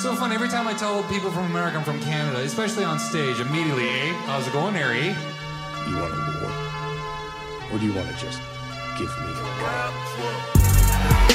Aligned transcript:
So 0.00 0.16
funny. 0.16 0.34
Every 0.34 0.48
time 0.48 0.66
I 0.66 0.72
tell 0.72 1.02
people 1.12 1.30
from 1.30 1.44
America 1.44 1.76
I'm 1.76 1.84
from 1.84 2.00
Canada, 2.00 2.38
especially 2.38 2.84
on 2.84 2.98
stage, 2.98 3.38
immediately, 3.38 3.86
eh? 3.86 4.14
How's 4.24 4.46
it 4.48 4.52
going, 4.54 4.72
Harry? 4.72 5.08
You 5.84 5.96
want 6.00 6.14
a 6.14 6.16
war? 6.40 6.50
Or 7.70 7.78
do 7.78 7.84
you 7.84 7.92
want 7.92 8.08
to 8.08 8.14
just 8.16 8.40
give 8.96 9.12
me 9.20 9.28
a 9.28 9.44
war? 9.60 9.92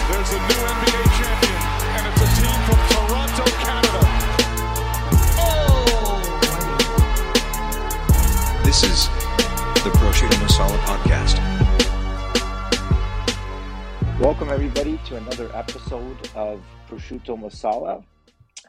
There's 0.09 0.31
a 0.33 0.41
new 0.41 0.65
NBA 0.65 1.05
champion, 1.13 1.61
and 1.93 2.09
it's 2.09 2.21
a 2.25 2.29
team 2.41 2.57
from 2.65 2.81
Toronto, 2.89 3.45
Canada. 3.61 4.01
Oh! 5.45 6.17
This 8.65 8.81
is 8.81 9.05
the 9.83 9.93
Prosciutto 10.01 10.41
Masala 10.41 10.77
Podcast. 10.89 11.37
Welcome, 14.19 14.49
everybody, 14.49 14.97
to 15.05 15.17
another 15.17 15.55
episode 15.55 16.17
of 16.33 16.65
Prosciutto 16.89 17.37
Masala. 17.39 18.03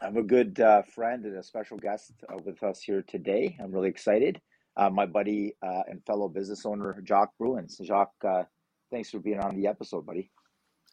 I 0.01 0.05
have 0.05 0.17
a 0.17 0.23
good 0.23 0.59
uh, 0.59 0.83
friend 0.83 1.25
and 1.25 1.37
a 1.37 1.43
special 1.43 1.77
guest 1.77 2.11
uh, 2.29 2.37
with 2.43 2.61
us 2.61 2.81
here 2.81 3.03
today. 3.07 3.57
I'm 3.59 3.71
really 3.71 3.89
excited. 3.89 4.39
Uh, 4.75 4.91
my 4.91 5.07
buddy 5.07 5.55
uh, 5.63 5.81
and 5.87 6.05
fellow 6.05 6.29
business 6.29 6.65
owner, 6.65 7.01
Jacques 7.03 7.33
Bruyns. 7.41 7.83
Jacques, 7.83 8.13
uh, 8.23 8.43
thanks 8.91 9.09
for 9.09 9.19
being 9.19 9.39
on 9.39 9.55
the 9.55 9.65
episode, 9.65 10.05
buddy. 10.05 10.29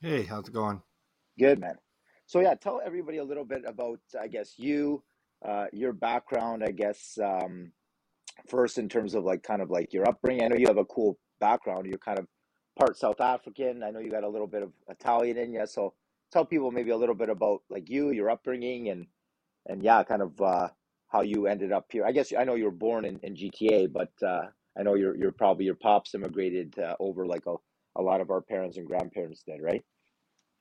Hey, 0.00 0.22
how's 0.22 0.48
it 0.48 0.54
going? 0.54 0.80
Good, 1.38 1.58
man. 1.58 1.74
So, 2.26 2.40
yeah, 2.40 2.54
tell 2.54 2.80
everybody 2.84 3.18
a 3.18 3.24
little 3.24 3.44
bit 3.44 3.64
about, 3.66 4.00
I 4.18 4.28
guess, 4.28 4.54
you, 4.56 5.02
uh, 5.46 5.66
your 5.72 5.92
background, 5.92 6.64
I 6.64 6.70
guess, 6.70 7.18
um, 7.22 7.72
first 8.48 8.78
in 8.78 8.88
terms 8.88 9.14
of 9.14 9.24
like 9.24 9.42
kind 9.42 9.60
of 9.60 9.70
like 9.70 9.92
your 9.92 10.08
upbringing. 10.08 10.44
I 10.44 10.48
know 10.48 10.56
you 10.56 10.66
have 10.68 10.78
a 10.78 10.84
cool 10.86 11.18
background. 11.40 11.86
You're 11.86 11.98
kind 11.98 12.18
of 12.18 12.26
part 12.78 12.96
South 12.96 13.20
African. 13.20 13.82
I 13.82 13.90
know 13.90 14.00
you 14.00 14.10
got 14.10 14.24
a 14.24 14.28
little 14.28 14.46
bit 14.46 14.62
of 14.62 14.72
Italian 14.88 15.36
in 15.36 15.52
you. 15.52 15.66
So, 15.66 15.92
tell 16.34 16.44
people 16.44 16.72
maybe 16.72 16.90
a 16.90 16.96
little 16.96 17.14
bit 17.14 17.30
about 17.30 17.62
like 17.70 17.88
you, 17.88 18.10
your 18.10 18.28
upbringing, 18.28 18.88
and 18.90 19.06
and 19.66 19.82
yeah, 19.82 20.02
kind 20.02 20.20
of 20.20 20.38
uh, 20.40 20.68
how 21.08 21.22
you 21.22 21.46
ended 21.46 21.72
up 21.72 21.86
here. 21.90 22.04
I 22.04 22.12
guess 22.12 22.32
I 22.36 22.44
know 22.44 22.56
you 22.56 22.64
were 22.64 22.70
born 22.72 23.04
in, 23.06 23.18
in 23.22 23.36
GTA, 23.36 23.90
but 23.92 24.12
uh, 24.22 24.48
I 24.76 24.82
know 24.82 24.94
you're 24.94 25.16
you're 25.16 25.32
probably 25.32 25.64
your 25.64 25.76
pops 25.76 26.14
immigrated 26.14 26.78
uh, 26.78 26.96
over 26.98 27.24
like 27.26 27.46
a, 27.46 27.54
a 27.96 28.02
lot 28.02 28.20
of 28.20 28.30
our 28.30 28.42
parents 28.42 28.76
and 28.76 28.86
grandparents 28.86 29.44
did, 29.46 29.62
right? 29.62 29.82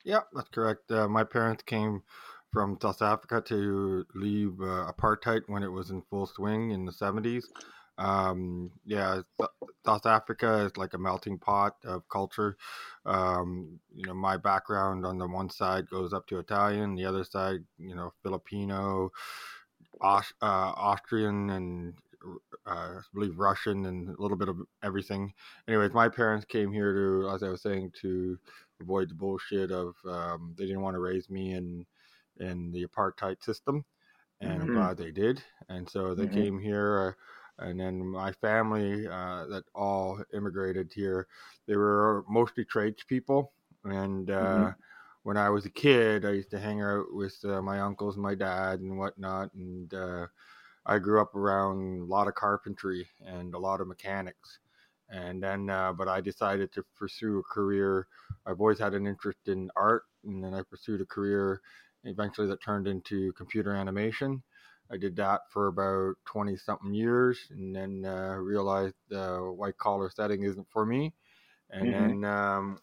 Yeah, 0.05 0.21
that's 0.33 0.49
correct. 0.49 0.91
Uh, 0.91 1.07
my 1.07 1.23
parents 1.23 1.63
came 1.63 2.03
from 2.51 2.77
South 2.79 3.01
Africa 3.01 3.41
to 3.47 4.05
leave 4.13 4.61
uh, 4.61 4.91
apartheid 4.91 5.41
when 5.47 5.63
it 5.63 5.71
was 5.71 5.89
in 5.89 6.03
full 6.09 6.27
swing 6.27 6.69
in 6.71 6.85
the 6.85 6.91
70s. 6.91 7.45
Um, 7.97 8.71
yeah, 8.85 9.21
Th- 9.37 9.49
South 9.85 10.05
Africa 10.05 10.65
is 10.65 10.77
like 10.77 10.93
a 10.93 10.97
melting 10.97 11.37
pot 11.37 11.75
of 11.83 12.07
culture. 12.09 12.57
Um, 13.05 13.79
you 13.93 14.05
know, 14.05 14.13
my 14.13 14.37
background 14.37 15.05
on 15.05 15.17
the 15.17 15.27
one 15.27 15.49
side 15.49 15.89
goes 15.89 16.13
up 16.13 16.27
to 16.27 16.39
Italian, 16.39 16.95
the 16.95 17.05
other 17.05 17.23
side, 17.23 17.59
you 17.77 17.95
know, 17.95 18.13
Filipino, 18.23 19.11
uh, 20.01 20.21
Austrian, 20.41 21.49
and 21.51 21.93
uh, 22.65 22.71
I 22.71 22.99
believe 23.13 23.37
Russian, 23.39 23.85
and 23.85 24.09
a 24.09 24.21
little 24.21 24.37
bit 24.37 24.49
of 24.49 24.57
everything. 24.83 25.33
Anyways, 25.67 25.93
my 25.93 26.09
parents 26.09 26.45
came 26.45 26.71
here 26.71 26.93
to, 26.93 27.29
as 27.29 27.43
I 27.43 27.49
was 27.49 27.61
saying, 27.61 27.91
to 28.01 28.37
avoid 28.81 29.09
the 29.09 29.15
bullshit 29.15 29.71
of 29.71 29.95
um, 30.05 30.55
they 30.57 30.65
didn't 30.65 30.81
want 30.81 30.95
to 30.95 30.99
raise 30.99 31.29
me 31.29 31.53
in 31.53 31.85
in 32.39 32.71
the 32.71 32.85
apartheid 32.85 33.43
system, 33.43 33.85
and 34.41 34.61
I'm 34.61 34.69
Mhm. 34.69 34.71
glad 34.71 34.97
they 34.97 35.11
did. 35.11 35.43
And 35.69 35.89
so 35.89 36.15
they 36.15 36.27
Mhm. 36.27 36.27
came 36.27 36.59
here. 36.59 37.09
Uh, 37.09 37.11
and 37.59 37.79
then 37.79 38.05
my 38.05 38.31
family 38.33 39.07
uh, 39.07 39.45
that 39.47 39.63
all 39.75 40.23
immigrated 40.33 40.91
here, 40.93 41.27
they 41.67 41.75
were 41.75 42.23
mostly 42.27 42.65
tradespeople. 42.65 43.51
And 43.83 44.29
uh, 44.29 44.71
when 45.23 45.37
I 45.37 45.49
was 45.49 45.65
a 45.65 45.69
kid, 45.69 46.25
I 46.25 46.31
used 46.31 46.51
to 46.51 46.59
hang 46.59 46.81
out 46.81 47.05
with 47.11 47.35
uh, 47.43 47.61
my 47.61 47.79
uncles 47.81 48.15
and 48.15 48.23
my 48.23 48.35
dad 48.35 48.79
and 48.79 48.97
whatnot. 48.97 49.53
And 49.53 49.93
uh, 49.93 50.27
I 50.85 50.99
grew 50.99 51.21
up 51.21 51.35
around 51.35 52.01
a 52.01 52.05
lot 52.05 52.27
of 52.27 52.35
carpentry 52.35 53.07
and 53.25 53.53
a 53.53 53.59
lot 53.59 53.81
of 53.81 53.87
mechanics. 53.87 54.59
And 55.09 55.43
then, 55.43 55.69
uh, 55.69 55.93
but 55.93 56.07
I 56.07 56.21
decided 56.21 56.71
to 56.73 56.83
pursue 56.97 57.39
a 57.39 57.53
career. 57.53 58.07
I've 58.45 58.59
always 58.59 58.79
had 58.79 58.93
an 58.93 59.05
interest 59.05 59.47
in 59.47 59.69
art, 59.75 60.03
and 60.25 60.43
then 60.43 60.53
I 60.53 60.63
pursued 60.63 61.01
a 61.01 61.05
career 61.05 61.61
eventually 62.03 62.47
that 62.47 62.63
turned 62.63 62.87
into 62.87 63.31
computer 63.33 63.73
animation. 63.73 64.41
I 64.93 64.97
did 64.97 65.17
that 65.17 65.41
for 65.51 65.67
about 65.67 66.17
20 66.25 66.57
something 66.57 66.93
years 66.93 67.47
and 67.51 67.75
then 67.75 68.05
uh, 68.05 68.35
realized 68.35 68.95
the 69.09 69.39
white 69.57 69.77
collar 69.77 70.11
setting 70.11 70.43
isn't 70.43 70.69
for 70.71 70.85
me. 70.85 71.15
And 71.69 71.91
Mhm. 71.91 71.93
then 71.93 72.25
um, 72.25 72.79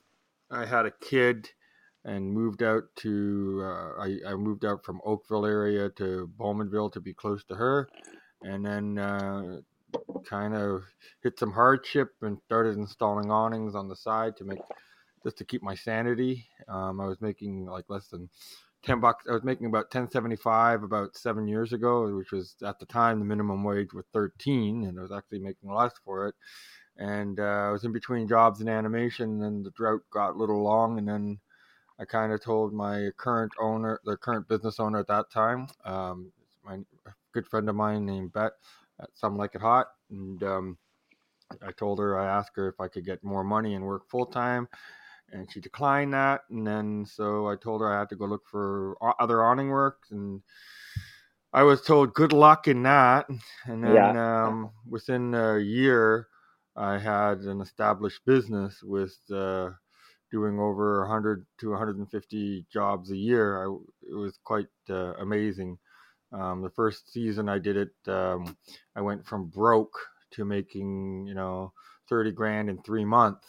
I 0.51 0.67
had 0.67 0.87
a 0.87 0.93
kid 0.93 1.51
and 2.05 2.33
moved 2.33 2.63
out 2.63 2.85
to, 2.97 3.63
uh, 3.65 3.95
I, 4.03 4.21
I 4.27 4.35
moved 4.37 4.65
out 4.65 4.85
from 4.85 5.01
Oakville 5.05 5.47
area 5.47 5.91
to 5.91 6.29
Bowmanville 6.39 6.93
to 6.93 7.01
be 7.01 7.15
close 7.15 7.45
to 7.47 7.57
her. 7.57 7.91
And 8.43 8.65
then 8.67 8.99
uh, 8.99 9.61
kind 10.25 10.55
of 10.55 10.85
hit 11.23 11.39
some 11.39 11.53
hardship 11.53 12.15
and 12.23 12.41
started 12.45 12.77
installing 12.77 13.31
awnings 13.31 13.75
on 13.75 13.89
the 13.89 13.97
side 13.97 14.37
to 14.37 14.45
make, 14.45 14.63
just 15.23 15.39
to 15.39 15.45
keep 15.45 15.63
my 15.63 15.75
sanity. 15.75 16.49
Um, 16.69 17.01
I 17.01 17.07
was 17.07 17.21
making 17.21 17.67
like 17.67 17.87
less 17.89 18.09
than 18.09 18.31
10 18.83 19.01
bucks 19.01 19.25
i 19.29 19.33
was 19.33 19.45
making 19.45 19.67
about 19.67 19.85
1075 19.85 20.83
about 20.83 21.17
seven 21.17 21.47
years 21.47 21.73
ago 21.73 22.15
which 22.17 22.33
was 22.33 22.55
at 22.65 22.79
the 22.79 22.87
time 22.87 23.19
the 23.19 23.25
minimum 23.25 23.63
wage 23.63 23.93
was 23.93 24.05
13 24.13 24.85
and 24.85 24.99
i 24.99 25.03
was 25.03 25.13
actually 25.13 25.39
making 25.39 25.73
less 25.73 25.93
for 26.05 26.29
it. 26.29 26.35
And 26.97 27.41
uh, 27.41 27.69
i 27.69 27.71
was 27.71 27.85
in 27.85 27.93
between 27.93 28.29
jobs 28.29 28.61
in 28.61 28.69
animation 28.69 29.43
and 29.43 29.65
the 29.65 29.71
drought 29.71 30.03
got 30.11 30.35
a 30.35 30.39
little 30.39 30.63
long 30.63 30.99
and 30.99 31.09
then 31.09 31.39
i 31.99 32.05
kind 32.05 32.33
of 32.33 32.43
told 32.43 32.73
my 32.73 33.11
current 33.17 33.53
owner 33.61 34.01
the 34.05 34.17
current 34.17 34.49
business 34.49 34.81
owner 34.81 35.01
at 35.01 35.09
that 35.09 35.31
time 35.31 35.67
um, 35.85 36.33
my 36.65 36.79
good 37.33 37.47
friend 37.47 37.69
of 37.69 37.75
mine 37.77 38.05
named 38.05 38.33
Beth 38.33 38.53
at 39.01 39.11
some 39.15 39.37
like 39.37 39.55
it 39.55 39.61
hot 39.61 39.89
and 40.11 40.43
um, 40.43 40.79
i 41.67 41.71
told 41.73 41.99
her 41.99 42.19
i 42.19 42.27
asked 42.27 42.53
her 42.55 42.69
if 42.69 42.81
i 42.81 42.89
could 42.89 43.05
get 43.05 43.23
more 43.23 43.45
money 43.45 43.75
and 43.75 43.85
work 43.85 44.09
full-time 44.09 44.69
and 45.33 45.51
she 45.53 45.61
declined 45.61 46.13
that 46.13 46.43
and 46.51 46.67
then 46.67 47.05
so 47.07 47.49
i 47.49 47.57
told 47.57 47.81
her 47.81 47.93
i 47.95 47.99
had 47.99 48.09
to 48.09 48.17
go 48.17 48.27
look 48.27 48.47
for 48.51 48.97
other 49.21 49.45
awning 49.45 49.69
work 49.69 49.99
and 50.11 50.43
i 51.53 51.63
was 51.63 51.83
told 51.83 52.15
good 52.15 52.33
luck 52.33 52.69
in 52.69 52.83
that 52.83 53.27
and 53.67 53.85
then 53.85 54.17
Yeah. 54.17 54.17
um, 54.17 54.71
within 54.89 55.35
a 55.35 55.59
year 55.59 56.29
i 56.77 56.99
had 56.99 57.39
an 57.41 57.61
established 57.61 58.21
business 58.27 58.83
with 58.83 59.17
uh, 59.33 59.71
doing 60.31 60.59
over 60.61 61.01
100 61.01 61.47
to 61.61 61.71
150 61.71 62.67
jobs 62.73 63.11
a 63.11 63.17
year. 63.17 63.65
I, 63.65 63.77
it 64.11 64.15
was 64.15 64.39
quite 64.45 64.69
uh, 64.89 65.15
amazing. 65.15 65.79
Um, 66.33 66.63
the 66.63 66.71
first 66.71 67.13
season 67.13 67.49
i 67.49 67.59
did 67.59 67.77
it 67.77 67.91
um, 68.13 68.57
i 68.97 69.01
went 69.03 69.27
from 69.27 69.49
broke 69.49 69.99
to 70.33 70.45
making 70.45 71.27
you 71.27 71.35
know 71.35 71.73
30 72.09 72.33
grand 72.33 72.71
in 72.71 72.83
three 72.83 73.05
months 73.05 73.47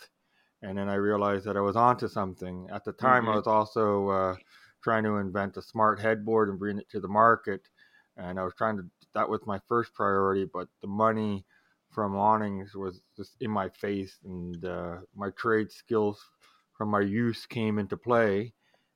and 0.62 0.78
then 0.78 0.90
I 0.90 0.96
realized 0.96 1.46
that 1.46 1.58
I 1.58 1.62
was 1.62 1.76
onto 1.76 2.08
something. 2.08 2.70
At 2.72 2.84
the 2.86 2.94
time, 2.94 3.28
I 3.28 3.36
Mhm. 3.36 3.36
was 3.36 3.48
also 3.48 4.10
uh, 4.10 4.38
trying 4.84 5.04
to 5.04 5.18
invent 5.18 5.58
a 5.58 5.62
smart 5.62 6.00
headboard 6.00 6.50
and 6.50 6.60
bring 6.60 6.78
it 6.80 6.90
to 6.90 7.00
the 7.00 7.08
market, 7.08 7.70
and 8.18 8.40
I 8.40 8.44
was 8.44 8.54
trying 8.56 8.78
to. 8.78 8.90
That 9.14 9.30
was 9.30 9.46
my 9.46 9.60
first 9.68 9.94
priority, 9.94 10.46
but 10.46 10.70
the 10.82 10.88
money 10.88 11.46
from 11.90 12.16
awnings 12.16 12.76
was 12.76 13.02
just 13.18 13.42
in 13.42 13.52
my 13.52 13.70
face, 13.70 14.20
and 14.24 14.64
uh, 14.66 15.02
my 15.14 15.30
trade 15.32 15.72
skills 15.72 16.32
from 16.74 16.90
my 16.90 17.02
youth 17.02 17.46
came 17.50 17.78
into 17.80 17.98
play, 17.98 18.54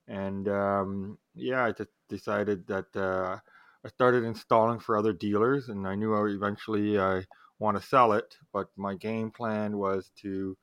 and 0.07 0.47
um, 0.47 1.17
yeah, 1.33 1.63
I 1.65 1.71
just 1.71 1.89
decided 2.07 2.67
that 2.67 2.95
uh, 2.95 3.39
I 3.83 3.87
started 3.89 4.23
installing 4.23 4.79
for 4.79 4.97
other 4.97 5.13
dealers, 5.13 5.69
and 5.69 5.87
I 5.87 5.95
knew 5.95 6.15
I 6.15 6.21
would 6.21 6.31
eventually 6.31 6.99
I 6.99 7.25
want 7.59 7.77
to 7.77 7.83
sell 7.83 8.13
it, 8.13 8.37
but 8.51 8.69
my 8.77 8.95
game 8.95 9.31
plan 9.31 9.77
was 9.77 10.11
to 10.21 10.57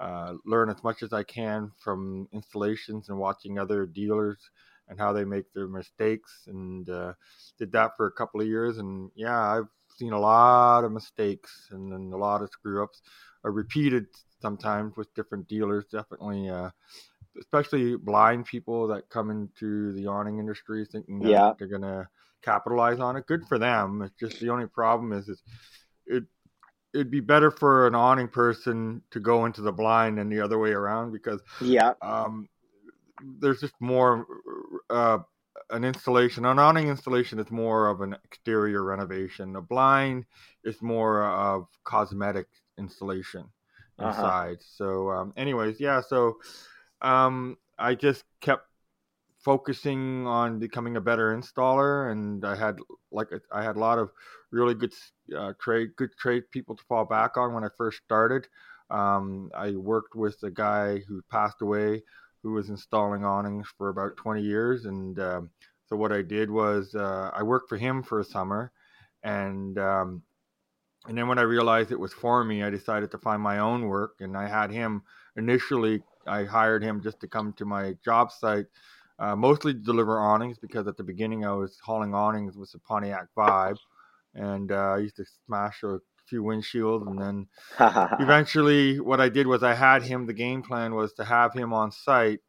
uh, 0.00 0.34
learn 0.44 0.70
as 0.70 0.82
much 0.82 1.02
as 1.02 1.12
I 1.12 1.22
can 1.22 1.70
from 1.78 2.28
installations 2.32 3.08
and 3.08 3.18
watching 3.18 3.58
other 3.58 3.86
dealers 3.86 4.38
and 4.88 4.98
how 4.98 5.12
they 5.12 5.24
make 5.24 5.52
their 5.52 5.68
mistakes. 5.68 6.44
And 6.46 6.88
uh, 6.88 7.12
did 7.58 7.72
that 7.72 7.92
for 7.96 8.06
a 8.06 8.12
couple 8.12 8.40
of 8.40 8.46
years. 8.46 8.78
And 8.78 9.10
yeah, 9.14 9.38
I've 9.40 9.68
seen 9.96 10.12
a 10.12 10.20
lot 10.20 10.84
of 10.84 10.92
mistakes 10.92 11.68
and, 11.70 11.92
and 11.92 12.12
a 12.14 12.16
lot 12.16 12.42
of 12.42 12.50
screw 12.50 12.82
ups. 12.82 13.02
I 13.44 13.48
repeated 13.48 14.06
sometimes 14.40 14.96
with 14.96 15.12
different 15.14 15.48
dealers, 15.48 15.84
definitely. 15.90 16.48
Uh, 16.48 16.70
Especially 17.38 17.96
blind 17.96 18.46
people 18.46 18.88
that 18.88 19.08
come 19.10 19.30
into 19.30 19.92
the 19.92 20.08
awning 20.08 20.40
industry 20.40 20.84
thinking 20.90 21.20
that 21.22 21.30
Yeah. 21.30 21.52
they're 21.56 21.68
gonna 21.68 22.08
capitalize 22.42 22.98
on 22.98 23.16
it. 23.16 23.26
Good 23.26 23.46
for 23.46 23.58
them. 23.58 24.02
It's 24.02 24.18
just 24.18 24.40
the 24.40 24.48
only 24.48 24.66
problem 24.66 25.12
is, 25.12 25.28
is 25.28 25.40
it 26.06 26.24
it'd 26.94 27.10
be 27.10 27.20
better 27.20 27.50
for 27.50 27.86
an 27.86 27.94
awning 27.94 28.28
person 28.28 29.02
to 29.10 29.20
go 29.20 29.44
into 29.46 29.62
the 29.62 29.72
blind 29.72 30.18
than 30.18 30.28
the 30.28 30.40
other 30.40 30.58
way 30.58 30.70
around 30.70 31.12
because 31.12 31.40
Yeah. 31.60 31.94
um, 32.02 32.48
there's 33.40 33.60
just 33.60 33.74
more 33.80 34.26
uh, 34.90 35.18
an 35.70 35.84
installation. 35.84 36.44
An 36.44 36.58
awning 36.58 36.88
installation 36.88 37.38
is 37.38 37.50
more 37.50 37.88
of 37.88 38.00
an 38.00 38.16
exterior 38.24 38.82
renovation. 38.84 39.56
A 39.56 39.60
blind 39.62 40.24
is 40.64 40.80
more 40.82 41.24
of 41.24 41.66
cosmetic 41.84 42.46
installation 42.78 43.44
Uh-huh. 43.98 44.32
inside. 44.32 44.58
So, 44.60 45.10
um, 45.10 45.32
anyways, 45.36 45.80
yeah. 45.80 46.00
So, 46.00 46.38
um, 47.02 47.56
I 47.78 47.94
just 47.94 48.24
kept 48.40 48.66
focusing 49.40 50.26
on 50.26 50.58
becoming 50.58 50.96
a 50.96 51.00
better 51.00 51.36
installer, 51.36 52.10
and 52.12 52.44
I 52.44 52.56
had 52.56 52.78
like 53.12 53.28
I 53.52 53.62
had 53.62 53.76
a 53.76 53.80
lot 53.80 53.98
of 53.98 54.10
really 54.50 54.74
good 54.74 54.92
uh, 55.36 55.52
trade 55.60 55.90
good 55.96 56.10
trade 56.18 56.44
people 56.50 56.76
to 56.76 56.84
fall 56.84 57.04
back 57.04 57.36
on 57.36 57.54
when 57.54 57.64
I 57.64 57.68
first 57.76 58.00
started. 58.04 58.46
Um, 58.90 59.50
I 59.54 59.72
worked 59.72 60.14
with 60.14 60.42
a 60.42 60.50
guy 60.50 60.98
who 61.06 61.22
passed 61.30 61.60
away 61.60 62.02
who 62.42 62.52
was 62.52 62.70
installing 62.70 63.24
awnings 63.24 63.66
for 63.76 63.88
about 63.88 64.16
20 64.16 64.42
years, 64.42 64.84
and 64.86 65.18
um, 65.18 65.50
so 65.86 65.96
what 65.96 66.12
I 66.12 66.22
did 66.22 66.50
was 66.50 66.94
uh, 66.94 67.30
I 67.34 67.42
worked 67.42 67.68
for 67.68 67.76
him 67.76 68.02
for 68.02 68.20
a 68.20 68.24
summer, 68.24 68.72
and 69.22 69.78
um, 69.78 70.22
and 71.06 71.16
then 71.16 71.28
when 71.28 71.38
I 71.38 71.42
realized 71.42 71.90
it 71.90 72.00
was 72.00 72.12
for 72.12 72.44
me, 72.44 72.62
I 72.62 72.70
decided 72.70 73.10
to 73.12 73.18
find 73.18 73.42
my 73.42 73.58
own 73.58 73.86
work, 73.86 74.16
and 74.20 74.36
I 74.36 74.48
had 74.48 74.70
him 74.70 75.02
initially. 75.36 76.02
I 76.26 76.44
hired 76.44 76.82
him 76.82 77.02
just 77.02 77.20
to 77.20 77.28
come 77.28 77.54
to 77.54 77.64
my 77.64 77.96
job 78.04 78.30
site 78.30 78.66
uh, 79.18 79.34
mostly 79.34 79.72
to 79.74 79.80
deliver 79.80 80.18
awnings 80.18 80.58
because 80.58 80.86
at 80.86 80.96
the 80.96 81.02
beginning 81.02 81.44
I 81.44 81.52
was 81.52 81.78
hauling 81.82 82.14
awnings 82.14 82.56
with 82.56 82.70
the 82.72 82.78
Pontiac 82.78 83.26
Vibe, 83.36 83.78
and 84.38 84.72
uh, 84.72 84.94
I 84.94 84.98
used 84.98 85.16
to 85.16 85.24
smash 85.46 85.82
a 85.82 85.98
few 86.26 86.42
windshields, 86.42 87.06
and 87.06 87.20
then 87.20 87.46
eventually 88.20 89.00
what 89.00 89.20
I 89.20 89.28
did 89.28 89.46
was 89.46 89.62
I 89.62 89.74
had 89.74 90.02
him. 90.02 90.26
The 90.26 90.32
game 90.32 90.62
plan 90.62 90.94
was 90.94 91.12
to 91.14 91.24
have 91.24 91.52
him 91.52 91.72
on 91.72 91.90
site 91.90 92.40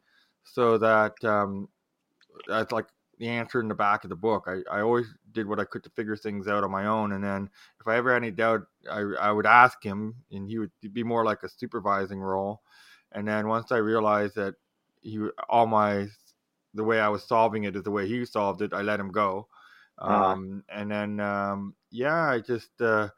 so 0.44 0.78
that 0.78 1.22
um, 1.24 1.68
that's 2.48 2.72
like 2.72 2.86
the 3.18 3.28
answer 3.28 3.60
in 3.60 3.68
the 3.68 3.76
back 3.76 4.04
of 4.04 4.10
the 4.10 4.16
book. 4.16 4.48
I, 4.48 4.62
I 4.72 4.82
always 4.82 5.08
did 5.32 5.48
what 5.48 5.60
I 5.60 5.66
could 5.66 5.84
to 5.84 5.90
figure 5.90 6.16
things 6.16 6.48
out 6.48 6.64
on 6.64 6.72
my 6.72 6.86
own, 6.86 7.14
and 7.14 7.24
then 7.24 7.50
if 7.82 7.88
I 7.88 7.98
ever 7.98 8.14
had 8.14 8.24
any 8.24 8.32
doubt, 8.32 8.62
I 8.90 9.00
I 9.20 9.32
would 9.32 9.48
ask 9.48 9.84
him, 9.84 10.16
and 10.32 10.48
he 10.48 10.60
would 10.60 10.72
be 10.94 11.04
more 11.04 11.26
like 11.26 11.44
a 11.44 11.50
supervising 11.50 12.20
role. 12.20 12.62
And 13.12 13.28
then 13.28 13.48
once 13.48 13.72
I 13.72 13.78
realized 13.78 14.36
that 14.36 14.54
he 15.02 15.20
all 15.50 15.66
my 15.66 16.08
the 16.76 16.84
way 16.84 17.00
I 17.00 17.10
was 17.10 17.24
solving 17.24 17.64
it 17.64 17.76
is 17.76 17.84
the 17.84 17.92
way 17.92 18.08
he 18.08 18.24
solved 18.26 18.62
it. 18.62 18.74
I 18.74 18.82
let 18.82 19.00
him 19.00 19.12
go. 19.12 19.48
Uh-huh. 19.98 20.14
Um, 20.14 20.64
uh-huh. 20.70 20.82
And 20.82 20.92
then, 20.92 21.20
um, 21.20 21.76
yeah, 21.92 22.30
I 22.30 22.40
just, 22.40 22.82
uh, 22.82 23.10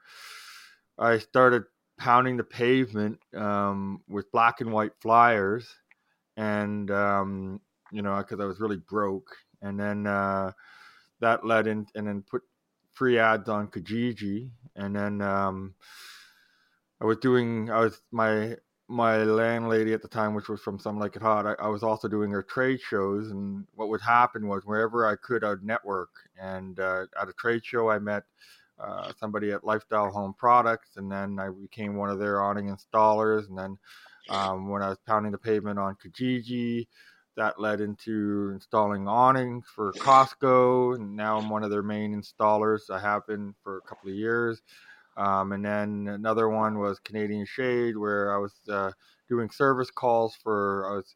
I 0.97 1.17
started 1.17 1.63
pounding 1.97 2.37
the 2.37 2.43
pavement 2.43 3.19
um, 3.35 4.01
with 4.07 4.31
black 4.31 4.61
and 4.61 4.71
white 4.71 4.93
flyers. 5.01 5.67
And, 6.37 6.89
um, 6.91 7.61
you 7.91 8.01
know, 8.01 8.17
because 8.17 8.39
I 8.39 8.45
was 8.45 8.59
really 8.59 8.77
broke. 8.77 9.35
And 9.61 9.79
then 9.79 10.07
uh, 10.07 10.51
that 11.19 11.45
led 11.45 11.67
in, 11.67 11.85
and 11.95 12.07
then 12.07 12.23
put 12.29 12.41
free 12.91 13.19
ads 13.19 13.49
on 13.49 13.67
Kijiji. 13.67 14.49
And 14.75 14.95
then 14.95 15.21
um, 15.21 15.75
I 16.99 17.05
was 17.05 17.17
doing, 17.17 17.69
I 17.69 17.79
was, 17.79 18.01
my 18.11 18.55
my 18.91 19.23
landlady 19.23 19.93
at 19.93 20.01
the 20.01 20.07
time, 20.07 20.33
which 20.33 20.49
was 20.49 20.59
from 20.59 20.77
Some 20.77 20.99
Like 20.99 21.15
It 21.15 21.21
Hot, 21.21 21.47
I, 21.47 21.53
I, 21.53 21.69
was 21.69 21.81
also 21.81 22.09
doing 22.09 22.29
her 22.31 22.43
trade 22.43 22.81
shows. 22.81 23.31
And 23.31 23.65
what 23.75 23.87
would 23.87 24.01
happen 24.01 24.47
was 24.49 24.65
wherever 24.65 25.07
I 25.07 25.15
could, 25.15 25.45
I'd 25.45 25.63
network. 25.63 26.09
And 26.39 26.77
uh, 26.77 27.05
at 27.19 27.29
a 27.29 27.33
trade 27.33 27.65
show, 27.65 27.89
I 27.89 27.99
met 27.99 28.23
uh, 28.83 29.11
somebody 29.19 29.51
at 29.51 29.63
Lifestyle 29.63 30.09
Home 30.11 30.33
Products, 30.37 30.97
and 30.97 31.11
then 31.11 31.39
I 31.39 31.49
became 31.49 31.95
one 31.95 32.09
of 32.09 32.19
their 32.19 32.41
awning 32.41 32.75
installers. 32.75 33.47
And 33.49 33.57
then 33.57 33.77
um, 34.29 34.69
when 34.69 34.81
I 34.81 34.89
was 34.89 34.97
pounding 35.05 35.31
the 35.31 35.37
pavement 35.37 35.79
on 35.79 35.95
Kijiji, 35.95 36.87
that 37.37 37.59
led 37.59 37.79
into 37.79 38.51
installing 38.53 39.07
awnings 39.07 39.65
for 39.73 39.93
Costco. 39.93 40.95
And 40.95 41.15
now 41.15 41.37
I'm 41.37 41.49
one 41.49 41.63
of 41.63 41.69
their 41.69 41.83
main 41.83 42.19
installers. 42.19 42.89
I 42.89 42.99
have 42.99 43.25
been 43.27 43.55
for 43.63 43.77
a 43.77 43.81
couple 43.81 44.09
of 44.09 44.15
years. 44.15 44.61
Um, 45.17 45.51
and 45.51 45.63
then 45.63 46.07
another 46.09 46.49
one 46.49 46.79
was 46.79 46.99
Canadian 46.99 47.45
Shade, 47.45 47.97
where 47.97 48.33
I 48.33 48.37
was 48.37 48.53
uh, 48.69 48.91
doing 49.29 49.49
service 49.49 49.91
calls 49.91 50.35
for 50.41 50.89
I 50.91 50.95
was 50.95 51.15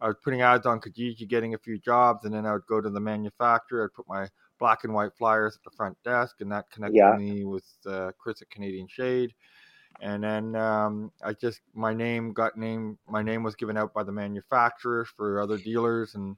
I 0.00 0.08
was 0.08 0.16
putting 0.22 0.42
ads 0.42 0.66
on 0.66 0.80
Kijiji, 0.80 1.28
getting 1.28 1.54
a 1.54 1.58
few 1.58 1.78
jobs, 1.78 2.24
and 2.24 2.34
then 2.34 2.44
I 2.46 2.52
would 2.52 2.66
go 2.66 2.80
to 2.80 2.90
the 2.90 3.00
manufacturer. 3.00 3.84
I'd 3.84 3.94
put 3.94 4.08
my 4.08 4.28
black 4.58 4.84
and 4.84 4.94
white 4.94 5.12
flyers 5.16 5.56
at 5.56 5.64
the 5.64 5.76
front 5.76 5.96
desk, 6.04 6.36
and 6.40 6.50
that 6.52 6.70
connected 6.70 6.96
yeah. 6.96 7.16
me 7.16 7.44
with 7.44 7.66
uh, 7.86 8.12
Chris 8.18 8.42
at 8.42 8.50
Canadian 8.50 8.88
Shade. 8.88 9.34
And 10.00 10.24
then 10.24 10.56
um, 10.56 11.12
I 11.22 11.32
just 11.34 11.60
my 11.72 11.94
name 11.94 12.32
got 12.32 12.56
named. 12.56 12.98
My 13.08 13.22
name 13.22 13.42
was 13.42 13.54
given 13.54 13.76
out 13.76 13.94
by 13.94 14.02
the 14.02 14.12
manufacturers 14.12 15.08
for 15.16 15.40
other 15.40 15.56
dealers, 15.56 16.14
and 16.14 16.36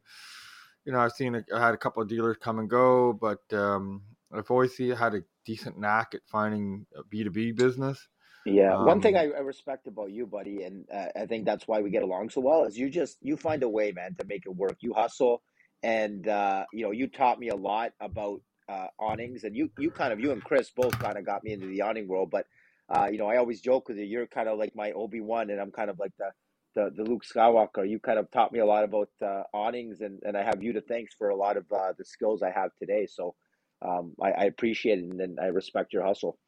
you 0.84 0.92
know 0.92 1.00
I've 1.00 1.12
seen 1.12 1.42
I 1.54 1.60
had 1.60 1.74
a 1.74 1.78
couple 1.78 2.02
of 2.02 2.08
dealers 2.08 2.36
come 2.38 2.58
and 2.58 2.68
go, 2.68 3.14
but 3.14 3.40
um, 3.52 4.02
I've 4.32 4.50
always 4.50 4.76
see, 4.76 4.90
had 4.90 5.14
a 5.14 5.22
decent 5.44 5.78
knack 5.78 6.14
at 6.14 6.20
finding 6.26 6.86
B 7.08 7.24
two 7.24 7.30
B 7.30 7.52
business. 7.52 8.06
Yeah, 8.44 8.76
um, 8.76 8.86
one 8.86 9.00
thing 9.00 9.16
um, 9.16 9.32
I, 9.34 9.38
I, 9.38 9.40
respect 9.40 9.88
about 9.88 10.12
you, 10.12 10.26
buddy, 10.26 10.62
and 10.62 10.84
uh, 10.92 11.06
I 11.16 11.26
think 11.26 11.44
that's 11.44 11.66
why 11.66 11.80
we 11.80 11.90
get 11.90 12.04
along 12.04 12.30
so 12.30 12.40
well 12.40 12.64
is 12.64 12.78
you 12.78 12.88
just 12.88 13.18
you 13.20 13.36
find 13.36 13.62
a 13.62 13.68
way, 13.68 13.90
man, 13.90 14.14
to 14.18 14.24
make 14.24 14.44
it 14.46 14.54
work. 14.54 14.76
You 14.80 14.92
hustle, 14.92 15.42
and 15.82 16.28
uh, 16.28 16.64
you 16.72 16.84
know 16.84 16.90
you 16.90 17.06
taught 17.06 17.38
me 17.38 17.48
a 17.48 17.56
lot 17.56 17.92
about 18.00 18.40
uh, 18.68 18.88
awnings, 18.98 19.44
and 19.44 19.56
you 19.56 19.70
you 19.78 19.90
kind 19.90 20.12
of 20.12 20.20
you 20.20 20.32
and 20.32 20.42
Chris 20.42 20.70
both 20.74 20.98
kind 20.98 21.16
of 21.16 21.24
got 21.24 21.44
me 21.44 21.52
into 21.52 21.66
the 21.66 21.82
awning 21.82 22.08
world. 22.08 22.30
But 22.30 22.46
uh, 22.88 23.08
you 23.10 23.18
know, 23.18 23.26
I 23.26 23.36
always 23.36 23.60
joke 23.60 23.88
with 23.88 23.98
you. 23.98 24.04
You're 24.04 24.26
kind 24.26 24.48
of 24.48 24.58
like 24.58 24.74
my 24.74 24.92
Obi 24.92 25.20
Wan, 25.20 25.50
and 25.50 25.60
I'm 25.60 25.72
kind 25.72 25.90
of 25.90 25.98
like 25.98 26.12
the 26.18 26.30
the, 26.74 26.90
the 26.94 27.08
Luke 27.08 27.24
Skywalker. 27.24 27.88
You 27.88 27.98
kind 27.98 28.18
of 28.18 28.30
taught 28.30 28.52
me 28.52 28.60
a 28.60 28.66
lot 28.66 28.84
about 28.84 29.08
uh, 29.22 29.42
awnings, 29.52 30.02
and, 30.02 30.20
and 30.24 30.36
I 30.36 30.44
have 30.44 30.62
you 30.62 30.72
to 30.74 30.80
thanks 30.80 31.14
for 31.14 31.30
a 31.30 31.36
lot 31.36 31.56
of 31.56 31.64
uh, 31.72 31.92
the 31.98 32.04
skills 32.04 32.42
I 32.42 32.50
have 32.50 32.70
today. 32.78 33.06
So 33.06 33.34
um, 33.82 34.12
I, 34.22 34.32
I, 34.32 34.44
appreciate 34.44 34.98
it 34.98 35.04
and 35.04 35.38
I 35.40 35.46
respect 35.46 35.92
your 35.92 36.04
hustle. 36.04 36.38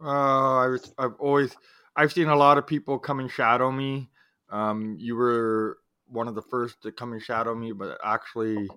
Uh, 0.00 0.06
I 0.06 0.76
I've 0.98 1.14
always 1.18 1.56
I've 1.96 2.12
seen 2.12 2.28
a 2.28 2.36
lot 2.36 2.58
of 2.58 2.66
people 2.66 2.98
come 2.98 3.20
and 3.20 3.30
shadow 3.30 3.70
me. 3.70 4.10
Um, 4.50 4.96
you 4.98 5.16
were 5.16 5.78
one 6.10 6.28
of 6.28 6.34
the 6.34 6.42
first 6.42 6.82
to 6.82 6.92
come 6.92 7.12
and 7.12 7.22
shadow 7.22 7.54
me, 7.54 7.72
but 7.72 7.98
actually 8.04 8.68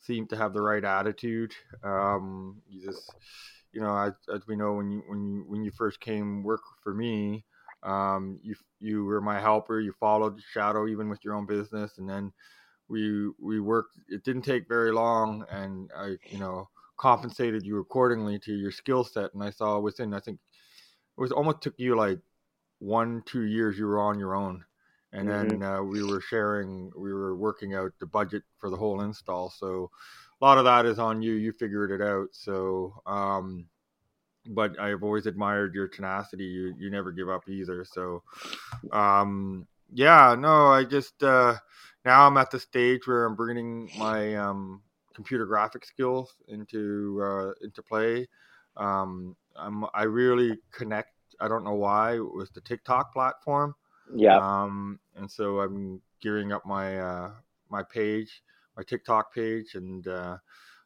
seemed 0.00 0.30
to 0.30 0.36
have 0.36 0.52
the 0.52 0.62
right 0.62 0.84
attitude. 0.84 1.52
Um, 1.82 2.62
you 2.68 2.84
just 2.84 3.14
you 3.72 3.80
know, 3.80 3.96
as, 3.96 4.12
as 4.32 4.46
we 4.46 4.56
know, 4.56 4.74
when 4.74 4.90
you 4.90 5.02
when 5.08 5.24
you 5.24 5.44
when 5.48 5.64
you 5.64 5.70
first 5.72 6.00
came 6.00 6.42
work 6.42 6.62
for 6.82 6.94
me, 6.94 7.44
um, 7.82 8.38
you 8.42 8.54
you 8.80 9.04
were 9.04 9.20
my 9.20 9.40
helper. 9.40 9.80
You 9.80 9.92
followed 9.98 10.40
shadow 10.52 10.86
even 10.86 11.08
with 11.08 11.24
your 11.24 11.34
own 11.34 11.46
business, 11.46 11.98
and 11.98 12.08
then 12.08 12.32
we 12.88 13.30
we 13.40 13.60
worked. 13.60 13.96
It 14.08 14.24
didn't 14.24 14.42
take 14.42 14.68
very 14.68 14.92
long, 14.92 15.44
and 15.50 15.90
I 15.96 16.16
you 16.30 16.38
know 16.38 16.68
compensated 16.96 17.66
you 17.66 17.80
accordingly 17.80 18.38
to 18.38 18.52
your 18.52 18.70
skill 18.70 19.02
set. 19.02 19.34
And 19.34 19.42
I 19.42 19.50
saw 19.50 19.80
within, 19.80 20.14
I 20.14 20.20
think 20.20 20.38
it 21.18 21.20
was 21.20 21.32
almost 21.32 21.60
took 21.60 21.74
you 21.76 21.96
like 21.96 22.20
one, 22.78 23.22
two 23.26 23.42
years 23.42 23.76
you 23.76 23.86
were 23.86 24.00
on 24.00 24.18
your 24.18 24.36
own. 24.36 24.64
And 25.14 25.28
mm-hmm. 25.28 25.48
then 25.48 25.62
uh, 25.62 25.82
we 25.82 26.02
were 26.02 26.20
sharing, 26.20 26.90
we 26.96 27.12
were 27.12 27.36
working 27.36 27.74
out 27.74 27.92
the 28.00 28.06
budget 28.06 28.42
for 28.58 28.68
the 28.68 28.76
whole 28.76 29.00
install. 29.00 29.48
So 29.48 29.90
a 30.40 30.44
lot 30.44 30.58
of 30.58 30.64
that 30.64 30.84
is 30.84 30.98
on 30.98 31.22
you. 31.22 31.32
You 31.32 31.52
figured 31.52 31.90
it 31.92 32.04
out. 32.04 32.28
So, 32.32 33.00
um, 33.06 33.66
but 34.46 34.78
I've 34.78 35.02
always 35.02 35.26
admired 35.26 35.74
your 35.74 35.88
tenacity. 35.88 36.44
You 36.44 36.74
you 36.78 36.90
never 36.90 37.12
give 37.12 37.30
up 37.30 37.48
either. 37.48 37.84
So, 37.84 38.22
um, 38.92 39.66
yeah, 39.92 40.36
no, 40.38 40.66
I 40.66 40.84
just 40.84 41.22
uh, 41.22 41.54
now 42.04 42.26
I'm 42.26 42.36
at 42.36 42.50
the 42.50 42.60
stage 42.60 43.06
where 43.06 43.24
I'm 43.24 43.36
bringing 43.36 43.88
my 43.96 44.34
um, 44.34 44.82
computer 45.14 45.46
graphic 45.46 45.84
skills 45.86 46.34
into 46.48 47.22
uh, 47.22 47.52
into 47.62 47.82
play. 47.82 48.28
Um, 48.76 49.36
I'm, 49.56 49.86
I 49.94 50.02
really 50.02 50.58
connect. 50.72 51.12
I 51.40 51.48
don't 51.48 51.64
know 51.64 51.74
why 51.74 52.18
with 52.18 52.52
the 52.52 52.60
TikTok 52.60 53.14
platform. 53.14 53.74
Yeah. 54.12 54.38
Um, 54.38 54.98
and 55.16 55.30
so 55.30 55.60
I'm 55.60 56.00
gearing 56.20 56.52
up 56.52 56.66
my 56.66 56.98
uh, 56.98 57.30
my 57.70 57.82
page, 57.82 58.42
my 58.76 58.82
TikTok 58.82 59.34
page, 59.34 59.74
and 59.74 60.06
uh, 60.06 60.36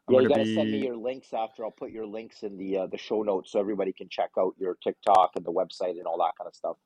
I'm 0.08 0.14
yeah, 0.14 0.20
you 0.20 0.28
gotta 0.28 0.44
be... 0.44 0.54
send 0.54 0.70
me 0.70 0.78
your 0.78 0.96
links 0.96 1.32
after. 1.32 1.64
I'll 1.64 1.70
put 1.70 1.90
your 1.90 2.06
links 2.06 2.42
in 2.42 2.56
the 2.56 2.78
uh, 2.78 2.86
the 2.86 2.98
show 2.98 3.22
notes 3.22 3.52
so 3.52 3.60
everybody 3.60 3.92
can 3.92 4.08
check 4.08 4.30
out 4.38 4.54
your 4.58 4.76
TikTok 4.82 5.32
and 5.36 5.44
the 5.44 5.52
website 5.52 5.98
and 5.98 6.06
all 6.06 6.18
that 6.18 6.32
kind 6.38 6.46
of 6.46 6.54
stuff. 6.54 6.76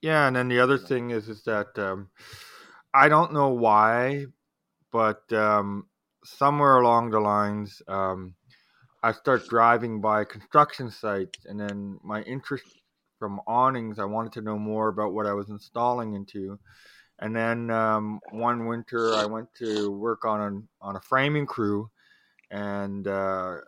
Yeah, 0.00 0.26
and 0.26 0.34
then 0.34 0.48
the 0.48 0.60
other 0.60 0.78
thing 0.78 1.10
is 1.10 1.28
is 1.28 1.42
that 1.44 1.78
um, 1.78 2.08
I 2.92 3.08
don't 3.08 3.32
know 3.32 3.50
why, 3.50 4.26
but 4.90 5.32
um, 5.32 5.86
somewhere 6.24 6.78
along 6.78 7.10
the 7.10 7.20
lines, 7.20 7.82
um, 7.88 8.34
I 9.02 9.12
start 9.12 9.48
driving 9.48 10.00
by 10.00 10.24
construction 10.24 10.90
sites, 10.90 11.46
and 11.46 11.58
then 11.58 11.98
my 12.02 12.22
interest 12.22 12.81
from 13.22 13.40
awnings, 13.46 14.00
I 14.00 14.04
wanted 14.04 14.32
to 14.32 14.40
know 14.40 14.58
more 14.58 14.88
about 14.88 15.12
what 15.12 15.26
I 15.26 15.32
was 15.32 15.48
installing 15.48 16.14
into. 16.14 16.58
And 17.20 17.36
then 17.36 17.70
um, 17.70 18.18
one 18.32 18.66
winter, 18.66 19.14
I 19.14 19.26
went 19.26 19.46
to 19.60 19.92
work 19.92 20.24
on 20.24 20.40
a, 20.40 20.84
on 20.84 20.96
a 20.96 21.00
framing 21.00 21.46
crew, 21.46 21.88
and 22.50 23.06
uh, 23.06 23.58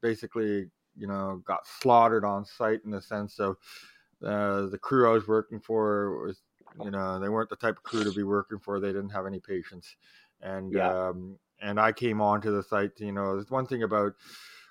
basically, 0.00 0.70
you 0.96 1.06
know, 1.06 1.42
got 1.44 1.66
slaughtered 1.66 2.24
on 2.24 2.46
site 2.46 2.80
in 2.86 2.90
the 2.90 3.02
sense 3.02 3.38
of 3.38 3.56
uh, 4.24 4.62
the 4.70 4.78
crew 4.80 5.06
I 5.10 5.12
was 5.12 5.28
working 5.28 5.60
for 5.60 6.24
was, 6.24 6.40
you 6.82 6.90
know, 6.90 7.20
they 7.20 7.28
weren't 7.28 7.50
the 7.50 7.56
type 7.56 7.76
of 7.76 7.82
crew 7.82 8.04
to 8.04 8.12
be 8.12 8.22
working 8.22 8.60
for. 8.60 8.80
They 8.80 8.94
didn't 8.94 9.10
have 9.10 9.26
any 9.26 9.40
patience, 9.40 9.94
and 10.40 10.72
yeah. 10.72 11.08
um, 11.08 11.36
and 11.60 11.78
I 11.78 11.92
came 11.92 12.22
onto 12.22 12.50
the 12.50 12.62
site. 12.62 12.92
You 12.96 13.12
know, 13.12 13.34
there's 13.34 13.50
one 13.50 13.66
thing 13.66 13.82
about 13.82 14.14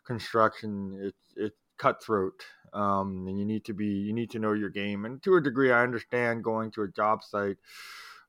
construction; 0.03 0.97
it's 0.99 1.33
it's 1.35 1.59
cutthroat, 1.77 2.41
um, 2.73 3.27
and 3.27 3.37
you 3.39 3.45
need 3.45 3.65
to 3.65 3.73
be 3.73 3.85
you 3.85 4.13
need 4.13 4.31
to 4.31 4.39
know 4.39 4.53
your 4.53 4.69
game. 4.69 5.05
And 5.05 5.21
to 5.23 5.35
a 5.35 5.41
degree, 5.41 5.71
I 5.71 5.83
understand 5.83 6.43
going 6.43 6.71
to 6.71 6.83
a 6.83 6.87
job 6.87 7.23
site. 7.23 7.57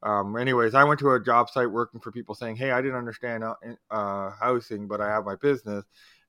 um, 0.02 0.36
anyways, 0.36 0.74
I 0.74 0.84
went 0.84 1.00
to 1.00 1.12
a 1.12 1.22
job 1.22 1.50
site 1.50 1.70
working 1.70 2.00
for 2.00 2.10
people 2.12 2.34
saying, 2.34 2.56
"Hey, 2.56 2.70
I 2.70 2.80
didn't 2.80 2.98
understand 2.98 3.44
uh, 3.44 3.54
uh 3.90 4.30
housing, 4.40 4.88
but 4.88 5.00
I 5.00 5.08
have 5.08 5.24
my 5.24 5.36
business," 5.36 5.84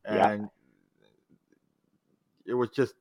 and 0.06 0.50
yeah. 2.46 2.52
it 2.52 2.54
was 2.54 2.70
just 2.70 2.94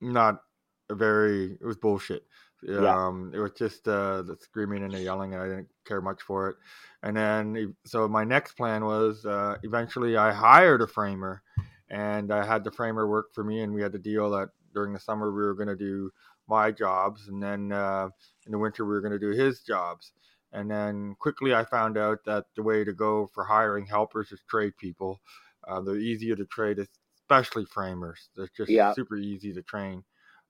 not 0.00 0.42
a 0.88 0.94
very. 0.94 1.52
It 1.60 1.64
was 1.64 1.76
bullshit. 1.76 2.24
Yeah. 2.62 3.06
Um, 3.06 3.32
it 3.34 3.38
was 3.38 3.52
just 3.52 3.88
uh, 3.88 4.22
the 4.22 4.36
screaming 4.40 4.82
and 4.82 4.92
the 4.92 5.00
yelling, 5.00 5.32
and 5.34 5.42
I 5.42 5.48
didn't 5.48 5.68
care 5.86 6.00
much 6.00 6.22
for 6.22 6.50
it. 6.50 6.56
And 7.02 7.16
then, 7.16 7.74
so 7.86 8.06
my 8.06 8.24
next 8.24 8.52
plan 8.52 8.84
was 8.84 9.24
uh, 9.24 9.56
eventually 9.62 10.16
I 10.16 10.32
hired 10.32 10.82
a 10.82 10.86
framer, 10.86 11.42
and 11.90 12.32
I 12.32 12.44
had 12.44 12.64
the 12.64 12.70
framer 12.70 13.06
work 13.08 13.34
for 13.34 13.44
me, 13.44 13.60
and 13.60 13.74
we 13.74 13.82
had 13.82 13.92
the 13.92 13.98
deal 13.98 14.30
that 14.30 14.50
during 14.72 14.92
the 14.92 15.00
summer 15.00 15.30
we 15.30 15.42
were 15.42 15.54
going 15.54 15.68
to 15.68 15.76
do 15.76 16.10
my 16.48 16.70
jobs, 16.70 17.28
and 17.28 17.42
then 17.42 17.72
uh, 17.72 18.08
in 18.46 18.52
the 18.52 18.58
winter 18.58 18.84
we 18.84 18.92
were 18.92 19.00
going 19.00 19.12
to 19.12 19.18
do 19.18 19.30
his 19.30 19.60
jobs. 19.60 20.12
And 20.52 20.70
then 20.70 21.14
quickly 21.18 21.54
I 21.54 21.64
found 21.64 21.96
out 21.96 22.18
that 22.26 22.46
the 22.56 22.62
way 22.62 22.82
to 22.82 22.92
go 22.92 23.28
for 23.32 23.44
hiring 23.44 23.86
helpers 23.86 24.32
is 24.32 24.40
trade 24.48 24.76
people. 24.78 25.20
Uh, 25.66 25.80
they're 25.80 25.96
easier 25.96 26.34
to 26.34 26.44
trade, 26.46 26.78
especially 27.22 27.64
framers. 27.66 28.30
They're 28.36 28.50
just 28.56 28.70
yeah. 28.70 28.92
super 28.92 29.16
easy 29.16 29.52
to 29.52 29.62
train. 29.62 30.02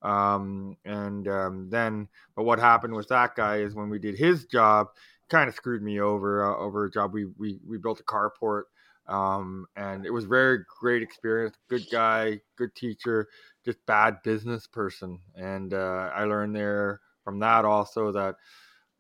Um, 0.03 0.77
and 0.87 1.29
um, 1.29 1.69
then, 1.69 2.09
but 2.35 2.45
what 2.45 2.59
happened 2.59 2.95
with 2.95 3.09
that 3.09 3.35
guy 3.35 3.59
is 3.59 3.75
when 3.75 3.91
we 3.91 3.99
did 3.99 4.17
his 4.17 4.47
job, 4.47 4.89
kind 5.29 5.49
of 5.49 5.55
screwed 5.55 5.83
me 5.83 6.01
over 6.01 6.45
uh, 6.45 6.57
over 6.57 6.87
a 6.87 6.91
job. 6.91 7.13
We 7.13 7.27
we 7.39 7.61
we 7.67 7.77
built 7.77 8.01
a 8.01 8.05
carport, 8.05 8.65
um, 9.11 9.67
and 9.75 10.07
it 10.07 10.11
was 10.11 10.25
very 10.25 10.61
great 10.81 11.03
experience. 11.03 11.57
Good 11.69 11.87
guy, 11.91 12.41
good 12.57 12.75
teacher, 12.77 13.29
just 13.65 13.85
bad 13.87 14.23
business 14.23 14.67
person. 14.69 15.19
And 15.35 15.75
uh, 15.75 16.11
I 16.15 16.25
learned 16.25 16.55
there 16.55 17.01
from 17.25 17.41
that 17.41 17.65
also 17.65 18.13
that 18.13 18.37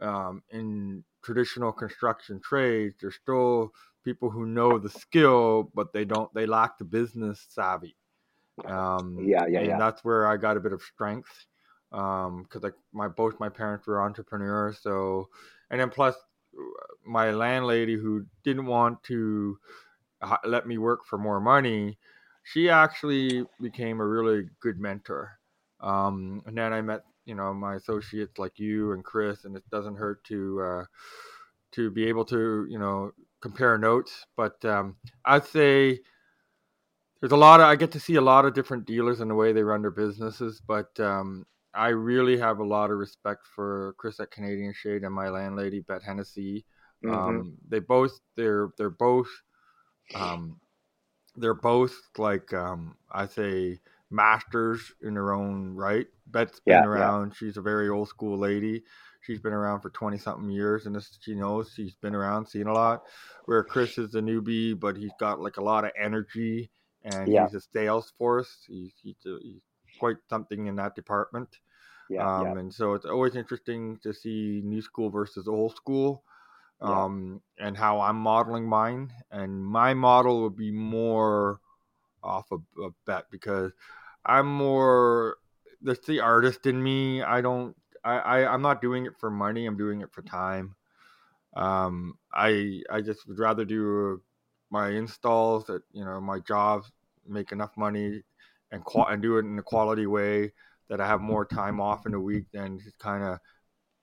um, 0.00 0.42
in 0.50 1.04
traditional 1.22 1.72
construction 1.72 2.40
trades, 2.40 2.96
there's 3.00 3.14
still 3.14 3.72
people 4.04 4.30
who 4.30 4.46
know 4.46 4.78
the 4.78 4.90
skill, 4.90 5.70
but 5.74 5.92
they 5.92 6.04
don't. 6.04 6.32
They 6.34 6.46
lack 6.46 6.76
the 6.76 6.84
business 6.84 7.46
savvy. 7.48 7.94
Um, 8.64 9.18
yeah, 9.20 9.46
yeah, 9.48 9.60
and 9.60 9.68
yeah. 9.68 9.78
That's 9.78 10.02
where 10.02 10.26
I 10.26 10.36
got 10.36 10.56
a 10.56 10.60
bit 10.60 10.72
of 10.72 10.82
strength 10.82 11.46
because 11.90 12.64
um, 12.64 12.72
my 12.92 13.06
both 13.06 13.38
my 13.38 13.48
parents 13.48 13.86
were 13.86 14.02
entrepreneurs. 14.02 14.80
So, 14.82 15.28
and 15.70 15.80
then 15.80 15.90
plus 15.90 16.16
my 17.06 17.30
landlady 17.30 17.94
who 17.94 18.26
didn't 18.42 18.66
want 18.66 19.02
to 19.04 19.58
let 20.44 20.66
me 20.66 20.78
work 20.78 21.06
for 21.06 21.18
more 21.18 21.40
money, 21.40 21.98
she 22.42 22.68
actually 22.68 23.44
became 23.60 24.00
a 24.00 24.06
really 24.06 24.48
good 24.60 24.78
mentor. 24.78 25.38
Um, 25.80 26.42
and 26.46 26.56
then 26.56 26.72
I 26.72 26.82
met 26.82 27.04
you 27.24 27.34
know 27.34 27.52
my 27.54 27.76
associates 27.76 28.38
like 28.38 28.58
you 28.58 28.92
and 28.92 29.04
Chris, 29.04 29.44
and 29.44 29.56
it 29.56 29.62
doesn't 29.70 29.96
hurt 29.96 30.24
to 30.24 30.60
uh, 30.62 30.84
to 31.72 31.90
be 31.90 32.06
able 32.06 32.24
to 32.26 32.66
you 32.68 32.78
know 32.78 33.12
compare 33.40 33.78
notes. 33.78 34.26
But 34.36 34.62
um, 34.64 34.96
I'd 35.24 35.46
say 35.46 36.00
there's 37.20 37.32
a 37.32 37.36
lot 37.36 37.60
of 37.60 37.66
I 37.66 37.76
get 37.76 37.92
to 37.92 38.00
see 38.00 38.16
a 38.16 38.20
lot 38.20 38.44
of 38.44 38.54
different 38.54 38.86
dealers 38.86 39.20
and 39.20 39.30
the 39.30 39.34
way 39.34 39.52
they 39.52 39.62
run 39.62 39.82
their 39.82 39.90
businesses, 39.90 40.60
but 40.66 40.98
um, 40.98 41.46
I 41.74 41.88
really 41.88 42.38
have 42.38 42.58
a 42.58 42.64
lot 42.64 42.90
of 42.90 42.98
respect 42.98 43.46
for 43.54 43.94
Chris 43.98 44.20
at 44.20 44.30
Canadian 44.30 44.72
Shade 44.74 45.04
and 45.04 45.14
my 45.14 45.28
landlady 45.28 45.80
Beth 45.80 46.02
Hennessy. 46.02 46.64
Mm-hmm. 47.04 47.14
Um, 47.14 47.58
they 47.68 47.78
both 47.78 48.18
they're 48.36 48.70
they're 48.76 48.90
both 48.90 49.28
um, 50.14 50.60
they're 51.36 51.54
both 51.54 51.94
like 52.18 52.52
um, 52.52 52.96
I 53.10 53.26
say 53.26 53.80
masters 54.10 54.92
in 55.02 55.14
their 55.14 55.32
own 55.32 55.74
right. 55.74 56.06
Beth's 56.26 56.60
been 56.60 56.74
yeah, 56.74 56.84
around. 56.84 57.28
Yeah. 57.28 57.34
She's 57.38 57.56
a 57.56 57.62
very 57.62 57.88
old 57.88 58.08
school 58.08 58.38
lady. 58.38 58.82
She's 59.22 59.40
been 59.40 59.52
around 59.52 59.80
for 59.80 59.90
twenty 59.90 60.18
something 60.18 60.50
years, 60.50 60.86
and 60.86 60.94
this 60.94 61.18
she 61.20 61.34
knows 61.34 61.72
she's 61.74 61.94
been 61.94 62.14
around, 62.14 62.46
seen 62.46 62.66
a 62.66 62.72
lot. 62.72 63.02
Where 63.44 63.62
Chris 63.62 63.98
is 63.98 64.14
a 64.14 64.20
newbie, 64.20 64.78
but 64.78 64.96
he's 64.96 65.12
got 65.18 65.40
like 65.40 65.58
a 65.58 65.64
lot 65.64 65.84
of 65.84 65.92
energy 66.00 66.70
and 67.04 67.28
yeah. 67.28 67.46
he's 67.46 67.54
a 67.54 67.60
sales 67.60 68.12
force. 68.18 68.64
He's, 68.66 68.92
he's, 69.02 69.16
a, 69.26 69.38
he's, 69.42 69.60
quite 69.98 70.16
something 70.28 70.66
in 70.66 70.76
that 70.76 70.94
department. 70.94 71.48
Yeah, 72.08 72.38
um, 72.38 72.46
yeah. 72.46 72.60
And 72.60 72.72
so 72.72 72.94
it's 72.94 73.04
always 73.04 73.34
interesting 73.34 73.98
to 74.02 74.14
see 74.14 74.62
new 74.64 74.80
school 74.80 75.10
versus 75.10 75.48
old 75.48 75.74
school 75.74 76.22
um, 76.80 77.40
yeah. 77.58 77.66
and 77.66 77.76
how 77.76 78.00
I'm 78.00 78.16
modeling 78.16 78.66
mine. 78.66 79.12
And 79.30 79.64
my 79.64 79.94
model 79.94 80.42
would 80.42 80.56
be 80.56 80.70
more 80.70 81.60
off 82.22 82.50
of, 82.50 82.62
of 82.82 82.94
Beth 83.06 83.24
because 83.30 83.72
I'm 84.24 84.46
more, 84.46 85.36
that's 85.82 86.06
the 86.06 86.20
artist 86.20 86.66
in 86.66 86.82
me. 86.82 87.22
I 87.22 87.40
don't, 87.40 87.76
I, 88.04 88.18
I, 88.18 88.52
I'm 88.52 88.62
not 88.62 88.82
doing 88.82 89.06
it 89.06 89.12
for 89.18 89.30
money. 89.30 89.66
I'm 89.66 89.76
doing 89.76 90.00
it 90.00 90.12
for 90.12 90.22
time. 90.22 90.74
Um, 91.56 92.14
I, 92.32 92.82
I 92.90 93.00
just 93.00 93.26
would 93.26 93.38
rather 93.38 93.64
do 93.64 94.22
my 94.70 94.90
installs 94.90 95.64
that 95.66 95.82
you 95.92 96.04
know 96.04 96.20
my 96.20 96.38
jobs 96.40 96.90
make 97.26 97.52
enough 97.52 97.76
money 97.76 98.22
and 98.70 98.84
qual- 98.84 99.08
and 99.08 99.20
do 99.20 99.36
it 99.36 99.44
in 99.44 99.58
a 99.58 99.62
quality 99.62 100.06
way 100.06 100.52
that 100.88 101.00
I 101.00 101.06
have 101.06 101.20
more 101.20 101.44
time 101.44 101.80
off 101.80 102.06
in 102.06 102.14
a 102.14 102.20
week 102.20 102.44
than 102.52 102.78
just 102.78 102.98
kind 102.98 103.24
of 103.24 103.38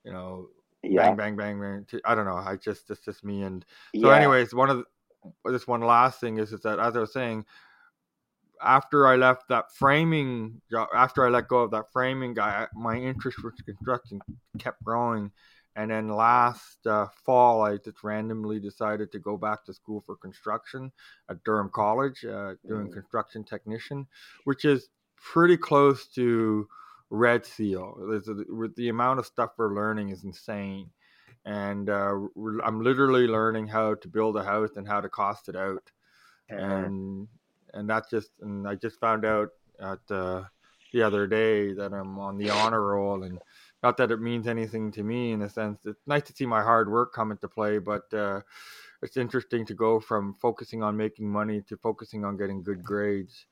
you 0.04 0.12
know 0.12 0.48
yeah. 0.88 1.12
bang 1.12 1.36
bang 1.36 1.36
bang 1.36 1.60
bang. 1.60 2.00
I 2.04 2.14
don't 2.14 2.26
know. 2.26 2.36
I 2.36 2.56
just 2.56 2.90
it's 2.90 3.04
just 3.04 3.24
me 3.24 3.42
and 3.42 3.64
so 3.94 4.08
yeah. 4.08 4.16
anyways 4.16 4.54
one 4.54 4.70
of 4.70 4.84
the, 5.44 5.50
this 5.50 5.66
one 5.66 5.80
last 5.80 6.20
thing 6.20 6.38
is 6.38 6.52
is 6.52 6.62
that 6.62 6.78
as 6.78 6.96
I 6.96 7.00
was 7.00 7.12
saying 7.12 7.44
after 8.62 9.06
I 9.06 9.16
left 9.16 9.48
that 9.48 9.72
framing 9.72 10.60
job 10.70 10.88
after 10.94 11.24
I 11.24 11.28
let 11.28 11.48
go 11.48 11.60
of 11.60 11.70
that 11.72 11.92
framing 11.92 12.34
guy 12.34 12.66
my 12.74 12.96
interest 12.96 13.38
for 13.38 13.52
construction 13.64 14.20
kept 14.58 14.82
growing 14.82 15.30
and 15.78 15.92
then 15.92 16.08
last 16.08 16.84
uh, 16.88 17.06
fall, 17.24 17.62
I 17.62 17.76
just 17.76 18.02
randomly 18.02 18.58
decided 18.58 19.12
to 19.12 19.20
go 19.20 19.36
back 19.36 19.64
to 19.66 19.72
school 19.72 20.02
for 20.04 20.16
construction 20.16 20.90
at 21.30 21.44
Durham 21.44 21.70
College, 21.72 22.24
uh, 22.24 22.54
doing 22.66 22.88
mm. 22.88 22.92
construction 22.92 23.44
technician, 23.44 24.04
which 24.42 24.64
is 24.64 24.88
pretty 25.16 25.56
close 25.56 26.08
to 26.16 26.66
Red 27.10 27.46
Seal. 27.46 27.96
A, 28.12 28.68
the 28.76 28.88
amount 28.88 29.18
of 29.18 29.26
stuff 29.26 29.50
we're 29.56 29.74
learning 29.74 30.10
is 30.10 30.24
insane. 30.24 30.90
And 31.44 31.88
uh, 31.88 32.14
I'm 32.64 32.82
literally 32.82 33.26
learning 33.26 33.68
how 33.68 33.94
to 33.94 34.08
build 34.08 34.36
a 34.36 34.42
house 34.42 34.76
and 34.76 34.86
how 34.86 35.00
to 35.00 35.08
cost 35.08 35.48
it 35.48 35.56
out. 35.56 35.90
And 36.48 37.28
and 37.74 37.88
that's 37.88 38.10
just 38.10 38.30
and 38.40 38.66
I 38.66 38.74
just 38.74 38.98
found 39.00 39.24
out 39.24 39.50
at 39.80 39.98
uh, 40.10 40.44
the 40.92 41.02
other 41.02 41.26
day 41.26 41.72
that 41.74 41.92
I'm 41.92 42.18
on 42.18 42.38
the 42.38 42.50
honor 42.50 42.82
roll 42.82 43.22
and 43.22 43.38
not 43.82 43.96
that 43.98 44.10
it 44.10 44.20
means 44.20 44.48
anything 44.48 44.90
to 44.92 45.02
me 45.02 45.32
in 45.32 45.42
a 45.42 45.48
sense. 45.48 45.80
It's 45.84 46.06
nice 46.06 46.22
to 46.24 46.32
see 46.32 46.46
my 46.46 46.62
hard 46.62 46.90
work 46.90 47.12
come 47.12 47.30
into 47.30 47.48
play, 47.48 47.78
but 47.78 48.12
uh, 48.12 48.40
it's 49.02 49.16
interesting 49.16 49.64
to 49.66 49.74
go 49.74 50.00
from 50.00 50.34
focusing 50.34 50.82
on 50.82 50.96
making 50.96 51.28
money 51.28 51.62
to 51.68 51.76
focusing 51.76 52.24
on 52.24 52.36
getting 52.36 52.62
good 52.62 52.82
grades. 52.82 53.46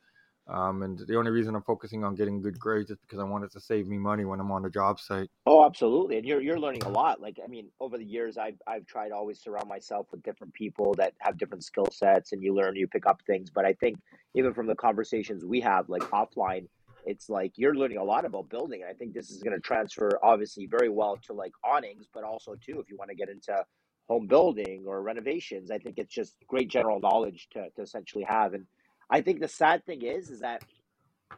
Um, 0.48 0.82
and 0.82 0.98
the 0.98 1.16
only 1.16 1.32
reason 1.32 1.56
I'm 1.56 1.62
focusing 1.62 2.04
on 2.04 2.14
getting 2.14 2.40
good 2.40 2.58
grades 2.58 2.90
is 2.90 2.98
because 3.00 3.18
I 3.18 3.24
wanted 3.24 3.50
to 3.52 3.60
save 3.60 3.88
me 3.88 3.98
money 3.98 4.24
when 4.24 4.38
I'm 4.38 4.52
on 4.52 4.64
a 4.64 4.70
job 4.70 5.00
site. 5.00 5.28
Oh, 5.44 5.64
absolutely. 5.64 6.18
And 6.18 6.26
you're 6.26 6.40
you're 6.40 6.60
learning 6.60 6.84
a 6.84 6.88
lot. 6.88 7.20
Like 7.20 7.38
I 7.42 7.48
mean, 7.48 7.68
over 7.80 7.98
the 7.98 8.04
years, 8.04 8.38
I've 8.38 8.60
I've 8.66 8.86
tried 8.86 9.10
always 9.10 9.40
surround 9.40 9.68
myself 9.68 10.06
with 10.12 10.22
different 10.22 10.54
people 10.54 10.94
that 10.94 11.14
have 11.18 11.36
different 11.36 11.64
skill 11.64 11.88
sets, 11.90 12.32
and 12.32 12.42
you 12.42 12.54
learn, 12.54 12.76
you 12.76 12.86
pick 12.86 13.06
up 13.06 13.20
things. 13.26 13.50
But 13.50 13.64
I 13.64 13.72
think 13.74 13.98
even 14.34 14.54
from 14.54 14.68
the 14.68 14.76
conversations 14.76 15.44
we 15.44 15.60
have, 15.62 15.88
like 15.88 16.02
offline, 16.10 16.68
it's 17.06 17.28
like 17.28 17.52
you're 17.56 17.74
learning 17.74 17.98
a 17.98 18.04
lot 18.04 18.24
about 18.24 18.48
building. 18.48 18.82
And 18.82 18.90
I 18.90 18.94
think 18.94 19.14
this 19.14 19.30
is 19.30 19.42
going 19.42 19.54
to 19.54 19.60
transfer 19.60 20.18
obviously 20.22 20.66
very 20.66 20.88
well 20.88 21.18
to 21.24 21.32
like 21.32 21.52
awnings, 21.64 22.06
but 22.12 22.22
also 22.22 22.54
too 22.54 22.78
if 22.80 22.88
you 22.88 22.96
want 22.96 23.10
to 23.10 23.16
get 23.16 23.28
into 23.28 23.64
home 24.08 24.26
building 24.26 24.84
or 24.86 25.02
renovations. 25.02 25.70
I 25.70 25.78
think 25.78 25.98
it's 25.98 26.14
just 26.14 26.36
great 26.46 26.68
general 26.68 27.00
knowledge 27.00 27.48
to, 27.52 27.68
to 27.74 27.82
essentially 27.82 28.24
have. 28.24 28.54
And 28.54 28.66
I 29.10 29.20
think 29.20 29.40
the 29.40 29.48
sad 29.48 29.84
thing 29.86 30.02
is 30.02 30.30
is 30.30 30.40
that 30.40 30.62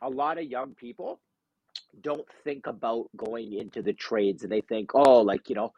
a 0.02 0.08
lot 0.08 0.38
of 0.38 0.44
young 0.44 0.74
people 0.74 1.20
don't 2.02 2.26
think 2.44 2.66
about 2.66 3.06
going 3.16 3.52
into 3.54 3.82
the 3.82 3.92
trades 3.92 4.42
and 4.42 4.52
they 4.52 4.60
think, 4.60 4.94
oh, 4.94 5.20
like, 5.20 5.48
you 5.48 5.54
know, 5.54 5.72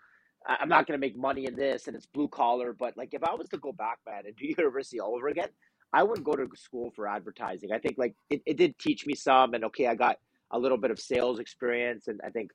I'm 0.46 0.68
not 0.68 0.86
going 0.86 0.98
to 0.98 1.06
make 1.06 1.16
money 1.16 1.46
in 1.46 1.54
this 1.54 1.86
and 1.86 1.96
it's 1.96 2.06
blue 2.06 2.28
collar. 2.28 2.72
But 2.72 2.96
like, 2.96 3.12
if 3.12 3.22
I 3.24 3.34
was 3.34 3.48
to 3.50 3.58
go 3.58 3.72
back, 3.72 3.98
man, 4.06 4.22
and 4.26 4.36
do 4.36 4.46
university 4.58 5.00
all 5.00 5.14
over 5.16 5.28
again, 5.28 5.48
I 5.92 6.02
wouldn't 6.02 6.24
go 6.24 6.34
to 6.34 6.48
school 6.56 6.90
for 6.94 7.08
advertising. 7.08 7.72
I 7.72 7.78
think 7.78 7.96
like 7.98 8.14
it, 8.30 8.42
it 8.46 8.56
did 8.56 8.78
teach 8.78 9.06
me 9.06 9.14
some 9.14 9.54
and 9.54 9.64
okay, 9.64 9.86
I 9.86 9.94
got 9.94 10.16
a 10.52 10.58
little 10.58 10.78
bit 10.78 10.90
of 10.90 11.00
sales 11.00 11.38
experience 11.40 12.08
and 12.08 12.20
I 12.24 12.30
think 12.30 12.50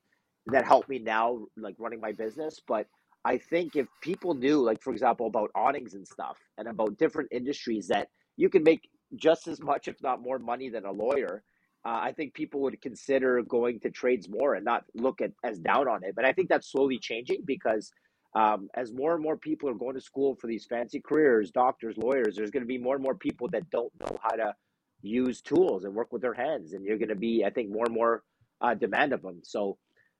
that 0.46 0.64
helped 0.64 0.88
me 0.88 0.98
now 0.98 1.40
like 1.56 1.74
running 1.78 2.00
my 2.00 2.12
business. 2.12 2.60
But 2.66 2.86
I 3.24 3.38
think 3.38 3.76
if 3.76 3.86
people 4.00 4.34
knew, 4.34 4.62
like 4.62 4.82
for 4.82 4.92
example, 4.92 5.26
about 5.26 5.50
awnings 5.54 5.94
and 5.94 6.06
stuff 6.06 6.38
and 6.58 6.68
about 6.68 6.96
different 6.98 7.28
industries 7.32 7.88
that 7.88 8.08
you 8.36 8.48
can 8.48 8.62
make 8.62 8.88
just 9.14 9.46
as 9.46 9.60
much, 9.60 9.88
if 9.88 10.02
not 10.02 10.20
more 10.20 10.38
money 10.38 10.68
than 10.68 10.84
a 10.84 10.92
lawyer, 10.92 11.42
uh, 11.84 12.00
I 12.02 12.12
think 12.12 12.34
people 12.34 12.60
would 12.62 12.80
consider 12.82 13.42
going 13.42 13.80
to 13.80 13.90
trades 13.90 14.28
more 14.28 14.54
and 14.54 14.64
not 14.64 14.84
look 14.94 15.20
at 15.20 15.30
as 15.44 15.58
down 15.58 15.88
on 15.88 16.02
it. 16.02 16.14
But 16.16 16.24
I 16.24 16.32
think 16.32 16.48
that's 16.48 16.70
slowly 16.70 16.98
changing 16.98 17.42
because 17.46 17.92
um, 18.34 18.68
as 18.74 18.92
more 18.92 19.14
and 19.14 19.22
more 19.22 19.36
people 19.36 19.68
are 19.68 19.74
going 19.74 19.94
to 19.94 20.00
school 20.00 20.34
for 20.34 20.48
these 20.48 20.66
fancy 20.66 21.00
careers, 21.00 21.50
doctors, 21.50 21.96
lawyers, 21.96 22.36
there's 22.36 22.50
going 22.50 22.64
to 22.64 22.66
be 22.66 22.78
more 22.78 22.94
and 22.94 23.02
more 23.02 23.14
people 23.14 23.48
that 23.52 23.70
don't 23.70 23.92
know 24.00 24.18
how 24.22 24.34
to 24.34 24.54
use 25.02 25.40
tools 25.40 25.84
and 25.84 25.94
work 25.94 26.12
with 26.12 26.22
their 26.22 26.34
hands, 26.34 26.72
and 26.72 26.84
you're 26.84 26.98
going 26.98 27.08
to 27.08 27.14
be, 27.14 27.44
I 27.46 27.50
think, 27.50 27.70
more 27.70 27.84
and 27.84 27.94
more 27.94 28.24
uh, 28.60 28.74
demand 28.74 29.12
of 29.12 29.22
them. 29.22 29.40
So 29.44 29.78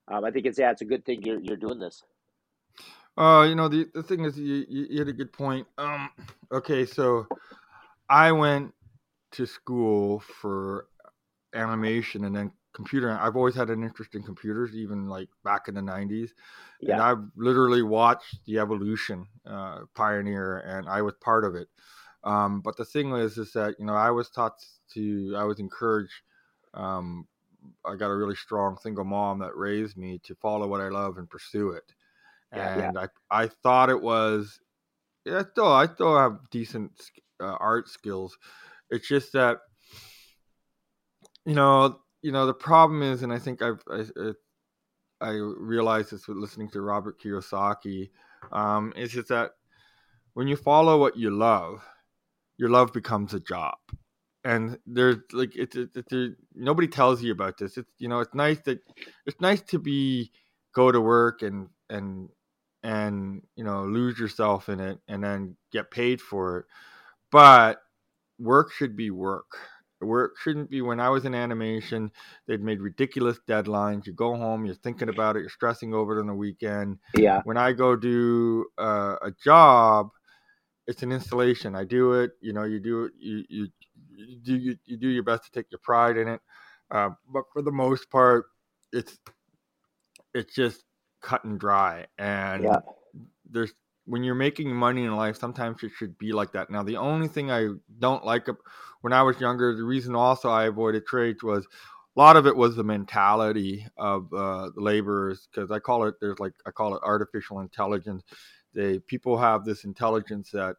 um, 0.08 0.24
I 0.24 0.30
think 0.30 0.46
it's 0.46 0.58
yeah, 0.58 0.70
it's 0.70 0.82
a 0.82 0.86
good 0.86 1.04
thing 1.04 1.22
you're 1.22 1.40
you're 1.40 1.56
doing 1.56 1.78
this. 1.78 2.02
Uh, 3.18 3.46
you 3.48 3.54
know, 3.54 3.66
the, 3.66 3.86
the 3.94 4.02
thing 4.02 4.24
is, 4.24 4.38
you, 4.38 4.66
you, 4.68 4.86
you 4.90 4.98
had 4.98 5.08
a 5.08 5.12
good 5.12 5.32
point. 5.32 5.66
Um, 5.78 6.10
okay, 6.52 6.84
so 6.84 7.26
I 8.08 8.32
went 8.32 8.74
to 9.32 9.46
school 9.46 10.20
for 10.20 10.88
animation 11.54 12.24
and 12.24 12.36
then 12.36 12.52
computer. 12.74 13.10
I've 13.10 13.36
always 13.36 13.54
had 13.54 13.70
an 13.70 13.82
interest 13.82 14.14
in 14.14 14.22
computers, 14.22 14.76
even 14.76 15.08
like 15.08 15.28
back 15.44 15.68
in 15.68 15.74
the 15.74 15.82
90s. 15.82 16.34
And 16.88 17.00
Yeah. 17.00 17.02
I've 17.02 17.24
literally 17.36 17.82
watched 17.82 18.44
the 18.46 18.58
evolution, 18.58 19.28
uh, 19.46 19.82
pioneer, 19.94 20.58
and 20.60 20.88
I 20.88 21.02
was 21.02 21.14
part 21.20 21.44
of 21.44 21.54
it. 21.54 21.68
Um, 22.24 22.60
but 22.60 22.76
the 22.76 22.84
thing 22.84 23.12
is, 23.12 23.38
is 23.38 23.52
that, 23.54 23.76
you 23.78 23.86
know, 23.86 23.94
I 23.94 24.10
was 24.10 24.30
taught 24.30 24.64
to, 24.94 25.34
I 25.36 25.44
was 25.44 25.60
encouraged, 25.60 26.22
um, 26.74 27.26
I 27.84 27.96
got 27.96 28.10
a 28.10 28.16
really 28.16 28.36
strong 28.36 28.78
single 28.78 29.04
mom 29.04 29.40
that 29.40 29.56
raised 29.56 29.96
me 29.96 30.18
to 30.20 30.34
follow 30.36 30.68
what 30.68 30.80
I 30.80 30.88
love 30.88 31.18
and 31.18 31.28
pursue 31.30 31.70
it. 31.70 31.94
Yeah, 32.54 32.70
yeah. 32.74 32.92
And 32.92 32.98
I, 32.98 33.08
I 33.30 33.48
thought 33.48 33.90
it 33.90 34.02
was, 34.02 34.60
yeah, 35.24 35.42
still, 35.50 35.72
I 35.72 35.86
still 35.86 36.16
have 36.18 36.50
decent 36.50 37.00
uh, 37.40 37.56
art 37.60 37.88
skills. 37.88 38.36
It's 38.90 39.08
just 39.08 39.32
that, 39.32 39.58
you 41.44 41.54
know, 41.54 42.00
you 42.22 42.32
know, 42.32 42.46
the 42.46 42.54
problem 42.54 43.02
is, 43.02 43.22
and 43.22 43.32
I 43.32 43.38
think 43.38 43.62
I've, 43.62 43.82
I, 43.90 44.04
I, 45.20 45.30
realized 45.32 46.10
this 46.10 46.26
with 46.26 46.36
listening 46.36 46.70
to 46.70 46.80
Robert 46.80 47.20
Kiyosaki, 47.20 48.10
um, 48.52 48.92
it's 48.96 49.12
just 49.12 49.28
that 49.28 49.52
when 50.34 50.48
you 50.48 50.56
follow 50.56 50.98
what 50.98 51.16
you 51.16 51.30
love, 51.30 51.82
your 52.58 52.68
love 52.68 52.92
becomes 52.92 53.34
a 53.34 53.40
job. 53.40 53.76
And 54.44 54.78
there's 54.86 55.16
like 55.32 55.56
it's 55.56 55.74
it, 55.76 55.90
it, 55.96 56.04
there, 56.08 56.36
nobody 56.54 56.86
tells 56.86 57.22
you 57.22 57.32
about 57.32 57.58
this. 57.58 57.76
It's 57.76 57.90
you 57.98 58.08
know 58.08 58.20
it's 58.20 58.34
nice 58.34 58.60
that 58.60 58.78
it's 59.24 59.40
nice 59.40 59.60
to 59.62 59.78
be 59.78 60.30
go 60.74 60.92
to 60.92 61.00
work 61.00 61.42
and 61.42 61.68
and 61.90 62.28
and 62.82 63.42
you 63.56 63.64
know 63.64 63.84
lose 63.84 64.18
yourself 64.18 64.68
in 64.68 64.78
it 64.78 64.98
and 65.08 65.24
then 65.24 65.56
get 65.72 65.90
paid 65.90 66.20
for 66.20 66.58
it. 66.58 66.66
But 67.36 67.82
work 68.38 68.72
should 68.72 68.96
be 68.96 69.10
work. 69.10 69.58
Work 70.00 70.36
shouldn't 70.42 70.70
be 70.70 70.80
when 70.80 71.00
I 71.00 71.10
was 71.10 71.26
in 71.26 71.34
animation, 71.34 72.10
they'd 72.46 72.62
made 72.62 72.80
ridiculous 72.80 73.38
deadlines. 73.46 74.06
You 74.06 74.14
go 74.14 74.34
home, 74.34 74.64
you're 74.64 74.74
thinking 74.74 75.10
about 75.10 75.36
it, 75.36 75.40
you're 75.40 75.50
stressing 75.50 75.92
over 75.92 76.16
it 76.16 76.20
on 76.20 76.28
the 76.28 76.34
weekend. 76.34 76.98
Yeah. 77.14 77.42
When 77.44 77.58
I 77.58 77.72
go 77.72 77.94
do 77.94 78.64
uh, 78.78 79.16
a 79.20 79.32
job, 79.44 80.08
it's 80.86 81.02
an 81.02 81.12
installation. 81.12 81.76
I 81.76 81.84
do 81.84 82.14
it, 82.14 82.30
you 82.40 82.54
know, 82.54 82.64
you 82.64 82.80
do 82.80 83.04
it, 83.04 83.12
you, 83.18 83.44
you, 83.50 83.68
you 84.16 84.36
do 84.42 84.56
you, 84.56 84.76
you 84.86 84.96
do 84.96 85.08
your 85.08 85.22
best 85.22 85.44
to 85.44 85.50
take 85.50 85.70
your 85.70 85.80
pride 85.82 86.16
in 86.16 86.28
it. 86.28 86.40
Uh, 86.90 87.10
but 87.30 87.44
for 87.52 87.60
the 87.60 87.70
most 87.70 88.10
part, 88.10 88.46
it's 88.94 89.18
it's 90.32 90.54
just 90.54 90.84
cut 91.20 91.44
and 91.44 91.60
dry. 91.60 92.06
And 92.16 92.64
Yeah. 92.64 92.78
there's 93.50 93.74
when 94.06 94.22
you're 94.22 94.34
making 94.34 94.74
money 94.74 95.04
in 95.04 95.14
life, 95.16 95.36
sometimes 95.36 95.82
it 95.82 95.90
should 95.96 96.16
be 96.16 96.32
like 96.32 96.52
that. 96.52 96.70
Now, 96.70 96.82
the 96.82 96.96
only 96.96 97.28
thing 97.28 97.50
I 97.50 97.68
don't 97.98 98.24
like 98.24 98.48
when 99.00 99.12
I 99.12 99.22
was 99.22 99.40
younger, 99.40 99.76
the 99.76 99.84
reason 99.84 100.14
also 100.14 100.48
I 100.48 100.66
avoided 100.66 101.06
trades 101.06 101.42
was 101.42 101.66
a 102.16 102.20
lot 102.20 102.36
of 102.36 102.46
it 102.46 102.56
was 102.56 102.76
the 102.76 102.84
mentality 102.84 103.86
of 103.98 104.32
uh, 104.32 104.70
laborers 104.76 105.48
because 105.50 105.70
I 105.70 105.80
call 105.80 106.04
it 106.04 106.14
there's 106.20 106.38
like 106.38 106.54
I 106.64 106.70
call 106.70 106.94
it 106.94 107.02
artificial 107.02 107.60
intelligence. 107.60 108.22
They 108.74 109.00
people 109.00 109.36
have 109.38 109.64
this 109.64 109.84
intelligence 109.84 110.50
that 110.52 110.76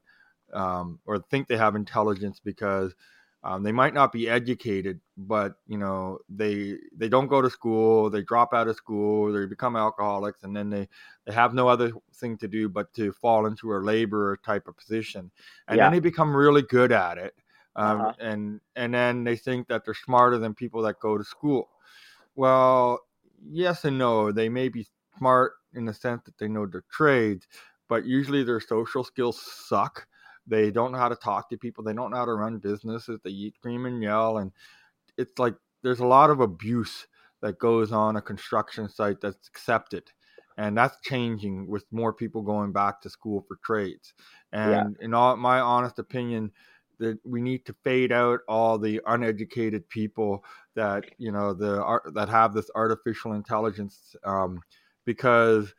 um, 0.53 0.99
or 1.05 1.19
think 1.19 1.47
they 1.47 1.57
have 1.57 1.75
intelligence 1.75 2.39
because 2.43 2.95
um, 3.43 3.63
they 3.63 3.71
might 3.71 3.93
not 3.93 4.11
be 4.11 4.27
educated, 4.29 4.99
but 5.15 5.55
you 5.67 5.77
know 5.77 6.19
they 6.29 6.77
they 6.93 7.07
don't 7.09 7.27
go 7.27 7.41
to 7.41 7.49
school, 7.49 8.09
they 8.09 8.23
drop 8.23 8.53
out 8.53 8.67
of 8.67 8.75
school, 8.75 9.31
they 9.31 9.45
become 9.45 9.75
alcoholics, 9.75 10.43
and 10.43 10.55
then 10.55 10.69
they 10.69 10.87
they 11.25 11.33
have 11.33 11.53
no 11.53 11.67
other 11.67 11.91
thing 12.13 12.37
to 12.39 12.47
do 12.47 12.67
but 12.69 12.93
to 12.93 13.11
fall 13.13 13.45
into 13.45 13.73
a 13.75 13.77
laborer 13.79 14.37
type 14.37 14.67
of 14.67 14.75
position, 14.77 15.31
and 15.67 15.79
Yeah. 15.79 15.83
then 15.83 15.91
they 15.91 15.99
become 15.99 16.35
really 16.35 16.63
good 16.63 16.91
at 16.91 17.17
it, 17.17 17.35
um, 17.75 18.07
Uh-huh. 18.07 18.13
and 18.17 18.59
and 18.75 18.93
then 18.93 19.23
they 19.23 19.35
think 19.35 19.67
that 19.67 19.85
they're 19.85 19.93
smarter 19.93 20.37
than 20.39 20.53
people 20.53 20.81
that 20.81 20.99
go 20.99 21.17
to 21.17 21.23
school. 21.23 21.69
Well, 22.35 23.01
yes 23.41 23.85
and 23.85 23.97
no. 23.97 24.31
They 24.31 24.49
may 24.49 24.69
be 24.69 24.87
smart 25.17 25.53
in 25.73 25.85
the 25.85 25.93
sense 25.93 26.23
that 26.25 26.37
they 26.37 26.47
know 26.47 26.65
their 26.65 26.83
trades, 26.91 27.47
but 27.87 28.05
usually 28.05 28.43
their 28.43 28.59
social 28.59 29.03
skills 29.03 29.41
suck. 29.41 30.07
They 30.47 30.71
don't 30.71 30.91
know 30.91 30.97
how 30.97 31.09
to 31.09 31.15
talk 31.15 31.49
to 31.49 31.57
people. 31.57 31.83
They 31.83 31.93
don't 31.93 32.11
know 32.11 32.17
how 32.17 32.25
to 32.25 32.33
run 32.33 32.57
businesses. 32.57 33.19
They 33.23 33.31
eat, 33.31 33.55
scream, 33.55 33.85
and 33.85 34.01
yell, 34.01 34.37
and 34.37 34.51
it's 35.17 35.37
like 35.37 35.55
there's 35.83 35.99
a 35.99 36.05
lot 36.05 36.29
of 36.29 36.39
abuse 36.39 37.07
that 37.41 37.59
goes 37.59 37.91
on 37.91 38.15
a 38.15 38.21
construction 38.21 38.89
site 38.89 39.21
that's 39.21 39.47
accepted, 39.47 40.11
and 40.57 40.77
that's 40.77 40.99
changing 41.01 41.67
with 41.67 41.85
more 41.91 42.13
people 42.13 42.41
going 42.41 42.71
back 42.71 43.01
to 43.01 43.09
school 43.09 43.45
for 43.47 43.57
trades. 43.63 44.13
And 44.51 44.97
in 45.01 45.13
all 45.13 45.35
my 45.37 45.59
honest 45.59 45.99
opinion, 45.99 46.51
that 46.99 47.19
we 47.25 47.41
need 47.41 47.65
to 47.65 47.75
fade 47.83 48.11
out 48.11 48.39
all 48.47 48.77
the 48.77 49.01
uneducated 49.05 49.87
people 49.89 50.43
that 50.75 51.05
you 51.17 51.31
know 51.31 51.53
the 51.53 51.81
art 51.83 52.13
that 52.13 52.29
have 52.29 52.53
this 52.53 52.69
artificial 52.75 53.33
intelligence 53.33 54.15
um, 54.23 54.61
because 55.05 55.73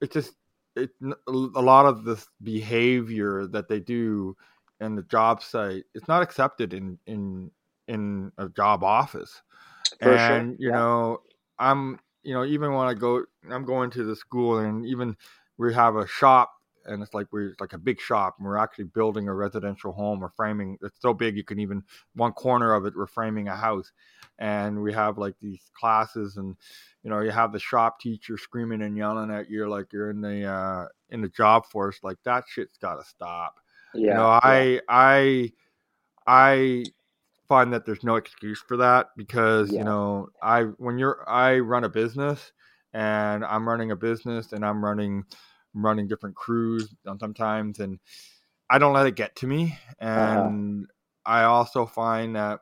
it's 0.00 0.14
just 0.14 0.34
it 0.76 0.90
a 1.28 1.32
lot 1.32 1.86
of 1.86 2.04
this 2.04 2.28
behavior 2.42 3.46
that 3.46 3.68
they 3.68 3.80
do 3.80 4.36
in 4.80 4.94
the 4.96 5.02
job 5.04 5.42
site 5.42 5.84
it's 5.94 6.08
not 6.08 6.22
accepted 6.22 6.74
in 6.74 6.98
in 7.06 7.50
in 7.88 8.32
a 8.38 8.48
job 8.48 8.82
office 8.82 9.42
For 10.02 10.18
sure, 10.18 10.40
and 10.40 10.56
you 10.58 10.70
yeah. 10.70 10.72
know 10.72 11.18
i'm 11.58 11.98
you 12.22 12.34
know 12.34 12.44
even 12.44 12.72
when 12.74 12.86
i 12.86 12.94
go 12.94 13.24
i'm 13.50 13.64
going 13.64 13.90
to 13.90 14.04
the 14.04 14.16
school 14.16 14.58
and 14.58 14.84
even 14.86 15.16
we 15.58 15.72
have 15.74 15.96
a 15.96 16.06
shop 16.06 16.52
and 16.86 17.02
it's 17.02 17.14
like 17.14 17.26
we're 17.32 17.54
like 17.60 17.72
a 17.72 17.78
big 17.78 18.00
shop 18.00 18.36
and 18.38 18.46
we're 18.46 18.56
actually 18.58 18.84
building 18.84 19.28
a 19.28 19.34
residential 19.34 19.92
home 19.92 20.20
we're 20.20 20.30
framing 20.30 20.76
it's 20.82 21.00
so 21.00 21.12
big 21.14 21.36
you 21.36 21.44
can 21.44 21.58
even 21.58 21.82
one 22.14 22.32
corner 22.32 22.74
of 22.74 22.84
it 22.86 22.94
we're 22.96 23.06
framing 23.06 23.48
a 23.48 23.56
house 23.56 23.92
and 24.38 24.80
we 24.82 24.92
have 24.92 25.18
like 25.18 25.34
these 25.40 25.70
classes 25.78 26.36
and 26.36 26.56
you 27.02 27.10
know 27.10 27.20
you 27.20 27.30
have 27.30 27.52
the 27.52 27.58
shop 27.58 28.00
teacher 28.00 28.36
screaming 28.36 28.82
and 28.82 28.96
yelling 28.96 29.30
at 29.30 29.48
you 29.50 29.68
like 29.68 29.92
you're 29.92 30.10
in 30.10 30.20
the 30.20 30.44
uh 30.44 30.86
in 31.10 31.20
the 31.20 31.28
job 31.28 31.64
force 31.66 31.98
like 32.02 32.18
that 32.24 32.44
shit's 32.48 32.78
got 32.78 32.96
to 32.96 33.04
stop 33.04 33.60
Yeah. 33.94 34.00
you 34.08 34.14
know 34.14 34.28
yeah. 34.28 34.40
i 34.42 34.80
i 34.88 35.52
i 36.26 36.84
find 37.48 37.72
that 37.72 37.84
there's 37.84 38.04
no 38.04 38.16
excuse 38.16 38.60
for 38.66 38.76
that 38.78 39.08
because 39.16 39.70
Yeah. 39.70 39.78
you 39.80 39.84
know 39.84 40.28
i 40.42 40.62
when 40.62 40.98
you're 40.98 41.28
i 41.28 41.58
run 41.58 41.84
a 41.84 41.88
business 41.88 42.52
and 42.92 43.44
i'm 43.44 43.68
running 43.68 43.90
a 43.90 43.96
business 43.96 44.52
and 44.52 44.64
i'm 44.64 44.84
running 44.84 45.24
I'm 45.74 45.84
running 45.84 46.08
different 46.08 46.36
crews 46.36 46.94
sometimes 47.18 47.80
and 47.80 47.98
i 48.70 48.78
don't 48.78 48.92
let 48.92 49.06
it 49.06 49.16
get 49.16 49.36
to 49.36 49.46
me. 49.46 49.78
Uh-huh. 50.00 50.40
and 50.40 50.86
i 51.26 51.42
also 51.44 51.86
find 51.86 52.36
that 52.36 52.60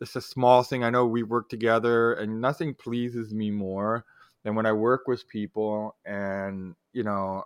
it's 0.00 0.16
a 0.16 0.20
small 0.20 0.62
thing. 0.62 0.84
I 0.84 0.90
know 0.90 1.06
we 1.06 1.22
work 1.22 1.48
together 1.48 2.14
and 2.14 2.40
nothing 2.40 2.74
pleases 2.74 3.32
me 3.32 3.50
more 3.50 4.04
than 4.42 4.54
when 4.54 4.66
i 4.66 4.72
work 4.72 5.08
with 5.08 5.28
people 5.28 5.96
and 6.04 6.74
you 6.92 7.02
know 7.02 7.44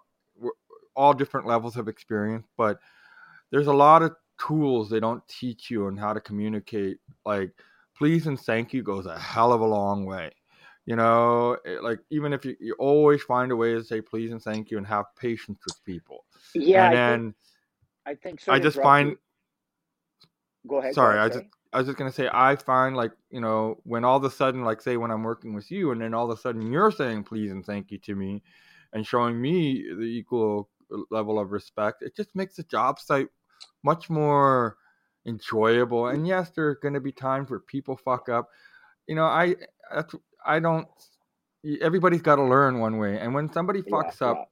all 0.96 1.14
different 1.14 1.46
levels 1.46 1.76
of 1.76 1.86
experience 1.86 2.46
but 2.56 2.80
there's 3.50 3.68
a 3.68 3.72
lot 3.72 4.02
of 4.02 4.16
tools 4.38 4.88
they 4.88 5.00
don't 5.00 5.26
teach 5.28 5.70
you 5.70 5.86
on 5.86 5.96
how 5.96 6.12
to 6.12 6.20
communicate. 6.20 6.98
Like 7.24 7.52
please 7.96 8.26
and 8.26 8.38
thank 8.38 8.72
you 8.72 8.82
goes 8.82 9.06
a 9.06 9.18
hell 9.18 9.52
of 9.52 9.60
a 9.60 9.66
long 9.66 10.04
way 10.04 10.30
you 10.88 10.96
know 10.96 11.57
it- 11.64 11.83
like 11.83 12.01
even 12.11 12.33
if 12.33 12.44
you, 12.44 12.57
you 12.61 12.74
always 12.79 13.22
find 13.22 13.53
a 13.53 13.57
way 13.57 13.74
to 13.74 13.85
say 13.85 14.01
please 14.01 14.33
and 14.33 14.42
thank 14.42 14.70
you 14.70 14.79
and 14.79 14.87
have 14.87 15.05
patience 15.16 15.61
with 15.66 15.77
people 15.85 16.24
Yeah. 16.55 16.85
and 16.87 16.92
I 16.94 16.96
then 16.96 17.20
think, 17.20 17.35
I 18.07 18.14
think. 18.14 18.48
i 18.48 18.59
just 18.59 18.77
find. 18.81 19.16
Go 20.66 20.77
ahead. 20.79 20.94
go 20.94 20.94
sorry, 20.94 21.18
ahead, 21.18 21.31
I 21.31 21.35
just 21.35 21.46
I 21.72 21.79
was 21.79 21.87
just 21.87 21.98
gonna 21.98 22.12
say 22.12 22.29
I 22.33 22.57
find 22.57 22.96
like 22.96 23.12
you 23.31 23.40
know 23.40 23.81
when 23.85 24.05
all 24.05 24.16
of 24.16 24.24
a 24.24 24.31
sudden 24.31 24.64
like 24.64 24.81
say 24.81 24.96
when 24.96 25.11
I'm 25.11 25.22
working 25.22 25.55
with 25.55 25.70
you 25.70 25.92
and 25.92 26.01
then 26.01 26.14
all 26.14 26.31
of 26.31 26.38
a 26.38 26.40
sudden 26.40 26.72
you're 26.72 26.90
saying 26.90 27.24
please 27.24 27.51
and 27.51 27.64
thank 27.64 27.90
you 27.90 27.98
to 27.98 28.14
me 28.14 28.42
and 28.92 29.07
showing 29.07 29.40
me 29.40 29.85
the 29.94 30.03
equal 30.03 30.70
uh, 30.92 30.98
level 31.11 31.38
of 31.38 31.53
respect, 31.53 32.03
it 32.03 32.16
just 32.16 32.35
makes 32.35 32.57
the 32.57 32.62
job 32.64 32.98
site 32.98 33.29
much 33.83 34.09
more 34.09 34.77
enjoyable. 35.27 36.09
And 36.09 36.27
yes, 36.27 36.51
there 36.51 36.68
are 36.68 36.79
gonna 36.83 37.01
be 37.01 37.12
times 37.12 37.51
where 37.51 37.61
people 37.61 37.96
fuck 37.96 38.29
up. 38.31 38.48
You 39.07 39.14
know, 39.14 39.24
I 39.24 39.57
that's 39.94 40.14
I 40.48 40.58
don't. 40.58 40.88
Everybody's 41.80 42.22
got 42.22 42.37
to 42.37 42.44
learn 42.44 42.78
one 42.80 42.98
way, 42.98 43.18
and 43.18 43.34
when 43.34 43.52
somebody 43.52 43.82
fucks 43.82 44.20
yeah. 44.20 44.28
up, 44.28 44.50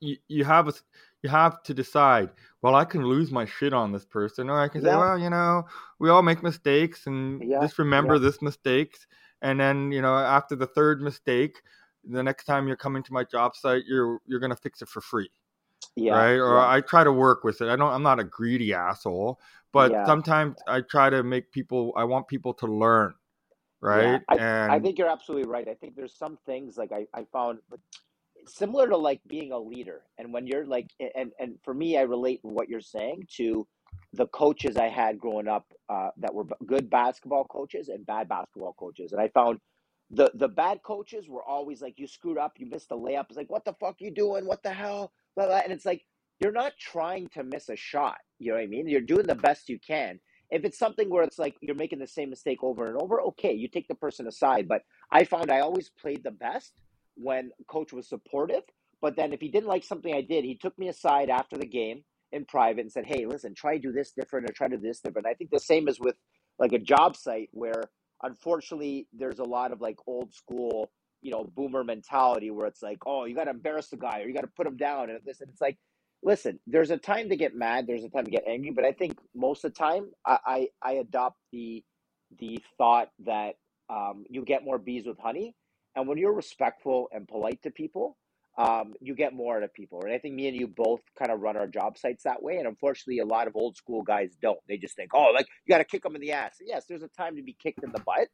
you, 0.00 0.16
you 0.28 0.44
have 0.44 0.68
a 0.68 0.74
you 1.22 1.30
have 1.30 1.62
to 1.62 1.72
decide 1.72 2.28
well 2.60 2.74
i 2.74 2.84
can 2.84 3.06
lose 3.06 3.30
my 3.32 3.46
shit 3.46 3.72
on 3.72 3.92
this 3.92 4.04
person 4.04 4.50
or 4.50 4.60
i 4.60 4.68
can 4.68 4.82
say 4.82 4.88
Yeah. 4.88 4.98
well 4.98 5.18
you 5.18 5.30
know 5.30 5.64
we 5.98 6.10
all 6.10 6.22
make 6.22 6.42
mistakes 6.42 7.06
and 7.06 7.42
Yeah, 7.42 7.60
just 7.62 7.78
remember 7.78 8.14
yeah. 8.14 8.20
this 8.20 8.42
mistakes 8.42 9.06
and 9.40 9.58
then 9.58 9.90
you 9.90 10.02
know 10.02 10.14
after 10.14 10.54
the 10.54 10.66
third 10.66 11.00
mistake 11.00 11.62
the 12.04 12.22
next 12.22 12.44
time 12.44 12.66
you're 12.68 12.76
coming 12.76 13.02
to 13.04 13.12
my 13.12 13.24
job 13.24 13.56
site 13.56 13.84
you're 13.86 14.20
you're 14.26 14.40
gonna 14.40 14.54
fix 14.56 14.82
it 14.82 14.88
for 14.88 15.00
free 15.00 15.30
Yeah. 15.96 16.12
right 16.12 16.36
or 16.36 16.56
yeah. 16.56 16.68
i 16.68 16.80
try 16.82 17.02
to 17.04 17.12
work 17.12 17.42
with 17.42 17.62
it 17.62 17.68
i 17.70 17.76
don't 17.76 17.92
i'm 17.92 18.02
not 18.02 18.20
a 18.20 18.24
greedy 18.24 18.74
asshole 18.74 19.40
but 19.72 19.90
Yeah. 19.92 20.04
sometimes 20.04 20.56
i 20.68 20.82
try 20.82 21.08
to 21.08 21.22
make 21.22 21.50
people 21.52 21.92
i 21.96 22.04
want 22.04 22.28
people 22.28 22.52
to 22.54 22.66
learn 22.66 23.14
right 23.84 24.22
I, 24.28 24.36
and 24.36 24.72
I 24.72 24.80
think 24.80 24.98
you're 24.98 25.10
absolutely 25.10 25.48
right. 25.48 25.68
I 25.68 25.74
think 25.74 25.94
there's 25.96 26.16
some 26.16 26.38
things 26.46 26.76
like 26.76 26.92
I, 26.92 27.06
I 27.14 27.24
found, 27.32 27.58
similar 28.46 28.88
to 28.88 28.96
like 28.96 29.20
being 29.26 29.52
a 29.52 29.58
leader 29.58 30.02
and 30.18 30.32
when 30.32 30.46
you're 30.46 30.66
like 30.66 30.90
and 31.16 31.32
and 31.38 31.54
for 31.64 31.74
me 31.74 31.96
i 31.96 32.02
relate 32.02 32.40
what 32.42 32.68
you're 32.68 32.80
saying 32.80 33.26
to 33.36 33.66
the 34.12 34.26
coaches 34.28 34.76
i 34.76 34.88
had 34.88 35.18
growing 35.18 35.48
up 35.48 35.66
uh, 35.88 36.10
that 36.16 36.34
were 36.34 36.44
good 36.66 36.90
basketball 36.90 37.44
coaches 37.44 37.88
and 37.88 38.04
bad 38.06 38.28
basketball 38.28 38.74
coaches 38.78 39.12
and 39.12 39.20
i 39.20 39.28
found 39.28 39.58
the 40.10 40.30
the 40.34 40.48
bad 40.48 40.80
coaches 40.82 41.28
were 41.28 41.44
always 41.44 41.80
like 41.80 41.98
you 41.98 42.06
screwed 42.06 42.38
up 42.38 42.52
you 42.58 42.66
missed 42.66 42.90
a 42.90 42.94
layup 42.94 43.26
it's 43.28 43.36
like 43.36 43.50
what 43.50 43.64
the 43.64 43.74
fuck 43.74 43.96
you 44.00 44.10
doing 44.10 44.46
what 44.46 44.62
the 44.62 44.70
hell 44.70 45.12
blah, 45.36 45.46
blah. 45.46 45.60
and 45.64 45.72
it's 45.72 45.86
like 45.86 46.04
you're 46.40 46.52
not 46.52 46.72
trying 46.78 47.28
to 47.28 47.42
miss 47.42 47.68
a 47.68 47.76
shot 47.76 48.18
you 48.38 48.50
know 48.50 48.56
what 48.56 48.64
i 48.64 48.66
mean 48.66 48.88
you're 48.88 49.00
doing 49.00 49.26
the 49.26 49.34
best 49.34 49.68
you 49.68 49.78
can 49.78 50.20
if 50.54 50.64
it's 50.64 50.78
something 50.78 51.10
where 51.10 51.24
it's 51.24 51.38
like 51.38 51.56
you're 51.60 51.74
making 51.84 51.98
the 51.98 52.06
same 52.06 52.30
mistake 52.30 52.58
over 52.62 52.86
and 52.86 52.96
over 53.02 53.20
okay 53.20 53.52
you 53.52 53.68
take 53.68 53.88
the 53.88 53.94
person 53.94 54.26
aside 54.26 54.68
but 54.68 54.82
i 55.10 55.24
found 55.24 55.50
i 55.50 55.60
always 55.60 55.90
played 56.00 56.22
the 56.24 56.30
best 56.30 56.72
when 57.16 57.50
coach 57.68 57.92
was 57.92 58.08
supportive. 58.08 58.62
But 59.00 59.16
then 59.16 59.32
if 59.32 59.40
he 59.40 59.48
didn't 59.48 59.68
like 59.68 59.84
something 59.84 60.14
I 60.14 60.22
did, 60.22 60.44
he 60.44 60.56
took 60.56 60.78
me 60.78 60.88
aside 60.88 61.30
after 61.30 61.56
the 61.56 61.66
game 61.66 62.04
in 62.32 62.44
private 62.44 62.80
and 62.82 62.92
said, 62.92 63.06
"Hey, 63.06 63.26
listen, 63.26 63.54
try 63.54 63.76
to 63.76 63.82
do 63.82 63.92
this 63.92 64.12
different 64.12 64.48
or 64.48 64.52
try 64.52 64.68
to 64.68 64.76
do 64.76 64.82
this 64.82 65.00
different." 65.00 65.26
I 65.26 65.34
think 65.34 65.50
the 65.50 65.60
same 65.60 65.88
is 65.88 66.00
with 66.00 66.16
like 66.58 66.72
a 66.72 66.78
job 66.78 67.16
site 67.16 67.50
where 67.52 67.84
unfortunately 68.22 69.08
there's 69.12 69.38
a 69.38 69.44
lot 69.44 69.72
of 69.72 69.80
like 69.80 69.96
old 70.06 70.32
school, 70.32 70.90
you 71.20 71.30
know, 71.30 71.44
boomer 71.54 71.84
mentality 71.84 72.50
where 72.50 72.66
it's 72.66 72.82
like, 72.82 72.98
"Oh, 73.06 73.24
you 73.24 73.34
got 73.34 73.44
to 73.44 73.50
embarrass 73.50 73.88
the 73.88 73.96
guy 73.96 74.20
or 74.20 74.28
you 74.28 74.34
got 74.34 74.42
to 74.42 74.46
put 74.56 74.66
him 74.66 74.76
down." 74.76 75.10
And 75.10 75.20
this 75.24 75.40
and 75.40 75.50
it's 75.50 75.60
like, 75.60 75.78
listen, 76.24 76.58
there's 76.66 76.90
a 76.90 76.96
time 76.96 77.28
to 77.28 77.36
get 77.36 77.54
mad, 77.54 77.86
there's 77.86 78.04
a 78.04 78.08
time 78.08 78.24
to 78.24 78.30
get 78.30 78.44
angry, 78.48 78.70
but 78.70 78.84
I 78.84 78.92
think 78.92 79.18
most 79.34 79.64
of 79.64 79.72
the 79.72 79.78
time 79.78 80.10
I 80.26 80.38
I, 80.46 80.68
I 80.82 80.92
adopt 80.94 81.38
the 81.52 81.84
the 82.38 82.60
thought 82.78 83.10
that 83.26 83.54
um, 83.88 84.24
you 84.28 84.44
get 84.44 84.64
more 84.64 84.78
bees 84.78 85.06
with 85.06 85.18
honey 85.18 85.54
and 85.94 86.08
when 86.08 86.18
you're 86.18 86.32
respectful 86.32 87.08
and 87.12 87.26
polite 87.28 87.62
to 87.62 87.70
people, 87.70 88.16
um, 88.58 88.94
you 89.00 89.14
get 89.14 89.32
more 89.32 89.56
out 89.56 89.62
of 89.62 89.72
people. 89.74 90.02
And 90.02 90.12
I 90.12 90.18
think 90.18 90.34
me 90.34 90.48
and 90.48 90.56
you 90.56 90.66
both 90.66 91.00
kind 91.18 91.30
of 91.30 91.40
run 91.40 91.56
our 91.56 91.66
job 91.66 91.98
sites 91.98 92.24
that 92.24 92.42
way. 92.42 92.58
And 92.58 92.66
unfortunately, 92.66 93.18
a 93.18 93.26
lot 93.26 93.46
of 93.46 93.56
old 93.56 93.76
school 93.76 94.02
guys 94.02 94.36
don't. 94.40 94.58
They 94.68 94.76
just 94.76 94.96
think, 94.96 95.10
oh, 95.14 95.32
like 95.34 95.46
you 95.64 95.72
got 95.72 95.78
to 95.78 95.84
kick 95.84 96.02
them 96.02 96.14
in 96.14 96.20
the 96.20 96.32
ass. 96.32 96.56
Yes, 96.64 96.84
there's 96.88 97.02
a 97.02 97.08
time 97.08 97.36
to 97.36 97.42
be 97.42 97.56
kicked 97.60 97.82
in 97.82 97.92
the 97.92 98.00
butt, 98.00 98.28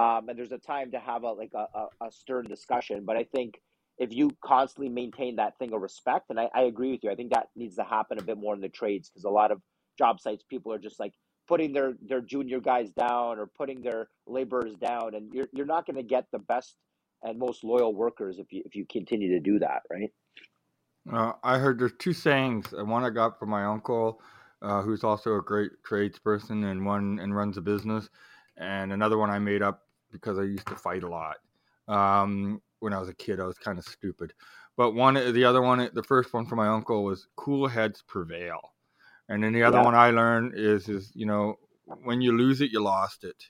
um, 0.00 0.28
and 0.28 0.38
there's 0.38 0.52
a 0.52 0.58
time 0.58 0.92
to 0.92 0.98
have 0.98 1.24
a 1.24 1.32
like 1.32 1.52
a, 1.54 1.66
a, 1.78 2.06
a, 2.06 2.12
stern 2.12 2.46
discussion. 2.46 3.04
But 3.04 3.16
I 3.16 3.24
think 3.24 3.60
if 3.98 4.12
you 4.12 4.30
constantly 4.44 4.88
maintain 4.88 5.36
that 5.36 5.58
thing 5.58 5.72
of 5.72 5.80
respect, 5.80 6.30
and 6.30 6.38
I, 6.38 6.48
I 6.54 6.62
agree 6.62 6.90
with 6.92 7.04
you, 7.04 7.10
I 7.10 7.14
think 7.14 7.32
that 7.32 7.48
needs 7.56 7.76
to 7.76 7.84
happen 7.84 8.18
a 8.18 8.22
bit 8.22 8.38
more 8.38 8.54
in 8.54 8.60
the 8.60 8.68
trades 8.68 9.08
because 9.08 9.24
a 9.24 9.30
lot 9.30 9.50
of 9.50 9.60
job 9.98 10.20
sites 10.20 10.44
people 10.48 10.72
are 10.72 10.78
just 10.78 11.00
like 11.00 11.12
putting 11.48 11.72
their 11.72 11.94
their 12.02 12.20
junior 12.20 12.60
guys 12.60 12.90
down 12.90 13.38
or 13.38 13.46
putting 13.46 13.80
their 13.80 14.08
laborers 14.26 14.74
down, 14.76 15.14
and 15.14 15.32
you're 15.32 15.48
you're 15.52 15.66
not 15.66 15.86
going 15.86 15.96
to 15.96 16.02
get 16.02 16.26
the 16.32 16.38
best 16.38 16.76
and 17.22 17.38
most 17.38 17.64
loyal 17.64 17.94
workers 17.94 18.38
if 18.38 18.52
you 18.52 18.62
if 18.64 18.74
you 18.74 18.84
continue 18.90 19.30
to 19.30 19.40
do 19.40 19.58
that, 19.58 19.82
right? 19.90 20.10
Uh, 21.10 21.32
I 21.42 21.58
heard 21.58 21.78
there's 21.78 21.94
two 21.98 22.12
sayings. 22.12 22.66
One 22.72 23.04
I 23.04 23.10
got 23.10 23.38
from 23.38 23.50
my 23.50 23.64
uncle, 23.64 24.20
uh, 24.60 24.82
who's 24.82 25.04
also 25.04 25.36
a 25.36 25.42
great 25.42 25.70
tradesperson 25.88 26.70
and 26.70 26.84
one 26.84 27.18
and 27.20 27.34
runs 27.34 27.56
a 27.56 27.60
business, 27.60 28.08
and 28.56 28.92
another 28.92 29.16
one 29.18 29.30
I 29.30 29.38
made 29.38 29.62
up 29.62 29.82
because 30.12 30.38
I 30.38 30.42
used 30.42 30.66
to 30.66 30.74
fight 30.74 31.04
a 31.04 31.08
lot. 31.08 31.36
Um, 31.88 32.60
when 32.80 32.92
I 32.92 32.98
was 32.98 33.08
a 33.08 33.14
kid, 33.14 33.40
I 33.40 33.44
was 33.44 33.58
kind 33.58 33.78
of 33.78 33.84
stupid. 33.84 34.32
But 34.76 34.92
one, 34.92 35.14
the 35.14 35.44
other 35.44 35.62
one, 35.62 35.88
the 35.94 36.02
first 36.02 36.32
one 36.32 36.46
from 36.46 36.58
my 36.58 36.68
uncle 36.68 37.04
was 37.04 37.26
"cool 37.36 37.66
heads 37.66 38.02
prevail," 38.06 38.60
and 39.28 39.42
then 39.42 39.52
the 39.52 39.62
other 39.62 39.78
yeah. 39.78 39.84
one 39.84 39.94
I 39.94 40.10
learned 40.10 40.54
is 40.56 40.88
is 40.88 41.12
you 41.14 41.26
know 41.26 41.58
when 42.02 42.20
you 42.20 42.36
lose 42.36 42.60
it, 42.60 42.72
you 42.72 42.82
lost 42.82 43.24
it. 43.24 43.44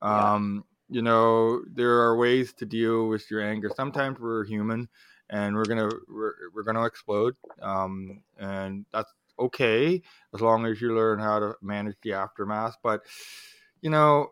Um, 0.00 0.64
you 0.88 1.02
know 1.02 1.62
there 1.72 2.00
are 2.00 2.16
ways 2.16 2.52
to 2.52 2.66
deal 2.66 3.08
with 3.08 3.30
your 3.30 3.40
anger 3.40 3.70
sometimes 3.74 4.18
we're 4.20 4.44
human 4.44 4.88
and 5.30 5.56
we're 5.56 5.64
gonna 5.64 5.88
we're, 6.08 6.34
we're 6.54 6.62
gonna 6.62 6.84
explode 6.84 7.34
um, 7.62 8.22
and 8.38 8.84
that's 8.92 9.12
okay 9.38 10.00
as 10.34 10.40
long 10.40 10.66
as 10.66 10.80
you 10.80 10.94
learn 10.94 11.18
how 11.18 11.38
to 11.38 11.54
manage 11.62 11.96
the 12.02 12.12
aftermath 12.12 12.76
but 12.82 13.00
you 13.80 13.90
know 13.90 14.28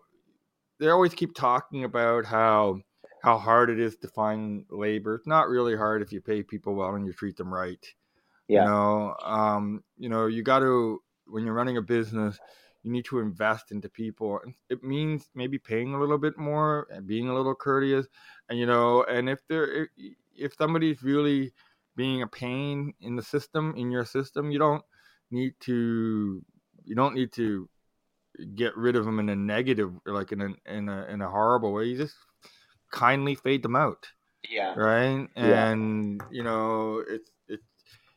they 0.78 0.88
always 0.88 1.14
keep 1.14 1.34
talking 1.34 1.84
about 1.84 2.24
how 2.24 2.78
how 3.22 3.38
hard 3.38 3.70
it 3.70 3.78
is 3.78 3.96
to 3.96 4.08
find 4.08 4.64
labor 4.70 5.14
it's 5.14 5.26
not 5.26 5.48
really 5.48 5.76
hard 5.76 6.02
if 6.02 6.12
you 6.12 6.20
pay 6.20 6.42
people 6.42 6.74
well 6.74 6.94
and 6.94 7.06
you 7.06 7.12
treat 7.12 7.36
them 7.36 7.52
right 7.52 7.94
yeah. 8.48 8.62
you 8.62 8.68
know 8.68 9.14
um, 9.22 9.82
you 9.96 10.08
know 10.08 10.26
you 10.26 10.42
got 10.42 10.60
to 10.60 11.00
when 11.26 11.44
you're 11.44 11.54
running 11.54 11.76
a 11.76 11.82
business 11.82 12.38
you 12.82 12.90
need 12.90 13.04
to 13.06 13.20
invest 13.20 13.70
into 13.70 13.88
people. 13.88 14.40
It 14.68 14.82
means 14.82 15.28
maybe 15.34 15.58
paying 15.58 15.94
a 15.94 16.00
little 16.00 16.18
bit 16.18 16.36
more 16.36 16.88
and 16.90 17.06
being 17.06 17.28
a 17.28 17.34
little 17.34 17.54
courteous, 17.54 18.06
and 18.48 18.58
you 18.58 18.66
know, 18.66 19.04
and 19.04 19.28
if 19.28 19.40
there 19.48 19.88
if 20.36 20.54
somebody's 20.56 21.02
really 21.02 21.52
being 21.94 22.22
a 22.22 22.26
pain 22.26 22.94
in 23.00 23.16
the 23.16 23.22
system 23.22 23.74
in 23.76 23.90
your 23.90 24.04
system, 24.04 24.50
you 24.50 24.58
don't 24.58 24.82
need 25.30 25.54
to 25.60 26.44
you 26.84 26.94
don't 26.94 27.14
need 27.14 27.32
to 27.32 27.68
get 28.54 28.76
rid 28.76 28.96
of 28.96 29.04
them 29.04 29.20
in 29.20 29.28
a 29.28 29.36
negative 29.36 29.92
like 30.06 30.32
in 30.32 30.40
a 30.40 30.48
in 30.66 30.88
a 30.88 31.04
in 31.06 31.20
a 31.20 31.30
horrible 31.30 31.72
way. 31.72 31.84
You 31.84 31.98
just 31.98 32.16
kindly 32.92 33.34
fade 33.34 33.62
them 33.62 33.74
out. 33.74 34.06
Yeah. 34.48 34.74
Right. 34.74 35.28
And 35.34 36.20
yeah. 36.20 36.28
you 36.30 36.44
know 36.44 37.02
it's 37.08 37.30
it's 37.48 37.62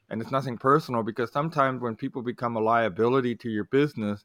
and 0.09 0.21
it's 0.21 0.31
nothing 0.31 0.57
personal 0.57 1.01
because 1.01 1.31
sometimes 1.31 1.81
when 1.81 1.95
people 1.95 2.21
become 2.21 2.55
a 2.55 2.61
liability 2.61 3.35
to 3.37 3.49
your 3.49 3.65
business 3.65 4.23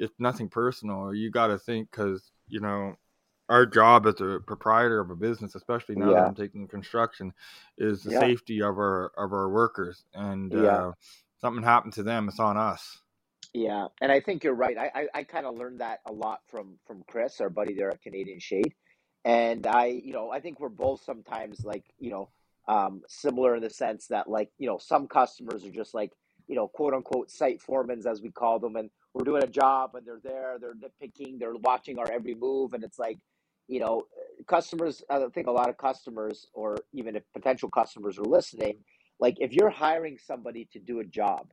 it's 0.00 0.18
nothing 0.18 0.48
personal. 0.48 1.14
You 1.14 1.30
got 1.30 1.48
to 1.48 1.58
think 1.58 1.90
because 1.90 2.32
you 2.48 2.60
know 2.60 2.96
our 3.48 3.66
job 3.66 4.06
as 4.06 4.20
a 4.20 4.40
proprietor 4.46 5.00
of 5.00 5.10
a 5.10 5.16
business, 5.16 5.54
especially 5.54 5.96
now 5.96 6.10
yeah. 6.10 6.14
that 6.14 6.26
I'm 6.28 6.34
taking 6.34 6.66
construction, 6.66 7.32
is 7.78 8.02
the 8.02 8.12
yeah. 8.12 8.20
safety 8.20 8.60
of 8.62 8.78
our 8.78 9.12
of 9.16 9.32
our 9.32 9.48
workers. 9.48 10.04
And 10.14 10.52
yeah. 10.52 10.58
uh, 10.58 10.92
something 11.40 11.62
happened 11.62 11.92
to 11.94 12.02
them, 12.02 12.28
it's 12.28 12.40
on 12.40 12.56
us. 12.56 12.98
Yeah, 13.52 13.88
and 14.00 14.10
I 14.10 14.20
think 14.20 14.42
you're 14.42 14.54
right. 14.54 14.76
I 14.78 14.90
I, 14.94 15.06
I 15.14 15.24
kind 15.24 15.46
of 15.46 15.56
learned 15.56 15.80
that 15.80 16.00
a 16.06 16.12
lot 16.12 16.40
from 16.48 16.78
from 16.86 17.04
Chris, 17.06 17.40
our 17.40 17.50
buddy 17.50 17.74
there 17.74 17.90
at 17.90 18.02
Canadian 18.02 18.40
Shade, 18.40 18.74
and 19.24 19.66
I 19.66 19.86
you 19.86 20.12
know 20.12 20.30
I 20.30 20.40
think 20.40 20.60
we're 20.60 20.68
both 20.68 21.02
sometimes 21.04 21.64
like 21.64 21.84
you 21.98 22.10
know 22.10 22.28
um, 22.68 23.02
similar 23.08 23.56
in 23.56 23.62
the 23.62 23.70
sense 23.70 24.06
that 24.08 24.28
like 24.28 24.50
you 24.58 24.66
know 24.66 24.78
some 24.78 25.08
customers 25.08 25.64
are 25.64 25.70
just 25.70 25.94
like 25.94 26.12
you 26.46 26.56
know 26.56 26.68
quote 26.68 26.94
unquote 26.94 27.30
site 27.30 27.60
foremans 27.60 28.06
as 28.06 28.22
we 28.22 28.30
call 28.30 28.58
them 28.58 28.76
and 28.76 28.90
we're 29.14 29.24
doing 29.24 29.42
a 29.42 29.48
job 29.48 29.94
and 29.94 30.06
they're 30.06 30.20
there, 30.22 30.58
they're 30.60 30.74
nitpicking, 30.74 31.38
they're 31.38 31.54
watching 31.56 31.98
our 31.98 32.10
every 32.10 32.34
move, 32.34 32.74
and 32.74 32.84
it's 32.84 32.98
like, 32.98 33.18
you 33.66 33.80
know, 33.80 34.06
customers. 34.46 35.02
I 35.10 35.24
think 35.34 35.46
a 35.46 35.52
lot 35.52 35.68
of 35.68 35.76
customers, 35.76 36.46
or 36.52 36.76
even 36.92 37.16
if 37.16 37.22
potential 37.32 37.68
customers 37.68 38.18
are 38.18 38.24
listening, 38.24 38.78
like 39.18 39.36
if 39.40 39.52
you're 39.52 39.70
hiring 39.70 40.18
somebody 40.18 40.68
to 40.72 40.78
do 40.78 41.00
a 41.00 41.04
job, 41.04 41.52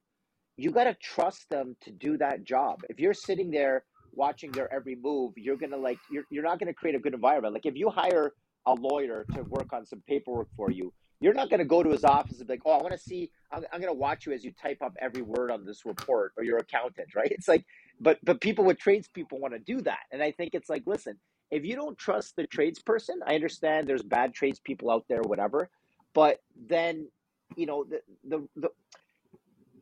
you 0.56 0.72
got 0.72 0.86
to 0.86 0.96
trust 0.96 1.50
them 1.50 1.76
to 1.82 1.92
do 1.92 2.18
that 2.18 2.44
job. 2.44 2.82
If 2.90 3.00
you're 3.00 3.14
sitting 3.14 3.52
there 3.52 3.84
watching 4.18 4.52
their 4.52 4.74
every 4.74 4.96
move, 4.96 5.34
you're 5.38 5.58
gonna 5.58 5.78
like 5.78 6.00
you're 6.12 6.26
you're 6.32 6.44
not 6.44 6.60
gonna 6.60 6.74
create 6.74 6.96
a 6.96 7.00
good 7.00 7.14
environment. 7.16 7.54
Like 7.54 7.68
if 7.68 7.76
you 7.78 7.90
hire 7.90 8.34
a 8.68 8.74
lawyer 8.74 9.26
to 9.34 9.44
work 9.44 9.74
on 9.74 9.86
some 9.86 10.04
paperwork 10.08 10.50
for 10.58 10.72
you, 10.72 10.94
you're 11.22 11.34
not 11.34 11.50
to 11.60 11.66
go 11.66 11.84
to 11.84 11.92
his 11.92 12.04
office 12.04 12.40
and 12.40 12.48
be 12.48 12.56
like, 12.56 12.62
oh, 12.66 12.72
I 12.72 12.82
want 12.82 12.94
to 12.94 13.00
see, 13.00 13.32
I'm, 13.52 13.64
I'm 13.72 13.80
to 13.94 14.00
watch 14.00 14.26
you 14.26 14.34
as 14.34 14.44
you 14.44 14.52
type 14.52 14.82
up 14.82 14.96
every 15.02 15.22
word 15.22 15.52
on 15.52 15.66
this 15.66 15.86
report 15.86 16.34
or 16.38 16.44
your 16.44 16.58
accountant, 16.58 17.16
right? 17.16 17.32
It's 17.32 17.48
like, 17.48 17.66
but 18.00 18.20
but 18.24 18.42
people 18.42 18.66
with 18.66 18.78
tradespeople 18.78 19.40
want 19.40 19.54
to 19.54 19.60
do 19.60 19.82
that. 19.82 20.02
And 20.12 20.22
I 20.22 20.32
think 20.32 20.52
it's 20.54 20.70
like, 20.70 20.84
listen, 20.86 21.18
if 21.50 21.66
you 21.66 21.76
don't 21.76 21.98
trust 21.98 22.36
the 22.36 22.48
tradesperson, 22.48 23.16
I 23.26 23.36
understand 23.36 23.88
there's 23.88 24.04
bad 24.04 24.34
tradespeople 24.34 24.92
out 24.92 25.06
there, 25.10 25.22
whatever. 25.22 25.70
But 26.14 26.40
then, 26.68 27.08
you 27.56 27.66
know, 27.66 27.86
the, 27.86 28.02
the, 28.28 28.48
the 28.56 28.70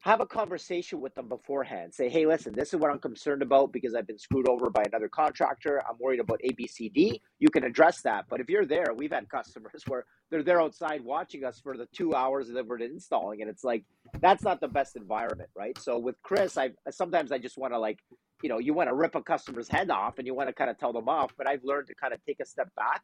have 0.05 0.21
a 0.21 0.25
conversation 0.25 1.01
with 1.01 1.15
them 1.15 1.27
beforehand. 1.27 1.91
Say, 1.91 2.09
hey, 2.09 2.27
listen, 2.27 2.53
this 2.53 2.75
is 2.75 2.79
what 2.79 2.91
I'm 2.91 2.99
concerned 2.99 3.41
about 3.41 3.73
because 3.73 3.95
I've 3.95 4.05
been 4.05 4.19
screwed 4.19 4.47
over 4.47 4.69
by 4.69 4.83
another 4.83 5.09
contractor. 5.09 5.81
I'm 5.89 5.97
worried 5.99 6.19
about 6.19 6.39
ABCD. 6.47 7.19
You 7.39 7.49
can 7.49 7.63
address 7.63 8.01
that. 8.01 8.25
But 8.29 8.39
if 8.39 8.47
you're 8.47 8.67
there, 8.67 8.85
we've 8.95 9.11
had 9.11 9.27
customers 9.29 9.83
where 9.87 10.05
they're 10.29 10.43
there 10.43 10.61
outside 10.61 11.03
watching 11.03 11.43
us 11.43 11.59
for 11.59 11.75
the 11.75 11.87
two 11.87 12.13
hours 12.13 12.49
that 12.49 12.67
we're 12.67 12.77
installing, 12.77 13.41
and 13.41 13.49
it's 13.49 13.63
like 13.63 13.83
that's 14.21 14.43
not 14.43 14.61
the 14.61 14.67
best 14.67 14.95
environment, 14.95 15.49
right? 15.55 15.75
So 15.79 15.97
with 15.97 16.21
Chris, 16.21 16.55
I 16.55 16.71
sometimes 16.91 17.31
I 17.31 17.39
just 17.39 17.57
want 17.57 17.73
to 17.73 17.79
like, 17.79 17.97
you 18.43 18.49
know, 18.49 18.59
you 18.59 18.75
want 18.75 18.89
to 18.89 18.95
rip 18.95 19.15
a 19.15 19.23
customer's 19.23 19.67
head 19.67 19.89
off 19.89 20.19
and 20.19 20.27
you 20.27 20.35
want 20.35 20.49
to 20.49 20.53
kind 20.53 20.69
of 20.69 20.77
tell 20.77 20.93
them 20.93 21.09
off, 21.09 21.31
but 21.35 21.47
I've 21.47 21.63
learned 21.63 21.87
to 21.87 21.95
kind 21.95 22.13
of 22.13 22.23
take 22.25 22.39
a 22.39 22.45
step 22.45 22.69
back 22.75 23.01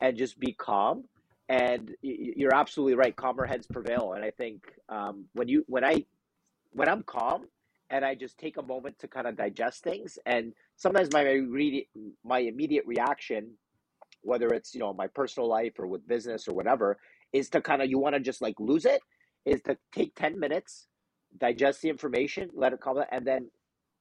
and 0.00 0.16
just 0.16 0.40
be 0.40 0.52
calm. 0.54 1.04
And 1.48 1.94
you're 2.00 2.54
absolutely 2.54 2.94
right. 2.94 3.14
Calmer 3.14 3.44
heads 3.44 3.66
prevail, 3.66 4.14
and 4.14 4.24
I 4.24 4.30
think 4.30 4.62
um, 4.88 5.26
when 5.34 5.48
you 5.48 5.64
when 5.68 5.84
I 5.84 6.04
when 6.72 6.88
I'm 6.88 7.02
calm 7.04 7.46
and 7.90 8.04
I 8.04 8.14
just 8.14 8.38
take 8.38 8.56
a 8.56 8.62
moment 8.62 8.98
to 9.00 9.08
kind 9.08 9.26
of 9.26 9.36
digest 9.36 9.82
things, 9.84 10.18
and 10.26 10.52
sometimes 10.76 11.12
my 11.12 11.28
immediate 11.28 11.86
my 12.24 12.38
immediate 12.40 12.84
reaction, 12.86 13.52
whether 14.22 14.48
it's 14.48 14.74
you 14.74 14.80
know 14.80 14.92
my 14.92 15.06
personal 15.08 15.48
life 15.48 15.72
or 15.78 15.86
with 15.86 16.06
business 16.08 16.48
or 16.48 16.54
whatever, 16.54 16.98
is 17.32 17.50
to 17.50 17.60
kind 17.60 17.82
of 17.82 17.90
you 17.90 17.98
want 17.98 18.14
to 18.14 18.20
just 18.20 18.40
like 18.40 18.54
lose 18.58 18.86
it, 18.86 19.02
is 19.44 19.60
to 19.62 19.76
take 19.92 20.14
ten 20.14 20.38
minutes, 20.38 20.88
digest 21.38 21.82
the 21.82 21.90
information, 21.90 22.48
let 22.54 22.72
it 22.72 22.80
calm, 22.80 23.02
and 23.10 23.26
then 23.26 23.50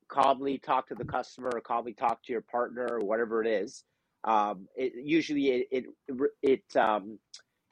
calmly 0.07 0.57
talk 0.57 0.87
to 0.87 0.95
the 0.95 1.05
customer 1.05 1.49
or 1.53 1.61
calmly 1.61 1.93
talk 1.93 2.23
to 2.23 2.31
your 2.31 2.41
partner 2.41 2.87
or 2.91 2.99
whatever 2.99 3.43
it 3.43 3.47
is. 3.47 3.83
Um, 4.23 4.67
it 4.75 4.93
usually 4.95 5.47
it 5.49 5.67
it, 5.71 5.85
it 6.41 6.75
um, 6.77 7.19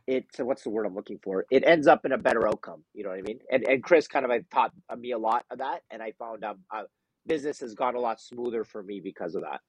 it 0.09 0.25
what's 0.39 0.63
the 0.63 0.69
word 0.69 0.85
I'm 0.85 0.95
looking 0.95 1.19
for? 1.23 1.45
It 1.51 1.63
ends 1.65 1.87
up 1.87 2.05
in 2.05 2.11
a 2.11 2.17
better 2.17 2.47
outcome. 2.47 2.83
You 2.93 3.03
know 3.03 3.09
what 3.11 3.19
I 3.19 3.21
mean? 3.21 3.39
And 3.51 3.67
and 3.67 3.83
Chris 3.83 4.07
kind 4.07 4.25
of 4.25 4.49
taught 4.49 4.71
me 4.97 5.11
a 5.11 5.17
lot 5.17 5.45
of 5.51 5.59
that, 5.59 5.81
and 5.91 6.01
I 6.01 6.13
found 6.17 6.43
um, 6.43 6.59
uh, 6.73 6.83
business 7.27 7.59
has 7.59 7.75
gone 7.75 7.95
a 7.95 7.99
lot 7.99 8.19
smoother 8.19 8.63
for 8.63 8.81
me 8.83 8.99
because 8.99 9.35
of 9.35 9.43
that. 9.43 9.61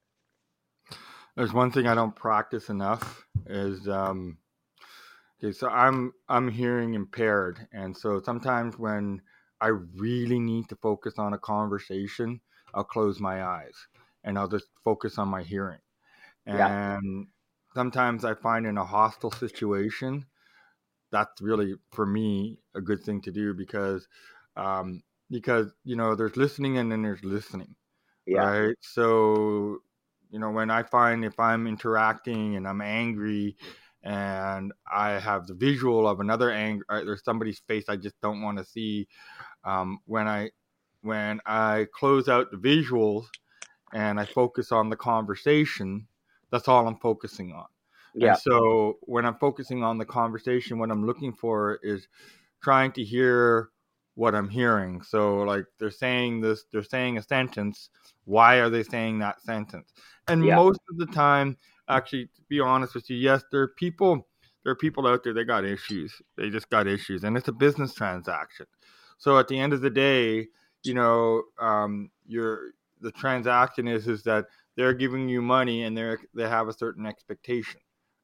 There's 1.35 1.53
one 1.53 1.71
thing 1.71 1.87
I 1.87 1.95
don't 1.95 2.15
practice 2.15 2.69
enough 2.69 3.25
is 3.45 3.87
um, 3.87 4.37
okay. 5.43 5.51
So 5.53 5.69
I'm 5.69 6.13
I'm 6.27 6.49
hearing 6.49 6.95
impaired, 6.95 7.67
and 7.71 7.95
so 7.95 8.21
sometimes 8.21 8.77
when 8.77 9.21
I 9.61 9.67
really 9.67 10.39
need 10.39 10.69
to 10.69 10.75
focus 10.77 11.19
on 11.19 11.33
a 11.33 11.37
conversation, 11.37 12.41
I'll 12.73 12.83
close 12.83 13.19
my 13.19 13.43
eyes 13.43 13.75
and 14.23 14.37
I'll 14.37 14.47
just 14.47 14.65
focus 14.83 15.19
on 15.19 15.27
my 15.27 15.43
hearing. 15.43 15.79
And 16.47 16.57
yeah. 16.57 16.99
sometimes 17.75 18.25
I 18.25 18.33
find 18.33 18.65
in 18.65 18.77
a 18.77 18.85
hostile 18.85 19.31
situation, 19.31 20.25
that's 21.11 21.41
really 21.41 21.75
for 21.91 22.05
me 22.05 22.57
a 22.75 22.81
good 22.81 23.03
thing 23.03 23.21
to 23.21 23.31
do 23.31 23.53
because 23.53 24.07
um, 24.55 25.03
because 25.29 25.71
you 25.83 25.95
know 25.95 26.15
there's 26.15 26.37
listening 26.37 26.77
and 26.77 26.91
then 26.91 27.01
there's 27.01 27.23
listening, 27.23 27.75
yeah. 28.25 28.43
right? 28.43 28.75
So 28.81 29.79
you 30.29 30.39
know 30.39 30.51
when 30.51 30.69
I 30.69 30.83
find 30.83 31.23
if 31.23 31.39
I'm 31.39 31.67
interacting 31.67 32.55
and 32.55 32.67
I'm 32.67 32.81
angry 32.81 33.55
and 34.03 34.73
I 34.91 35.11
have 35.19 35.47
the 35.47 35.53
visual 35.53 36.07
of 36.07 36.19
another 36.19 36.49
anger, 36.51 36.85
uh, 36.89 37.03
there's 37.03 37.23
somebody's 37.23 37.61
face 37.67 37.85
I 37.87 37.97
just 37.97 38.19
don't 38.21 38.41
want 38.41 38.57
to 38.57 38.65
see. 38.65 39.07
Um, 39.63 39.99
when 40.05 40.27
I 40.27 40.51
when 41.01 41.39
I 41.45 41.87
close 41.93 42.27
out 42.29 42.51
the 42.51 42.57
visuals 42.57 43.25
and 43.93 44.19
I 44.19 44.25
focus 44.25 44.71
on 44.71 44.89
the 44.89 44.95
conversation, 44.95 46.07
that's 46.51 46.67
all 46.67 46.87
I'm 46.87 46.97
focusing 46.97 47.53
on. 47.53 47.65
Yeah. 48.13 48.29
And 48.29 48.37
so 48.37 48.97
when 49.01 49.25
I'm 49.25 49.35
focusing 49.35 49.83
on 49.83 49.97
the 49.97 50.05
conversation, 50.05 50.79
what 50.79 50.91
I'm 50.91 51.05
looking 51.05 51.33
for 51.33 51.79
is 51.83 52.07
trying 52.61 52.91
to 52.93 53.03
hear 53.03 53.69
what 54.15 54.35
I'm 54.35 54.49
hearing. 54.49 55.01
So 55.01 55.39
like 55.39 55.65
they're 55.79 55.91
saying 55.91 56.41
this, 56.41 56.65
they're 56.71 56.83
saying 56.83 57.17
a 57.17 57.23
sentence. 57.23 57.89
Why 58.25 58.55
are 58.55 58.69
they 58.69 58.83
saying 58.83 59.19
that 59.19 59.41
sentence? 59.41 59.93
And 60.27 60.45
yeah. 60.45 60.55
most 60.55 60.79
of 60.89 60.97
the 60.97 61.07
time, 61.07 61.57
actually, 61.87 62.25
to 62.25 62.41
be 62.49 62.59
honest 62.59 62.93
with 62.95 63.09
you, 63.09 63.17
yes, 63.17 63.43
there 63.51 63.61
are 63.61 63.69
people, 63.69 64.27
there 64.63 64.71
are 64.71 64.75
people 64.75 65.07
out 65.07 65.23
there. 65.23 65.33
They 65.33 65.43
got 65.43 65.65
issues. 65.65 66.13
They 66.37 66.49
just 66.49 66.69
got 66.69 66.87
issues, 66.87 67.23
and 67.23 67.35
it's 67.35 67.47
a 67.47 67.53
business 67.53 67.93
transaction. 67.93 68.67
So 69.17 69.37
at 69.37 69.47
the 69.47 69.59
end 69.59 69.73
of 69.73 69.81
the 69.81 69.89
day, 69.89 70.47
you 70.83 70.93
know, 70.93 71.43
um, 71.59 72.11
you're 72.25 72.71
the 73.01 73.11
transaction 73.11 73.87
is 73.87 74.07
is 74.07 74.23
that 74.23 74.45
they're 74.75 74.93
giving 74.93 75.27
you 75.27 75.41
money 75.41 75.83
and 75.83 75.97
they're 75.97 76.19
they 76.33 76.47
have 76.47 76.67
a 76.67 76.73
certain 76.73 77.05
expectation, 77.05 77.81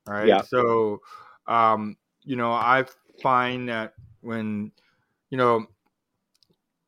right? 0.07 0.27
Yeah. 0.27 0.41
So, 0.41 1.01
um, 1.47 1.97
you 2.23 2.35
know, 2.35 2.51
I 2.51 2.85
find 3.21 3.69
that 3.69 3.93
when, 4.21 4.71
you 5.29 5.37
know, 5.37 5.65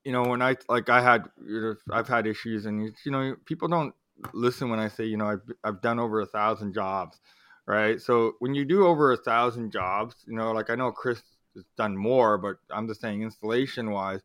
you 0.03 0.11
know, 0.11 0.23
when 0.23 0.41
I 0.41 0.55
like 0.67 0.89
I 0.89 1.01
had, 1.01 1.25
you 1.45 1.61
know, 1.61 1.75
I've 1.91 2.07
had 2.07 2.25
issues, 2.25 2.65
and 2.65 2.91
you 3.05 3.11
know, 3.11 3.35
people 3.45 3.67
don't 3.67 3.93
listen 4.33 4.69
when 4.69 4.79
I 4.79 4.87
say, 4.87 5.05
you 5.05 5.17
know, 5.17 5.27
I've 5.27 5.41
I've 5.63 5.81
done 5.81 5.99
over 5.99 6.21
a 6.21 6.25
thousand 6.25 6.73
jobs, 6.73 7.19
right? 7.67 8.01
So 8.01 8.33
when 8.39 8.55
you 8.55 8.65
do 8.65 8.87
over 8.87 9.11
a 9.11 9.17
thousand 9.17 9.71
jobs, 9.71 10.15
you 10.25 10.35
know, 10.35 10.51
like 10.51 10.69
I 10.69 10.75
know 10.75 10.91
Chris 10.91 11.21
has 11.55 11.65
done 11.77 11.97
more, 11.97 12.37
but 12.37 12.57
I'm 12.71 12.87
just 12.87 13.01
saying 13.01 13.21
installation 13.21 13.91
wise, 13.91 14.21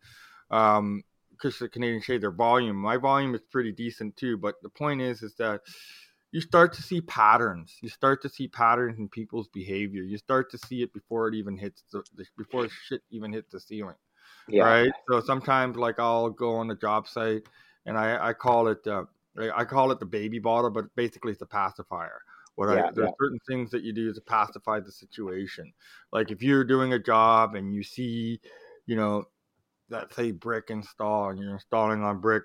um, 0.51 1.03
because 1.33 1.59
the 1.59 1.69
Canadian 1.69 2.01
Shade, 2.01 2.23
their 2.23 2.31
volume, 2.31 2.77
my 2.77 2.97
volume 2.97 3.35
is 3.35 3.43
pretty 3.51 3.73
decent 3.73 4.17
too. 4.17 4.37
But 4.37 4.63
the 4.63 4.69
point 4.69 5.01
is, 5.01 5.23
is 5.23 5.35
that 5.37 5.61
you 6.35 6.41
start 6.41 6.73
to 6.73 6.83
see 6.83 7.01
patterns. 7.01 7.77
You 7.81 7.89
start 7.89 8.21
to 8.23 8.29
see 8.29 8.49
patterns 8.49 8.99
in 8.99 9.09
people's 9.09 9.47
behavior. 9.47 10.03
You 10.03 10.19
start 10.19 10.51
to 10.51 10.59
see 10.59 10.83
it 10.83 10.93
before 10.93 11.29
it 11.29 11.35
even 11.37 11.57
hits 11.57 11.85
the 11.93 12.03
before 12.37 12.69
shit 12.69 13.03
even 13.13 13.33
hits 13.33 13.53
the 13.53 13.61
ceiling. 13.61 13.95
Yeah. 14.49 14.65
Right. 14.65 14.93
So 15.09 15.21
sometimes, 15.21 15.77
like, 15.77 16.01
I'll 16.01 16.31
go 16.31 16.57
on 16.57 16.69
a 16.73 16.75
job 16.75 17.07
site, 17.07 17.45
and 17.87 17.97
I 17.97 18.31
I 18.31 18.33
call 18.33 18.67
it 18.67 18.85
uh, 18.85 19.05
I 19.55 19.65
call 19.65 19.93
it 19.93 20.01
the 20.01 20.07
baby 20.07 20.41
bottle, 20.41 20.71
but 20.71 20.87
basically 20.97 21.31
it's 21.31 21.43
a 21.43 21.47
pacifier. 21.47 22.21
What 22.57 22.67
yeah, 22.67 22.87
I, 22.87 22.91
there's 22.91 23.07
yeah. 23.07 23.15
certain 23.21 23.39
things 23.49 23.71
that 23.71 23.85
you 23.85 23.93
do 23.93 24.13
to 24.13 24.21
pacify 24.21 24.81
the 24.81 24.91
situation. 24.91 25.73
Like 26.11 26.33
if 26.33 26.43
you're 26.43 26.65
doing 26.65 26.95
a 26.95 26.99
job 26.99 27.55
and 27.55 27.73
you 27.73 27.85
see, 27.85 28.41
you 28.87 28.97
know, 28.97 29.27
that 29.89 30.13
say 30.13 30.33
brick 30.33 30.71
install 30.71 31.31
and 31.31 31.39
you're 31.39 31.55
installing 31.55 32.03
on 32.03 32.21
brick 32.21 32.43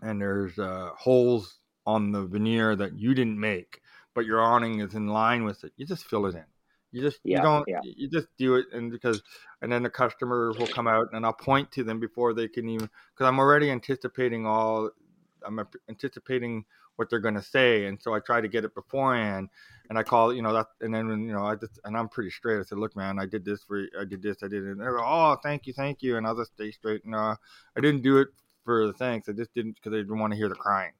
and 0.00 0.18
there's 0.18 0.58
uh, 0.58 0.92
holes 0.96 1.58
on 1.86 2.12
the 2.12 2.24
veneer 2.24 2.76
that 2.76 2.98
you 2.98 3.14
didn't 3.14 3.38
make 3.38 3.80
but 4.14 4.26
your 4.26 4.40
awning 4.40 4.80
is 4.80 4.94
in 4.94 5.06
line 5.08 5.44
with 5.44 5.64
it 5.64 5.72
you 5.76 5.86
just 5.86 6.04
fill 6.04 6.26
it 6.26 6.34
in 6.34 6.44
you 6.92 7.02
just 7.02 7.20
yeah, 7.24 7.38
you 7.38 7.42
don't 7.42 7.64
yeah. 7.66 7.80
you 7.82 8.08
just 8.08 8.28
do 8.38 8.56
it 8.56 8.66
and 8.72 8.90
because 8.90 9.22
and 9.62 9.70
then 9.70 9.82
the 9.82 9.90
customer 9.90 10.52
will 10.58 10.66
come 10.66 10.86
out 10.86 11.08
and 11.12 11.24
i'll 11.26 11.32
point 11.32 11.70
to 11.72 11.82
them 11.84 11.98
before 12.00 12.32
they 12.32 12.48
can 12.48 12.68
even 12.68 12.88
because 13.12 13.28
i'm 13.28 13.38
already 13.38 13.70
anticipating 13.70 14.46
all 14.46 14.90
i'm 15.46 15.60
anticipating 15.88 16.64
what 16.96 17.10
they're 17.10 17.18
going 17.18 17.34
to 17.34 17.42
say 17.42 17.86
and 17.86 18.00
so 18.00 18.14
i 18.14 18.20
try 18.20 18.40
to 18.40 18.48
get 18.48 18.64
it 18.64 18.74
beforehand 18.74 19.48
and 19.88 19.98
I 19.98 20.02
call 20.02 20.32
you 20.32 20.42
know 20.42 20.52
that, 20.54 20.66
and 20.80 20.94
then 20.94 21.08
you 21.08 21.32
know 21.32 21.44
I 21.44 21.56
just 21.56 21.78
and 21.84 21.96
I'm 21.96 22.08
pretty 22.08 22.30
straight. 22.30 22.58
I 22.58 22.62
said, 22.62 22.78
look, 22.78 22.96
man, 22.96 23.18
I 23.18 23.26
did 23.26 23.44
this 23.44 23.62
for, 23.62 23.86
I 23.98 24.04
did 24.04 24.22
this, 24.22 24.38
I 24.42 24.48
did 24.48 24.64
it. 24.64 24.70
And 24.70 24.80
they 24.80 24.84
go, 24.84 25.00
oh, 25.02 25.36
thank 25.42 25.66
you, 25.66 25.72
thank 25.72 26.02
you, 26.02 26.16
and 26.16 26.26
I'll 26.26 26.36
just 26.36 26.52
stay 26.54 26.70
straight. 26.70 27.04
No, 27.04 27.18
uh, 27.18 27.36
I 27.76 27.80
didn't 27.80 28.02
do 28.02 28.18
it 28.18 28.28
for 28.64 28.86
the 28.86 28.92
thanks. 28.92 29.28
I 29.28 29.32
just 29.32 29.52
didn't 29.54 29.74
because 29.74 29.92
I 29.92 29.96
didn't 29.96 30.18
want 30.18 30.32
to 30.32 30.36
hear 30.36 30.48
the 30.48 30.54
crying. 30.54 30.92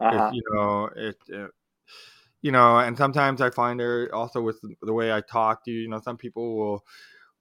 Uh-huh. 0.00 0.30
You 0.32 0.42
know, 0.52 0.90
it, 0.96 1.16
it, 1.28 1.50
you 2.42 2.52
know, 2.52 2.78
and 2.78 2.96
sometimes 2.96 3.40
I 3.40 3.50
find 3.50 3.78
there 3.78 4.14
also 4.14 4.40
with 4.40 4.60
the 4.82 4.92
way 4.92 5.12
I 5.12 5.20
talk 5.20 5.64
to 5.64 5.70
you, 5.70 5.80
you 5.80 5.88
know, 5.88 6.00
some 6.00 6.16
people 6.16 6.56
will 6.56 6.84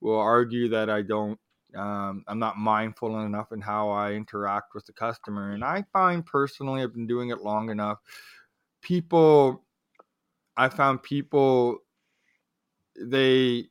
will 0.01 0.19
argue 0.19 0.69
that 0.69 0.89
I 0.89 1.01
don't 1.01 1.39
um, 1.75 2.23
I'm 2.27 2.39
not 2.39 2.57
mindful 2.57 3.19
enough 3.19 3.51
in 3.51 3.61
how 3.61 3.89
I 3.89 4.13
interact 4.13 4.73
with 4.73 4.85
the 4.85 4.93
customer. 4.93 5.51
And 5.51 5.63
I 5.63 5.85
find 5.93 6.25
personally, 6.25 6.81
I've 6.81 6.93
been 6.93 7.07
doing 7.07 7.29
it 7.29 7.41
long 7.41 7.69
enough. 7.69 7.99
People 8.81 9.63
I 10.57 10.69
found 10.69 11.03
people 11.03 11.79
they 12.99 13.67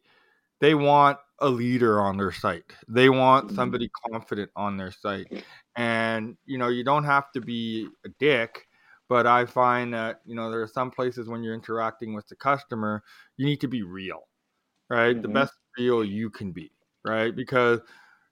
they 0.60 0.74
want 0.74 1.18
a 1.40 1.48
leader 1.48 2.00
on 2.00 2.16
their 2.16 2.32
site. 2.32 2.72
They 2.88 3.08
want 3.08 3.46
mm-hmm. 3.46 3.56
somebody 3.56 3.90
confident 4.10 4.50
on 4.56 4.76
their 4.76 4.92
site. 4.92 5.44
And 5.76 6.36
you 6.46 6.58
know, 6.58 6.68
you 6.68 6.84
don't 6.84 7.04
have 7.04 7.30
to 7.32 7.40
be 7.40 7.88
a 8.04 8.08
dick, 8.18 8.67
but 9.08 9.26
I 9.26 9.46
find 9.46 9.94
that, 9.94 10.20
you 10.26 10.34
know, 10.34 10.50
there 10.50 10.62
are 10.62 10.68
some 10.68 10.90
places 10.90 11.28
when 11.28 11.42
you're 11.42 11.54
interacting 11.54 12.14
with 12.14 12.28
the 12.28 12.36
customer, 12.36 13.02
you 13.36 13.46
need 13.46 13.60
to 13.60 13.68
be 13.68 13.82
real. 13.82 14.28
Right? 14.90 15.14
Mm-hmm. 15.14 15.22
The 15.22 15.28
best 15.28 15.52
real 15.78 16.04
you 16.04 16.30
can 16.30 16.52
be, 16.52 16.70
right? 17.04 17.34
Because 17.34 17.80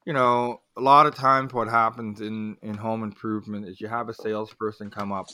you 0.07 0.12
know, 0.12 0.62
a 0.77 0.81
lot 0.81 1.07
of 1.07 1.15
times 1.15 1.53
what 1.53 1.69
happens 1.69 2.21
in 2.21 2.57
in 2.62 2.75
home 2.75 3.03
improvement 3.03 3.67
is 3.67 3.81
you 3.81 3.89
have 3.89 4.09
a 4.09 4.15
salesperson 4.15 4.89
come 4.89 5.12
up, 5.12 5.27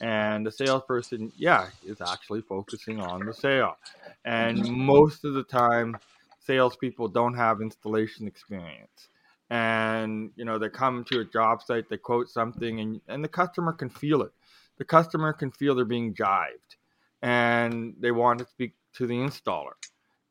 and 0.00 0.46
the 0.46 0.50
salesperson, 0.50 1.30
yeah, 1.36 1.68
is 1.84 2.00
actually 2.00 2.40
focusing 2.40 3.00
on 3.00 3.26
the 3.26 3.34
sale, 3.34 3.76
and 4.24 4.66
most 4.66 5.26
of 5.26 5.34
the 5.34 5.44
time, 5.44 5.96
salespeople 6.40 7.08
don't 7.08 7.34
have 7.34 7.60
installation 7.60 8.26
experience, 8.26 9.10
and 9.50 10.30
you 10.36 10.46
know 10.46 10.58
they 10.58 10.70
come 10.70 11.04
to 11.04 11.20
a 11.20 11.24
job 11.24 11.62
site, 11.62 11.90
they 11.90 11.98
quote 11.98 12.30
something, 12.30 12.80
and 12.80 13.02
and 13.08 13.22
the 13.22 13.28
customer 13.28 13.74
can 13.74 13.90
feel 13.90 14.22
it, 14.22 14.32
the 14.78 14.84
customer 14.84 15.32
can 15.32 15.50
feel 15.50 15.74
they're 15.74 15.84
being 15.84 16.14
jived, 16.14 16.76
and 17.22 17.94
they 18.00 18.10
want 18.10 18.38
to 18.40 18.46
speak 18.46 18.74
to 18.94 19.06
the 19.06 19.14
installer, 19.14 19.74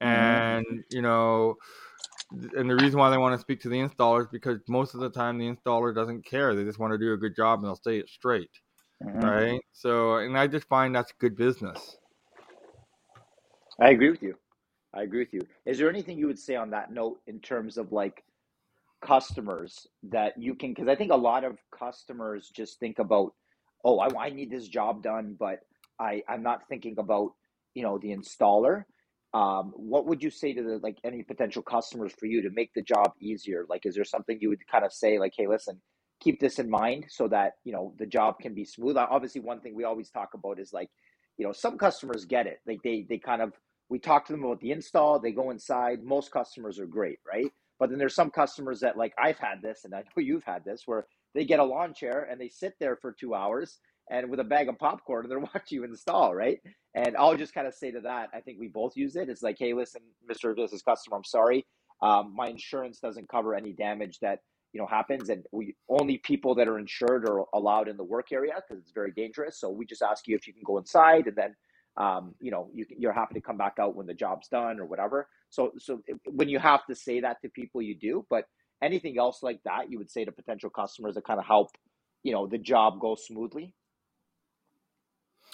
mm-hmm. 0.01 0.07
and 0.07 0.83
you 0.89 1.01
know 1.01 1.57
and 2.55 2.69
the 2.69 2.75
reason 2.75 2.99
why 2.99 3.09
they 3.09 3.17
want 3.17 3.33
to 3.35 3.39
speak 3.39 3.61
to 3.61 3.69
the 3.69 3.77
installer 3.77 4.21
is 4.21 4.27
because 4.31 4.59
most 4.67 4.93
of 4.93 4.99
the 4.99 5.09
time 5.09 5.37
the 5.37 5.47
installer 5.47 5.93
doesn't 5.93 6.25
care. 6.25 6.55
They 6.55 6.63
just 6.63 6.79
want 6.79 6.91
to 6.93 6.97
do 6.97 7.13
a 7.13 7.17
good 7.17 7.35
job 7.35 7.59
and 7.59 7.67
they'll 7.67 7.75
say 7.75 7.97
it 7.97 8.09
straight. 8.09 8.49
Mm-hmm. 9.03 9.19
Right. 9.19 9.61
So, 9.71 10.17
and 10.17 10.37
I 10.37 10.47
just 10.47 10.67
find 10.67 10.95
that's 10.95 11.13
good 11.19 11.35
business. 11.35 11.97
I 13.79 13.89
agree 13.89 14.09
with 14.09 14.21
you. 14.21 14.35
I 14.93 15.03
agree 15.03 15.19
with 15.19 15.33
you. 15.33 15.41
Is 15.65 15.77
there 15.77 15.89
anything 15.89 16.17
you 16.17 16.27
would 16.27 16.39
say 16.39 16.55
on 16.55 16.69
that 16.71 16.91
note 16.91 17.19
in 17.27 17.39
terms 17.39 17.77
of 17.77 17.91
like 17.91 18.23
customers 19.01 19.87
that 20.03 20.37
you 20.37 20.55
can? 20.55 20.71
Because 20.71 20.87
I 20.87 20.95
think 20.95 21.11
a 21.11 21.15
lot 21.15 21.43
of 21.43 21.57
customers 21.77 22.51
just 22.55 22.79
think 22.79 22.99
about, 22.99 23.33
oh, 23.83 23.99
I, 23.99 24.25
I 24.25 24.29
need 24.29 24.51
this 24.51 24.67
job 24.67 25.03
done, 25.03 25.35
but 25.39 25.59
I, 25.99 26.23
I'm 26.27 26.43
not 26.43 26.67
thinking 26.69 26.95
about, 26.97 27.31
you 27.73 27.83
know, 27.83 27.97
the 27.97 28.09
installer. 28.15 28.83
Um, 29.33 29.73
what 29.75 30.05
would 30.05 30.21
you 30.21 30.29
say 30.29 30.53
to 30.53 30.61
the 30.61 30.79
like 30.83 30.97
any 31.03 31.23
potential 31.23 31.63
customers 31.63 32.13
for 32.19 32.27
you 32.27 32.43
to 32.43 32.49
make 32.51 32.71
the 32.75 32.83
job 32.83 33.13
easier? 33.19 33.65
Like 33.67 33.85
is 33.85 33.95
there 33.95 34.05
something 34.05 34.37
you 34.39 34.49
would 34.49 34.65
kind 34.71 34.85
of 34.85 34.93
say 34.93 35.17
like 35.17 35.33
hey 35.35 35.47
listen 35.47 35.81
keep 36.21 36.39
this 36.39 36.59
in 36.59 36.69
mind 36.69 37.05
so 37.09 37.27
that 37.27 37.53
you 37.63 37.73
know 37.73 37.95
the 37.97 38.05
job 38.05 38.35
can 38.39 38.53
be 38.53 38.63
smooth? 38.63 38.95
Obviously 38.97 39.41
one 39.41 39.59
thing 39.59 39.75
we 39.75 39.85
always 39.85 40.11
talk 40.11 40.29
about 40.35 40.59
is 40.59 40.71
like 40.71 40.89
you 41.37 41.45
know 41.45 41.51
some 41.51 41.79
customers 41.79 42.25
get 42.25 42.45
it. 42.45 42.59
Like 42.67 42.81
they 42.83 43.05
they 43.09 43.17
kind 43.17 43.41
of 43.41 43.53
we 43.89 43.97
talk 43.97 44.27
to 44.27 44.33
them 44.33 44.43
about 44.43 44.61
the 44.61 44.71
install 44.71 45.19
they 45.19 45.31
go 45.31 45.49
inside. 45.49 46.03
Most 46.03 46.31
customers 46.31 46.79
are 46.79 46.85
great 46.85 47.17
right? 47.27 47.51
But 47.79 47.89
then 47.89 47.97
there's 47.99 48.15
some 48.15 48.29
customers 48.29 48.81
that 48.81 48.97
like 48.97 49.13
i've 49.21 49.39
had 49.39 49.61
this 49.61 49.81
and 49.83 49.93
i 49.95 49.99
know 49.99 50.03
you've 50.17 50.43
had 50.45 50.63
this 50.63 50.83
where 50.85 51.07
they 51.35 51.45
get 51.45 51.59
a 51.59 51.63
lawn 51.63 51.93
chair 51.93 52.27
and 52.29 52.39
they 52.41 52.49
sit 52.49 52.75
there 52.79 52.95
for 52.97 53.11
two 53.13 53.35
hours 53.35 53.79
and 54.11 54.29
with 54.29 54.39
a 54.39 54.43
bag 54.45 54.69
of 54.69 54.79
popcorn, 54.79 55.25
and 55.25 55.31
they're 55.31 55.39
watching 55.39 55.77
you 55.77 55.83
install, 55.85 56.35
right? 56.35 56.59
And 56.95 57.17
I'll 57.17 57.37
just 57.37 57.53
kind 57.53 57.67
of 57.67 57.73
say 57.73 57.91
to 57.91 58.01
that, 58.01 58.29
I 58.33 58.41
think 58.41 58.59
we 58.59 58.67
both 58.69 58.97
use 58.97 59.15
it. 59.15 59.29
It's 59.29 59.43
like, 59.43 59.57
hey, 59.59 59.73
listen, 59.73 60.01
Mr. 60.31 60.55
Business 60.55 60.81
Customer, 60.83 61.17
I'm 61.17 61.23
sorry, 61.23 61.65
um, 62.01 62.33
my 62.35 62.47
insurance 62.49 62.99
doesn't 62.99 63.29
cover 63.29 63.55
any 63.55 63.73
damage 63.73 64.19
that 64.19 64.39
you 64.73 64.81
know 64.81 64.87
happens, 64.87 65.29
and 65.29 65.45
we 65.51 65.75
only 65.89 66.17
people 66.19 66.55
that 66.55 66.67
are 66.67 66.79
insured 66.79 67.27
are 67.29 67.45
allowed 67.53 67.87
in 67.87 67.97
the 67.97 68.03
work 68.03 68.31
area 68.31 68.53
because 68.55 68.81
it's 68.81 68.91
very 68.91 69.11
dangerous. 69.13 69.59
So 69.59 69.69
we 69.69 69.85
just 69.85 70.01
ask 70.01 70.27
you 70.27 70.35
if 70.35 70.47
you 70.47 70.53
can 70.53 70.63
go 70.65 70.77
inside, 70.77 71.27
and 71.27 71.35
then 71.37 71.55
um, 71.97 72.35
you 72.41 72.51
know 72.51 72.69
you, 72.73 72.85
you're 72.97 73.13
happy 73.13 73.35
to 73.35 73.41
come 73.41 73.57
back 73.57 73.75
out 73.79 73.95
when 73.95 74.05
the 74.07 74.13
job's 74.13 74.47
done 74.49 74.79
or 74.79 74.85
whatever. 74.85 75.27
So 75.49 75.71
so 75.79 76.03
when 76.27 76.49
you 76.49 76.59
have 76.59 76.85
to 76.87 76.95
say 76.95 77.21
that 77.21 77.41
to 77.43 77.49
people, 77.49 77.81
you 77.81 77.95
do, 77.95 78.25
but 78.29 78.45
anything 78.83 79.17
else 79.17 79.43
like 79.43 79.61
that 79.63 79.89
you 79.91 79.97
would 79.99 80.11
say 80.11 80.25
to 80.25 80.31
potential 80.31 80.69
customers 80.69 81.15
that 81.15 81.25
kind 81.25 81.39
of 81.39 81.45
help 81.45 81.69
you 82.23 82.33
know 82.33 82.47
the 82.47 82.59
job 82.59 82.99
go 82.99 83.15
smoothly 83.15 83.73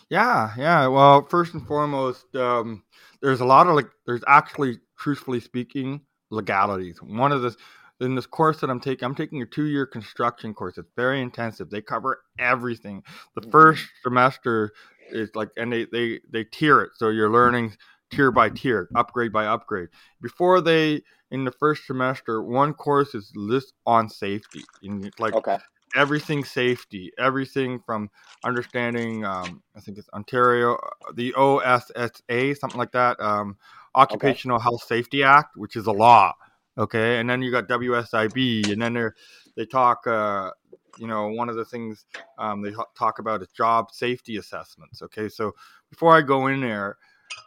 Yeah, 0.10 0.54
yeah. 0.58 0.88
Well, 0.88 1.26
first 1.26 1.54
and 1.54 1.66
foremost, 1.66 2.34
um, 2.36 2.84
there's 3.22 3.42
a 3.42 3.46
lot 3.46 3.68
of 3.68 3.76
like, 3.76 3.90
there's 4.06 4.24
actually, 4.28 4.80
truthfully 4.98 5.40
speaking, 5.40 6.02
legalities. 6.32 7.02
One 7.02 7.32
of 7.32 7.42
the 7.42 7.56
in 8.02 8.16
this 8.16 8.26
course 8.26 8.62
that 8.62 8.70
I'm 8.70 8.80
taking, 8.80 9.06
I'm 9.06 9.16
taking 9.16 9.42
a 9.42 9.46
two-year 9.46 9.86
construction 9.86 10.54
course. 10.54 10.78
It's 10.78 10.90
very 10.96 11.22
intensive. 11.22 11.70
They 11.70 11.82
cover 11.82 12.22
everything. 12.40 13.04
The 13.36 13.42
Mhm. 13.42 13.52
first 13.52 13.86
semester 14.04 14.72
is 15.12 15.30
like, 15.36 15.50
and 15.58 15.72
they 15.72 15.86
they 15.92 16.22
they 16.32 16.46
tier 16.46 16.82
it, 16.82 16.92
so 16.96 17.10
you're 17.10 17.30
learning 17.32 17.76
tier 18.12 18.32
by 18.32 18.50
tier, 18.50 18.90
upgrade 18.96 19.32
by 19.32 19.46
upgrade. 19.46 19.90
Before 20.22 20.62
they 20.62 21.02
in 21.32 21.46
the 21.46 21.52
first 21.52 21.86
semester, 21.86 22.42
one 22.42 22.74
course 22.74 23.14
is 23.14 23.32
list 23.36 23.74
on 23.86 24.10
safety, 24.10 24.64
and 24.84 25.12
like 25.20 25.34
okay 25.34 25.58
everything 25.96 26.44
safety, 26.44 27.12
everything 27.18 27.80
from 27.80 28.10
understanding. 28.44 29.26
Um, 29.26 29.62
I 29.76 29.80
think 29.80 29.98
it's 29.98 30.10
Ontario, 30.14 30.76
uh, 30.76 31.12
the 31.16 31.34
OSSA, 31.34 32.58
something 32.58 32.78
like 32.78 32.92
that. 32.92 33.20
Um, 33.20 33.58
Occupational 33.96 34.60
Health 34.60 34.84
Safety 34.84 35.24
Act, 35.24 35.58
which 35.58 35.76
is 35.76 35.88
a 35.88 35.92
law. 35.92 36.34
Okay, 36.78 37.20
and 37.20 37.30
then 37.30 37.42
you 37.42 37.52
got 37.52 37.68
WSIB, 37.68 38.72
and 38.72 38.82
then 38.82 38.94
they 38.94 39.08
they 39.56 39.66
talk. 39.66 40.06
Uh, 40.08 40.52
you 40.98 41.08
know, 41.08 41.28
one 41.28 41.50
of 41.50 41.56
the 41.56 41.66
things 41.66 42.06
um, 42.38 42.62
they 42.62 42.72
talk 42.98 43.20
about 43.20 43.42
is 43.42 43.48
job 43.50 43.92
safety 43.92 44.38
assessments. 44.38 45.02
Okay, 45.02 45.30
so 45.30 45.54
before 45.90 46.16
I 46.16 46.22
go 46.22 46.48
in 46.48 46.62
there, 46.62 46.98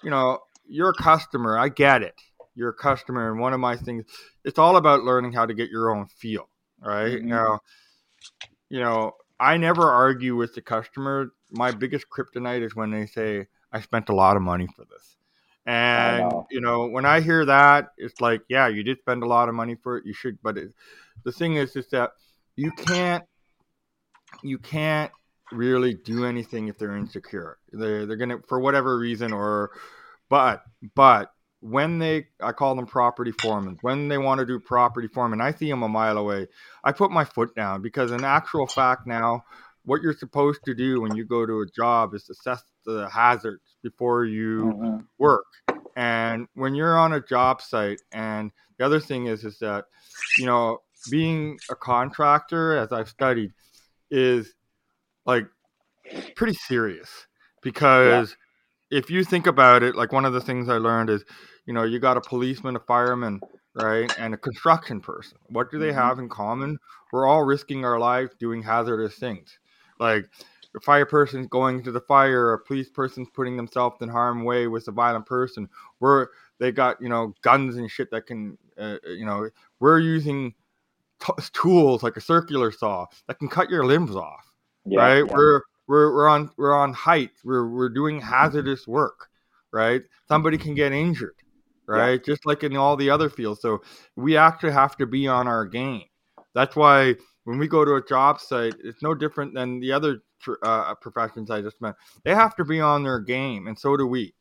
you 0.03 0.11
know, 0.11 0.38
you're 0.72 0.90
a 0.90 0.94
customer. 0.94 1.58
I 1.58 1.68
get 1.68 2.02
it. 2.02 2.14
You're 2.54 2.70
a 2.70 2.74
customer, 2.74 3.30
and 3.30 3.40
one 3.40 3.52
of 3.52 3.61
my 3.61 3.76
things, 3.76 4.04
it's 4.44 4.58
all 4.58 4.76
about 4.76 5.04
learning 5.04 5.32
how 5.32 5.46
to 5.46 5.54
get 5.54 5.70
your 5.70 5.94
own 5.94 6.06
feel. 6.06 6.48
Right 6.80 7.22
Mhm. 7.22 7.24
now, 7.24 7.61
you 8.68 8.80
know, 8.80 9.12
I 9.38 9.56
never 9.56 9.88
argue 9.90 10.35
with 10.37 10.54
the 10.54 10.62
customer. 10.62 11.32
My 11.50 11.70
biggest 11.70 12.06
kryptonite 12.11 12.62
is 12.62 12.74
when 12.74 12.90
they 12.90 13.06
say, 13.06 13.46
I 13.72 13.80
spent 13.80 14.08
a 14.08 14.14
lot 14.14 14.37
of 14.37 14.42
money 14.42 14.66
for 14.74 14.85
this. 14.85 15.16
And, 15.64 16.28
know. 16.28 16.46
you 16.50 16.61
know, 16.61 16.88
when 16.88 17.04
I 17.06 17.20
hear 17.20 17.44
that, 17.44 17.92
it's 17.96 18.20
like, 18.20 18.42
yeah, 18.48 18.66
you 18.66 18.82
did 18.82 18.98
spend 18.98 19.22
a 19.22 19.26
lot 19.26 19.48
of 19.48 19.54
money 19.54 19.76
for 19.76 19.96
it. 19.96 20.04
You 20.04 20.12
should. 20.12 20.42
But 20.42 20.58
it, 20.58 20.74
the 21.24 21.32
thing 21.32 21.54
is, 21.54 21.76
is 21.76 21.87
that 21.88 22.12
you 22.56 22.72
can't, 22.72 23.24
you 24.42 24.58
can't 24.58 25.12
really 25.52 25.94
do 25.94 26.24
anything 26.24 26.68
if 26.68 26.78
they're 26.78 26.96
insecure. 26.96 27.58
They're, 27.72 28.06
they're 28.06 28.16
going 28.16 28.30
to, 28.30 28.42
for 28.48 28.58
whatever 28.58 28.98
reason, 28.98 29.32
or, 29.32 29.70
but, 30.32 30.62
but, 30.94 31.30
when 31.60 31.98
they, 31.98 32.26
I 32.40 32.52
call 32.52 32.74
them 32.74 32.86
property 32.86 33.32
foremen, 33.32 33.76
when 33.82 34.08
they 34.08 34.16
want 34.16 34.40
to 34.40 34.46
do 34.46 34.58
property 34.58 35.06
foreman, 35.06 35.42
I 35.42 35.52
see 35.52 35.68
them 35.68 35.82
a 35.82 35.88
mile 35.88 36.16
away. 36.16 36.48
I 36.82 36.90
put 36.90 37.10
my 37.10 37.22
foot 37.22 37.54
down 37.54 37.82
because, 37.82 38.10
in 38.12 38.24
actual 38.24 38.66
fact, 38.66 39.06
now 39.06 39.44
what 39.84 40.00
you're 40.00 40.16
supposed 40.16 40.64
to 40.64 40.74
do 40.74 41.02
when 41.02 41.14
you 41.14 41.26
go 41.26 41.44
to 41.44 41.60
a 41.60 41.66
job 41.66 42.14
is 42.14 42.30
assess 42.30 42.62
the 42.86 43.10
hazards 43.10 43.76
before 43.82 44.24
you 44.24 44.72
Mhm. 44.72 45.06
work. 45.18 45.44
And 45.96 46.48
when 46.54 46.74
you're 46.74 46.98
on 46.98 47.12
a 47.12 47.20
job 47.20 47.60
site, 47.60 48.00
and 48.10 48.50
the 48.78 48.86
other 48.86 49.00
thing 49.00 49.26
is, 49.26 49.44
is 49.44 49.58
that 49.58 49.84
you 50.38 50.46
know, 50.46 50.78
being 51.10 51.58
a 51.70 51.76
contractor, 51.76 52.74
as 52.76 52.90
I've 52.90 53.10
studied, 53.10 53.52
is 54.10 54.54
like 55.26 55.46
pretty 56.36 56.54
serious 56.54 57.26
because 57.62 58.36
if 58.92 59.11
you 59.11 59.24
think 59.24 59.46
about 59.48 59.83
it, 59.83 59.96
like 59.96 60.12
one 60.12 60.26
of 60.26 60.35
the 60.35 60.40
things 60.40 60.68
I 60.68 60.76
learned 60.76 61.11
is, 61.11 61.24
you 61.66 61.72
know, 61.72 61.85
you 61.85 61.98
got 61.98 62.18
a 62.18 62.20
policeman, 62.20 62.76
a 62.76 62.81
fireman, 62.81 63.42
right, 63.74 64.12
and 64.18 64.35
a 64.35 64.37
construction 64.37 65.00
person. 65.00 65.38
What 65.48 65.70
do 65.70 65.78
they 65.78 65.92
Mhm. 65.92 65.94
have 65.94 66.18
in 66.20 66.28
common? 66.28 66.78
We're 67.12 67.26
all 67.26 67.42
risking 67.44 67.85
our 67.85 67.98
lives 67.98 68.35
doing 68.38 68.62
hazardous 68.62 69.16
things. 69.16 69.59
Like 69.98 70.31
a 70.76 70.81
fire 70.81 71.07
person's 71.07 71.48
going 71.48 71.83
to 71.85 71.92
the 71.92 72.00
fire, 72.02 72.52
a 72.52 72.59
police 72.59 72.90
person's 72.90 73.28
putting 73.31 73.57
themselves 73.57 74.02
in 74.02 74.09
harm's 74.11 74.44
way 74.44 74.66
with 74.68 74.88
a 74.88 74.92
violent 74.92 75.26
person. 75.26 75.68
We're 76.00 76.28
they 76.59 76.70
got 76.72 77.00
you 77.00 77.09
know 77.09 77.35
guns 77.42 77.76
and 77.76 77.90
shit 77.90 78.11
that 78.11 78.26
can, 78.26 78.59
uh, 78.78 78.98
you 79.07 79.24
know, 79.26 79.48
we're 79.81 80.00
using 80.00 80.55
t- 81.20 81.33
tools 81.52 82.02
like 82.02 82.16
a 82.16 82.20
circular 82.20 82.72
saw 82.72 83.07
that 83.26 83.38
can 83.38 83.48
cut 83.48 83.70
your 83.70 83.85
limbs 83.87 84.14
off 84.16 84.52
Yeah, 84.85 84.98
right? 84.98 85.26
yeah. 85.26 85.37
We're 85.37 85.62
we're 85.88 86.12
we're 86.14 86.28
on 86.28 86.50
we're 86.56 86.74
on 86.74 86.92
height. 86.92 87.30
We're 87.44 87.68
we're 87.68 87.88
doing 87.88 88.20
hazardous 88.20 88.86
work, 88.86 89.28
right? 89.72 90.02
Somebody 90.28 90.58
can 90.58 90.74
get 90.74 90.92
injured, 90.92 91.34
right? 91.86 92.22
Just 92.24 92.46
like 92.46 92.62
in 92.62 92.76
all 92.76 92.96
the 92.96 93.10
other 93.10 93.28
fields. 93.28 93.60
So 93.60 93.82
we 94.16 94.36
actually 94.36 94.72
have 94.72 94.96
to 94.98 95.06
be 95.06 95.26
on 95.28 95.46
our 95.48 95.66
game. 95.66 96.04
That's 96.54 96.76
why 96.76 97.16
when 97.44 97.58
we 97.58 97.66
go 97.68 97.84
to 97.84 97.94
a 97.96 98.04
job 98.04 98.40
site, 98.40 98.74
it's 98.84 99.02
no 99.02 99.14
different 99.14 99.54
than 99.54 99.80
the 99.80 99.92
other 99.92 100.22
uh, 100.62 100.94
professions 100.96 101.50
I 101.50 101.60
just 101.62 101.80
met. 101.80 101.94
They 102.24 102.34
have 102.34 102.54
to 102.56 102.64
be 102.64 102.80
on 102.80 103.02
their 103.02 103.20
game, 103.20 103.66
and 103.66 103.78
so 103.78 103.96
do 103.96 104.06
we, 104.06 104.34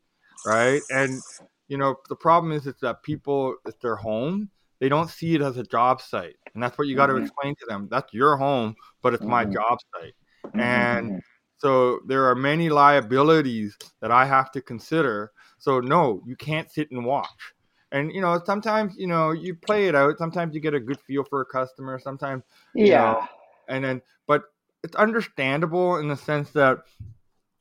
right? 0.45 0.84
And 0.89 1.21
you 1.67 1.77
know 1.77 1.95
the 2.10 2.15
problem 2.15 2.51
is, 2.54 2.67
is 2.67 2.75
that 2.82 3.04
people, 3.04 3.56
it's 3.65 3.77
their 3.82 3.95
home. 3.95 4.49
They 4.80 4.89
don't 4.89 5.10
see 5.10 5.36
it 5.36 5.41
as 5.41 5.58
a 5.58 5.63
job 5.63 6.01
site, 6.01 6.36
and 6.54 6.63
that's 6.63 6.77
what 6.77 6.88
you 6.88 6.95
got 6.95 7.08
to 7.08 7.13
Mhm. 7.13 7.21
explain 7.21 7.56
to 7.56 7.65
them. 7.67 7.88
That's 7.89 8.13
your 8.13 8.38
home, 8.38 8.75
but 9.01 9.13
it's 9.13 9.27
my 9.27 9.45
Mhm. 9.45 9.54
job 9.54 9.77
site. 9.93 10.15
Mhm, 10.56 10.62
and 10.62 11.12
mhm. 11.12 11.21
So 11.62 12.00
there 12.08 12.26
are 12.26 12.34
many 12.34 12.69
liabilities 12.69 13.78
that 14.00 14.10
I 14.10 14.26
have 14.26 14.52
to 14.54 14.62
consider. 14.62 15.32
So 15.60 15.80
no, 15.80 16.24
you 16.26 16.36
can't 16.36 16.71
sit 16.71 16.89
and 16.89 17.06
watch. 17.06 17.54
And 17.91 18.12
you 18.12 18.19
know, 18.19 18.41
sometimes 18.43 18.95
you 18.97 19.06
know 19.06 19.30
you 19.30 19.54
play 19.54 19.88
it 19.88 19.93
out. 19.93 20.17
Sometimes 20.17 20.56
you 20.56 20.60
get 20.60 20.74
a 20.74 20.80
good 20.80 21.00
feel 21.02 21.24
for 21.24 21.41
a 21.41 21.45
customer. 21.45 22.00
Sometimes, 22.00 22.41
you 22.82 22.88
yeah 22.88 22.95
know, 22.95 23.28
and 23.67 23.84
then, 23.86 24.02
but 24.26 24.45
it's 24.84 24.95
understandable 24.95 25.97
in 25.97 26.08
the 26.08 26.15
sense 26.17 26.50
that 26.52 26.80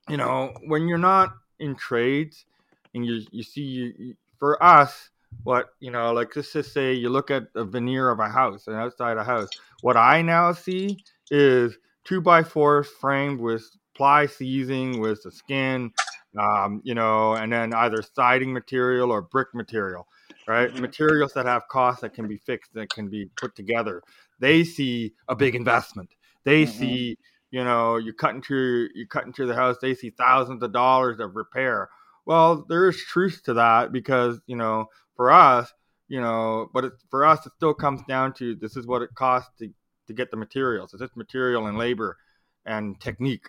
you 0.08 0.16
know 0.16 0.54
when 0.64 0.88
you're 0.88 0.96
not 0.96 1.34
in 1.58 1.76
trades 1.76 2.46
and 2.94 3.04
you 3.04 3.20
you 3.32 3.42
see 3.42 3.60
you, 3.60 4.14
for 4.38 4.62
us 4.62 5.10
what 5.44 5.74
you 5.78 5.90
know 5.90 6.10
like 6.14 6.34
let's 6.34 6.54
just 6.54 6.72
say 6.72 6.94
you 6.94 7.10
look 7.10 7.30
at 7.30 7.44
a 7.54 7.64
veneer 7.64 8.08
of 8.08 8.18
a 8.18 8.28
house 8.28 8.66
an 8.66 8.74
outside 8.74 9.18
a 9.18 9.24
house 9.24 9.48
what 9.82 9.96
i 9.96 10.22
now 10.22 10.52
see 10.52 10.96
is 11.30 11.76
two 12.04 12.20
by 12.20 12.42
fours 12.42 12.88
framed 12.88 13.38
with 13.38 13.62
ply 14.00 14.24
sheathing 14.24 14.98
with 14.98 15.22
the 15.24 15.30
skin 15.30 15.92
um, 16.38 16.80
you 16.84 16.94
know 16.94 17.34
and 17.34 17.52
then 17.52 17.74
either 17.74 18.00
siding 18.14 18.50
material 18.50 19.10
or 19.10 19.20
brick 19.20 19.48
material 19.52 20.08
right? 20.46 20.70
Mhm. 20.72 20.80
materials 20.80 21.32
that 21.34 21.44
have 21.44 21.68
costs 21.68 22.00
that 22.00 22.14
can 22.14 22.26
be 22.26 22.38
fixed 22.38 22.72
that 22.72 22.88
can 22.88 23.08
be 23.08 23.22
put 23.36 23.54
together. 23.54 24.02
They 24.38 24.64
see 24.64 25.12
a 25.28 25.36
big 25.36 25.54
investment. 25.54 26.08
They 26.44 26.64
Mhm. 26.64 26.68
see 26.78 27.18
you 27.50 27.62
know 27.62 27.98
you 27.98 28.14
cut 28.14 28.34
into 28.34 28.88
you 28.94 29.06
cut 29.06 29.26
into 29.26 29.44
the 29.44 29.54
house 29.54 29.76
they 29.82 29.94
see 29.94 30.10
thousands 30.10 30.62
of 30.62 30.72
dollars 30.72 31.20
of 31.20 31.36
repair. 31.36 31.90
Well 32.24 32.64
there 32.70 32.88
is 32.88 32.96
truth 33.04 33.42
to 33.44 33.52
that 33.54 33.92
because 33.92 34.40
you 34.46 34.56
know 34.56 34.86
for 35.14 35.30
us 35.30 35.70
you 36.08 36.22
know 36.22 36.70
but 36.72 36.86
it, 36.86 36.92
for 37.10 37.26
us 37.26 37.44
it 37.44 37.52
still 37.52 37.74
comes 37.74 38.00
down 38.08 38.32
to 38.40 38.54
this 38.54 38.76
is 38.78 38.86
what 38.86 39.02
it 39.02 39.10
costs 39.14 39.50
to, 39.58 39.68
to 40.06 40.12
get 40.14 40.30
the 40.30 40.38
materials. 40.38 40.94
It's 40.94 41.02
just 41.02 41.16
material 41.18 41.66
and 41.66 41.76
labor 41.76 42.16
and 42.64 42.98
technique 42.98 43.46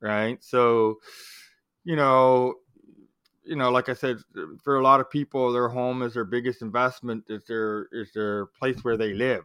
right? 0.00 0.42
So 0.42 0.98
you 1.84 1.96
know 1.96 2.54
you 3.44 3.56
know 3.56 3.70
like 3.70 3.90
i 3.90 3.92
said 3.92 4.16
for 4.62 4.78
a 4.78 4.82
lot 4.82 5.00
of 5.00 5.10
people 5.10 5.52
their 5.52 5.68
home 5.68 6.00
is 6.00 6.14
their 6.14 6.24
biggest 6.24 6.62
investment 6.62 7.22
is 7.28 7.42
their 7.46 7.88
is 7.92 8.10
their 8.14 8.46
place 8.46 8.82
where 8.82 8.96
they 8.96 9.12
live 9.12 9.44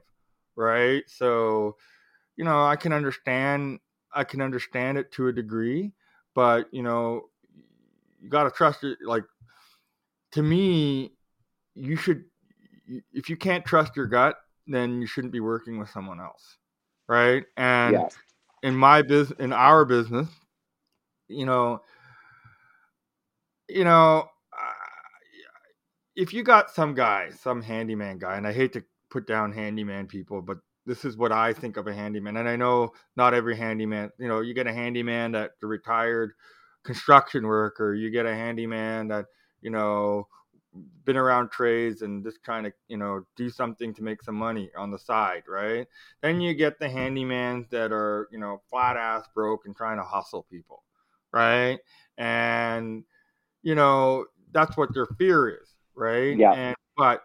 right? 0.55 1.03
So 1.07 1.75
you 2.37 2.45
know 2.45 2.63
i 2.63 2.77
can 2.77 2.93
understand 2.93 3.79
i 4.13 4.23
can 4.23 4.41
understand 4.41 4.97
it 4.97 5.11
to 5.11 5.27
a 5.27 5.33
degree 5.33 5.91
but 6.33 6.67
you 6.71 6.81
know 6.81 7.25
you 8.21 8.29
got 8.29 8.45
to 8.45 8.51
trust 8.51 8.85
it 8.85 8.97
like 9.03 9.25
to 10.31 10.41
me 10.41 11.11
you 11.75 11.97
should 11.97 12.23
if 13.11 13.29
you 13.29 13.35
can't 13.35 13.65
trust 13.65 13.97
your 13.97 14.07
gut 14.07 14.37
then 14.67 15.01
you 15.01 15.07
shouldn't 15.07 15.33
be 15.33 15.41
working 15.41 15.77
with 15.77 15.89
someone 15.89 16.21
else 16.21 16.59
right? 17.09 17.43
And 17.57 17.93
yeah. 17.93 18.07
in 18.63 18.75
my 18.75 19.01
business 19.01 19.37
in 19.39 19.51
our 19.51 19.83
business 19.83 20.29
you 21.29 21.45
know 21.45 21.81
you 23.67 23.83
know 23.83 24.27
uh, 24.53 24.73
if 26.15 26.33
you 26.33 26.43
got 26.43 26.69
some 26.69 26.93
guy 26.93 27.29
some 27.39 27.61
handyman 27.61 28.17
guy 28.17 28.35
and 28.35 28.47
i 28.47 28.51
hate 28.51 28.73
to 28.73 28.83
put 29.09 29.25
down 29.25 29.51
handyman 29.51 30.07
people 30.07 30.41
but 30.41 30.57
this 30.89 31.05
is 31.05 31.15
what 31.15 31.31
I 31.31 31.53
think 31.53 31.77
of 31.77 31.87
a 31.87 31.93
handyman. 31.93 32.35
And 32.37 32.49
I 32.49 32.55
know 32.55 32.93
not 33.15 33.35
every 33.35 33.55
handyman, 33.55 34.09
you 34.17 34.27
know, 34.27 34.41
you 34.41 34.55
get 34.55 34.65
a 34.65 34.73
handyman 34.73 35.33
that 35.33 35.51
a 35.61 35.67
retired 35.67 36.33
construction 36.83 37.45
worker, 37.45 37.93
you 37.93 38.09
get 38.09 38.25
a 38.25 38.33
handyman 38.33 39.07
that, 39.09 39.25
you 39.61 39.69
know, 39.69 40.27
been 41.05 41.15
around 41.15 41.51
trades 41.51 42.01
and 42.01 42.23
just 42.23 42.43
trying 42.43 42.63
to, 42.63 42.73
you 42.87 42.97
know, 42.97 43.23
do 43.35 43.51
something 43.51 43.93
to 43.93 44.03
make 44.03 44.23
some 44.23 44.35
money 44.35 44.71
on 44.75 44.89
the 44.89 44.97
side, 44.97 45.43
right? 45.47 45.87
Then 46.21 46.41
you 46.41 46.55
get 46.55 46.79
the 46.79 46.87
handymans 46.87 47.69
that 47.69 47.91
are, 47.91 48.27
you 48.31 48.39
know, 48.39 48.61
flat 48.69 48.97
ass 48.97 49.27
broke 49.35 49.65
and 49.65 49.75
trying 49.75 49.97
to 49.97 50.03
hustle 50.03 50.47
people, 50.49 50.83
right? 51.33 51.79
And, 52.17 53.03
you 53.61 53.75
know, 53.75 54.25
that's 54.51 54.75
what 54.77 54.93
their 54.93 55.07
fear 55.17 55.49
is, 55.49 55.69
right? 55.95 56.37
Yeah. 56.37 56.51
And, 56.53 56.75
but 56.97 57.21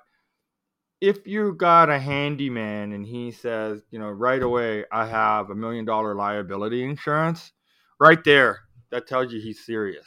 if 1.01 1.27
you 1.27 1.55
got 1.55 1.91
a 1.91 1.99
handyman 1.99 2.93
and 2.93 3.05
he 3.07 3.31
says, 3.31 3.83
you 3.91 3.99
know, 3.99 4.11
right 4.11 4.43
away, 4.43 4.85
I 4.93 5.07
have 5.07 5.51
a 5.51 5.55
million 5.55 5.85
dollar 5.85 6.15
liability 6.15 6.83
insurance, 6.85 7.53
right 8.01 8.23
there, 8.25 8.61
that 8.91 9.07
tells 9.07 9.33
you 9.33 9.41
he's 9.41 9.65
serious, 9.67 10.07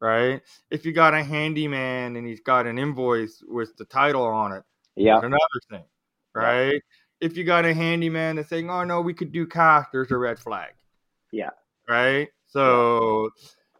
right? 0.00 0.42
If 0.70 0.84
you 0.84 0.92
got 0.92 1.14
a 1.14 1.22
handyman 1.22 2.16
and 2.16 2.26
he's 2.26 2.40
got 2.40 2.66
an 2.66 2.78
invoice 2.78 3.42
with 3.46 3.76
the 3.76 3.84
title 3.84 4.24
on 4.24 4.52
it, 4.52 4.64
Yeah. 4.96 5.18
another 5.18 5.38
thing, 5.70 5.84
right? 6.34 6.82
If 7.20 7.36
you 7.36 7.44
got 7.44 7.64
a 7.64 7.72
handyman 7.74 8.36
that's 8.36 8.48
saying, 8.48 8.70
oh 8.70 8.84
no, 8.84 9.00
we 9.00 9.14
could 9.14 9.32
do 9.32 9.46
cash, 9.46 9.86
there's 9.92 10.10
a 10.10 10.16
red 10.16 10.38
flag. 10.38 10.72
Yeah. 11.32 11.50
Right? 11.88 12.28
So, 12.48 13.30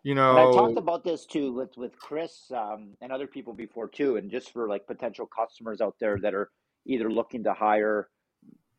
you 0.02 0.14
know, 0.14 0.30
And 0.30 0.38
I 0.40 0.52
talked 0.52 0.78
about 0.78 1.02
this 1.02 1.24
too 1.24 1.52
with 1.52 1.76
with 1.76 1.98
Chris 1.98 2.50
um, 2.54 2.94
and 3.00 3.10
other 3.10 3.26
people 3.26 3.54
before 3.54 3.88
too, 3.88 4.16
and 4.16 4.30
just 4.30 4.52
for 4.52 4.68
like 4.68 4.86
potential 4.86 5.26
customers 5.26 5.80
out 5.80 5.96
there 5.98 6.18
that 6.20 6.34
are 6.34 6.50
either 6.86 7.10
looking 7.10 7.42
to 7.44 7.54
hire, 7.54 8.08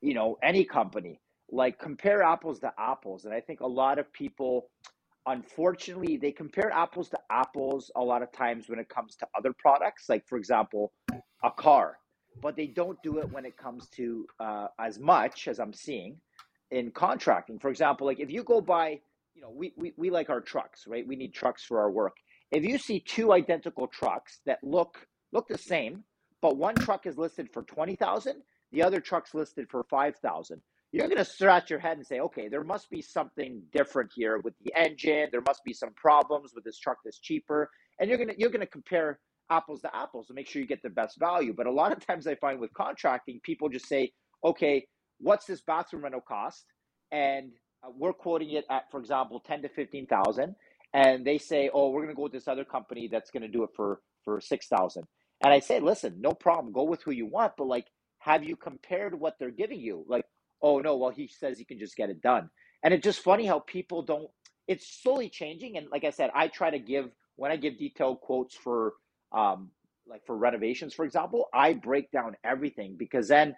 you 0.01 0.13
know, 0.13 0.37
any 0.43 0.63
company. 0.63 1.19
Like 1.51 1.79
compare 1.79 2.21
apples 2.21 2.59
to 2.59 2.71
apples, 2.77 3.25
and 3.25 3.33
I 3.33 3.41
think 3.41 3.61
a 3.61 3.67
lot 3.67 3.97
of 3.97 4.13
people, 4.13 4.69
unfortunately, 5.25 6.17
they 6.17 6.31
compare 6.31 6.71
apples 6.71 7.09
to 7.09 7.17
apples 7.31 7.89
a 7.95 8.01
lot 8.01 8.21
of 8.21 8.31
times 8.31 8.69
when 8.69 8.77
it 8.77 8.87
comes 8.87 9.15
to 9.15 9.27
other 9.35 9.53
products. 9.57 10.07
Like 10.07 10.27
for 10.27 10.37
example, 10.37 10.93
a 11.43 11.49
car, 11.49 11.97
but 12.43 12.55
they 12.55 12.67
don't 12.67 13.01
do 13.01 13.17
it 13.17 13.31
when 13.31 13.45
it 13.45 13.57
comes 13.57 13.89
to 13.95 14.27
uh, 14.39 14.67
as 14.79 14.99
much 14.99 15.47
as 15.47 15.59
I'm 15.59 15.73
seeing 15.73 16.17
in 16.69 16.91
contracting. 16.91 17.57
For 17.57 17.71
example, 17.71 18.05
like 18.05 18.19
if 18.19 18.29
you 18.29 18.43
go 18.43 18.61
buy 18.61 18.99
you 19.39 19.45
know, 19.45 19.51
we, 19.55 19.71
we, 19.77 19.93
we 19.95 20.09
like 20.09 20.29
our 20.29 20.41
trucks, 20.41 20.83
right? 20.85 21.07
We 21.07 21.15
need 21.15 21.33
trucks 21.33 21.63
for 21.63 21.79
our 21.79 21.89
work. 21.89 22.17
If 22.51 22.65
you 22.65 22.77
see 22.77 22.99
two 22.99 23.31
identical 23.31 23.87
trucks 23.87 24.41
that 24.45 24.59
look 24.63 25.07
look 25.31 25.47
the 25.47 25.57
same, 25.57 26.03
but 26.41 26.57
one 26.57 26.75
truck 26.75 27.05
is 27.05 27.17
listed 27.17 27.47
for 27.53 27.63
twenty 27.63 27.95
thousand, 27.95 28.41
the 28.73 28.83
other 28.83 28.99
truck's 28.99 29.33
listed 29.33 29.67
for 29.69 29.85
five 29.89 30.17
thousand, 30.17 30.61
you're 30.91 31.07
gonna 31.07 31.23
scratch 31.23 31.69
your 31.69 31.79
head 31.79 31.95
and 31.95 32.05
say, 32.05 32.19
okay, 32.19 32.49
there 32.49 32.65
must 32.65 32.89
be 32.89 33.01
something 33.01 33.61
different 33.71 34.11
here 34.13 34.39
with 34.39 34.55
the 34.65 34.73
engine. 34.75 35.29
There 35.31 35.43
must 35.47 35.63
be 35.63 35.73
some 35.73 35.93
problems 35.95 36.51
with 36.53 36.65
this 36.65 36.77
truck 36.77 36.97
that's 37.05 37.19
cheaper, 37.19 37.69
and 37.97 38.09
you're 38.09 38.17
gonna 38.17 38.33
you're 38.37 38.49
gonna 38.49 38.65
compare 38.65 39.19
apples 39.49 39.81
to 39.81 39.95
apples 39.95 40.27
to 40.27 40.33
make 40.33 40.49
sure 40.49 40.61
you 40.61 40.67
get 40.67 40.83
the 40.83 40.89
best 40.89 41.17
value. 41.17 41.53
But 41.55 41.65
a 41.67 41.71
lot 41.71 41.93
of 41.93 42.05
times 42.05 42.27
I 42.27 42.35
find 42.35 42.59
with 42.59 42.73
contracting, 42.73 43.39
people 43.43 43.69
just 43.69 43.87
say, 43.87 44.11
okay, 44.43 44.85
what's 45.19 45.45
this 45.45 45.61
bathroom 45.61 46.03
rental 46.03 46.21
cost? 46.27 46.65
And 47.11 47.51
we're 47.97 48.13
quoting 48.13 48.51
it 48.51 48.65
at, 48.69 48.91
for 48.91 48.99
example, 48.99 49.39
ten 49.39 49.61
to 49.61 49.69
fifteen 49.69 50.07
thousand, 50.07 50.55
and 50.93 51.25
they 51.25 51.37
say, 51.37 51.69
"Oh, 51.73 51.89
we're 51.89 52.01
going 52.01 52.09
to 52.09 52.15
go 52.15 52.23
with 52.23 52.31
this 52.33 52.47
other 52.47 52.65
company 52.65 53.07
that's 53.11 53.31
going 53.31 53.43
to 53.43 53.47
do 53.49 53.63
it 53.63 53.69
for 53.75 54.01
for 54.25 54.41
six 54.41 54.67
thousand. 54.67 55.05
And 55.43 55.53
I 55.53 55.59
say, 55.59 55.79
"Listen, 55.79 56.19
no 56.19 56.31
problem. 56.33 56.73
Go 56.73 56.83
with 56.83 57.03
who 57.03 57.11
you 57.11 57.25
want, 57.25 57.53
but 57.57 57.67
like, 57.67 57.87
have 58.19 58.43
you 58.43 58.55
compared 58.55 59.19
what 59.19 59.35
they're 59.39 59.51
giving 59.51 59.79
you? 59.79 60.05
Like, 60.07 60.25
oh 60.61 60.79
no, 60.79 60.97
well 60.97 61.11
he 61.11 61.27
says 61.27 61.57
he 61.57 61.65
can 61.65 61.79
just 61.79 61.95
get 61.95 62.09
it 62.09 62.21
done." 62.21 62.49
And 62.83 62.93
it's 62.93 63.03
just 63.03 63.21
funny 63.21 63.45
how 63.45 63.59
people 63.59 64.03
don't. 64.03 64.29
It's 64.67 65.01
slowly 65.01 65.29
changing, 65.29 65.77
and 65.77 65.87
like 65.91 66.03
I 66.03 66.11
said, 66.11 66.31
I 66.35 66.47
try 66.49 66.71
to 66.71 66.79
give 66.79 67.09
when 67.37 67.51
I 67.51 67.55
give 67.57 67.77
detailed 67.79 68.21
quotes 68.21 68.55
for 68.55 68.93
um 69.31 69.71
like 70.07 70.25
for 70.25 70.35
renovations, 70.37 70.93
for 70.93 71.05
example, 71.05 71.47
I 71.53 71.73
break 71.73 72.11
down 72.11 72.35
everything 72.43 72.95
because 72.97 73.27
then 73.27 73.55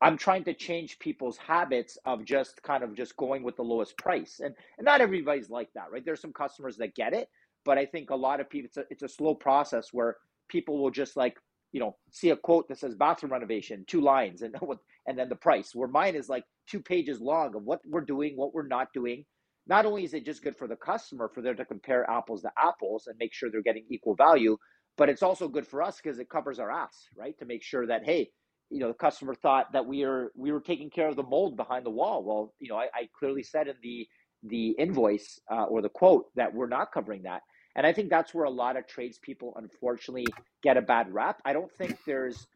I'm 0.00 0.16
trying 0.16 0.44
to 0.44 0.54
change 0.54 0.98
people's 1.00 1.36
habits 1.36 1.98
of 2.04 2.24
just 2.24 2.62
kind 2.62 2.84
of 2.84 2.94
just 2.94 3.16
going 3.16 3.42
with 3.42 3.56
the 3.56 3.64
lowest 3.64 3.98
price. 3.98 4.40
And, 4.42 4.54
and 4.78 4.84
not 4.84 5.00
everybody's 5.00 5.50
like 5.50 5.72
that, 5.74 5.90
right? 5.92 6.04
There's 6.04 6.20
some 6.20 6.32
customers 6.32 6.76
that 6.76 6.94
get 6.94 7.14
it, 7.14 7.28
but 7.64 7.78
I 7.78 7.86
think 7.86 8.10
a 8.10 8.16
lot 8.16 8.40
of 8.40 8.48
people, 8.48 8.66
it's 8.66 8.76
a, 8.76 8.84
it's 8.90 9.02
a 9.02 9.08
slow 9.08 9.34
process 9.34 9.88
where 9.92 10.16
people 10.48 10.78
will 10.80 10.90
just 10.90 11.16
like, 11.16 11.36
you 11.72 11.80
know, 11.80 11.96
see 12.12 12.30
a 12.30 12.36
quote 12.36 12.68
that 12.68 12.78
says 12.78 12.94
bathroom 12.94 13.32
renovation, 13.32 13.84
two 13.88 14.00
lines, 14.00 14.42
and 14.42 14.54
and 15.06 15.18
then 15.18 15.28
the 15.28 15.36
price. 15.36 15.74
Where 15.74 15.88
mine 15.88 16.14
is 16.14 16.28
like 16.28 16.44
two 16.68 16.80
pages 16.80 17.20
long 17.20 17.54
of 17.56 17.64
what 17.64 17.80
we're 17.84 18.00
doing, 18.02 18.36
what 18.36 18.54
we're 18.54 18.66
not 18.66 18.92
doing. 18.94 19.24
Not 19.66 19.84
only 19.84 20.04
is 20.04 20.14
it 20.14 20.24
just 20.24 20.42
good 20.42 20.56
for 20.56 20.66
the 20.66 20.76
customer 20.76 21.28
for 21.34 21.42
them 21.42 21.56
to 21.56 21.64
compare 21.64 22.08
apples 22.10 22.40
to 22.42 22.50
apples 22.56 23.06
and 23.06 23.18
make 23.18 23.34
sure 23.34 23.50
they're 23.50 23.62
getting 23.62 23.84
equal 23.90 24.14
value, 24.14 24.56
but 24.96 25.10
it's 25.10 25.22
also 25.22 25.46
good 25.46 25.66
for 25.66 25.82
us 25.82 26.00
because 26.02 26.18
it 26.18 26.30
covers 26.30 26.58
our 26.58 26.70
ass, 26.70 27.06
right? 27.16 27.38
To 27.38 27.44
make 27.44 27.62
sure 27.62 27.86
that 27.86 28.04
hey, 28.04 28.30
you 28.70 28.80
know 28.80 28.88
the 28.88 28.94
customer 28.94 29.34
thought 29.34 29.72
that 29.72 29.86
we 29.86 30.04
are 30.04 30.32
we 30.36 30.52
were 30.52 30.60
taking 30.60 30.90
care 30.90 31.08
of 31.08 31.16
the 31.16 31.22
mold 31.22 31.56
behind 31.56 31.86
the 31.86 31.90
wall. 31.90 32.24
Well 32.24 32.54
you 32.60 32.68
know 32.68 32.76
i, 32.76 32.86
I 32.94 33.08
clearly 33.18 33.42
said 33.42 33.68
in 33.68 33.76
the 33.82 34.08
the 34.44 34.70
invoice 34.78 35.40
uh, 35.50 35.64
or 35.64 35.82
the 35.82 35.88
quote 35.88 36.26
that 36.36 36.54
we're 36.54 36.68
not 36.68 36.92
covering 36.92 37.22
that. 37.22 37.42
And 37.76 37.86
i 37.86 37.92
think 37.92 38.10
that's 38.10 38.34
where 38.34 38.44
a 38.46 38.50
lot 38.50 38.76
of 38.76 38.86
tradespeople 38.86 39.54
unfortunately 39.56 40.26
get 40.62 40.76
a 40.76 40.82
bad 40.82 41.12
rap. 41.12 41.40
I 41.44 41.52
don't 41.52 41.72
think 41.72 41.98
there's 42.06 42.46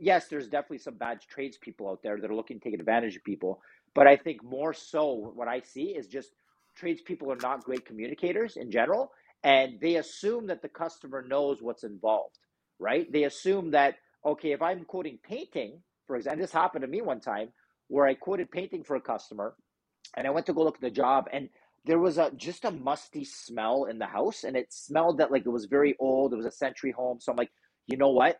yes 0.00 0.28
there's 0.28 0.48
definitely 0.48 0.78
some 0.78 0.96
bad 0.96 1.20
tradespeople 1.28 1.88
out 1.88 2.02
there 2.02 2.20
that 2.20 2.30
are 2.30 2.36
looking 2.36 2.60
to 2.60 2.64
take 2.70 2.78
advantage 2.78 3.16
of 3.16 3.24
people. 3.24 3.60
But 3.94 4.06
i 4.06 4.16
think 4.16 4.42
more 4.44 4.74
so 4.74 5.32
what 5.34 5.48
i 5.48 5.60
see 5.60 5.90
is 5.96 6.06
just 6.08 6.30
tradespeople 6.76 7.32
are 7.32 7.36
not 7.42 7.64
great 7.64 7.84
communicators 7.86 8.56
in 8.56 8.70
general 8.70 9.12
and 9.44 9.80
they 9.80 9.96
assume 9.96 10.46
that 10.48 10.62
the 10.62 10.68
customer 10.68 11.22
knows 11.28 11.62
what's 11.62 11.84
involved 11.84 12.38
right? 12.80 13.12
They 13.12 13.24
assume 13.24 13.72
that 13.72 13.96
okay, 14.24 14.52
if 14.52 14.62
I'm 14.62 14.84
quoting 14.84 15.18
painting, 15.22 15.82
for 16.06 16.16
example, 16.16 16.42
this 16.42 16.52
happened 16.52 16.82
to 16.82 16.88
me 16.88 17.02
one 17.02 17.20
time 17.20 17.48
where 17.88 18.06
I 18.06 18.14
quoted 18.14 18.50
painting 18.50 18.84
for 18.84 18.96
a 18.96 19.00
customer 19.00 19.54
and 20.16 20.26
I 20.26 20.30
went 20.30 20.46
to 20.46 20.52
go 20.52 20.62
look 20.62 20.76
at 20.76 20.80
the 20.80 20.90
job 20.90 21.26
and 21.32 21.48
there 21.86 21.98
was 21.98 22.18
a 22.18 22.30
just 22.36 22.64
a 22.64 22.70
musty 22.70 23.24
smell 23.24 23.84
in 23.84 23.98
the 23.98 24.06
house 24.06 24.44
and 24.44 24.56
it 24.56 24.72
smelled 24.72 25.18
that 25.18 25.32
like 25.32 25.46
it 25.46 25.50
was 25.50 25.64
very 25.64 25.96
old. 25.98 26.32
It 26.32 26.36
was 26.36 26.46
a 26.46 26.50
century 26.50 26.92
home. 26.92 27.18
So 27.20 27.32
I'm 27.32 27.36
like, 27.38 27.50
you 27.86 27.96
know 27.96 28.10
what? 28.10 28.36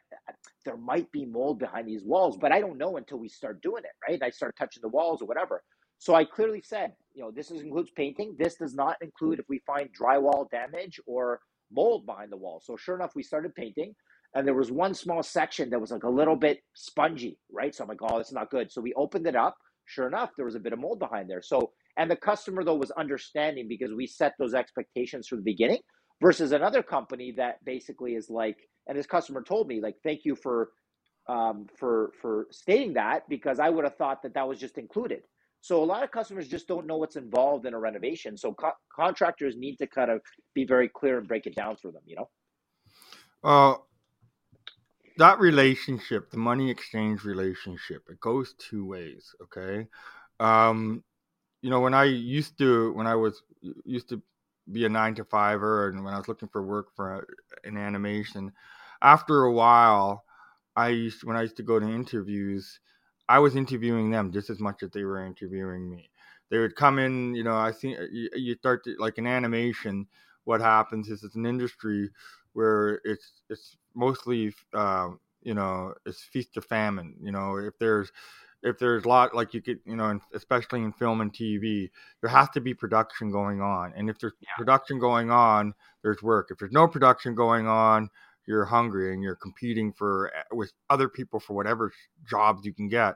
There 0.64 0.76
might 0.76 1.10
be 1.10 1.24
mold 1.24 1.58
behind 1.58 1.88
these 1.88 2.04
walls, 2.04 2.36
but 2.36 2.52
I 2.52 2.60
don't 2.60 2.78
know 2.78 2.96
until 2.96 3.18
we 3.18 3.28
start 3.28 3.62
doing 3.62 3.82
it, 3.84 3.90
right? 4.08 4.22
I 4.22 4.30
start 4.30 4.56
touching 4.56 4.82
the 4.82 4.88
walls 4.88 5.22
or 5.22 5.26
whatever. 5.26 5.62
So 5.98 6.14
I 6.14 6.24
clearly 6.24 6.62
said, 6.62 6.92
you 7.14 7.22
know, 7.22 7.30
this 7.30 7.50
includes 7.50 7.90
painting. 7.90 8.36
This 8.38 8.56
does 8.56 8.74
not 8.74 8.96
include 9.00 9.38
if 9.38 9.46
we 9.48 9.60
find 9.66 9.88
drywall 9.98 10.50
damage 10.50 11.00
or 11.06 11.40
mold 11.72 12.06
behind 12.06 12.30
the 12.30 12.36
wall. 12.36 12.60
So 12.64 12.76
sure 12.76 12.94
enough, 12.94 13.14
we 13.14 13.22
started 13.22 13.54
painting 13.54 13.94
and 14.34 14.46
there 14.46 14.54
was 14.54 14.70
one 14.70 14.94
small 14.94 15.22
section 15.22 15.70
that 15.70 15.80
was 15.80 15.90
like 15.90 16.04
a 16.04 16.08
little 16.08 16.36
bit 16.36 16.60
spongy, 16.74 17.38
right? 17.50 17.74
So 17.74 17.82
I'm 17.82 17.88
like, 17.88 18.02
oh, 18.02 18.18
that's 18.18 18.32
not 18.32 18.50
good. 18.50 18.70
So 18.70 18.80
we 18.80 18.92
opened 18.94 19.26
it 19.26 19.36
up. 19.36 19.56
Sure 19.86 20.06
enough, 20.06 20.30
there 20.36 20.44
was 20.44 20.54
a 20.54 20.60
bit 20.60 20.72
of 20.72 20.78
mold 20.78 21.00
behind 21.00 21.28
there. 21.28 21.42
So, 21.42 21.72
and 21.96 22.08
the 22.08 22.16
customer 22.16 22.62
though 22.62 22.76
was 22.76 22.92
understanding 22.92 23.66
because 23.68 23.92
we 23.92 24.06
set 24.06 24.34
those 24.38 24.54
expectations 24.54 25.26
from 25.26 25.38
the 25.38 25.44
beginning 25.44 25.80
versus 26.22 26.52
another 26.52 26.82
company 26.82 27.32
that 27.36 27.64
basically 27.64 28.14
is 28.14 28.30
like, 28.30 28.56
and 28.86 28.96
this 28.96 29.06
customer 29.06 29.42
told 29.42 29.66
me 29.66 29.80
like, 29.80 29.96
thank 30.04 30.20
you 30.24 30.36
for, 30.36 30.70
um, 31.28 31.66
for, 31.76 32.12
for 32.22 32.46
stating 32.52 32.94
that 32.94 33.28
because 33.28 33.58
I 33.58 33.68
would 33.68 33.84
have 33.84 33.96
thought 33.96 34.22
that 34.22 34.34
that 34.34 34.46
was 34.46 34.60
just 34.60 34.78
included. 34.78 35.22
So 35.60 35.82
a 35.82 35.84
lot 35.84 36.04
of 36.04 36.10
customers 36.10 36.48
just 36.48 36.68
don't 36.68 36.86
know 36.86 36.96
what's 36.96 37.16
involved 37.16 37.66
in 37.66 37.74
a 37.74 37.78
renovation. 37.78 38.36
So 38.36 38.54
co- 38.54 38.72
contractors 38.94 39.56
need 39.56 39.76
to 39.76 39.86
kind 39.86 40.10
of 40.10 40.20
be 40.54 40.64
very 40.64 40.88
clear 40.88 41.18
and 41.18 41.26
break 41.26 41.46
it 41.46 41.54
down 41.54 41.76
for 41.76 41.90
them, 41.90 42.02
you 42.06 42.16
know? 42.16 42.28
Uh, 43.42 43.74
that 45.20 45.38
relationship, 45.38 46.30
the 46.30 46.38
money 46.38 46.70
exchange 46.70 47.24
relationship, 47.24 48.02
it 48.08 48.18
goes 48.20 48.54
two 48.58 48.86
ways. 48.86 49.34
Okay. 49.42 49.86
Um, 50.40 51.04
you 51.60 51.68
know, 51.68 51.80
when 51.80 51.92
I 51.92 52.04
used 52.04 52.56
to, 52.58 52.92
when 52.94 53.06
I 53.06 53.14
was 53.14 53.42
used 53.84 54.08
to 54.08 54.22
be 54.72 54.86
a 54.86 54.88
nine 54.88 55.14
to 55.16 55.24
fiver, 55.24 55.88
and 55.88 56.02
when 56.02 56.14
I 56.14 56.16
was 56.16 56.26
looking 56.26 56.48
for 56.48 56.62
work 56.62 56.86
for 56.96 57.28
an 57.64 57.76
animation, 57.76 58.52
after 59.02 59.44
a 59.44 59.52
while, 59.52 60.24
I 60.74 60.88
used 60.88 61.22
when 61.22 61.36
I 61.36 61.42
used 61.42 61.58
to 61.58 61.62
go 61.62 61.78
to 61.78 61.86
interviews, 61.86 62.80
I 63.28 63.40
was 63.40 63.56
interviewing 63.56 64.10
them 64.10 64.32
just 64.32 64.48
as 64.48 64.58
much 64.58 64.82
as 64.82 64.90
they 64.90 65.04
were 65.04 65.26
interviewing 65.26 65.90
me. 65.90 66.10
They 66.50 66.58
would 66.58 66.76
come 66.76 66.98
in, 66.98 67.34
you 67.34 67.44
know, 67.44 67.58
I 67.58 67.72
think 67.72 67.98
you, 68.10 68.30
you 68.34 68.54
start 68.54 68.84
to 68.84 68.96
like 68.98 69.18
an 69.18 69.26
animation. 69.26 70.06
What 70.44 70.62
happens 70.62 71.10
is 71.10 71.22
it's 71.22 71.36
an 71.36 71.44
industry 71.44 72.08
where 72.52 73.00
it's 73.04 73.32
it's 73.48 73.76
mostly 73.94 74.54
um, 74.74 75.20
you 75.42 75.54
know 75.54 75.94
it's 76.06 76.22
feast 76.22 76.56
or 76.56 76.62
famine. 76.62 77.14
You 77.22 77.32
know 77.32 77.56
if 77.56 77.78
there's 77.78 78.10
if 78.62 78.78
there's 78.78 79.04
a 79.04 79.08
lot 79.08 79.34
like 79.34 79.54
you 79.54 79.62
could 79.62 79.78
you 79.84 79.96
know 79.96 80.18
especially 80.34 80.82
in 80.82 80.92
film 80.92 81.20
and 81.20 81.32
tv 81.32 81.88
there 82.20 82.30
has 82.30 82.48
to 82.50 82.60
be 82.60 82.74
production 82.74 83.30
going 83.30 83.60
on 83.60 83.92
and 83.96 84.10
if 84.10 84.18
there's 84.18 84.34
yeah. 84.40 84.48
production 84.56 84.98
going 84.98 85.30
on 85.30 85.72
there's 86.02 86.22
work 86.22 86.48
if 86.50 86.58
there's 86.58 86.72
no 86.72 86.86
production 86.86 87.34
going 87.34 87.66
on 87.66 88.08
you're 88.50 88.64
hungry 88.64 89.14
and 89.14 89.22
you're 89.22 89.36
competing 89.36 89.92
for 89.92 90.32
eh, 90.34 90.42
with 90.52 90.72
other 90.90 91.08
people 91.08 91.38
for 91.38 91.54
whatever 91.54 91.92
jobs 92.28 92.64
you 92.64 92.74
can 92.74 92.88
get. 92.88 93.14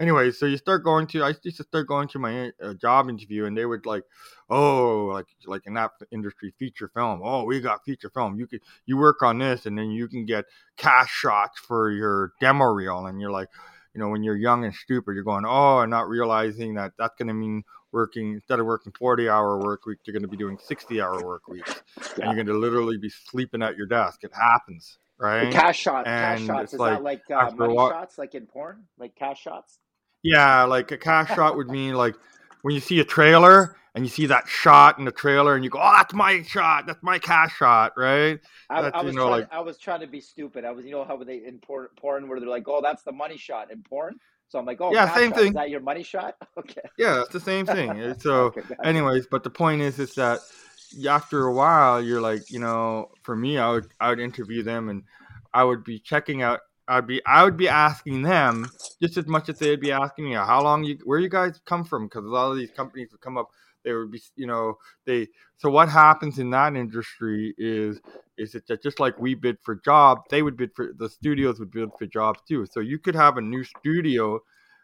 Anyway, 0.00 0.32
so 0.32 0.46
you 0.46 0.56
start 0.56 0.82
going 0.82 1.06
to 1.06 1.22
I 1.22 1.34
used 1.44 1.58
to 1.58 1.62
start 1.62 1.86
going 1.86 2.08
to 2.08 2.18
my 2.18 2.50
uh, 2.60 2.74
job 2.74 3.08
interview 3.08 3.44
and 3.44 3.56
they 3.56 3.64
would 3.64 3.86
like, 3.86 4.02
oh, 4.50 5.06
like 5.12 5.26
like 5.46 5.62
in 5.66 5.74
that 5.74 5.92
industry, 6.10 6.52
feature 6.58 6.90
film. 6.92 7.20
Oh, 7.22 7.44
we 7.44 7.60
got 7.60 7.84
feature 7.84 8.10
film. 8.10 8.38
You 8.38 8.46
could 8.48 8.62
you 8.84 8.96
work 8.96 9.22
on 9.22 9.38
this 9.38 9.66
and 9.66 9.78
then 9.78 9.90
you 9.90 10.08
can 10.08 10.26
get 10.26 10.46
cash 10.76 11.10
shots 11.10 11.60
for 11.60 11.90
your 11.92 12.32
demo 12.40 12.64
reel, 12.64 13.06
and 13.06 13.20
you're 13.20 13.30
like 13.30 13.48
you 13.94 14.00
know, 14.00 14.08
when 14.08 14.22
you're 14.22 14.36
young 14.36 14.64
and 14.64 14.74
stupid, 14.74 15.14
you're 15.14 15.22
going, 15.22 15.44
oh, 15.46 15.80
and 15.80 15.90
not 15.90 16.08
realizing 16.08 16.74
that 16.74 16.92
that's 16.98 17.14
going 17.16 17.28
to 17.28 17.34
mean 17.34 17.62
working 17.92 18.32
instead 18.32 18.58
of 18.58 18.66
working 18.66 18.92
40 18.98 19.28
hour 19.28 19.58
work 19.58 19.86
week, 19.86 19.98
you're 20.04 20.12
going 20.12 20.22
to 20.22 20.28
be 20.28 20.36
doing 20.36 20.58
60 20.58 21.00
hour 21.00 21.24
work 21.24 21.48
weeks, 21.48 21.82
yeah. 21.96 22.04
and 22.04 22.24
you're 22.24 22.44
going 22.44 22.46
to 22.46 22.58
literally 22.58 22.98
be 22.98 23.10
sleeping 23.10 23.62
at 23.62 23.76
your 23.76 23.86
desk. 23.86 24.24
It 24.24 24.32
happens, 24.34 24.98
right? 25.18 25.46
The 25.46 25.52
cash 25.52 25.78
shots, 25.78 26.08
and 26.08 26.40
cash 26.40 26.46
shots. 26.46 26.72
Is 26.74 26.80
like, 26.80 26.98
that 26.98 27.02
like 27.02 27.30
uh, 27.30 27.50
money 27.54 27.74
what, 27.74 27.92
shots, 27.92 28.18
like 28.18 28.34
in 28.34 28.46
porn, 28.46 28.84
like 28.98 29.14
cash 29.14 29.40
shots? 29.40 29.78
Yeah, 30.22 30.64
like 30.64 30.90
a 30.92 30.98
cash 30.98 31.34
shot 31.34 31.56
would 31.56 31.68
mean 31.68 31.94
like 31.94 32.14
when 32.62 32.74
you 32.74 32.80
see 32.80 33.00
a 33.00 33.04
trailer 33.04 33.76
and 33.94 34.04
you 34.04 34.08
see 34.08 34.26
that 34.26 34.48
shot 34.48 34.98
in 34.98 35.04
the 35.04 35.12
trailer 35.12 35.54
and 35.54 35.64
you 35.64 35.70
go, 35.70 35.78
"Oh, 35.80 35.92
that's 35.96 36.14
my 36.14 36.42
shot. 36.42 36.86
That's 36.86 37.02
my 37.02 37.18
cash 37.18 37.56
shot." 37.56 37.92
Right? 37.96 38.40
I, 38.70 38.80
I 38.80 39.02
was 39.02 39.12
you 39.12 39.18
know, 39.18 39.26
trying, 39.26 39.40
like 39.40 39.52
I 39.52 39.60
was 39.60 39.78
trying 39.78 40.00
to 40.00 40.06
be 40.06 40.20
stupid. 40.20 40.64
I 40.64 40.70
was, 40.70 40.84
you 40.84 40.92
know, 40.92 41.04
how 41.04 41.16
they 41.22 41.44
in 41.44 41.58
porn, 41.58 41.88
porn 41.96 42.28
where 42.28 42.40
they're 42.40 42.48
like, 42.48 42.68
"Oh, 42.68 42.80
that's 42.80 43.02
the 43.02 43.12
money 43.12 43.36
shot 43.36 43.70
in 43.70 43.82
porn." 43.82 44.18
So 44.52 44.58
I'm 44.58 44.66
like, 44.66 44.82
"Oh, 44.82 44.92
yeah, 44.92 45.14
same 45.14 45.30
shot. 45.30 45.38
thing. 45.38 45.48
Is 45.48 45.54
that 45.54 45.70
your 45.70 45.80
money 45.80 46.02
shot?" 46.02 46.36
Okay. 46.58 46.82
Yeah, 46.98 47.22
it's 47.22 47.32
the 47.32 47.40
same 47.40 47.64
thing. 47.64 48.14
so, 48.18 48.52
okay, 48.56 48.60
anyways, 48.84 49.26
but 49.26 49.42
the 49.42 49.50
point 49.50 49.80
is, 49.80 49.98
is 49.98 50.14
that 50.16 50.40
after 51.08 51.46
a 51.46 51.52
while, 51.52 52.02
you're 52.02 52.20
like, 52.20 52.50
you 52.50 52.58
know, 52.58 53.08
for 53.22 53.34
me, 53.34 53.56
I 53.56 53.70
would 53.70 53.88
I 53.98 54.10
would 54.10 54.20
interview 54.20 54.62
them 54.62 54.90
and 54.90 55.04
I 55.54 55.64
would 55.64 55.84
be 55.84 55.98
checking 55.98 56.42
out 56.42 56.60
I'd 56.88 57.06
be 57.06 57.24
I 57.24 57.44
would 57.44 57.56
be 57.56 57.68
asking 57.68 58.22
them 58.22 58.70
just 59.00 59.16
as 59.16 59.26
much 59.26 59.48
as 59.48 59.58
they'd 59.58 59.80
be 59.80 59.92
asking 59.92 60.26
me 60.26 60.34
how 60.34 60.62
long 60.62 60.84
you 60.84 60.98
where 61.04 61.18
you 61.18 61.28
guys 61.28 61.58
come 61.64 61.84
from 61.84 62.06
because 62.06 62.24
a 62.24 62.28
lot 62.28 62.50
of 62.50 62.58
these 62.58 62.70
companies 62.70 63.12
would 63.12 63.20
come 63.20 63.38
up 63.38 63.50
they 63.84 63.92
would 63.92 64.10
be 64.10 64.20
you 64.36 64.46
know 64.46 64.74
they 65.06 65.26
so 65.56 65.70
what 65.70 65.88
happens 65.88 66.38
in 66.38 66.50
that 66.50 66.74
industry 66.74 67.54
is 67.58 68.00
is 68.38 68.56
that 68.66 68.82
just 68.82 68.98
like 69.00 69.18
we 69.18 69.34
bid 69.34 69.58
for 69.62 69.76
jobs 69.76 70.22
they 70.30 70.42
would 70.42 70.56
bid 70.56 70.70
for 70.74 70.92
the 70.96 71.08
studios 71.08 71.58
would 71.58 71.70
bid 71.70 71.90
for 71.98 72.06
jobs 72.06 72.40
too. 72.48 72.66
So 72.66 72.80
you 72.80 72.98
could 72.98 73.14
have 73.14 73.36
a 73.36 73.42
new 73.42 73.64
studio 73.64 74.40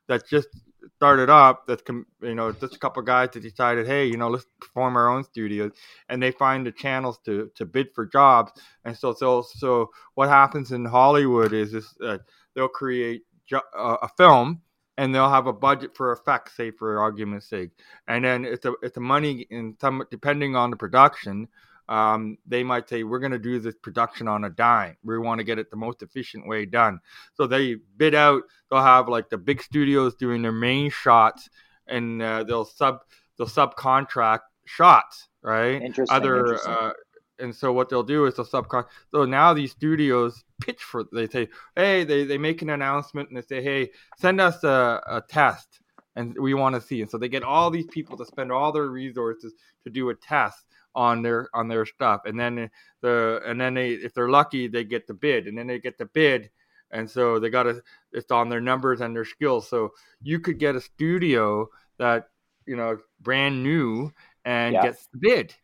that 0.09 0.27
just 0.29 0.49
started 0.97 1.29
up 1.29 1.67
that's 1.67 1.83
you 2.23 2.35
know 2.35 2.53
just 2.53 2.77
a 2.77 2.79
couple 2.79 3.03
guys 3.03 3.31
that 3.33 3.43
decided 3.43 3.87
hey 3.87 4.07
you 4.07 4.17
know 4.17 4.29
let's 4.29 4.47
form 4.73 4.97
our 4.97 5.09
own 5.09 5.25
studios 5.25 5.73
and 6.09 6.23
they 6.23 6.31
find 6.31 6.65
the 6.67 6.73
channels 6.73 7.19
to 7.25 7.51
to 7.55 7.67
bid 7.67 7.89
for 7.95 8.07
jobs. 8.07 8.53
And 8.85 8.97
so 8.97 9.13
so 9.13 9.43
so 9.43 9.91
what 10.15 10.29
happens 10.29 10.73
in 10.73 10.85
hollywood 10.85 11.53
is 11.53 11.75
is 11.75 11.95
uh, 12.05 12.19
they'll 12.55 12.69
create 12.69 13.23
jo- 13.47 13.61
uh, 13.77 13.97
a 14.03 14.09
film 14.17 14.63
and 14.99 15.15
they'll 15.15 15.31
have 15.31 15.47
a 15.47 15.53
budget 15.53 15.97
for 15.97 16.13
effects 16.13 16.55
say 16.55 16.71
for 16.71 16.99
argument's 16.99 17.49
sake 17.49 17.71
and 18.09 18.25
then 18.25 18.45
it's 18.45 18.67
a 18.67 18.75
it's 18.83 18.99
a 18.99 19.01
money 19.01 19.47
in 19.51 19.75
some 19.81 20.03
depending 20.11 20.55
on 20.55 20.71
the 20.71 20.77
production 20.77 21.49
um, 21.89 22.37
they 22.47 22.63
might 22.63 22.89
say 22.89 23.03
we're 23.03 23.19
going 23.19 23.33
to 23.33 23.39
do 23.39 23.59
this 23.59 23.75
production 23.75 24.29
on 24.29 24.45
a 24.45 24.51
dime. 24.51 24.97
We 25.03 25.19
want 25.19 25.39
to 25.39 25.45
get 25.45 25.59
it 25.59 25.71
the 25.71 25.77
most 25.77 26.03
efficient 26.03 26.47
way 26.47 26.67
done. 26.67 27.01
So 27.35 27.47
they 27.47 27.77
bid 27.97 28.15
out. 28.15 28.43
They'll 28.71 28.83
have 28.83 29.09
like 29.09 29.31
the 29.31 29.39
big 29.39 29.63
studios 29.63 30.15
doing 30.15 30.43
their 30.43 30.53
main 30.53 30.91
shots, 30.91 31.49
and 31.87 32.21
uh, 32.21 32.45
they'll 32.45 32.67
sub 32.67 33.01
they'll 33.39 33.47
subcontract 33.47 34.41
shots, 34.67 35.29
right? 35.43 35.81
Interesting. 35.81 36.15
Other 36.15 36.39
interesting. 36.41 36.75
Uh, 36.75 36.93
and 37.39 37.55
so 37.55 37.73
what 37.73 37.89
they'll 37.89 38.03
do 38.03 38.27
is 38.27 38.35
they'll 38.35 38.47
subcon. 38.47 38.85
So 39.13 39.25
now 39.25 39.55
these 39.55 39.73
studios 39.73 40.45
pitch 40.61 40.83
for. 40.83 41.05
They 41.13 41.29
say, 41.29 41.49
hey, 41.77 42.05
they 42.05 42.25
they 42.25 42.39
make 42.39 42.63
an 42.63 42.71
announcement 42.71 43.29
and 43.29 43.37
they 43.37 43.43
say, 43.43 43.63
hey, 43.63 43.91
send 44.19 44.41
us 44.41 44.65
a, 44.65 45.01
a 45.07 45.23
test, 45.29 45.81
and 46.17 46.37
we 46.39 46.55
want 46.55 46.75
to 46.75 46.81
see. 46.81 47.01
And 47.01 47.11
so 47.11 47.19
they 47.19 47.29
get 47.29 47.43
all 47.43 47.71
these 47.71 47.87
people 47.87 48.17
to 48.17 48.25
spend 48.25 48.53
all 48.53 48.73
their 48.73 48.89
resources 48.89 49.55
to 49.85 49.91
do 49.91 50.11
a 50.11 50.15
test 50.15 50.65
on 50.95 51.23
their 51.23 51.49
on 51.55 51.69
their 51.69 51.87
stuff 51.87 52.23
and 52.25 52.39
then 52.39 52.69
the 53.03 53.41
and 53.47 53.61
then 53.61 53.75
they 53.75 53.91
if 53.91 54.13
they're 54.15 54.31
lucky 54.31 54.67
they 54.67 54.83
get 54.83 55.07
the 55.07 55.15
bid 55.15 55.47
and 55.47 55.57
then 55.57 55.67
they 55.67 55.79
get 55.79 55.97
the 55.97 56.07
bid 56.07 56.51
and 56.91 57.09
so 57.09 57.39
they 57.39 57.51
got 57.51 57.65
to 57.65 57.81
it's 58.13 58.33
on 58.33 58.49
their 58.49 58.61
numbers 58.61 59.01
and 59.01 59.15
their 59.15 59.25
skills 59.25 59.69
so 59.69 59.91
you 60.23 60.41
could 60.41 60.59
get 60.59 60.75
a 60.75 60.81
studio 60.81 61.69
that 61.99 62.29
you 62.67 62.75
know 62.75 62.99
brand 63.21 63.63
new 63.63 64.11
and 64.45 64.75
yeah. 64.75 64.83
gets 64.83 65.07
the 65.13 65.19
bid 65.19 65.55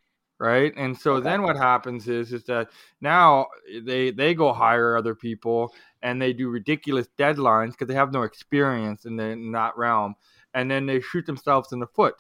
right 0.41 0.73
and 0.77 0.99
so 0.99 1.15
okay. 1.15 1.25
then 1.25 1.43
what 1.43 1.57
happens 1.57 2.09
is 2.09 2.33
is 2.33 2.45
that 2.45 2.69
now 3.01 3.47
eh, 3.73 3.81
they 3.85 4.11
they 4.11 4.35
go 4.35 4.53
hire 4.53 4.97
other 4.97 5.15
people 5.15 5.73
and 6.03 6.21
they 6.21 6.33
do 6.33 6.49
ridiculous 6.49 7.09
deadlines 7.17 7.71
because 7.71 7.87
they 7.87 7.95
have 7.95 8.13
no 8.13 8.23
experience 8.23 9.05
in, 9.05 9.17
the, 9.17 9.25
in 9.25 9.53
that 9.53 9.77
realm 9.77 10.15
and 10.55 10.71
then 10.71 10.87
they 10.87 11.01
shoot 11.01 11.25
themselves 11.25 11.73
in 11.73 11.79
the 11.79 11.87
foot 11.87 12.17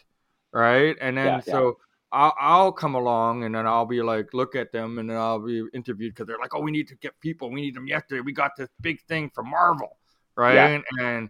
right 0.53 0.97
and 1.01 1.17
then 1.17 1.27
yeah, 1.27 1.41
so 1.41 1.67
yeah 1.67 1.73
I'll, 2.15 2.35
I'll 2.39 2.73
come 2.73 2.95
along 2.95 3.43
and 3.43 3.55
then 3.55 3.67
I'll 3.67 3.87
be 3.87 4.01
like, 4.01 4.33
look 4.33 4.55
at 4.55 4.71
them, 4.71 4.99
and 4.99 5.11
then 5.11 5.17
I'll 5.17 5.45
be 5.45 5.65
interviewed 5.75 6.15
because 6.15 6.29
they're 6.29 6.39
like, 6.39 6.55
oh, 6.55 6.61
we 6.61 6.71
need 6.71 6.87
to 6.89 6.95
get 6.97 7.19
people, 7.21 7.51
we 7.51 7.61
need 7.61 7.75
them 7.75 7.89
yesterday. 7.89 8.21
We 8.21 8.33
got 8.33 8.53
this 8.57 8.69
big 8.81 9.01
thing 9.09 9.31
from 9.35 9.51
Marvel, 9.51 9.99
right? 10.37 10.55
Yeah. 10.55 10.67
And 10.69 10.85
and 11.01 11.29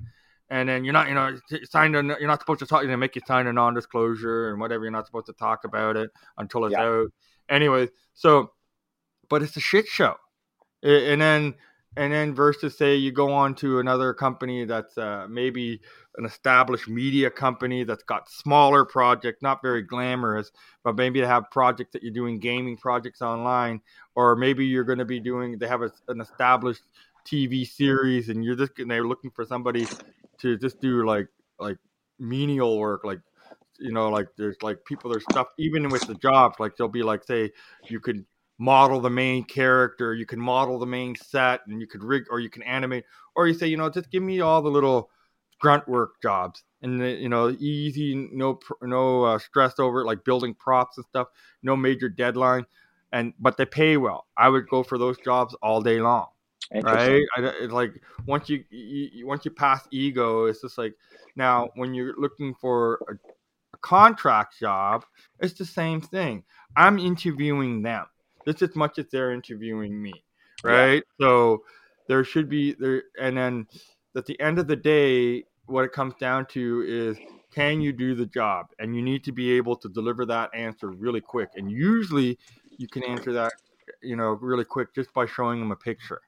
then 0.68 0.84
you're 0.84 0.92
not, 0.92 1.09
you 1.09 1.14
know, 1.14 1.36
signed. 1.64 1.96
A, 1.96 2.02
you're 2.02 2.26
not 2.26 2.40
supposed 2.40 2.61
to 2.61 2.66
talk. 2.66 2.84
Know, 2.84 2.96
make 2.96 3.16
you 3.16 3.22
sign 3.26 3.46
a 3.46 3.52
non-disclosure 3.52 4.50
and 4.50 4.61
whatever. 4.61 4.84
You're 4.84 4.92
not 4.92 5.07
supposed 5.07 5.26
to 5.26 5.32
talk 5.32 5.64
about 5.64 5.96
it 5.96 6.11
until 6.38 6.64
it's 6.66 6.72
yeah. 6.72 6.84
out. 6.84 7.12
Anyway, 7.48 7.88
so, 8.14 8.52
but 9.28 9.42
it's 9.42 9.57
a 9.57 9.61
shit 9.61 9.86
show, 9.86 10.16
and 10.82 11.20
then 11.20 11.55
and 11.96 12.12
then 12.12 12.34
versus 12.34 12.76
say 12.76 12.96
you 12.96 13.12
go 13.12 13.32
on 13.32 13.55
to 13.57 13.78
another 13.78 14.12
company 14.12 14.64
that's 14.64 14.98
uh, 14.98 15.26
maybe 15.28 15.80
an 16.16 16.24
established 16.24 16.88
media 16.88 17.30
company 17.30 17.84
that's 17.84 18.02
got 18.05 18.28
smaller 18.28 18.84
projects, 18.84 19.42
not 19.42 19.62
very 19.62 19.82
glamorous, 19.82 20.50
but 20.82 20.96
maybe 20.96 21.20
they 21.20 21.26
have 21.26 21.50
projects 21.50 21.92
that 21.92 22.02
you're 22.02 22.12
doing 22.12 22.38
gaming 22.38 22.76
projects 22.76 23.22
online, 23.22 23.80
or 24.14 24.36
maybe 24.36 24.64
you're 24.64 24.84
going 24.84 24.98
to 24.98 25.05
be 25.05 25.20
doing 25.20 25.59
they 25.59 25.68
have 25.68 25.82
a, 25.82 25.90
an 26.09 26.20
established 26.20 26.82
TV 27.26 27.66
series, 27.66 28.28
and 28.28 28.44
you're 28.44 28.57
just 28.57 28.72
they're 28.76 29.07
looking 29.07 29.30
for 29.30 29.44
somebody 29.44 29.86
to 30.41 30.57
just 30.59 30.80
do 30.80 31.07
like 31.07 31.28
like 31.59 31.78
menial 32.18 32.78
work, 32.78 33.05
like 33.05 33.20
you 33.78 33.93
know, 33.93 34.09
like 34.09 34.28
there's 34.37 34.57
like 34.62 34.85
people 34.85 35.11
there's 35.11 35.24
stuff 35.24 35.49
even 35.59 35.91
with 35.91 36.07
the 36.07 36.14
jobs, 36.14 36.57
like 36.61 36.76
they'll 36.76 36.89
be 36.89 37.03
like 37.03 37.24
say 37.24 37.51
you 37.89 38.01
could 38.01 38.24
model 38.59 39.01
the 39.01 39.11
main 39.11 39.45
character, 39.45 40.14
you 40.14 40.26
can 40.26 40.41
model 40.41 40.78
the 40.78 40.87
main 40.87 41.16
set, 41.16 41.61
and 41.66 41.80
you 41.80 41.87
could 41.87 42.03
rig 42.05 42.24
or 42.30 42.41
you 42.41 42.51
can 42.51 42.62
animate, 42.62 43.05
or 43.35 43.47
you 43.49 43.55
say 43.55 43.66
you 43.66 43.76
know 43.76 43.91
just 43.91 44.11
give 44.11 44.22
me 44.22 44.41
all 44.41 44.62
the 44.62 44.70
little 44.70 45.11
grunt 45.61 45.89
work 45.89 46.20
jobs 46.20 46.62
and 46.82 47.01
you 47.01 47.28
know 47.28 47.49
easy 47.59 48.28
no 48.32 48.59
no 48.82 49.24
uh, 49.24 49.39
stress 49.39 49.78
over 49.78 50.03
it 50.03 50.05
like 50.05 50.24
building 50.24 50.53
props 50.55 50.99
and 50.99 51.07
stuff 51.07 51.28
no 51.62 51.74
major 51.76 52.09
deadline 52.09 52.66
and 53.12 53.32
but 53.39 53.57
they 53.57 53.64
pay 53.64 53.97
well. 53.97 54.26
I 54.37 54.49
would 54.49 54.68
go 54.68 54.82
for 54.82 54.99
those 54.99 55.16
jobs 55.18 55.55
all 55.62 55.80
day 55.80 56.01
long 56.01 56.26
right 56.72 57.22
I, 57.36 57.40
it's 57.60 57.72
like 57.72 58.00
once 58.26 58.48
you, 58.48 58.64
you, 58.70 59.26
once 59.26 59.44
you 59.44 59.50
pass 59.50 59.86
ego 59.90 60.46
it's 60.46 60.62
just 60.62 60.78
like 60.78 60.94
now 61.36 61.70
when 61.74 61.94
you're 61.94 62.14
looking 62.18 62.54
for 62.54 63.00
a, 63.08 63.12
a 63.74 63.76
contract 63.78 64.58
job 64.58 65.04
it's 65.40 65.54
the 65.54 65.64
same 65.64 66.00
thing 66.00 66.42
i'm 66.76 66.98
interviewing 66.98 67.82
them 67.82 68.06
just 68.46 68.62
as 68.62 68.74
much 68.74 68.98
as 68.98 69.06
they're 69.10 69.32
interviewing 69.32 70.00
me 70.00 70.12
right 70.62 71.02
yeah. 71.18 71.26
so 71.26 71.62
there 72.08 72.24
should 72.24 72.48
be 72.48 72.72
there 72.72 73.04
and 73.20 73.36
then 73.36 73.66
at 74.16 74.26
the 74.26 74.38
end 74.40 74.58
of 74.58 74.66
the 74.66 74.76
day 74.76 75.44
what 75.66 75.84
it 75.84 75.92
comes 75.92 76.14
down 76.20 76.46
to 76.46 76.84
is 76.86 77.16
can 77.54 77.80
you 77.80 77.92
do 77.92 78.14
the 78.14 78.26
job? 78.26 78.66
And 78.78 78.96
you 78.96 79.02
need 79.02 79.22
to 79.24 79.32
be 79.32 79.52
able 79.52 79.76
to 79.76 79.88
deliver 79.88 80.26
that 80.26 80.50
answer 80.54 80.88
really 80.88 81.20
quick. 81.20 81.50
And 81.56 81.70
usually 81.70 82.38
you 82.78 82.88
can 82.88 83.04
answer 83.04 83.32
that, 83.32 83.52
you 84.02 84.16
know, 84.16 84.32
really 84.40 84.64
quick 84.64 84.92
just 84.94 85.12
by 85.14 85.26
showing 85.26 85.60
them 85.60 85.70
a 85.70 85.76
picture. 85.76 86.20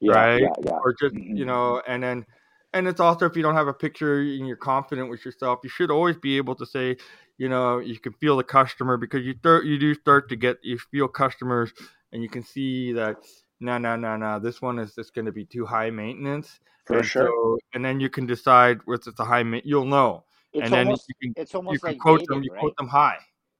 Yeah, 0.00 0.12
right? 0.12 0.42
Yeah, 0.42 0.48
yeah. 0.64 0.78
Or 0.82 0.94
just, 0.98 1.14
mm-hmm. 1.14 1.36
you 1.36 1.44
know, 1.44 1.82
and 1.86 2.02
then 2.02 2.26
and 2.72 2.86
it's 2.86 3.00
also 3.00 3.26
if 3.26 3.36
you 3.36 3.42
don't 3.42 3.54
have 3.54 3.68
a 3.68 3.74
picture 3.74 4.20
and 4.20 4.46
you're 4.46 4.56
confident 4.56 5.08
with 5.10 5.24
yourself, 5.24 5.60
you 5.62 5.70
should 5.70 5.90
always 5.90 6.16
be 6.16 6.36
able 6.36 6.54
to 6.56 6.66
say, 6.66 6.96
you 7.38 7.48
know, 7.48 7.78
you 7.78 7.98
can 7.98 8.12
feel 8.14 8.36
the 8.36 8.44
customer 8.44 8.96
because 8.96 9.24
you 9.24 9.34
start 9.38 9.64
you 9.64 9.78
do 9.78 9.94
start 9.94 10.28
to 10.28 10.36
get 10.36 10.58
you 10.62 10.78
feel 10.78 11.08
customers 11.08 11.72
and 12.12 12.22
you 12.22 12.28
can 12.28 12.42
see 12.42 12.92
that 12.92 13.16
no 13.60 13.78
no 13.78 13.96
no 13.96 14.16
no 14.16 14.38
this 14.38 14.60
one 14.60 14.78
is 14.78 14.94
just 14.94 15.14
going 15.14 15.24
to 15.24 15.32
be 15.32 15.44
too 15.44 15.64
high 15.64 15.88
maintenance 15.88 16.60
for 16.86 16.98
and 16.98 17.06
sure. 17.06 17.26
So, 17.26 17.58
and 17.74 17.84
then 17.84 18.00
you 18.00 18.08
can 18.08 18.26
decide 18.26 18.80
what's 18.84 19.06
it's 19.06 19.20
a 19.20 19.24
high. 19.24 19.44
You'll 19.64 19.84
know. 19.84 20.24
It's 20.52 20.64
and 20.64 20.74
almost, 20.74 21.06
then 21.06 21.16
you 21.20 21.34
can, 21.34 21.42
it's 21.42 21.54
almost 21.54 21.74
you 21.74 21.78
can 21.80 21.90
like 21.90 21.98
quote 21.98 22.20
dating, 22.20 22.34
them. 22.34 22.42
You 22.44 22.52
right? 22.52 22.60
quote 22.60 22.76
them 22.76 22.88
high. 22.88 23.18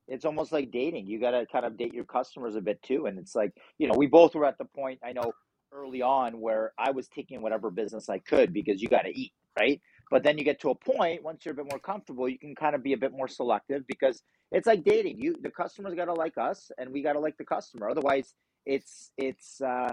It's 0.09 0.25
almost 0.25 0.53
like 0.53 0.71
dating. 0.71 1.07
You 1.07 1.19
got 1.19 1.33
to 1.33 1.45
kind 1.47 1.65
of 1.65 1.77
date 1.77 1.93
your 1.93 2.05
customers 2.05 2.55
a 2.55 2.61
bit 2.61 2.81
too. 2.83 3.07
And 3.07 3.19
it's 3.19 3.35
like 3.35 3.53
you 3.79 3.89
know, 3.89 3.95
we 3.97 4.07
both 4.07 4.35
were 4.35 4.45
at 4.45 4.59
the 4.59 4.65
point. 4.65 5.01
I 5.05 5.13
know 5.13 5.33
early 5.77 6.03
on 6.03 6.41
where 6.41 6.73
I 6.79 6.91
was 6.91 7.09
taking 7.09 7.43
whatever 7.43 7.71
business 7.71 8.09
I 8.09 8.19
could 8.19 8.53
because 8.53 8.83
you 8.83 8.89
got 8.89 9.03
to 9.03 9.11
eat, 9.11 9.33
right? 9.59 9.81
But 10.11 10.23
then 10.23 10.39
you 10.39 10.45
get 10.45 10.61
to 10.61 10.71
a 10.71 10.75
point 10.75 11.23
once 11.23 11.45
you're 11.45 11.53
a 11.53 11.57
bit 11.57 11.71
more 11.71 11.81
comfortable, 11.81 12.29
you 12.29 12.39
can 12.39 12.55
kind 12.55 12.75
of 12.75 12.83
be 12.83 12.93
a 12.93 12.99
bit 12.99 13.13
more 13.13 13.29
selective 13.29 13.87
because 13.87 14.23
it's 14.53 14.67
like 14.67 14.85
dating. 14.85 15.19
You 15.21 15.37
the 15.41 15.51
customers 15.51 15.95
got 15.95 16.07
to 16.07 16.15
like 16.15 16.39
us, 16.39 16.71
and 16.79 16.93
we 16.93 17.03
got 17.03 17.15
to 17.15 17.21
like 17.21 17.37
the 17.37 17.45
customer. 17.45 17.91
Otherwise, 17.91 18.35
it's 18.65 19.11
it's 19.19 19.61
uh, 19.61 19.93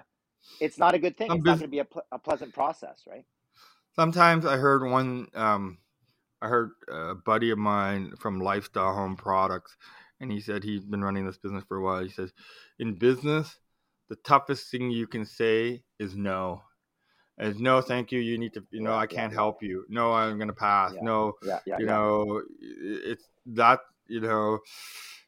it's 0.60 0.78
not 0.78 0.94
a 0.96 1.00
good 1.00 1.18
thing. 1.18 1.30
Some 1.30 1.38
It's 1.38 1.46
not 1.46 1.60
going 1.60 1.70
to 1.70 1.72
be 1.72 1.80
a, 1.80 1.86
pl- 1.86 2.06
a 2.12 2.20
pleasant 2.20 2.54
process, 2.54 3.04
right? 3.08 3.26
Sometimes 3.96 4.46
I 4.46 4.58
heard 4.58 4.84
one. 4.90 5.28
Um, 5.34 5.80
I 6.42 6.48
heard 6.48 6.72
a 6.90 7.16
buddy 7.16 7.52
of 7.52 7.58
mine 7.58 8.14
from 8.20 8.42
Lifestyle 8.42 8.94
Home 8.94 9.16
Products, 9.16 9.78
and 10.20 10.32
he 10.32 10.42
said 10.42 10.64
he's 10.64 10.86
been 10.86 11.04
running 11.04 11.26
this 11.26 11.38
business 11.38 11.64
for 11.68 11.78
a 11.78 11.84
while. 11.84 12.04
He 12.04 12.10
says, 12.10 12.34
in 12.80 12.96
business, 12.96 13.58
the 14.14 14.22
toughest 14.30 14.70
thing 14.70 14.91
you 14.91 15.07
can 15.07 15.26
say 15.26 15.84
is 15.99 16.16
no. 16.16 16.61
Is 17.39 17.59
no, 17.59 17.82
thank 17.82 18.11
you. 18.11 18.20
You 18.20 18.38
need 18.38 18.53
to. 18.53 18.64
You 18.72 18.82
know, 18.82 18.91
Yeah, 18.91 18.97
I 18.97 19.07
can't 19.07 19.34
yeah. 19.34 19.39
help 19.39 19.64
you. 19.64 19.86
No, 19.89 20.14
I'm 20.14 20.38
gonna 20.38 20.53
pass. 20.53 20.93
No, 21.01 21.34
you 21.76 21.88
know, 21.88 22.43
it's 22.59 23.30
that. 23.47 23.80
You 24.07 24.22
know, 24.22 24.59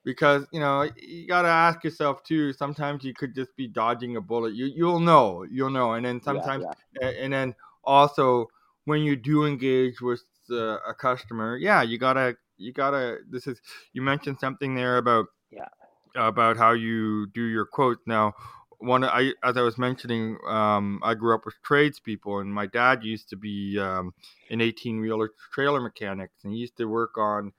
because 0.03 0.45
you 0.51 0.59
know 0.59 0.88
you 0.97 1.27
gotta 1.27 1.47
ask 1.47 1.83
yourself 1.83 2.23
too. 2.23 2.53
Sometimes 2.53 3.03
you 3.03 3.13
could 3.15 3.33
just 3.33 3.55
be 3.55 3.67
dodging 3.67 4.17
a 4.17 4.21
bullet. 4.21 4.53
You 4.53 4.67
you'll 4.67 4.99
know. 4.99 5.45
You'll 5.49 5.71
know. 5.71 5.93
And 5.93 6.05
then 6.05 6.21
sometimes 6.21 6.65
and 7.01 7.33
then 7.33 7.55
also 7.83 8.47
when 8.86 9.01
you 9.01 9.15
do 9.15 9.45
engage 9.45 10.01
with 10.01 10.23
uh, 10.51 10.77
a 10.88 10.93
customer 10.93 11.57
yeah 11.57 11.81
you 11.81 11.97
gotta 11.97 12.36
you 12.57 12.71
gotta 12.71 13.17
this 13.29 13.47
is 13.47 13.59
you 13.93 14.01
mentioned 14.01 14.39
something 14.39 14.75
there 14.75 14.97
about 14.97 15.25
Yeah. 15.51 15.69
about 16.15 16.57
how 16.57 16.71
you 16.71 17.27
do 17.33 17.43
your 17.43 17.65
quotes 17.65 18.05
now 18.07 18.33
one 18.80 19.03
i 19.03 19.32
as 19.43 19.57
i 19.57 19.61
was 19.61 19.78
mentioning 19.78 20.38
um 20.47 20.99
i 21.03 21.13
grew 21.13 21.34
up 21.34 21.45
with 21.45 21.55
tradespeople 21.63 22.39
and 22.39 22.53
my 22.53 22.65
dad 22.65 23.03
used 23.03 23.30
to 23.30 23.36
be 23.36 23.80
um 23.80 24.13
an 24.49 24.61
18 24.61 24.99
wheeler 24.99 25.30
trailer 25.51 25.82
mechanic 25.82 26.32
and 26.43 26.53
he 26.53 26.59
used 26.59 26.78
to 26.78 26.86
work 26.86 27.17
on 27.17 27.51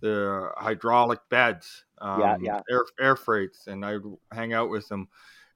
the 0.00 0.50
hydraulic 0.56 1.20
beds 1.30 1.84
um, 2.00 2.20
Yeah, 2.20 2.36
yeah. 2.40 2.60
air 2.70 2.84
air 3.00 3.16
freights 3.16 3.66
and 3.66 3.84
i'd 3.84 4.02
hang 4.32 4.52
out 4.52 4.68
with 4.68 4.90
him 4.90 5.08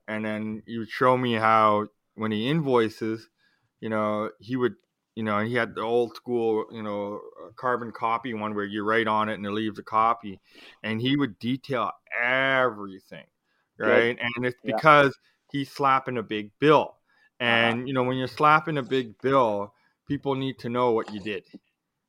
and 0.07 0.25
then 0.25 0.63
he 0.67 0.79
would 0.79 0.91
show 0.91 1.17
me 1.17 1.35
how 1.35 1.89
when 2.15 2.33
he 2.33 2.49
invoices 2.49 3.29
you 3.81 3.89
know 3.89 4.31
he 4.41 4.57
would 4.57 4.75
you 5.15 5.23
know 5.23 5.41
he 5.41 5.55
had 5.55 5.75
the 5.75 5.81
old 5.83 6.15
school 6.17 6.65
you 6.73 6.83
know 6.83 7.21
carbon 7.57 7.93
copy 7.93 8.33
one 8.35 8.55
where 8.55 8.65
you 8.65 8.83
write 8.85 9.09
on 9.09 9.29
it 9.29 9.35
and 9.35 9.47
it 9.47 9.51
leaves 9.51 9.79
a 9.79 9.83
copy 9.83 10.41
and 10.83 11.01
he 11.01 11.17
would 11.17 11.39
detail 11.39 11.91
everything 12.21 13.27
Right 13.79 14.19
and 14.21 14.45
it's 14.47 14.59
Yeah. 14.65 14.77
because 14.77 15.17
he's 15.53 15.71
slapping 15.71 16.19
a 16.19 16.23
big 16.23 16.51
bill 16.59 16.97
and 17.41 17.87
you 17.87 17.95
know 17.95 18.03
when 18.03 18.17
you're 18.17 18.27
slapping 18.27 18.79
a 18.79 18.83
big 18.83 19.17
bill 19.23 19.73
people 20.07 20.35
need 20.35 20.59
to 20.59 20.69
know 20.69 20.91
what 20.91 21.13
you 21.13 21.21
did 21.21 21.45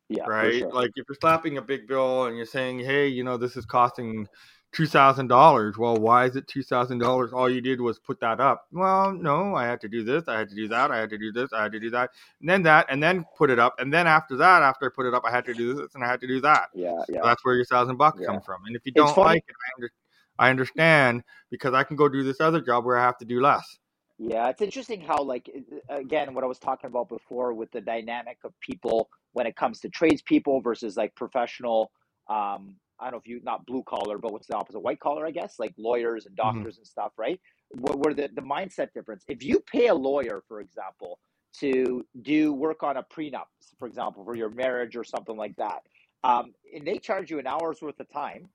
Yeah, 0.09 0.25
right? 0.27 0.59
sure. 0.59 0.73
Like 0.73 0.91
if 0.95 1.05
you're 1.07 1.17
slapping 1.21 1.57
a 1.57 1.61
big 1.61 1.87
bill 1.87 2.25
and 2.25 2.35
you're 2.35 2.45
saying, 2.47 2.79
"Hey, 2.79 3.07
you 3.07 3.23
know, 3.23 3.37
this 3.37 3.55
is 3.55 3.65
costing 3.65 4.27
two 4.71 4.87
thousand 4.87 5.27
dollars." 5.27 5.77
Well, 5.77 5.97
why 5.97 6.25
is 6.25 6.35
it 6.35 6.47
two 6.47 6.63
thousand 6.63 6.97
dollars? 6.97 7.31
All 7.31 7.47
you 7.49 7.61
did 7.61 7.79
was 7.79 7.99
put 7.99 8.19
that 8.21 8.39
up. 8.39 8.65
Well, 8.71 9.11
no, 9.13 9.53
I 9.53 9.65
had 9.65 9.79
to 9.81 9.87
do 9.87 10.03
this, 10.03 10.27
I 10.27 10.39
had 10.39 10.49
to 10.49 10.55
do 10.55 10.67
that, 10.69 10.89
I 10.89 10.97
had 10.97 11.11
to 11.11 11.17
do 11.19 11.31
this, 11.31 11.53
I 11.53 11.61
had 11.61 11.71
to 11.73 11.79
do 11.79 11.91
that, 11.91 12.09
and 12.41 12.49
then 12.49 12.63
that, 12.63 12.87
and 12.89 13.01
then 13.03 13.23
put 13.37 13.51
it 13.51 13.59
up, 13.59 13.79
and 13.79 13.93
then 13.93 14.07
after 14.07 14.35
that, 14.37 14.63
after 14.63 14.87
I 14.87 14.89
put 14.95 15.05
it 15.05 15.13
up, 15.13 15.23
I 15.25 15.31
had 15.31 15.45
to 15.45 15.53
do 15.53 15.75
this 15.75 15.93
and 15.93 16.03
I 16.03 16.07
had 16.07 16.21
to 16.21 16.27
do 16.27 16.41
that. 16.41 16.69
yeah, 16.73 17.03
yeah. 17.07 17.19
That's 17.23 17.45
where 17.45 17.53
your 17.55 17.65
thousand 17.65 17.97
bucks 17.97 18.19
Yeah. 18.21 18.27
come 18.27 18.41
from. 18.41 18.65
And 18.65 18.75
if 18.75 18.81
you 18.85 18.91
don't 18.91 19.15
like 19.17 19.43
it, 19.47 19.55
I, 19.55 19.69
under, 19.77 19.91
I 20.39 20.49
understand 20.51 21.23
because 21.51 21.75
I 21.75 21.83
can 21.83 21.97
go 21.97 22.09
do 22.09 22.23
this 22.23 22.41
other 22.41 22.61
job 22.61 22.85
where 22.85 22.97
I 22.97 23.03
have 23.03 23.19
to 23.19 23.25
do 23.25 23.41
less. 23.41 23.79
Yeah, 24.17 24.49
it's 24.49 24.61
interesting 24.61 25.01
how, 25.01 25.23
like, 25.23 25.49
again, 25.89 26.33
what 26.33 26.43
I 26.43 26.47
was 26.47 26.59
talking 26.59 26.89
about 26.89 27.09
before 27.09 27.53
with 27.53 27.71
the 27.71 27.81
dynamic 27.81 28.39
of 28.45 28.53
people 28.61 29.09
when 29.33 29.47
it 29.47 29.55
comes 29.57 29.79
to 29.81 29.89
tradespeople 29.89 30.61
versus 30.61 30.97
like 30.97 31.15
professional. 31.15 31.91
Um, 32.29 32.77
I 32.99 33.05
don't 33.05 33.13
know 33.13 33.19
if 33.19 33.27
you 33.27 33.41
not 33.43 33.65
blue 33.65 33.83
collar, 33.83 34.17
but 34.17 34.33
what's 34.33 34.47
the 34.47 34.57
opposite? 34.57 34.81
White 34.81 34.99
collar, 34.99 35.27
I 35.27 35.31
guess, 35.31 35.59
like 35.59 35.73
lawyers 35.77 36.25
and 36.25 36.35
Mhm. 36.43 36.65
doctors 36.65 36.77
and 36.77 36.87
stuff, 36.87 37.13
right? 37.17 37.39
Where, 37.71 37.97
where 37.97 38.13
the 38.13 38.29
the 38.35 38.41
mindset 38.41 38.93
difference. 38.93 39.23
If 39.29 39.43
you 39.43 39.61
pay 39.61 39.87
a 39.87 39.95
lawyer, 39.95 40.43
for 40.49 40.61
example, 40.61 41.19
to 41.59 42.05
do 42.21 42.53
work 42.53 42.83
on 42.83 42.97
a 42.97 43.03
prenup, 43.03 43.47
for 43.79 43.87
example, 43.87 44.25
for 44.25 44.35
your 44.35 44.49
marriage 44.49 44.97
or 44.97 45.03
something 45.05 45.37
like 45.37 45.55
that, 45.57 45.81
um, 46.23 46.53
and 46.75 46.85
they 46.85 46.99
charge 46.99 47.31
you 47.31 47.39
an 47.39 47.47
hour's 47.47 47.81
worth 47.81 47.99
of 48.01 48.09
time, 48.11 48.49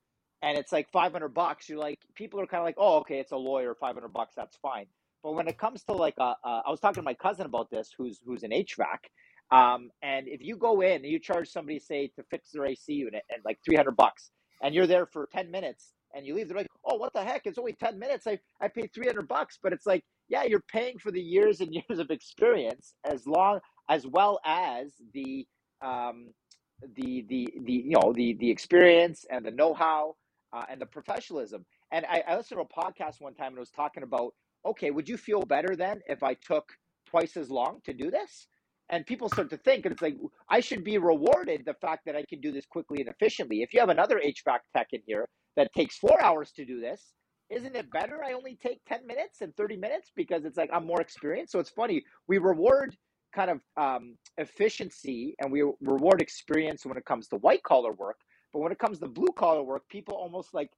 and 0.44 0.58
it's 0.58 0.72
like 0.72 0.90
five 0.92 1.12
hundred 1.12 1.30
bucks, 1.30 1.68
you're 1.68 1.78
like, 1.78 1.98
people 2.14 2.38
are 2.40 2.46
kind 2.46 2.60
of 2.60 2.66
like, 2.66 2.76
oh, 2.78 2.98
okay, 2.98 3.18
it's 3.18 3.32
a 3.32 3.36
lawyer, 3.36 3.74
five 3.74 3.94
hundred 3.94 4.12
bucks, 4.12 4.34
that's 4.36 4.56
fine. 4.58 4.86
But 5.22 5.32
when 5.32 5.48
it 5.48 5.56
comes 5.56 5.82
to 5.84 5.94
like, 5.94 6.14
uh, 6.18 6.34
uh, 6.44 6.60
I 6.66 6.70
was 6.70 6.80
talking 6.80 7.02
to 7.02 7.02
my 7.02 7.14
cousin 7.14 7.46
about 7.46 7.70
this, 7.70 7.90
who's 7.96 8.20
who's 8.26 8.42
an 8.42 8.50
HVAC, 8.50 8.98
um, 9.50 9.90
and 10.02 10.28
if 10.28 10.42
you 10.42 10.56
go 10.56 10.82
in 10.82 10.96
and 10.96 11.06
you 11.06 11.18
charge 11.18 11.48
somebody, 11.48 11.78
say, 11.78 12.08
to 12.16 12.22
fix 12.30 12.50
their 12.52 12.66
AC 12.66 12.92
unit 12.92 13.22
and 13.30 13.40
like 13.46 13.58
three 13.64 13.76
hundred 13.76 13.96
bucks, 13.96 14.30
and 14.62 14.74
you're 14.74 14.86
there 14.86 15.06
for 15.06 15.26
ten 15.32 15.50
minutes, 15.50 15.94
and 16.14 16.26
you 16.26 16.34
leave, 16.34 16.48
they're 16.48 16.58
like, 16.58 16.68
oh, 16.84 16.96
what 16.96 17.14
the 17.14 17.24
heck? 17.24 17.46
It's 17.46 17.58
only 17.58 17.72
ten 17.72 17.98
minutes. 17.98 18.26
I 18.26 18.38
I 18.60 18.68
paid 18.68 18.90
three 18.94 19.06
hundred 19.06 19.28
bucks, 19.28 19.58
but 19.62 19.72
it's 19.72 19.86
like, 19.86 20.04
yeah, 20.28 20.44
you're 20.44 20.64
paying 20.70 20.98
for 20.98 21.10
the 21.10 21.22
years 21.22 21.62
and 21.62 21.72
years 21.88 21.98
of 21.98 22.10
experience, 22.10 22.92
as 23.04 23.26
long 23.26 23.60
as 23.88 24.06
well 24.06 24.40
as 24.44 24.92
the 25.14 25.46
um, 25.80 26.28
the 26.96 27.24
the 27.30 27.48
the 27.64 27.72
you 27.72 27.96
know 27.98 28.12
the 28.12 28.34
the 28.34 28.50
experience 28.50 29.24
and 29.30 29.42
the 29.46 29.50
know-how 29.50 30.14
uh, 30.54 30.64
and 30.70 30.80
the 30.80 30.86
professionalism. 30.86 31.64
And 31.90 32.06
I, 32.06 32.22
I 32.26 32.36
listened 32.36 32.58
to 32.58 32.64
a 32.64 32.82
podcast 32.82 33.20
one 33.20 33.34
time 33.34 33.48
and 33.48 33.56
it 33.56 33.60
was 33.60 33.70
talking 33.70 34.02
about, 34.02 34.32
okay, 34.64 34.90
would 34.90 35.08
you 35.08 35.16
feel 35.16 35.42
better 35.42 35.76
then 35.76 36.00
if 36.08 36.22
I 36.22 36.34
took 36.34 36.72
twice 37.06 37.36
as 37.36 37.50
long 37.50 37.80
to 37.84 37.92
do 37.92 38.10
this? 38.10 38.46
And 38.90 39.06
people 39.06 39.28
start 39.30 39.48
to 39.50 39.56
think, 39.56 39.86
and 39.86 39.92
it's 39.92 40.02
like, 40.02 40.16
I 40.50 40.60
should 40.60 40.84
be 40.84 40.98
rewarded 40.98 41.62
the 41.64 41.74
fact 41.74 42.02
that 42.04 42.14
I 42.14 42.24
can 42.28 42.40
do 42.40 42.52
this 42.52 42.66
quickly 42.66 43.00
and 43.00 43.08
efficiently. 43.08 43.62
If 43.62 43.72
you 43.72 43.80
have 43.80 43.88
another 43.88 44.20
HVAC 44.22 44.58
tech 44.76 44.88
in 44.92 45.00
here 45.06 45.26
that 45.56 45.72
takes 45.72 45.96
four 45.96 46.22
hours 46.22 46.52
to 46.52 46.66
do 46.66 46.80
this, 46.80 47.14
isn't 47.50 47.76
it 47.76 47.90
better 47.90 48.22
I 48.22 48.32
only 48.32 48.56
take 48.62 48.80
10 48.86 49.06
minutes 49.06 49.40
and 49.40 49.56
30 49.56 49.76
minutes 49.78 50.12
because 50.14 50.44
it's 50.44 50.58
like 50.58 50.70
I'm 50.72 50.86
more 50.86 51.00
experienced? 51.00 51.52
So 51.52 51.60
it's 51.60 51.70
funny. 51.70 52.04
We 52.28 52.38
reward 52.38 52.94
kind 53.34 53.50
of 53.50 53.60
um, 53.76 54.16
efficiency 54.38 55.34
and 55.40 55.50
we 55.50 55.62
reward 55.80 56.20
experience 56.20 56.84
when 56.84 56.96
it 56.96 57.04
comes 57.04 57.28
to 57.28 57.36
white 57.36 57.62
collar 57.62 57.92
work. 57.92 58.18
But 58.54 58.60
when 58.60 58.70
it 58.70 58.78
comes 58.78 59.00
to 59.00 59.08
blue 59.08 59.32
collar 59.36 59.64
work, 59.64 59.82
people 59.88 60.14
almost 60.14 60.54
like 60.54 60.70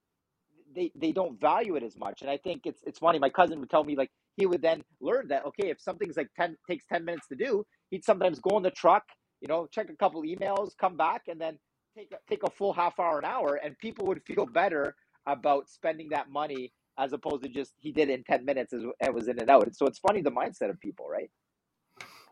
they, 0.74 0.90
they 0.96 1.12
don't 1.12 1.38
value 1.38 1.76
it 1.76 1.82
as 1.82 1.96
much. 1.96 2.22
And 2.22 2.30
I 2.30 2.38
think 2.38 2.62
it's 2.64 2.82
it's 2.86 2.98
funny. 2.98 3.18
My 3.18 3.28
cousin 3.28 3.60
would 3.60 3.68
tell 3.68 3.84
me 3.84 3.96
like 3.96 4.10
he 4.36 4.46
would 4.46 4.62
then 4.62 4.82
learn 5.00 5.28
that 5.28 5.44
okay, 5.44 5.68
if 5.68 5.78
something's 5.80 6.16
like 6.16 6.30
ten 6.34 6.56
takes 6.68 6.86
ten 6.86 7.04
minutes 7.04 7.28
to 7.28 7.36
do, 7.36 7.64
he'd 7.90 8.02
sometimes 8.02 8.40
go 8.40 8.56
in 8.56 8.62
the 8.62 8.70
truck, 8.70 9.04
you 9.42 9.48
know, 9.48 9.68
check 9.70 9.90
a 9.90 9.96
couple 9.96 10.22
emails, 10.22 10.70
come 10.80 10.96
back, 10.96 11.22
and 11.28 11.38
then 11.38 11.58
take 11.94 12.10
a, 12.12 12.16
take 12.28 12.42
a 12.44 12.50
full 12.50 12.72
half 12.72 12.98
hour, 12.98 13.18
an 13.18 13.26
hour, 13.26 13.60
and 13.62 13.78
people 13.78 14.06
would 14.06 14.22
feel 14.26 14.46
better 14.46 14.96
about 15.26 15.68
spending 15.68 16.08
that 16.08 16.30
money 16.30 16.72
as 16.98 17.12
opposed 17.12 17.42
to 17.42 17.48
just 17.50 17.74
he 17.78 17.92
did 17.92 18.08
it 18.08 18.14
in 18.14 18.24
ten 18.24 18.42
minutes 18.42 18.72
as 18.72 18.82
it 19.00 19.14
was 19.14 19.28
in 19.28 19.38
and 19.38 19.50
out. 19.50 19.68
So 19.76 19.86
it's 19.86 19.98
funny 19.98 20.22
the 20.22 20.30
mindset 20.30 20.70
of 20.70 20.80
people, 20.80 21.06
right? 21.10 21.30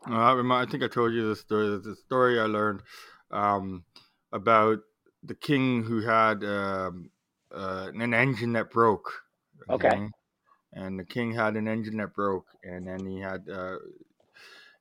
Uh, 0.09 0.15
I, 0.15 0.61
I 0.63 0.65
think 0.65 0.81
I 0.81 0.87
told 0.87 1.13
you 1.13 1.29
this 1.29 1.41
story. 1.41 1.67
A 1.67 1.95
story 1.95 2.39
I 2.39 2.45
learned 2.45 2.81
um, 3.29 3.85
about 4.31 4.79
the 5.25 5.35
king 5.35 5.83
who 5.83 6.01
had 6.01 6.43
um, 6.43 7.09
uh, 7.51 7.91
an 7.93 8.13
engine 8.13 8.53
that 8.53 8.71
broke. 8.71 9.23
Okay. 9.69 10.09
And 10.73 10.99
the 10.99 11.05
king 11.05 11.31
had 11.33 11.55
an 11.55 11.67
engine 11.67 11.97
that 11.97 12.13
broke, 12.13 12.47
and 12.63 12.85
then 12.85 13.05
he 13.05 13.19
had 13.19 13.47
uh, 13.49 13.77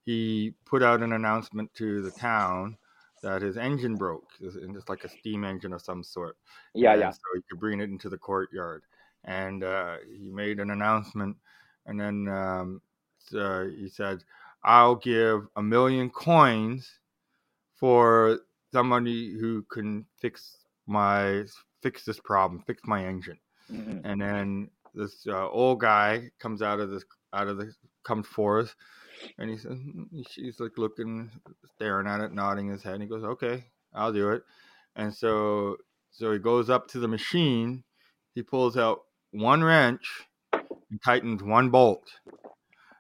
he 0.05 0.55
put 0.65 0.83
out 0.83 1.03
an 1.03 1.13
announcement 1.13 1.73
to 1.75 2.03
the 2.03 2.11
town 2.11 2.77
that 3.23 3.43
his 3.43 3.57
engine 3.57 3.95
broke, 3.95 4.29
and 4.41 4.77
it's 4.77 4.89
like 4.89 5.05
a 5.05 5.09
steam 5.09 5.45
engine 5.45 5.73
of 5.73 5.81
some 5.81 6.03
sort. 6.03 6.37
Yeah, 6.75 6.93
and 6.93 7.01
yeah, 7.01 7.11
So 7.11 7.21
he 7.35 7.43
could 7.49 7.61
bring 7.61 7.81
it 7.81 7.89
into 7.89 8.09
the 8.09 8.19
courtyard, 8.19 8.83
and 9.25 9.63
uh, 9.63 9.97
he 10.07 10.31
made 10.31 10.59
an 10.59 10.71
announcement, 10.71 11.37
and 11.87 11.99
then 11.99 12.29
um, 12.29 12.83
uh, 13.35 13.65
he 13.65 13.89
said, 13.89 14.25
"I'll 14.65 14.97
give 14.97 15.47
a 15.57 15.63
million 15.63 16.11
coins 16.11 16.99
for 17.77 18.41
somebody 18.77 19.21
who 19.41 19.63
can 19.75 20.07
fix 20.23 20.67
my 20.87 21.45
fix 21.83 22.05
this 22.05 22.21
problem, 22.21 22.63
fix 22.67 22.83
my 22.85 23.01
engine." 23.13 23.41
Mhm. 23.71 24.01
And 24.05 24.21
then 24.21 24.71
this 24.95 25.27
uh, 25.27 25.49
old 25.51 25.81
guy 25.81 26.31
comes 26.41 26.63
out 26.63 26.81
of 26.81 26.91
this 26.91 27.05
out 27.33 27.49
of 27.49 27.57
the 27.59 27.73
comes 28.05 28.27
forth, 28.27 28.75
and 29.39 29.51
he 29.51 29.57
says 29.59 29.79
he's 30.35 30.61
like 30.61 30.77
looking, 30.79 31.31
staring 31.77 32.07
at 32.09 32.21
it, 32.21 32.33
nodding 32.33 32.69
his 32.69 32.83
head. 32.83 32.95
And 32.95 33.03
he 33.05 33.09
goes, 33.09 33.25
"Okay, 33.25 33.65
I'll 33.95 34.13
do 34.13 34.31
it." 34.33 34.43
And 34.97 35.15
so 35.15 35.79
so 36.11 36.33
he 36.33 36.39
goes 36.39 36.71
up 36.71 36.89
to 36.89 36.99
the 37.01 37.09
machine. 37.09 37.85
He 38.35 38.43
pulls 38.43 38.77
out 38.77 39.01
one 39.33 39.63
wrench 39.65 40.07
and 40.91 41.01
tightens 41.03 41.43
one 41.43 41.71
bolt, 41.71 42.07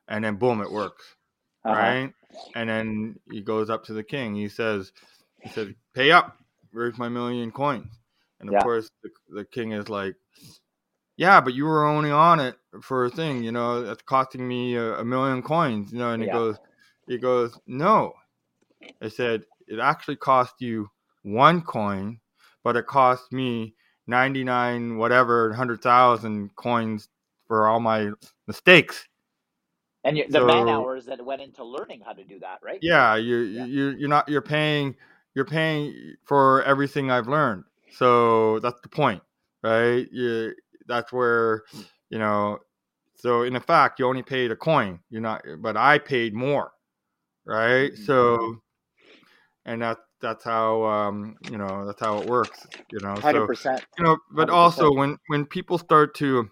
and 0.08 0.24
then 0.24 0.36
boom, 0.36 0.60
it 0.60 0.70
works 0.70 1.16
Uh-huh. 1.64 1.74
right? 1.76 2.14
And 2.56 2.68
then 2.68 3.20
he 3.30 3.42
goes 3.42 3.70
up 3.70 3.84
to 3.86 3.92
the 3.94 4.04
king. 4.04 4.34
He 4.34 4.48
says, 4.48 4.92
"He 5.44 5.50
says, 5.50 5.70
pay 5.94 6.12
up. 6.12 6.38
Where's 6.72 6.98
my 6.98 7.10
million 7.10 7.52
coins?" 7.52 7.92
And 8.40 8.50
of 8.50 8.56
Yeah. 8.56 8.60
course, 8.60 8.90
the, 9.04 9.10
the 9.30 9.46
king 9.46 9.72
is 9.72 9.90
like, 9.90 10.16
"Yeah, 11.18 11.40
but 11.42 11.54
you 11.54 11.66
were 11.66 11.86
only 11.86 12.12
on 12.12 12.40
it 12.40 12.56
for 12.82 13.06
a 13.06 13.10
thing. 13.10 13.44
You 13.44 13.52
know, 13.52 13.82
that's 13.84 14.02
costing 14.02 14.48
me 14.48 14.76
a, 14.76 15.00
a 15.00 15.06
million 15.06 15.42
coins. 15.42 15.92
You 15.92 16.00
know." 16.00 16.12
And 16.12 16.22
he 16.22 16.28
Yeah. 16.28 16.30
goes, 16.30 16.58
"He 17.08 17.18
goes, 17.18 17.58
no." 17.66 18.14
I 19.02 19.08
said, 19.08 19.44
"It 19.68 19.80
actually 19.80 20.16
cost 20.16 20.56
you 20.60 20.90
one 21.24 21.62
coin, 21.62 22.20
but 22.64 22.76
it 22.76 22.86
cost 22.88 23.32
me 23.32 23.76
ninety 24.08 24.44
nine 24.44 24.98
whatever 24.98 25.54
hundred 25.54 25.82
thousand 25.82 26.56
coins 26.56 27.08
for 27.48 27.68
all 27.68 27.80
my 27.80 28.10
mistakes." 28.48 29.06
And 30.04 30.18
the 30.28 30.40
man 30.40 30.68
hours 30.68 31.06
that 31.06 31.24
went 31.24 31.42
into 31.42 31.64
learning 31.64 32.02
how 32.04 32.12
to 32.12 32.24
do 32.24 32.38
that, 32.40 32.60
right? 32.62 32.82
yeah, 32.82 33.16
you 33.16 33.38
Yeah. 33.38 33.66
you 33.66 33.90
you're 33.98 34.08
not 34.08 34.28
you're 34.28 34.42
paying 34.42 34.96
you're 35.34 35.44
paying 35.44 36.14
for 36.24 36.62
everything 36.62 37.10
I've 37.10 37.28
learned. 37.28 37.64
So 37.92 38.58
that's 38.60 38.80
the 38.80 38.88
point, 38.88 39.22
right? 39.62 40.06
You 40.10 40.54
that's 40.86 41.12
where 41.12 41.62
you 42.10 42.18
know. 42.18 42.58
So 43.16 43.42
in 43.42 43.56
a 43.56 43.60
fact, 43.60 43.98
you 43.98 44.06
only 44.06 44.22
paid 44.22 44.50
a 44.50 44.56
coin. 44.56 45.00
You're 45.08 45.22
not, 45.22 45.42
but 45.60 45.76
I 45.76 45.98
paid 45.98 46.34
more, 46.34 46.72
right? 47.46 47.92
Mhm. 47.92 48.06
So, 48.06 48.56
and 49.64 49.82
that 49.82 49.98
that's 50.20 50.44
how 50.44 50.84
um 50.84 51.36
you 51.50 51.58
know 51.58 51.86
that's 51.86 52.00
how 52.00 52.18
it 52.18 52.26
works. 52.26 52.66
You 52.90 53.00
know, 53.00 53.20
Hundred 53.20 53.56
so 53.56 53.72
you 53.98 54.04
know, 54.04 54.18
but 54.32 54.48
100%. 54.48 54.52
also 54.52 54.92
when 54.92 55.18
when 55.28 55.46
people 55.46 55.78
start 55.78 56.14
to 56.16 56.50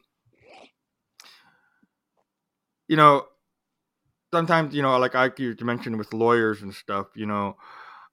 you 2.89 2.97
know 2.97 3.27
sometimes 4.33 4.75
you 4.75 4.83
know 4.83 4.97
like 4.99 5.15
i 5.15 5.31
you 5.39 5.55
mentioned 5.61 5.97
with 5.99 6.13
lawyers 6.13 6.63
and 6.63 6.75
stuff 6.75 7.07
you 7.15 7.27
know 7.27 7.57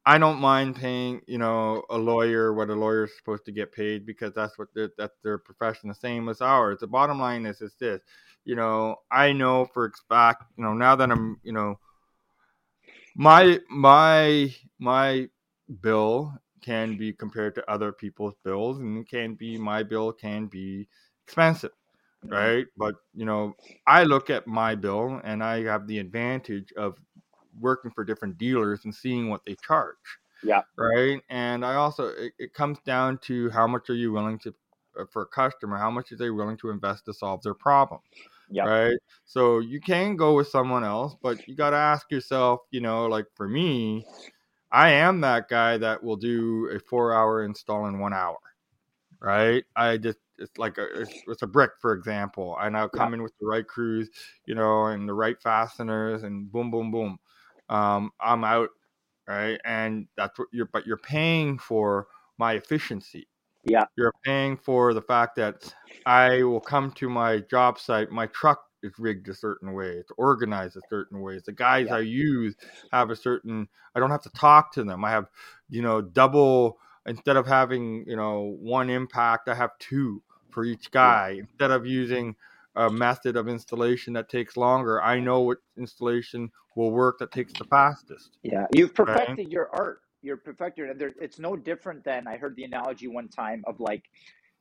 i 0.09 0.17
don't 0.17 0.39
mind 0.39 0.75
paying 0.75 1.21
you 1.27 1.37
know 1.37 1.83
a 1.89 1.97
lawyer 1.97 2.53
what 2.53 2.69
a 2.69 2.73
lawyer 2.73 3.05
is 3.05 3.15
supposed 3.17 3.45
to 3.45 3.51
get 3.51 3.71
paid 3.71 4.05
because 4.05 4.33
that's 4.33 4.57
what 4.57 4.67
their, 4.73 4.89
that's 4.97 5.17
their 5.23 5.37
profession 5.37 5.89
the 5.89 5.95
same 5.95 6.29
as 6.29 6.41
ours 6.41 6.79
the 6.79 6.87
bottom 6.87 7.19
line 7.19 7.45
is 7.45 7.61
is 7.61 7.75
this 7.79 8.01
you 8.45 8.55
know 8.55 8.95
i 9.11 9.31
know 9.31 9.65
for 9.73 9.91
fact 10.09 10.43
you 10.57 10.63
know 10.63 10.73
now 10.73 10.95
that 10.95 11.11
i'm 11.11 11.37
you 11.43 11.53
know 11.53 11.77
my 13.15 13.59
my 13.69 14.53
my 14.79 15.27
bill 15.81 16.33
can 16.61 16.97
be 16.97 17.13
compared 17.13 17.55
to 17.55 17.71
other 17.71 17.91
people's 17.91 18.35
bills 18.43 18.79
and 18.79 18.97
it 18.97 19.09
can 19.09 19.35
be 19.35 19.57
my 19.57 19.83
bill 19.83 20.11
can 20.11 20.47
be 20.47 20.87
expensive 21.25 21.71
Mm-hmm. 22.25 22.33
right 22.33 22.65
but 22.77 22.95
you 23.15 23.25
know 23.25 23.53
i 23.87 24.03
look 24.03 24.29
at 24.29 24.45
my 24.45 24.75
bill 24.75 25.21
and 25.23 25.41
i 25.43 25.63
have 25.63 25.87
the 25.87 25.99
advantage 25.99 26.73
of 26.75 26.97
working 27.59 27.91
for 27.91 28.03
different 28.03 28.37
dealers 28.37 28.85
and 28.85 28.93
seeing 28.93 29.29
what 29.29 29.41
they 29.45 29.55
charge 29.65 29.95
Yeah. 30.43 30.61
right? 30.77 31.21
And 31.29 31.65
i 31.65 31.75
also 31.75 32.07
it, 32.07 32.33
it 32.39 32.53
comes 32.53 32.79
down 32.85 33.17
to 33.23 33.49
how 33.49 33.67
much 33.67 33.89
are 33.89 33.95
you 33.95 34.11
willing 34.11 34.39
to 34.39 34.53
uh, 34.99 35.05
for 35.11 35.23
a 35.23 35.27
customer 35.27 35.77
how 35.77 35.91
much 35.91 36.11
are 36.11 36.17
they 36.17 36.29
willing 36.29 36.57
to 36.57 36.69
invest 36.69 37.05
to 37.05 37.13
solve 37.13 37.41
their 37.43 37.53
problem 37.53 37.99
Yeah. 38.49 38.65
right? 38.65 38.97
So 39.25 39.59
you 39.59 39.79
can 39.79 40.15
go 40.15 40.35
with 40.35 40.47
someone 40.47 40.83
else 40.83 41.15
but 41.21 41.47
you 41.47 41.55
got 41.55 41.71
to 41.71 41.77
ask 41.77 42.09
yourself 42.11 42.61
you 42.71 42.81
know 42.81 43.05
like 43.07 43.25
for 43.35 43.47
me 43.47 44.05
i 44.71 44.89
am 44.89 45.21
that 45.21 45.47
guy 45.49 45.77
that 45.77 46.03
will 46.03 46.15
do 46.15 46.69
a 46.73 46.79
four 46.79 47.13
hour 47.13 47.43
install 47.43 47.87
in 47.87 47.99
one 47.99 48.13
hour 48.13 48.37
right? 49.21 49.63
I 49.75 49.97
just 49.97 50.19
it's 50.37 50.57
like 50.57 50.77
a 50.77 51.01
it's, 51.01 51.11
it's 51.27 51.41
a 51.41 51.47
brick 51.47 51.71
for 51.81 51.91
example 51.93 52.57
and 52.61 52.77
i'll 52.77 52.87
come 52.87 53.13
in 53.13 53.21
with 53.21 53.33
the 53.39 53.45
right 53.45 53.67
crews 53.67 54.09
you 54.45 54.55
know 54.55 54.85
and 54.87 55.07
the 55.07 55.13
right 55.13 55.35
fasteners 55.41 56.23
and 56.23 56.49
boom 56.49 56.71
boom 56.71 56.91
boom 56.91 57.19
um 57.69 58.11
i'm 58.19 58.43
out 58.43 58.69
right? 59.27 59.59
And 59.63 60.07
that's 60.17 60.39
what 60.39 60.47
you're 60.51 60.69
but 60.73 60.87
you're 60.87 60.97
paying 60.97 61.57
for 61.59 62.07
my 62.37 62.53
efficiency. 62.53 63.27
Yeah. 63.65 63.83
you're 63.97 64.13
paying 64.23 64.57
for 64.57 64.93
the 64.93 65.01
fact 65.01 65.35
that 65.35 65.73
i 66.05 66.41
will 66.43 66.61
come 66.61 66.91
to 66.93 67.09
my 67.09 67.39
job 67.39 67.77
site 67.77 68.09
my 68.09 68.25
truck 68.27 68.63
is 68.83 68.93
rigged 68.97 69.27
a 69.27 69.33
certain 69.33 69.73
way 69.73 69.89
it's 69.89 70.11
organized 70.17 70.77
a 70.77 70.81
certain 70.89 71.19
way 71.21 71.39
the 71.45 71.51
guys 71.51 71.87
Yeah. 71.89 71.95
i 71.97 71.99
use 71.99 72.55
have 72.93 73.09
a 73.09 73.15
certain 73.17 73.67
i 73.93 73.99
don't 73.99 74.09
have 74.11 74.21
to 74.23 74.29
talk 74.31 74.71
to 74.73 74.83
them. 74.85 75.03
I 75.03 75.11
have 75.11 75.27
you 75.69 75.81
know 75.81 76.01
double 76.01 76.79
instead 77.05 77.35
of 77.35 77.45
having 77.45 78.05
you 78.07 78.15
know 78.15 78.55
one 78.61 78.89
impact 78.89 79.49
i 79.49 79.55
have 79.55 79.71
two 79.79 80.23
for 80.51 80.63
each 80.63 80.89
guy. 80.91 81.37
Instead 81.39 81.71
of 81.71 81.85
using 81.85 82.35
a 82.75 82.89
method 82.89 83.35
of 83.35 83.47
installation 83.47 84.13
that 84.13 84.29
takes 84.29 84.55
longer 84.57 85.01
i 85.01 85.19
know 85.19 85.41
what 85.41 85.57
installation 85.77 86.49
will 86.75 86.91
work 86.91 87.17
that 87.19 87.31
takes 87.31 87.53
the 87.53 87.65
fastest 87.65 88.37
Yeah, 88.43 88.67
you've 88.73 88.97
right 88.97 89.07
perfected 89.07 89.51
your 89.51 89.69
art. 89.73 90.01
You're 90.21 90.37
perfected, 90.37 90.89
and 90.89 90.99
there, 90.99 91.13
it's 91.21 91.39
no 91.39 91.55
different 91.55 92.03
than 92.03 92.27
I 92.27 92.37
heard 92.37 92.55
the 92.55 92.63
analogy 92.63 93.07
one 93.07 93.29
time 93.29 93.63
of 93.67 93.79
like, 93.79 94.03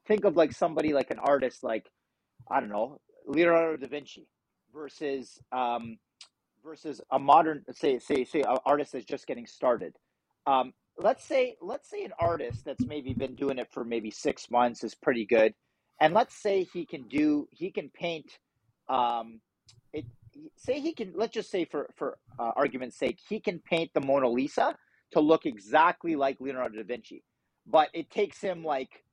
think 0.07 0.25
of 0.25 0.37
like 0.37 0.53
somebody 0.53 0.93
like 0.93 1.11
an 1.11 1.19
artist, 1.19 1.65
like 1.65 1.87
I 2.51 2.61
don't 2.61 2.69
know, 2.69 3.01
Leonardo 3.27 3.77
da 3.77 3.89
Vinci, 3.89 4.29
versus 4.73 5.41
um, 5.53 5.99
versus 6.65 7.01
a 7.11 7.19
modern, 7.19 7.65
say 7.73 7.99
say 7.99 8.25
say 8.25 8.43
an 8.43 8.59
artist 8.65 8.93
that's 8.93 9.05
just 9.05 9.27
getting 9.27 9.47
started. 9.47 9.95
Um, 10.47 10.73
let's 10.97 11.25
say 11.25 11.57
let's 11.61 11.91
say 11.91 12.05
an 12.05 12.13
artist 12.21 12.65
that's 12.65 12.85
maybe 12.87 13.15
been 13.15 13.35
doing 13.35 13.59
it 13.59 13.69
for 13.73 13.85
maybe 13.85 14.11
six 14.11 14.51
months 14.51 14.85
is 14.85 14.95
pretty 14.95 15.25
good, 15.25 15.55
and 16.01 16.15
let's 16.15 16.35
say 16.35 16.65
he 16.73 16.87
can 16.87 17.03
do 17.09 17.49
he 17.51 17.71
can 17.71 17.91
paint. 17.91 18.39
Um, 18.89 19.41
it 19.93 20.07
say 20.57 20.81
he 20.81 20.93
can 20.93 21.13
let's 21.15 21.33
just 21.35 21.51
say 21.51 21.65
for 21.65 21.89
for 21.97 22.19
uh, 22.39 22.53
argument's 22.57 22.99
sake 22.99 23.19
he 23.29 23.41
can 23.41 23.59
paint 23.59 23.91
the 23.95 24.01
mona 24.01 24.29
lisa 24.29 24.75
to 25.13 25.21
look 25.21 25.47
exactly 25.47 26.17
like 26.17 26.37
leonardo 26.41 26.77
da 26.77 26.85
vinci 26.85 27.23
but 27.67 27.89
it 27.93 28.11
takes 28.11 28.41
him 28.41 28.63
like 28.65 29.05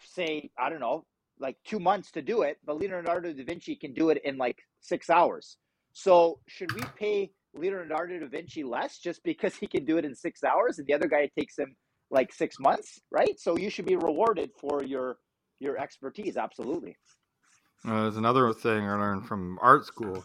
say 0.00 0.50
i 0.58 0.68
don't 0.68 0.80
know 0.80 1.04
like 1.38 1.56
two 1.64 1.78
months 1.78 2.10
to 2.10 2.22
do 2.22 2.42
it 2.42 2.58
but 2.64 2.78
leonardo 2.78 3.32
da 3.32 3.44
vinci 3.44 3.76
can 3.76 3.92
do 3.92 4.10
it 4.10 4.20
in 4.24 4.36
like 4.36 4.58
six 4.80 5.10
hours 5.10 5.56
so 5.92 6.38
should 6.46 6.72
we 6.72 6.82
pay 6.98 7.30
leonardo 7.54 8.18
da 8.18 8.26
vinci 8.26 8.62
less 8.62 8.98
just 8.98 9.22
because 9.24 9.54
he 9.56 9.66
can 9.66 9.84
do 9.84 9.96
it 9.96 10.04
in 10.04 10.14
six 10.14 10.44
hours 10.44 10.78
and 10.78 10.86
the 10.86 10.94
other 10.94 11.08
guy 11.08 11.28
takes 11.38 11.58
him 11.58 11.74
like 12.10 12.32
six 12.32 12.58
months 12.60 13.00
right 13.10 13.38
so 13.40 13.56
you 13.56 13.70
should 13.70 13.86
be 13.86 13.96
rewarded 13.96 14.50
for 14.60 14.84
your 14.84 15.16
your 15.58 15.78
expertise 15.78 16.36
absolutely 16.36 16.96
Uh, 17.84 18.02
there's 18.02 18.16
another 18.16 18.52
thing 18.52 18.84
I 18.84 18.94
learned 18.94 19.26
from 19.26 19.58
art 19.62 19.86
school 19.86 20.24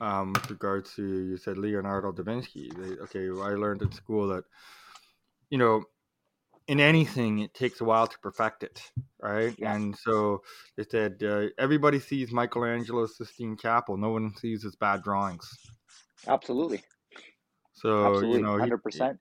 um, 0.00 0.32
with 0.32 0.50
regards 0.50 0.94
to 0.94 1.02
you 1.02 1.36
said 1.36 1.58
Leonardo 1.58 2.12
da 2.12 2.22
Vinci. 2.22 2.70
They, 2.76 2.96
okay, 3.04 3.28
I 3.28 3.54
learned 3.54 3.82
at 3.82 3.94
school 3.94 4.28
that 4.28 4.44
you 5.50 5.58
know 5.58 5.84
in 6.66 6.80
anything 6.80 7.40
it 7.40 7.52
takes 7.54 7.80
a 7.80 7.84
while 7.84 8.06
to 8.06 8.18
perfect 8.20 8.62
it, 8.62 8.80
right? 9.20 9.54
Yes. 9.58 9.74
And 9.74 9.96
so 9.96 10.42
they 10.76 10.84
said 10.84 11.22
uh, 11.22 11.46
everybody 11.58 12.00
sees 12.00 12.32
Michelangelo's 12.32 13.16
Sistine 13.16 13.56
Chapel, 13.56 13.96
no 13.96 14.10
one 14.10 14.34
sees 14.36 14.62
his 14.62 14.76
bad 14.76 15.02
drawings. 15.02 15.48
absolutely 16.26 16.82
So 17.74 18.06
absolutely 18.06 18.40
you 18.40 18.44
know, 18.44 18.56
100% 18.58 19.18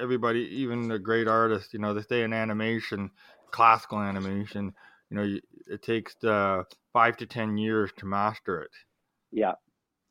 everybody, 0.00 0.40
even 0.40 0.90
a 0.90 0.98
great 0.98 1.28
artist, 1.28 1.72
you 1.72 1.78
know, 1.78 1.94
they 1.94 2.02
say 2.02 2.22
in 2.22 2.32
animation, 2.32 3.10
classical 3.54 4.00
animation, 4.00 4.72
you 5.10 5.16
know, 5.16 5.38
it 5.66 5.82
takes 5.82 6.12
uh, 6.24 6.62
five 6.92 7.16
to 7.18 7.26
ten 7.26 7.56
years 7.56 7.90
to 7.98 8.06
master 8.06 8.62
it. 8.62 8.70
Yeah, 9.30 9.52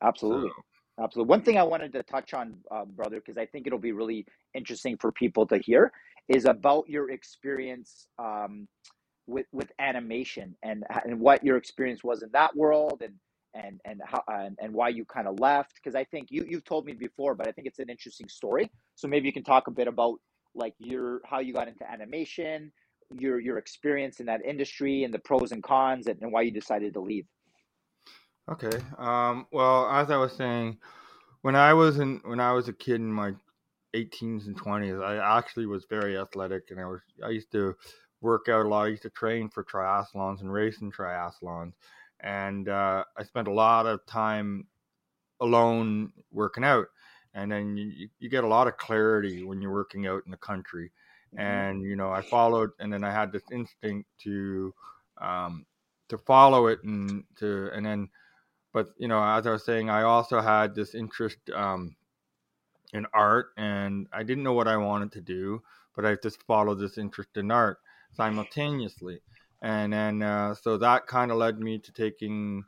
absolutely. 0.01 0.49
So, 0.49 0.63
Absolutely. 1.03 1.29
One 1.29 1.41
thing 1.41 1.57
I 1.57 1.63
wanted 1.63 1.91
to 1.93 2.03
touch 2.03 2.35
on, 2.35 2.55
uh, 2.69 2.85
brother, 2.85 3.19
because 3.19 3.37
I 3.37 3.47
think 3.47 3.65
it'll 3.65 3.79
be 3.79 3.93
really 3.93 4.27
interesting 4.53 4.95
for 4.95 5.11
people 5.11 5.47
to 5.47 5.57
hear, 5.57 5.91
is 6.27 6.45
about 6.45 6.87
your 6.87 7.09
experience 7.09 8.07
um, 8.19 8.67
with 9.25 9.47
with 9.51 9.71
animation 9.79 10.55
and 10.61 10.83
and 11.03 11.19
what 11.19 11.43
your 11.43 11.57
experience 11.57 12.03
was 12.03 12.21
in 12.21 12.29
that 12.33 12.55
world 12.55 13.01
and 13.01 13.15
and 13.55 13.81
and 13.85 14.01
how 14.05 14.21
and, 14.27 14.55
and 14.61 14.71
why 14.71 14.89
you 14.89 15.03
kind 15.05 15.27
of 15.27 15.39
left. 15.39 15.73
Because 15.75 15.95
I 15.95 16.03
think 16.03 16.27
you 16.29 16.45
you've 16.47 16.63
told 16.63 16.85
me 16.85 16.93
before, 16.93 17.33
but 17.33 17.47
I 17.47 17.51
think 17.51 17.65
it's 17.65 17.79
an 17.79 17.89
interesting 17.89 18.29
story. 18.29 18.69
So 18.93 19.07
maybe 19.07 19.25
you 19.25 19.33
can 19.33 19.43
talk 19.43 19.67
a 19.67 19.71
bit 19.71 19.87
about 19.87 20.19
like 20.53 20.75
your 20.77 21.21
how 21.25 21.39
you 21.39 21.53
got 21.53 21.67
into 21.67 21.89
animation, 21.89 22.71
your 23.19 23.39
your 23.39 23.57
experience 23.57 24.19
in 24.19 24.25
that 24.27 24.43
industry, 24.45 25.03
and 25.03 25.13
the 25.13 25.19
pros 25.19 25.51
and 25.51 25.63
cons, 25.63 26.07
and, 26.07 26.21
and 26.21 26.31
why 26.31 26.41
you 26.41 26.51
decided 26.51 26.93
to 26.93 26.99
leave. 26.99 27.25
Okay. 28.49 28.77
Um, 28.97 29.47
well, 29.51 29.89
as 29.89 30.11
I 30.11 30.17
was 30.17 30.33
saying, 30.33 30.77
when 31.41 31.55
I 31.55 31.73
was 31.73 31.99
in 31.99 32.21
when 32.25 32.39
I 32.39 32.51
was 32.51 32.67
a 32.67 32.73
kid 32.73 32.95
in 32.95 33.11
my 33.11 33.33
18s 33.95 34.47
and 34.47 34.59
20s, 34.59 35.03
I 35.03 35.37
actually 35.37 35.65
was 35.65 35.85
very 35.89 36.17
athletic, 36.17 36.71
and 36.71 36.79
I 36.79 36.85
was 36.85 37.01
I 37.23 37.29
used 37.29 37.51
to 37.53 37.75
work 38.21 38.49
out 38.49 38.65
a 38.65 38.69
lot. 38.69 38.85
I 38.85 38.89
used 38.89 39.03
to 39.03 39.09
train 39.09 39.49
for 39.49 39.63
triathlons 39.63 40.41
and 40.41 40.51
race 40.51 40.81
in 40.81 40.91
triathlons, 40.91 41.73
and 42.21 42.69
uh, 42.69 43.03
I 43.17 43.23
spent 43.23 43.47
a 43.47 43.53
lot 43.53 43.85
of 43.85 44.05
time 44.05 44.67
alone 45.39 46.11
working 46.31 46.63
out. 46.63 46.87
And 47.35 47.51
then 47.51 47.75
you, 47.75 48.09
you 48.19 48.29
get 48.29 48.43
a 48.43 48.47
lot 48.47 48.67
of 48.67 48.77
clarity 48.77 49.43
when 49.43 49.61
you're 49.61 49.73
working 49.73 50.07
out 50.07 50.23
in 50.25 50.31
the 50.31 50.37
country. 50.37 50.91
And 51.37 51.81
you 51.83 51.95
know, 51.95 52.11
I 52.11 52.21
followed, 52.21 52.71
and 52.79 52.91
then 52.91 53.03
I 53.03 53.11
had 53.11 53.31
this 53.31 53.43
instinct 53.51 54.09
to 54.23 54.73
um, 55.21 55.65
to 56.09 56.17
follow 56.17 56.67
it 56.67 56.83
and 56.83 57.23
to 57.37 57.69
and 57.73 57.85
then 57.85 58.09
but 58.73 58.89
you 58.97 59.07
know 59.07 59.23
as 59.23 59.47
i 59.47 59.51
was 59.51 59.65
saying 59.65 59.89
i 59.89 60.03
also 60.03 60.41
had 60.41 60.75
this 60.75 60.93
interest 60.95 61.37
um, 61.55 61.95
in 62.93 63.05
art 63.13 63.47
and 63.57 64.07
i 64.13 64.23
didn't 64.23 64.43
know 64.43 64.53
what 64.53 64.67
i 64.67 64.77
wanted 64.77 65.11
to 65.11 65.21
do 65.21 65.61
but 65.95 66.05
i 66.05 66.15
just 66.15 66.43
followed 66.43 66.75
this 66.79 66.97
interest 66.97 67.29
in 67.37 67.51
art 67.51 67.77
simultaneously. 68.13 69.19
And 69.61 69.93
then 69.93 70.21
uh, 70.21 70.53
so 70.55 70.77
that 70.77 71.07
kind 71.07 71.31
of 71.31 71.37
led 71.37 71.59
me 71.59 71.79
to 71.79 71.91
taking 71.91 72.63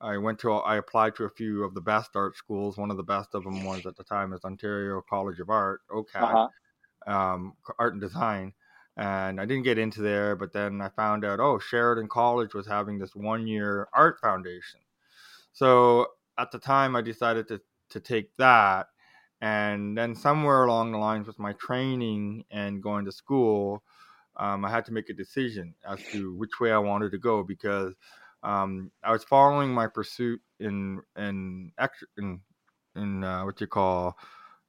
i 0.00 0.16
went 0.18 0.38
to 0.40 0.52
i 0.52 0.76
applied 0.76 1.14
to 1.16 1.24
a 1.24 1.30
few 1.30 1.64
of 1.64 1.74
the 1.74 1.80
best 1.80 2.10
art 2.16 2.36
schools. 2.36 2.76
One 2.78 2.90
of 2.90 2.96
the 2.96 3.02
best 3.02 3.34
of 3.34 3.44
them 3.44 3.64
was 3.64 3.86
at 3.86 3.96
the 3.96 4.04
time 4.04 4.32
is 4.32 4.44
ontario 4.44 5.02
college 5.08 5.40
of 5.40 5.50
art 5.50 5.80
OCAD 5.90 6.22
Uh 6.22 6.26
huh. 6.28 6.48
Um, 7.06 7.54
art 7.78 7.94
and 7.94 8.00
design. 8.00 8.52
And 8.96 9.40
I 9.40 9.46
didn't 9.46 9.64
get 9.64 9.78
into 9.78 10.02
there, 10.02 10.36
but 10.36 10.52
then 10.52 10.80
I 10.80 10.88
found 10.90 11.24
out, 11.24 11.40
oh, 11.40 11.58
Sheridan 11.58 12.08
College 12.08 12.54
was 12.54 12.66
having 12.66 12.98
this 12.98 13.14
one 13.14 13.46
year 13.46 13.88
art 13.94 14.18
foundation. 14.20 14.80
So 15.52 16.06
at 16.38 16.50
the 16.50 16.58
time, 16.58 16.96
I 16.96 17.02
decided 17.02 17.48
to 17.48 17.60
to 17.90 18.00
take 18.00 18.36
that, 18.36 18.86
and 19.40 19.98
then 19.98 20.14
somewhere 20.14 20.64
along 20.64 20.92
the 20.92 20.98
lines 20.98 21.26
with 21.26 21.38
my 21.38 21.52
training 21.54 22.44
and 22.50 22.82
going 22.82 23.04
to 23.06 23.12
school, 23.12 23.82
um, 24.36 24.64
I 24.64 24.70
had 24.70 24.84
to 24.86 24.92
make 24.92 25.08
a 25.10 25.14
decision 25.14 25.74
as 25.88 26.00
to 26.12 26.34
which 26.34 26.60
way 26.60 26.72
I 26.72 26.78
wanted 26.78 27.10
to 27.12 27.18
go 27.18 27.42
because 27.42 27.94
um, 28.42 28.90
I 29.02 29.12
was 29.12 29.24
following 29.24 29.70
my 29.70 29.86
pursuit 29.86 30.40
in 30.58 31.00
in 31.16 31.72
in 32.16 32.40
in 32.96 33.24
uh, 33.24 33.44
what 33.44 33.60
you 33.60 33.66
call 33.66 34.16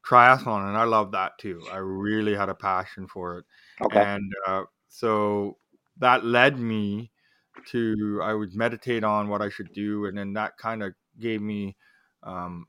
triathlon, 0.06 0.68
and 0.68 0.78
I 0.78 0.84
love 0.86 1.12
that 1.12 1.38
too. 1.40 1.68
I 1.72 1.78
really 1.78 2.36
had 2.36 2.50
a 2.50 2.56
passion 2.56 3.08
for 3.08 3.40
it, 3.40 3.46
Okay. 3.82 4.06
and 4.06 4.34
uh, 4.48 4.64
so 4.88 5.58
that 5.98 6.26
led 6.26 6.60
me 6.60 7.12
to 7.68 8.22
I 8.24 8.34
would 8.34 8.56
meditate 8.56 9.04
on 9.04 9.30
what 9.30 9.42
I 9.42 9.50
should 9.50 9.74
do, 9.74 10.06
and 10.06 10.18
then 10.18 10.34
that 10.34 10.58
kind 10.58 10.84
of 10.84 10.94
gave 11.20 11.42
me 11.42 11.78
um, 12.24 12.68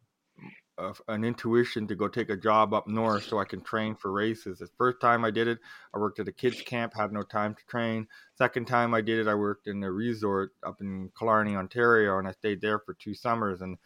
a, 0.78 0.94
an 1.08 1.24
intuition 1.24 1.86
to 1.86 1.94
go 1.94 2.08
take 2.08 2.30
a 2.30 2.36
job 2.36 2.72
up 2.74 2.88
north 2.88 3.24
so 3.24 3.38
I 3.38 3.44
can 3.44 3.62
train 3.62 3.94
for 3.94 4.10
races. 4.12 4.58
The 4.58 4.68
first 4.78 5.00
time 5.00 5.24
I 5.24 5.30
did 5.30 5.48
it, 5.48 5.58
I 5.94 5.98
worked 5.98 6.18
at 6.18 6.28
a 6.28 6.32
kids 6.32 6.62
camp, 6.62 6.94
had 6.94 7.12
no 7.12 7.22
time 7.22 7.54
to 7.54 7.64
train. 7.66 8.08
Second 8.34 8.66
time 8.66 8.94
I 8.94 9.00
did 9.02 9.18
it, 9.18 9.28
I 9.28 9.34
worked 9.34 9.66
in 9.66 9.82
a 9.82 9.92
resort 9.92 10.52
up 10.66 10.80
in 10.80 11.10
Killarney, 11.18 11.56
Ontario, 11.56 12.18
and 12.18 12.26
I 12.26 12.32
stayed 12.32 12.60
there 12.60 12.78
for 12.78 12.94
two 12.94 13.14
summers 13.14 13.60
and 13.60 13.78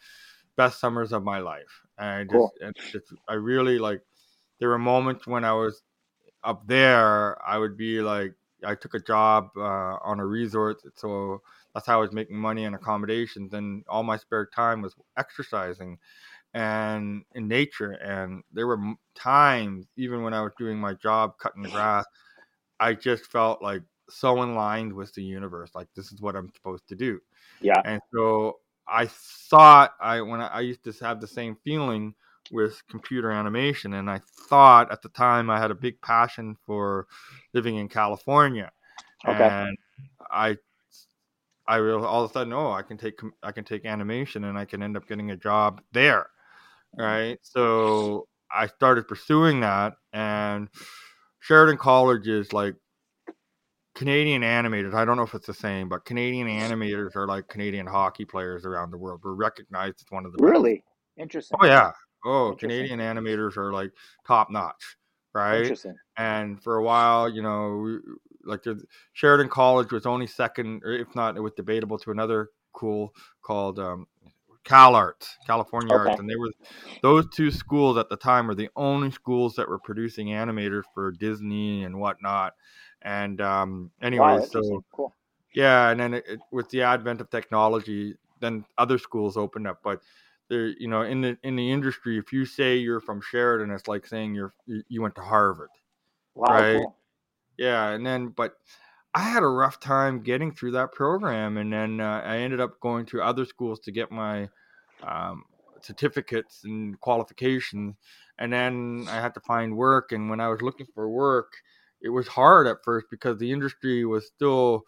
best 0.55 0.79
summers 0.79 1.11
of 1.13 1.23
my 1.23 1.39
life. 1.39 1.83
And 1.97 2.29
I 2.29 2.33
just, 2.33 2.53
and 2.61 2.75
just 2.91 3.13
I 3.27 3.33
really 3.33 3.79
like. 3.79 4.01
There 4.59 4.69
were 4.69 4.79
moments 4.79 5.27
when 5.27 5.43
I 5.43 5.53
was 5.53 5.83
up 6.43 6.65
there, 6.67 7.37
I 7.47 7.57
would 7.57 7.77
be 7.77 8.01
like, 8.01 8.33
I 8.65 8.73
took 8.75 8.95
a 8.95 8.99
job 8.99 9.49
uh, 9.55 9.97
on 10.01 10.19
a 10.19 10.25
resort, 10.25 10.81
so 10.95 11.41
that's 11.73 11.85
how 11.85 11.99
I 11.99 12.01
was 12.01 12.11
making 12.11 12.37
money 12.37 12.65
and 12.65 12.73
accommodations. 12.73 13.53
And 13.53 13.83
all 13.87 14.01
my 14.03 14.17
spare 14.17 14.47
time 14.47 14.81
was 14.81 14.95
exercising 15.17 15.99
and 16.53 17.23
in 17.35 17.47
nature. 17.47 17.91
And 17.91 18.43
there 18.51 18.65
were 18.65 18.79
times, 19.13 19.85
even 19.95 20.23
when 20.23 20.33
I 20.33 20.41
was 20.41 20.53
doing 20.57 20.79
my 20.79 20.93
job 20.95 21.37
cutting 21.37 21.61
the 21.61 21.69
grass, 21.77 22.05
I 22.79 22.93
just 22.93 23.25
felt 23.25 23.61
like 23.61 23.83
so 24.09 24.41
in 24.41 24.55
line 24.55 24.95
with 24.95 25.13
the 25.13 25.23
universe. 25.23 25.71
Like 25.75 25.87
this 25.95 26.11
is 26.11 26.21
what 26.21 26.35
I'm 26.35 26.51
supposed 26.55 26.87
to 26.89 26.95
do. 26.95 27.19
Yeah. 27.61 27.81
And 27.85 28.01
so 28.13 28.57
I 28.87 29.07
thought 29.07 29.93
I 29.99 30.21
when 30.21 30.41
I, 30.41 30.47
I 30.47 30.59
used 30.61 30.83
to 30.85 30.93
have 31.05 31.21
the 31.21 31.27
same 31.27 31.57
feeling 31.63 32.15
with 32.51 32.81
computer 32.89 33.31
animation, 33.31 33.93
and 33.95 34.09
I 34.09 34.21
thought 34.49 34.91
at 34.91 35.01
the 35.01 35.09
time 35.09 35.49
I 35.49 35.59
had 35.59 35.71
a 35.71 35.75
big 35.75 36.01
passion 36.01 36.55
for 36.65 37.07
living 37.53 37.75
in 37.77 37.89
California, 37.89 38.71
Okay. 39.27 39.49
and 39.49 39.77
I 40.31 40.57
I 41.67 41.77
real 41.77 42.05
all 42.05 42.23
of 42.23 42.31
a 42.31 42.33
sudden 42.33 42.53
oh 42.53 42.71
I 42.71 42.81
can 42.81 42.97
take 42.97 43.19
I 43.43 43.51
can 43.51 43.63
take 43.63 43.85
animation 43.85 44.45
and 44.45 44.57
I 44.57 44.65
can 44.65 44.81
end 44.81 44.95
up 44.97 45.07
getting 45.07 45.31
a 45.31 45.37
job 45.37 45.81
there, 45.91 46.27
right? 46.97 47.39
So 47.41 48.27
I 48.51 48.67
started 48.67 49.07
pursuing 49.07 49.61
that, 49.61 49.95
and 50.13 50.69
Sheridan 51.41 51.77
College 51.77 52.27
is 52.27 52.53
like 52.53 52.75
Canadian 53.97 54.43
animators. 54.43 54.93
I 54.93 55.05
don't 55.05 55.17
know 55.17 55.23
if 55.23 55.33
it's 55.33 55.47
the 55.47 55.55
same, 55.55 55.89
but 55.89 56.05
Canadian 56.05 56.47
animators 56.47 57.15
are 57.15 57.25
like 57.25 57.47
Canadian 57.47 57.87
hockey 57.87 58.25
players 58.25 58.63
around 58.63 58.91
the 58.91 58.97
world. 58.97 59.21
We're 59.23 59.33
recognized 59.33 60.01
as 60.01 60.11
one 60.11 60.23
of 60.23 60.31
the 60.31 60.37
best. 60.37 60.51
Really 60.51 60.83
interesting. 61.17 61.57
Oh 61.59 61.65
yeah. 61.65 61.91
Oh, 62.23 62.53
Canadian 62.53 62.99
animators 62.99 63.57
are 63.57 63.73
like 63.73 63.91
top 64.25 64.51
notch, 64.51 64.97
right? 65.33 65.61
Interesting. 65.61 65.95
And 66.15 66.61
for 66.61 66.77
a 66.77 66.83
while, 66.83 67.27
you 67.27 67.41
know, 67.41 67.99
like 68.43 68.63
Sheridan 69.13 69.49
College 69.49 69.91
was 69.91 70.05
only 70.05 70.27
second, 70.27 70.83
or 70.83 70.91
if 70.91 71.15
not, 71.15 71.35
it 71.35 71.41
was 71.41 71.53
debatable 71.53 71.97
to 71.97 72.11
another 72.11 72.49
cool 72.73 73.15
called 73.41 73.79
um, 73.79 74.05
Cal 74.63 74.95
Arts, 74.95 75.37
California 75.47 75.91
Okay. 75.91 76.09
Arts, 76.09 76.19
and 76.19 76.29
they 76.29 76.35
were 76.35 76.51
those 77.01 77.25
two 77.33 77.49
schools 77.49 77.97
at 77.97 78.09
the 78.09 78.17
time 78.17 78.45
were 78.45 78.53
the 78.53 78.69
only 78.75 79.09
schools 79.09 79.55
that 79.55 79.67
were 79.67 79.79
producing 79.79 80.27
animators 80.27 80.83
for 80.93 81.11
Disney 81.13 81.83
and 81.83 81.99
whatnot. 81.99 82.53
And 83.01 83.39
um, 83.41 83.91
anyway, 84.01 84.39
Wow, 84.39 84.45
so. 84.45 84.83
Cool. 84.91 85.13
yeah, 85.53 85.89
and 85.89 85.99
then 85.99 86.13
it, 86.15 86.25
it, 86.27 86.39
with 86.51 86.69
the 86.69 86.81
advent 86.81 87.21
of 87.21 87.29
technology, 87.29 88.15
then 88.39 88.65
other 88.77 88.97
schools 88.97 89.37
opened 89.37 89.67
up. 89.67 89.79
But 89.83 90.01
there, 90.49 90.67
you 90.67 90.87
know, 90.87 91.01
in 91.01 91.21
the 91.21 91.37
in 91.43 91.55
the 91.55 91.71
industry, 91.71 92.17
if 92.17 92.31
you 92.31 92.45
say 92.45 92.77
you're 92.77 92.99
from 92.99 93.21
Sheridan, 93.21 93.71
it's 93.71 93.87
like 93.87 94.05
saying 94.05 94.35
you're 94.35 94.53
you 94.65 95.01
went 95.01 95.15
to 95.15 95.21
Harvard. 95.21 95.69
Wow. 96.35 96.47
Right. 96.49 96.77
Cool. 96.77 96.95
Yeah, 97.57 97.89
and 97.89 98.05
then 98.05 98.27
but 98.29 98.53
I 99.13 99.21
had 99.21 99.41
a 99.43 99.47
rough 99.47 99.79
time 99.79 100.21
getting 100.21 100.51
through 100.51 100.71
that 100.71 100.91
program, 100.91 101.57
and 101.57 101.73
then 101.73 101.99
uh, 101.99 102.21
I 102.23 102.37
ended 102.37 102.59
up 102.59 102.79
going 102.79 103.05
to 103.07 103.21
other 103.21 103.45
schools 103.45 103.79
to 103.81 103.91
get 103.91 104.11
my 104.11 104.47
um, 105.01 105.43
certificates 105.81 106.61
and 106.65 106.99
qualifications, 106.99 107.95
and 108.37 108.53
then 108.53 109.07
I 109.09 109.15
had 109.15 109.33
to 109.33 109.39
find 109.39 109.75
work. 109.75 110.11
And 110.11 110.29
when 110.29 110.39
I 110.39 110.49
was 110.49 110.61
looking 110.61 110.85
for 110.93 111.09
work, 111.09 111.51
it 112.07 112.11
was 112.11 112.27
hard 112.27 112.67
at 112.67 112.83
first 112.85 113.07
because 113.11 113.37
the 113.37 113.51
industry 113.51 114.05
was 114.05 114.25
still 114.25 114.85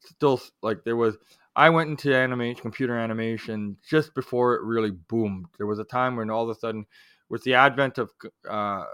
still 0.00 0.40
like 0.62 0.82
there 0.84 0.96
was. 0.96 1.16
I 1.54 1.70
went 1.70 1.88
into 1.88 2.14
animation, 2.14 2.60
computer 2.60 2.98
animation, 2.98 3.78
just 3.88 4.14
before 4.14 4.56
it 4.56 4.62
really 4.62 4.90
boomed. 4.90 5.46
There 5.56 5.66
was 5.66 5.78
a 5.78 5.84
time 5.84 6.16
when 6.16 6.28
all 6.28 6.42
of 6.42 6.50
a 6.50 6.58
sudden, 6.58 6.84
with 7.30 7.44
the 7.44 7.54
advent 7.54 7.98
of 7.98 8.10
uh, 8.48 8.84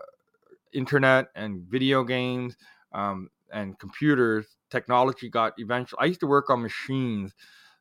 internet 0.75 1.29
and 1.35 1.63
video 1.63 2.05
games 2.05 2.57
um, 2.93 3.31
and 3.53 3.79
computers, 3.79 4.47
technology 4.71 5.31
got 5.31 5.55
eventually. 5.57 5.99
I 6.03 6.05
used 6.05 6.21
to 6.21 6.27
work 6.27 6.51
on 6.51 6.63
machines 6.63 7.33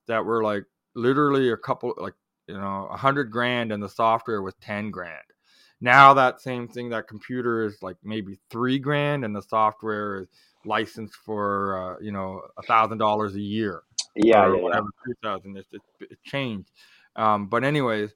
that 0.08 0.24
were 0.24 0.42
like 0.42 0.64
literally 0.96 1.52
a 1.52 1.58
couple, 1.58 1.94
like 1.98 2.16
you 2.48 2.56
know, 2.58 2.88
a 2.90 2.98
hundred 2.98 3.30
grand, 3.30 3.74
and 3.74 3.84
the 3.84 3.90
software 3.90 4.42
was 4.42 4.56
ten 4.62 4.90
grand. 4.90 5.26
Now 5.82 6.14
that 6.14 6.42
same 6.42 6.68
thing, 6.68 6.90
that 6.90 7.08
computer 7.08 7.66
is 7.66 7.82
like 7.82 7.98
maybe 8.04 8.40
three 8.52 8.80
grand, 8.80 9.26
and 9.26 9.36
the 9.36 9.42
software 9.42 10.22
is 10.22 10.28
licensed 10.64 11.16
for 11.26 11.96
uh, 11.98 12.04
you 12.04 12.12
know 12.12 12.42
a 12.58 12.62
thousand 12.64 13.00
dollars 13.00 13.36
a 13.36 13.42
year 13.42 13.82
Yeah. 14.16 14.44
or 14.46 14.50
yeah, 14.50 14.56
yeah. 14.58 14.64
whatever, 14.64 14.88
two 15.06 15.14
thousand. 15.24 15.58
It, 15.58 15.66
it, 15.72 15.82
it 16.12 16.24
changed. 16.24 16.70
Um, 17.16 17.48
but 17.48 17.64
anyways, 17.64 18.12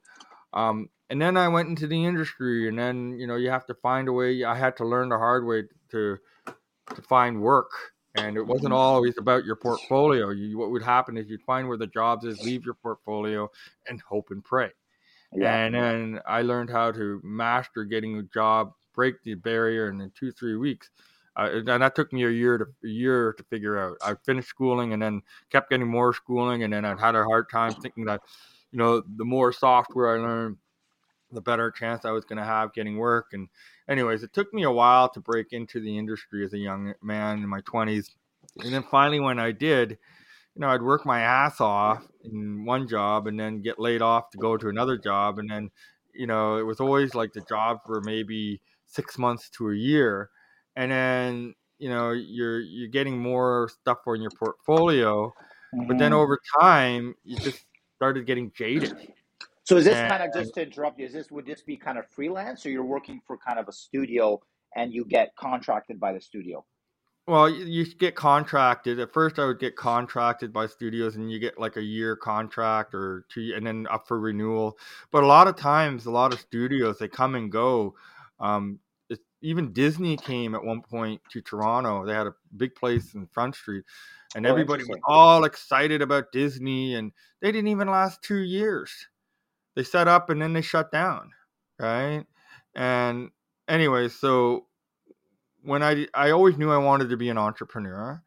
um, 0.54 0.88
and 1.10 1.20
then 1.20 1.36
I 1.36 1.48
went 1.48 1.68
into 1.68 1.86
the 1.86 2.04
industry, 2.04 2.68
and 2.68 2.78
then 2.78 3.18
you 3.18 3.26
know 3.26 3.36
you 3.36 3.50
have 3.50 3.66
to 3.66 3.74
find 3.74 4.08
a 4.08 4.12
way. 4.12 4.44
I 4.44 4.54
had 4.56 4.76
to 4.78 4.84
learn 4.84 5.08
the 5.08 5.18
hard 5.18 5.44
way 5.44 5.64
to 5.90 6.18
to 6.94 7.02
find 7.02 7.42
work, 7.42 7.70
and 8.16 8.36
it 8.36 8.46
wasn't 8.46 8.72
always 8.72 9.18
about 9.18 9.44
your 9.44 9.56
portfolio. 9.56 10.30
You, 10.30 10.56
what 10.58 10.70
would 10.70 10.82
happen 10.82 11.16
is 11.16 11.28
you'd 11.28 11.42
find 11.42 11.68
where 11.68 11.76
the 11.76 11.88
jobs 11.88 12.24
is, 12.24 12.40
leave 12.42 12.64
your 12.64 12.74
portfolio, 12.74 13.50
and 13.88 14.00
hope 14.08 14.28
and 14.30 14.42
pray. 14.44 14.70
Yeah. 15.34 15.56
And 15.56 15.74
then 15.74 16.20
I 16.26 16.42
learned 16.42 16.70
how 16.70 16.92
to 16.92 17.20
master 17.22 17.84
getting 17.84 18.18
a 18.18 18.22
job, 18.22 18.72
break 18.94 19.22
the 19.22 19.34
barrier, 19.34 19.88
and 19.88 20.00
in 20.00 20.10
two 20.18 20.32
three 20.32 20.56
weeks. 20.56 20.90
Uh, 21.36 21.50
and 21.66 21.82
that 21.82 21.94
took 21.94 22.12
me 22.14 22.24
a 22.24 22.30
year 22.30 22.56
to 22.56 22.64
a 22.84 22.88
year 22.88 23.34
to 23.34 23.44
figure 23.44 23.78
out. 23.78 23.98
I 24.02 24.14
finished 24.24 24.48
schooling 24.48 24.94
and 24.94 25.02
then 25.02 25.20
kept 25.50 25.68
getting 25.68 25.86
more 25.86 26.14
schooling, 26.14 26.62
and 26.62 26.72
then 26.72 26.84
I 26.86 26.98
had 26.98 27.14
a 27.14 27.24
hard 27.24 27.50
time 27.50 27.74
thinking 27.74 28.06
that, 28.06 28.22
you 28.72 28.78
know, 28.78 29.02
the 29.16 29.24
more 29.24 29.52
software 29.52 30.16
I 30.16 30.22
learned, 30.22 30.56
the 31.32 31.42
better 31.42 31.70
chance 31.70 32.06
I 32.06 32.12
was 32.12 32.24
going 32.24 32.38
to 32.38 32.44
have 32.44 32.72
getting 32.72 32.96
work. 32.96 33.26
And 33.34 33.48
anyways, 33.86 34.22
it 34.22 34.32
took 34.32 34.54
me 34.54 34.62
a 34.62 34.70
while 34.70 35.10
to 35.10 35.20
break 35.20 35.52
into 35.52 35.78
the 35.80 35.98
industry 35.98 36.42
as 36.42 36.54
a 36.54 36.58
young 36.58 36.94
man 37.02 37.42
in 37.42 37.48
my 37.48 37.60
twenties, 37.66 38.14
and 38.62 38.72
then 38.72 38.84
finally 38.84 39.20
when 39.20 39.38
I 39.38 39.52
did, 39.52 39.98
you 40.56 40.60
know, 40.60 40.68
I'd 40.70 40.80
work 40.82 41.04
my 41.04 41.20
ass 41.20 41.60
off 41.60 42.08
in 42.24 42.64
one 42.64 42.88
job 42.88 43.26
and 43.26 43.38
then 43.38 43.60
get 43.60 43.78
laid 43.78 44.00
off 44.00 44.30
to 44.30 44.38
go 44.38 44.56
to 44.56 44.68
another 44.68 44.96
job, 44.96 45.38
and 45.38 45.50
then, 45.50 45.70
you 46.14 46.26
know, 46.26 46.56
it 46.56 46.62
was 46.62 46.80
always 46.80 47.14
like 47.14 47.34
the 47.34 47.42
job 47.42 47.80
for 47.84 48.00
maybe 48.00 48.62
six 48.86 49.18
months 49.18 49.50
to 49.50 49.70
a 49.70 49.74
year, 49.76 50.30
and 50.74 50.90
then 50.90 51.54
you 51.78 51.90
know 51.90 52.12
you're 52.12 52.60
you're 52.60 52.88
getting 52.88 53.18
more 53.18 53.68
stuff 53.80 53.98
for 54.02 54.14
in 54.14 54.22
your 54.22 54.30
portfolio, 54.30 55.30
but 55.86 55.98
then 55.98 56.12
Mhm. 56.12 56.22
over 56.22 56.40
time 56.58 57.14
you 57.22 57.36
just 57.36 57.66
started 57.96 58.24
getting 58.24 58.50
jaded. 58.52 58.96
So 59.64 59.76
is 59.76 59.84
this 59.84 59.96
and- 59.98 60.08
kind 60.10 60.22
of 60.22 60.32
just 60.32 60.54
to 60.54 60.62
interrupt 60.62 60.98
you? 60.98 61.04
Is 61.04 61.12
this 61.12 61.30
would 61.30 61.44
this 61.44 61.60
be 61.60 61.76
kind 61.76 61.98
of 61.98 62.08
freelance, 62.08 62.64
or 62.64 62.70
you're 62.70 62.82
working 62.84 63.20
for 63.26 63.36
kind 63.36 63.58
of 63.58 63.68
a 63.68 63.72
studio 63.72 64.40
and 64.74 64.90
you 64.94 65.04
get 65.04 65.36
contracted 65.36 66.00
by 66.00 66.14
the 66.14 66.20
studio? 66.20 66.64
Well, 67.26 67.50
you, 67.50 67.64
you 67.64 67.84
get 67.94 68.14
contracted. 68.14 69.00
At 69.00 69.12
first, 69.12 69.38
I 69.38 69.46
would 69.46 69.58
get 69.58 69.74
contracted 69.74 70.52
by 70.52 70.66
studios, 70.66 71.16
and 71.16 71.30
you 71.30 71.38
get 71.40 71.58
like 71.58 71.76
a 71.76 71.82
year 71.82 72.14
contract 72.16 72.94
or 72.94 73.26
two, 73.28 73.52
and 73.56 73.66
then 73.66 73.86
up 73.90 74.06
for 74.06 74.20
renewal. 74.20 74.78
But 75.10 75.24
a 75.24 75.26
lot 75.26 75.48
of 75.48 75.56
times, 75.56 76.06
a 76.06 76.10
lot 76.10 76.32
of 76.32 76.40
studios 76.40 76.98
they 76.98 77.08
come 77.08 77.34
and 77.34 77.50
go. 77.50 77.96
Um, 78.38 78.78
it, 79.08 79.18
even 79.42 79.72
Disney 79.72 80.16
came 80.16 80.54
at 80.54 80.62
one 80.62 80.82
point 80.82 81.20
to 81.30 81.40
Toronto. 81.40 82.06
They 82.06 82.14
had 82.14 82.28
a 82.28 82.34
big 82.56 82.74
place 82.76 83.14
in 83.14 83.26
Front 83.26 83.56
Street, 83.56 83.84
and 84.36 84.46
Oh, 84.46 84.50
everybody 84.50 84.84
was 84.84 84.98
all 85.08 85.44
excited 85.44 86.02
about 86.02 86.30
Disney, 86.32 86.94
and 86.94 87.12
they 87.40 87.50
didn't 87.50 87.68
even 87.68 87.88
last 87.88 88.22
two 88.22 88.38
years. 88.38 89.08
They 89.74 89.84
set 89.84 90.08
up 90.08 90.30
and 90.30 90.40
then 90.40 90.52
they 90.54 90.62
shut 90.62 90.90
down, 90.90 91.32
right? 91.78 92.24
And 92.74 93.30
anyway, 93.68 94.08
so 94.08 94.65
when 95.66 95.82
I 95.82 96.06
I 96.14 96.30
always 96.30 96.56
knew 96.56 96.70
I 96.70 96.78
wanted 96.78 97.10
to 97.10 97.16
be 97.16 97.28
an 97.28 97.38
entrepreneur, 97.38 98.22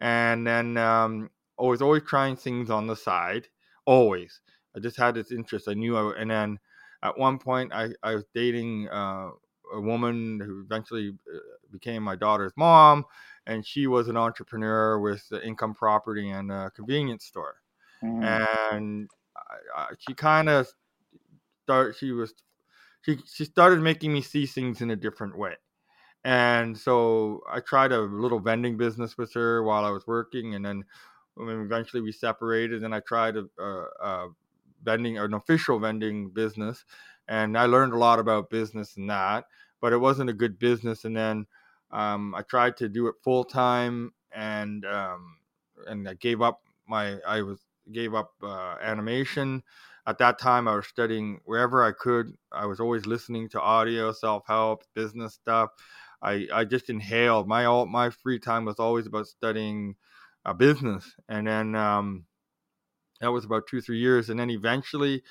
and 0.00 0.46
then 0.46 0.76
um, 0.76 1.30
I 1.58 1.64
was 1.64 1.82
always 1.82 2.02
trying 2.02 2.36
things 2.36 2.70
on 2.70 2.86
the 2.86 2.96
side, 2.96 3.48
always. 3.84 4.40
I 4.76 4.80
just 4.80 4.96
had 4.96 5.14
this 5.14 5.30
interest. 5.30 5.68
I 5.68 5.74
knew 5.74 5.96
I, 5.96 6.20
and 6.20 6.30
then 6.30 6.58
at 7.02 7.18
one 7.18 7.38
point 7.38 7.72
I, 7.72 7.90
I 8.02 8.14
was 8.14 8.24
dating 8.34 8.88
uh, 8.88 9.30
a 9.72 9.80
woman 9.80 10.40
who 10.40 10.62
eventually 10.62 11.10
uh, 11.32 11.38
became 11.70 12.02
my 12.02 12.16
daughter's 12.16 12.52
mom, 12.56 13.04
and 13.46 13.66
she 13.66 13.86
was 13.86 14.08
an 14.08 14.16
entrepreneur 14.16 14.98
with 14.98 15.28
the 15.28 15.44
income 15.46 15.74
property 15.74 16.30
and 16.30 16.50
a 16.50 16.70
convenience 16.74 17.24
store. 17.24 17.56
Mm. 18.02 18.24
And 18.24 19.10
I, 19.36 19.80
I, 19.80 19.86
she 19.98 20.14
kind 20.14 20.48
of 20.48 20.68
start. 21.62 21.96
She 21.96 22.12
was 22.12 22.34
she 23.02 23.18
she 23.32 23.44
started 23.44 23.80
making 23.80 24.12
me 24.12 24.22
see 24.22 24.46
things 24.46 24.80
in 24.80 24.90
a 24.90 24.96
different 24.96 25.36
way. 25.36 25.54
And 26.24 26.76
so 26.76 27.40
I 27.50 27.60
tried 27.60 27.92
a 27.92 28.00
little 28.00 28.40
vending 28.40 28.76
business 28.76 29.18
with 29.18 29.32
her 29.34 29.62
while 29.62 29.84
I 29.84 29.90
was 29.90 30.06
working, 30.06 30.54
and 30.54 30.64
then 30.64 30.84
eventually 31.38 32.00
we 32.00 32.12
separated, 32.12 32.82
and 32.82 32.94
I 32.94 33.00
tried 33.00 33.36
a, 33.36 33.44
a, 33.58 33.84
a 34.00 34.28
vending, 34.82 35.18
an 35.18 35.34
official 35.34 35.78
vending 35.78 36.30
business, 36.30 36.84
and 37.28 37.58
I 37.58 37.66
learned 37.66 37.92
a 37.92 37.98
lot 37.98 38.18
about 38.18 38.50
business 38.50 38.96
and 38.96 39.08
that, 39.10 39.44
but 39.80 39.92
it 39.92 39.98
wasn't 39.98 40.30
a 40.30 40.34
good 40.34 40.58
business. 40.58 41.04
And 41.04 41.16
then 41.16 41.46
um, 41.90 42.34
I 42.34 42.42
tried 42.42 42.76
to 42.78 42.88
do 42.88 43.06
it 43.08 43.16
full 43.22 43.44
time, 43.44 44.12
and 44.32 44.84
um, 44.86 45.38
and 45.86 46.08
I 46.08 46.14
gave 46.14 46.40
up 46.40 46.62
my 46.88 47.18
I 47.26 47.42
was 47.42 47.60
gave 47.92 48.14
up 48.14 48.32
uh, 48.42 48.76
animation. 48.80 49.62
At 50.06 50.18
that 50.18 50.38
time, 50.38 50.68
I 50.68 50.76
was 50.76 50.86
studying 50.86 51.40
wherever 51.46 51.82
I 51.82 51.92
could. 51.92 52.36
I 52.52 52.66
was 52.66 52.78
always 52.78 53.06
listening 53.06 53.48
to 53.50 53.60
audio, 53.60 54.12
self 54.12 54.44
help, 54.46 54.84
business 54.94 55.34
stuff. 55.34 55.70
I, 56.24 56.48
I 56.52 56.64
just 56.64 56.88
inhaled 56.90 57.46
my 57.46 57.66
all 57.66 57.86
my 57.86 58.10
free 58.10 58.38
time 58.38 58.64
was 58.64 58.78
always 58.78 59.06
about 59.06 59.26
studying 59.26 59.96
a 60.46 60.50
uh, 60.50 60.52
business, 60.54 61.14
and 61.28 61.46
then 61.46 61.74
um, 61.74 62.24
that 63.20 63.32
was 63.32 63.44
about 63.44 63.66
two 63.68 63.80
three 63.80 63.98
years, 63.98 64.30
and 64.30 64.40
then 64.40 64.50
eventually 64.50 65.22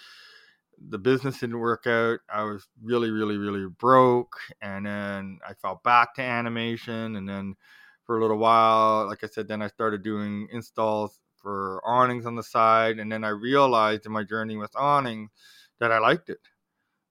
the 0.89 0.99
business 0.99 1.39
didn't 1.39 1.59
work 1.59 1.87
out. 1.87 2.19
I 2.31 2.43
was 2.43 2.67
really 2.81 3.11
really 3.11 3.37
really 3.37 3.67
broke, 3.67 4.35
and 4.61 4.85
then 4.85 5.39
I 5.47 5.53
fell 5.55 5.81
back 5.83 6.15
to 6.15 6.21
animation, 6.21 7.15
and 7.15 7.27
then 7.27 7.55
for 8.05 8.17
a 8.17 8.21
little 8.21 8.37
while, 8.37 9.07
like 9.07 9.23
I 9.23 9.27
said, 9.27 9.47
then 9.47 9.61
I 9.61 9.67
started 9.67 10.03
doing 10.03 10.47
installs 10.51 11.19
for 11.37 11.81
awnings 11.85 12.25
on 12.25 12.35
the 12.35 12.43
side, 12.43 12.99
and 12.99 13.11
then 13.11 13.23
I 13.23 13.29
realized 13.29 14.05
in 14.05 14.11
my 14.11 14.23
journey 14.23 14.57
with 14.57 14.75
awnings 14.75 15.31
that 15.79 15.91
I 15.91 15.99
liked 15.99 16.29
it, 16.29 16.39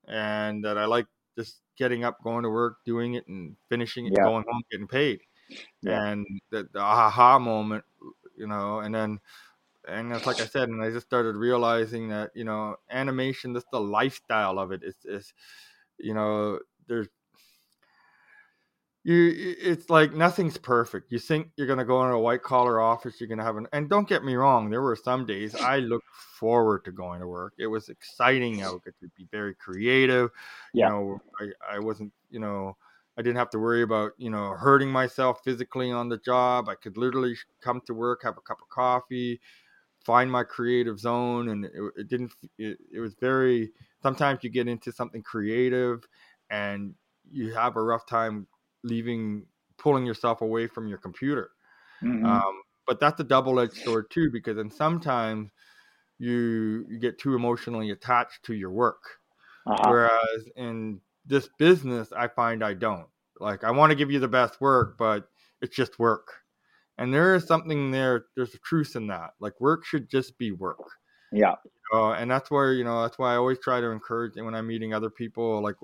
and 0.07 0.65
that 0.65 0.79
I 0.79 0.85
liked 0.87 1.11
just 1.39 1.62
getting 1.77 2.05
up, 2.05 2.23
going 2.23 2.43
to 2.45 2.51
work, 2.51 2.79
doing 2.85 3.15
it, 3.15 3.27
and 3.29 3.57
finishing 3.69 4.07
it, 4.07 4.15
Yeah. 4.15 4.25
going 4.25 4.45
home, 4.49 4.63
getting 4.71 4.89
paid. 4.89 5.21
Yeah. 5.83 6.03
And 6.03 6.27
the, 6.51 6.69
the 6.73 6.81
aha 6.81 7.39
moment, 7.39 7.85
you 8.37 8.47
know, 8.47 8.81
and 8.81 8.95
then, 8.95 9.21
and 9.89 10.13
it's 10.13 10.27
like 10.27 10.41
I 10.41 10.47
said, 10.47 10.69
and 10.69 10.83
I 10.83 10.91
just 10.91 11.07
started 11.07 11.37
realizing 11.37 12.09
that, 12.09 12.31
you 12.35 12.45
know, 12.45 12.77
animation, 12.91 13.55
just 13.55 13.71
the 13.73 13.81
lifestyle 13.81 14.59
of 14.59 14.73
it 14.73 14.83
is, 14.85 14.97
is 15.05 15.33
you 15.99 16.15
know, 16.15 16.61
there's, 16.87 17.09
you, 19.05 19.55
it's 19.61 19.91
like 19.91 20.13
nothing's 20.15 20.57
perfect. 20.57 21.11
You 21.11 21.19
think 21.19 21.49
you're 21.57 21.67
going 21.67 21.79
to 21.81 21.85
go 21.85 22.03
into 22.03 22.15
a 22.15 22.21
white 22.21 22.43
collar 22.43 22.81
office, 22.81 23.21
you're 23.21 23.29
going 23.29 23.39
to 23.39 23.45
have 23.45 23.57
an, 23.57 23.67
and 23.73 23.89
don't 23.91 24.09
get 24.09 24.25
me 24.25 24.35
wrong, 24.35 24.71
there 24.71 24.83
were 24.83 24.97
some 24.97 25.27
days 25.27 25.55
I 25.61 25.79
looked 25.79 26.09
forward 26.39 26.85
to 26.85 26.93
going 26.93 27.21
to 27.21 27.27
work. 27.27 27.55
It 27.59 27.67
was 27.67 27.89
exciting. 27.89 28.63
I 28.63 28.71
could 28.85 29.15
be 29.17 29.27
very 29.31 29.55
creative 29.55 30.31
Yeah. 30.73 30.89
you 30.89 30.93
know 30.93 31.21
I, 31.41 31.77
I 31.77 31.79
wasn't 31.79 32.13
you 32.31 32.41
know 32.41 32.77
i 33.19 33.23
didn't 33.23 33.37
have 33.37 33.51
to 33.51 33.59
worry 33.59 33.83
about 33.83 34.13
you 34.19 34.31
know 34.31 34.51
hurting 34.55 34.91
myself 34.91 35.41
physically 35.45 35.91
on 35.91 36.09
the 36.09 36.19
job 36.19 36.69
i 36.69 36.75
could 36.75 36.97
literally 36.97 37.37
come 37.61 37.81
to 37.87 37.95
work 37.95 38.23
have 38.25 38.37
a 38.39 38.41
cup 38.41 38.59
of 38.63 38.69
coffee 38.69 39.41
find 40.05 40.31
my 40.31 40.43
creative 40.43 40.99
zone 40.99 41.51
and 41.51 41.65
it, 41.67 41.73
it 41.97 42.09
didn't 42.09 42.33
it, 42.59 42.79
it 42.93 43.01
was 43.01 43.15
very 43.21 43.71
sometimes 44.03 44.41
you 44.43 44.51
get 44.51 44.69
into 44.69 44.91
something 44.91 45.23
creative 45.23 46.07
and 46.51 46.95
you 47.31 47.55
have 47.55 47.77
a 47.77 47.83
rough 47.83 48.07
time 48.07 48.47
leaving 48.85 49.47
pulling 49.79 50.07
yourself 50.07 50.41
away 50.43 50.67
from 50.67 50.89
your 50.89 50.99
computer 50.99 51.51
Mhm. 52.03 52.43
um, 52.45 52.63
but 52.87 53.01
that's 53.01 53.21
a 53.21 53.25
double-edged 53.25 53.75
sword 53.75 54.11
too 54.11 54.31
because 54.33 54.57
then 54.57 54.71
sometimes 54.71 55.51
you 56.19 56.87
you 56.89 56.99
get 57.01 57.19
too 57.19 57.35
emotionally 57.35 57.91
attached 57.91 58.45
to 58.45 58.55
your 58.55 58.71
work 58.73 59.03
Uh-huh. 59.67 59.95
Whereas 59.95 60.45
in 60.57 61.01
this 61.25 61.49
business, 61.59 62.13
I 62.13 62.29
find 62.29 62.65
I 62.65 62.75
don't. 62.75 63.09
Like, 63.41 63.65
I 63.65 63.71
want 63.71 63.91
to 63.91 63.97
give 63.97 64.11
you 64.11 64.21
the 64.21 64.29
best 64.29 64.61
work, 64.61 64.99
but 64.99 65.29
it's 65.61 65.75
just 65.77 65.99
work. 65.99 66.29
And 66.99 67.15
there 67.15 67.35
is 67.35 67.47
something 67.47 67.91
there, 67.93 68.27
there's 68.37 68.55
a 68.55 68.59
truth 68.61 68.97
in 68.97 69.09
that. 69.09 69.33
Like, 69.41 69.61
work 69.61 69.85
should 69.85 70.11
just 70.11 70.39
be 70.39 70.53
work. 70.53 70.79
Yeah. 71.33 71.57
Uh, 71.93 72.13
and 72.13 72.31
that's 72.31 72.51
where, 72.51 72.73
you 72.73 72.85
know, 72.85 73.03
that's 73.03 73.19
why 73.19 73.35
I 73.35 73.37
always 73.37 73.59
try 73.59 73.81
to 73.81 73.91
encourage 73.91 74.37
and 74.37 74.47
when 74.47 74.55
I'm 74.55 74.67
meeting 74.67 74.95
other 74.95 75.11
people, 75.11 75.61
like, 75.63 75.77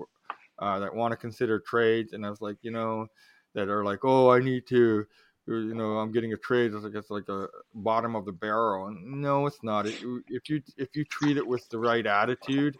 uh, 0.59 0.79
that 0.79 0.93
want 0.93 1.11
to 1.11 1.17
consider 1.17 1.59
trades. 1.59 2.13
And 2.13 2.25
I 2.25 2.29
was 2.29 2.41
like, 2.41 2.57
you 2.61 2.71
know, 2.71 3.07
that 3.55 3.69
are 3.69 3.83
like, 3.83 3.99
oh, 4.03 4.29
I 4.29 4.39
need 4.39 4.67
to, 4.67 5.05
you 5.47 5.73
know, 5.73 5.97
I'm 5.97 6.11
getting 6.11 6.33
a 6.33 6.37
trade. 6.37 6.73
It's 6.73 6.83
like 6.83 6.95
it's 6.95 7.09
like 7.09 7.27
a 7.29 7.47
bottom 7.73 8.15
of 8.15 8.25
the 8.25 8.31
barrel, 8.31 8.87
and 8.87 9.21
no, 9.21 9.47
it's 9.47 9.63
not. 9.63 9.87
It, 9.87 9.95
if 10.29 10.49
you 10.49 10.61
if 10.77 10.95
you 10.95 11.03
treat 11.05 11.37
it 11.37 11.47
with 11.47 11.67
the 11.69 11.79
right 11.79 12.05
attitude, 12.05 12.77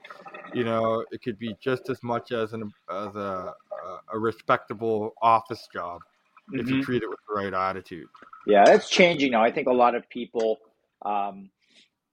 you 0.53 0.63
know, 0.63 1.03
it 1.11 1.21
could 1.23 1.39
be 1.39 1.55
just 1.61 1.89
as 1.89 2.01
much 2.03 2.31
as 2.31 2.53
an 2.53 2.71
as 2.91 3.15
a 3.15 3.53
a 4.13 4.19
respectable 4.19 5.13
office 5.21 5.67
job 5.73 6.01
if 6.53 6.67
Mhm. 6.67 6.71
you 6.71 6.83
treat 6.83 7.01
it 7.03 7.09
with 7.09 7.19
the 7.27 7.33
right 7.33 7.53
attitude. 7.53 8.07
Yeah, 8.45 8.73
it's 8.73 8.89
changing 8.89 9.31
now. 9.31 9.43
I 9.43 9.51
think 9.51 9.67
a 9.67 9.73
lot 9.73 9.95
of 9.95 10.07
people 10.09 10.59
um, 11.03 11.49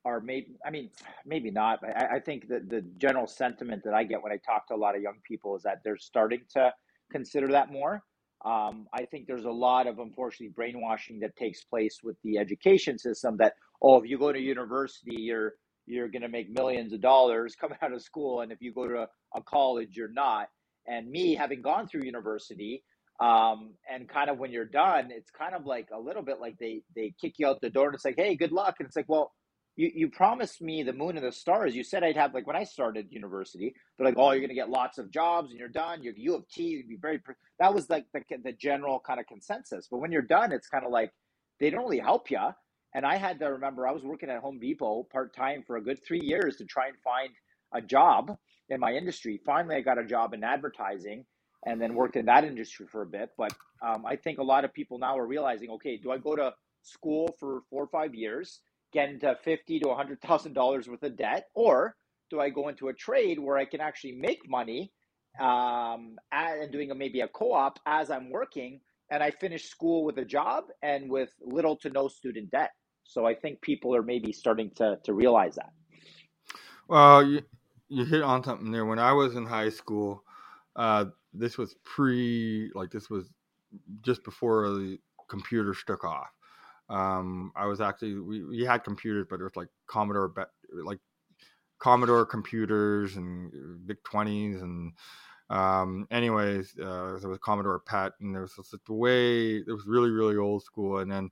are 0.06 0.20
maybe, 0.20 0.56
I 0.64 0.70
mean, 0.70 0.90
maybe 1.26 1.50
not. 1.50 1.80
but 1.82 1.90
I, 1.96 2.16
I 2.16 2.20
think 2.20 2.48
that 2.48 2.70
the 2.70 2.82
general 2.96 3.26
sentiment 3.26 3.82
that 3.84 3.94
I 3.94 4.04
get 4.04 4.22
when 4.22 4.32
I 4.32 4.38
talk 4.38 4.68
to 4.68 4.74
a 4.74 4.76
lot 4.76 4.94
of 4.94 5.02
young 5.02 5.18
people 5.26 5.56
is 5.56 5.62
that 5.64 5.80
they're 5.84 5.98
starting 5.98 6.42
to 6.54 6.72
consider 7.10 7.48
that 7.48 7.72
more. 7.72 8.02
Um, 8.44 8.86
I 8.94 9.06
think 9.06 9.26
there's 9.26 9.44
a 9.44 9.50
lot 9.50 9.86
of, 9.86 9.98
unfortunately, 9.98 10.52
brainwashing 10.54 11.20
that 11.20 11.34
takes 11.36 11.64
place 11.64 11.98
with 12.04 12.16
the 12.22 12.38
education 12.38 12.98
system 12.98 13.36
that, 13.38 13.54
oh, 13.82 14.00
if 14.00 14.08
you 14.08 14.18
go 14.18 14.32
to 14.32 14.40
university, 14.40 15.16
you're 15.18 15.54
you're 15.88 16.08
going 16.08 16.22
to 16.22 16.28
make 16.28 16.50
millions 16.50 16.92
of 16.92 17.00
dollars 17.00 17.54
coming 17.60 17.78
out 17.80 17.92
of 17.92 18.02
school. 18.02 18.40
And 18.40 18.50
if 18.52 18.58
you 18.60 18.72
go 18.72 18.88
to 18.88 19.02
a, 19.02 19.08
a 19.36 19.42
college, 19.42 19.90
you're 19.96 20.12
not. 20.12 20.48
And 20.86 21.08
me, 21.08 21.34
having 21.34 21.62
gone 21.62 21.88
through 21.88 22.02
university, 22.04 22.82
um, 23.20 23.74
and 23.90 24.08
kind 24.08 24.28
of 24.28 24.38
when 24.38 24.52
you're 24.52 24.66
done, 24.66 25.08
it's 25.10 25.30
kind 25.30 25.54
of 25.54 25.64
like 25.64 25.88
a 25.92 25.98
little 25.98 26.22
bit 26.22 26.38
like 26.40 26.58
they 26.58 26.82
they 26.94 27.14
kick 27.20 27.34
you 27.38 27.46
out 27.46 27.60
the 27.60 27.70
door 27.70 27.86
and 27.86 27.94
it's 27.94 28.04
like, 28.04 28.16
hey, 28.18 28.36
good 28.36 28.52
luck. 28.52 28.76
And 28.78 28.86
it's 28.86 28.96
like, 28.96 29.08
well, 29.08 29.32
you 29.76 29.90
you 29.94 30.08
promised 30.08 30.60
me 30.60 30.82
the 30.82 30.92
moon 30.92 31.16
and 31.16 31.26
the 31.26 31.32
stars. 31.32 31.76
You 31.76 31.84
said 31.84 32.02
I'd 32.02 32.16
have 32.16 32.34
like 32.34 32.46
when 32.46 32.56
I 32.56 32.64
started 32.64 33.08
university, 33.10 33.74
they're 33.96 34.06
like, 34.06 34.16
oh, 34.18 34.32
you're 34.32 34.40
gonna 34.40 34.54
get 34.54 34.70
lots 34.70 34.98
of 34.98 35.10
jobs 35.10 35.50
and 35.50 35.58
you're 35.58 35.68
done. 35.68 36.02
You're 36.02 36.14
U 36.16 36.34
of 36.34 36.48
T, 36.48 36.62
you'd 36.64 36.88
be 36.88 36.96
very. 36.96 37.20
That 37.60 37.74
was 37.74 37.88
like 37.90 38.06
the 38.12 38.22
the 38.42 38.52
general 38.52 39.00
kind 39.06 39.20
of 39.20 39.26
consensus. 39.26 39.88
But 39.90 39.98
when 39.98 40.12
you're 40.12 40.22
done, 40.22 40.52
it's 40.52 40.68
kind 40.68 40.84
of 40.84 40.90
like 40.90 41.12
they 41.60 41.70
don't 41.70 41.84
really 41.84 41.98
help 41.98 42.30
you. 42.30 42.40
And 42.94 43.04
I 43.04 43.16
had 43.16 43.38
to 43.40 43.46
remember 43.46 43.86
I 43.86 43.92
was 43.92 44.04
working 44.04 44.30
at 44.30 44.40
Home 44.40 44.58
Depot 44.58 45.06
part 45.12 45.34
time 45.36 45.62
for 45.66 45.76
a 45.76 45.82
good 45.82 46.02
three 46.02 46.20
years 46.20 46.56
to 46.56 46.64
try 46.64 46.86
and 46.88 46.96
find 47.04 47.30
a 47.74 47.82
job 47.82 48.36
in 48.70 48.80
my 48.80 48.92
industry. 48.92 49.40
Finally, 49.44 49.76
I 49.76 49.80
got 49.82 49.98
a 49.98 50.04
job 50.04 50.32
in 50.32 50.42
advertising 50.42 51.26
and 51.66 51.80
then 51.80 51.94
worked 51.94 52.16
in 52.16 52.26
that 52.26 52.44
industry 52.44 52.86
for 52.90 53.02
a 53.02 53.06
bit. 53.06 53.30
But 53.36 53.52
um, 53.86 54.06
I 54.06 54.16
think 54.16 54.38
a 54.38 54.42
lot 54.42 54.64
of 54.64 54.72
people 54.72 54.98
now 54.98 55.18
are 55.18 55.26
realizing, 55.26 55.70
okay, 55.70 55.96
do 55.96 56.10
I 56.10 56.18
go 56.18 56.36
to 56.36 56.54
school 56.82 57.34
for 57.38 57.62
four 57.68 57.82
or 57.82 57.88
five 57.88 58.14
years, 58.14 58.60
get 58.96 59.10
into 59.10 59.36
fifty 59.44 59.78
to 59.80 59.94
hundred 59.94 60.18
thousand 60.22 60.54
dollars 60.54 60.88
worth 60.88 61.02
of 61.02 61.16
debt, 61.16 61.44
or 61.54 61.94
do 62.30 62.40
I 62.40 62.48
go 62.58 62.68
into 62.68 62.88
a 62.88 62.94
trade 63.06 63.38
where 63.38 63.58
I 63.58 63.66
can 63.72 63.80
actually 63.88 64.16
make 64.28 64.40
money 64.48 64.82
um, 65.38 66.16
and 66.32 66.72
doing 66.72 66.90
a, 66.90 66.94
maybe 66.94 67.20
a 67.20 67.28
co-op 67.28 67.78
as 67.86 68.10
I'm 68.10 68.30
working, 68.30 68.80
and 69.10 69.22
I 69.22 69.30
finish 69.30 69.64
school 69.68 69.98
with 70.06 70.16
a 70.18 70.24
job 70.24 70.64
and 70.82 71.10
with 71.10 71.30
little 71.40 71.76
to 71.82 71.90
no 71.90 72.08
student 72.08 72.50
debt. 72.50 72.70
So 73.04 73.26
I 73.26 73.34
think 73.34 73.60
people 73.60 73.94
are 73.94 74.02
maybe 74.02 74.32
starting 74.32 74.70
to 74.78 74.98
to 75.04 75.12
realize 75.12 75.54
that. 75.56 75.72
Well, 76.88 77.22
you 77.30 77.42
you 77.88 78.04
hit 78.04 78.22
on 78.22 78.42
something 78.42 78.70
there. 78.72 78.86
When 78.86 78.98
I 78.98 79.12
was 79.12 79.36
in 79.36 79.44
high 79.46 79.72
school, 79.80 80.24
uh, 80.74 81.04
this 81.32 81.58
was 81.58 81.76
pre 81.84 82.70
like 82.74 82.90
this 82.90 83.10
was 83.10 83.24
just 84.08 84.24
before 84.24 84.70
the 84.70 84.98
computers 85.28 85.78
took 85.86 86.02
off. 86.04 86.32
Um, 86.88 87.52
I 87.56 87.66
was 87.66 87.80
actually 87.80 88.14
we, 88.14 88.44
we 88.44 88.64
had 88.64 88.84
computers, 88.84 89.26
but 89.28 89.40
it 89.40 89.44
was 89.44 89.56
like 89.56 89.68
Commodore 89.86 90.32
like 90.84 91.00
Commodore 91.78 92.24
computers 92.24 93.16
and 93.16 93.52
VIC 93.84 94.02
twenties 94.04 94.62
and 94.62 94.92
um, 95.48 96.08
anyways, 96.10 96.74
uh, 96.78 97.18
there 97.20 97.28
was 97.28 97.38
Commodore 97.40 97.78
PET, 97.78 98.12
and 98.20 98.34
there 98.34 98.42
was 98.42 98.54
the 98.86 98.92
way 98.92 99.56
it 99.56 99.68
was 99.72 99.86
really 99.86 100.10
really 100.10 100.36
old 100.36 100.62
school, 100.62 100.98
and 100.98 101.10
then 101.10 101.30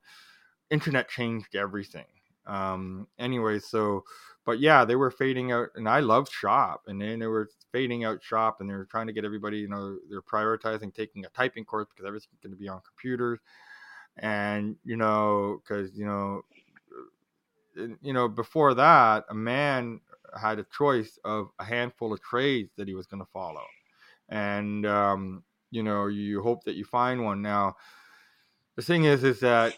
internet 0.71 1.09
changed 1.09 1.55
everything. 1.57 2.07
Um, 2.47 3.09
anyway, 3.19 3.59
so 3.59 4.05
but 4.45 4.61
yeah, 4.61 4.85
they 4.85 4.97
were 4.97 5.11
fading 5.11 5.53
out, 5.53 5.69
and 5.75 5.89
I 5.89 6.01
loved 6.01 6.31
shop, 6.31 6.83
and 6.87 7.01
then 7.01 7.19
they 7.19 7.27
were 7.27 7.49
fading 7.73 8.05
out 8.05 8.23
shop, 8.23 8.61
and 8.61 8.69
they 8.69 8.75
were 8.75 8.85
trying 8.85 9.07
to 9.07 9.13
get 9.13 9.25
everybody, 9.25 9.59
you 9.59 9.69
know, 9.69 9.97
they're 10.09 10.23
prioritizing 10.23 10.95
taking 10.95 11.25
a 11.25 11.29
typing 11.31 11.65
course 11.65 11.89
because 11.89 12.07
everything's 12.07 12.39
going 12.43 12.53
to 12.53 12.59
be 12.59 12.69
on 12.69 12.81
computers, 12.87 13.41
and 14.19 14.77
you 14.85 14.97
know, 14.97 15.61
because 15.63 15.97
you 15.97 16.07
know, 16.07 16.43
you 18.03 18.13
know, 18.13 18.29
before 18.29 18.75
that, 18.75 19.25
a 19.31 19.35
man 19.35 20.01
had 20.41 20.59
a 20.59 20.67
choice 20.77 21.19
of 21.25 21.51
a 21.59 21.65
handful 21.65 22.13
of 22.13 22.21
trades 22.23 22.71
that 22.77 22.89
he 22.89 22.95
was 22.95 23.07
going 23.07 23.23
to 23.23 23.31
follow, 23.33 23.65
and 24.29 24.87
um, 24.87 25.43
you 25.71 25.83
know 25.83 26.07
you 26.07 26.43
hope 26.43 26.65
that 26.65 26.77
you 26.77 26.85
find 26.85 27.25
one. 27.25 27.43
Now, 27.43 27.77
the 28.77 28.83
thing 28.83 29.05
is, 29.05 29.25
is 29.25 29.41
that 29.41 29.75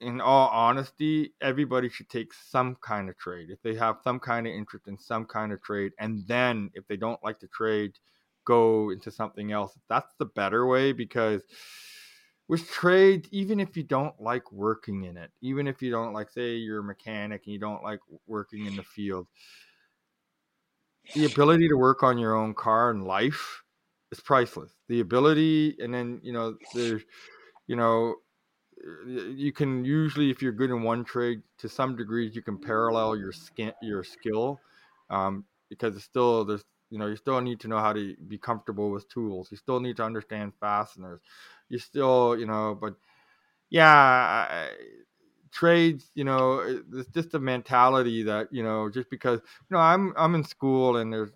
in 0.00 0.20
all 0.20 0.48
honesty, 0.48 1.32
everybody 1.40 1.88
should 1.88 2.10
take 2.10 2.32
some 2.34 2.76
kind 2.82 3.08
of 3.08 3.16
trade 3.16 3.48
if 3.50 3.62
they 3.62 3.74
have 3.74 3.96
some 4.04 4.20
kind 4.20 4.46
of 4.46 4.52
interest 4.52 4.86
in 4.86 4.98
some 4.98 5.24
kind 5.24 5.52
of 5.52 5.62
trade, 5.62 5.92
and 5.98 6.26
then 6.26 6.70
if 6.74 6.86
they 6.86 6.96
don't 6.96 7.22
like 7.24 7.40
the 7.40 7.48
trade, 7.48 7.92
go 8.44 8.90
into 8.90 9.10
something 9.10 9.52
else. 9.52 9.78
That's 9.88 10.12
the 10.18 10.26
better 10.26 10.66
way 10.66 10.92
because 10.92 11.42
with 12.48 12.68
trades, 12.70 13.28
even 13.32 13.58
if 13.58 13.76
you 13.76 13.82
don't 13.82 14.20
like 14.20 14.52
working 14.52 15.04
in 15.04 15.16
it, 15.16 15.30
even 15.40 15.66
if 15.66 15.80
you 15.80 15.90
don't 15.90 16.12
like, 16.12 16.30
say, 16.30 16.56
you're 16.56 16.80
a 16.80 16.84
mechanic 16.84 17.42
and 17.46 17.52
you 17.52 17.58
don't 17.58 17.82
like 17.82 18.00
working 18.26 18.66
in 18.66 18.76
the 18.76 18.82
field, 18.82 19.26
the 21.14 21.24
ability 21.26 21.68
to 21.68 21.76
work 21.76 22.02
on 22.02 22.18
your 22.18 22.34
own 22.34 22.54
car 22.54 22.90
and 22.90 23.04
life 23.04 23.62
is 24.12 24.20
priceless. 24.20 24.72
The 24.88 25.00
ability, 25.00 25.76
and 25.78 25.92
then 25.92 26.20
you 26.22 26.32
know, 26.32 26.56
there's, 26.74 27.02
you 27.66 27.76
know, 27.76 28.16
you 29.06 29.52
can 29.52 29.84
usually, 29.84 30.30
if 30.30 30.42
you're 30.42 30.52
good 30.52 30.70
in 30.70 30.82
one 30.82 31.04
trade, 31.04 31.40
to 31.58 31.68
some 31.68 31.96
degrees, 31.96 32.36
you 32.36 32.42
can 32.42 32.58
parallel 32.58 33.16
your 33.16 33.32
skin, 33.32 33.72
your 33.80 34.04
skill, 34.04 34.60
um, 35.08 35.44
because 35.70 35.96
it's 35.96 36.04
still 36.04 36.44
there's, 36.44 36.64
you 36.94 37.00
know, 37.00 37.06
you 37.06 37.16
still 37.16 37.40
need 37.40 37.58
to 37.60 37.68
know 37.68 37.78
how 37.78 37.92
to 37.92 38.14
be 38.28 38.38
comfortable 38.38 38.90
with 38.90 39.08
tools. 39.08 39.48
You 39.50 39.56
still 39.56 39.80
need 39.80 39.96
to 39.96 40.04
understand 40.04 40.52
fasteners 40.60 41.20
you 41.68 41.78
still, 41.78 42.38
you 42.38 42.46
know, 42.46 42.76
but 42.80 42.94
yeah, 43.70 43.92
I, 43.92 44.70
trades, 45.52 46.10
you 46.14 46.24
know, 46.24 46.60
it's 46.92 47.10
just 47.10 47.34
a 47.34 47.38
mentality 47.38 48.22
that, 48.24 48.48
you 48.52 48.62
know, 48.62 48.88
just 48.90 49.10
because, 49.10 49.40
you 49.40 49.76
know, 49.76 49.80
I'm, 49.80 50.12
I'm 50.16 50.34
in 50.34 50.44
school 50.44 50.98
and 50.98 51.12
there's 51.12 51.30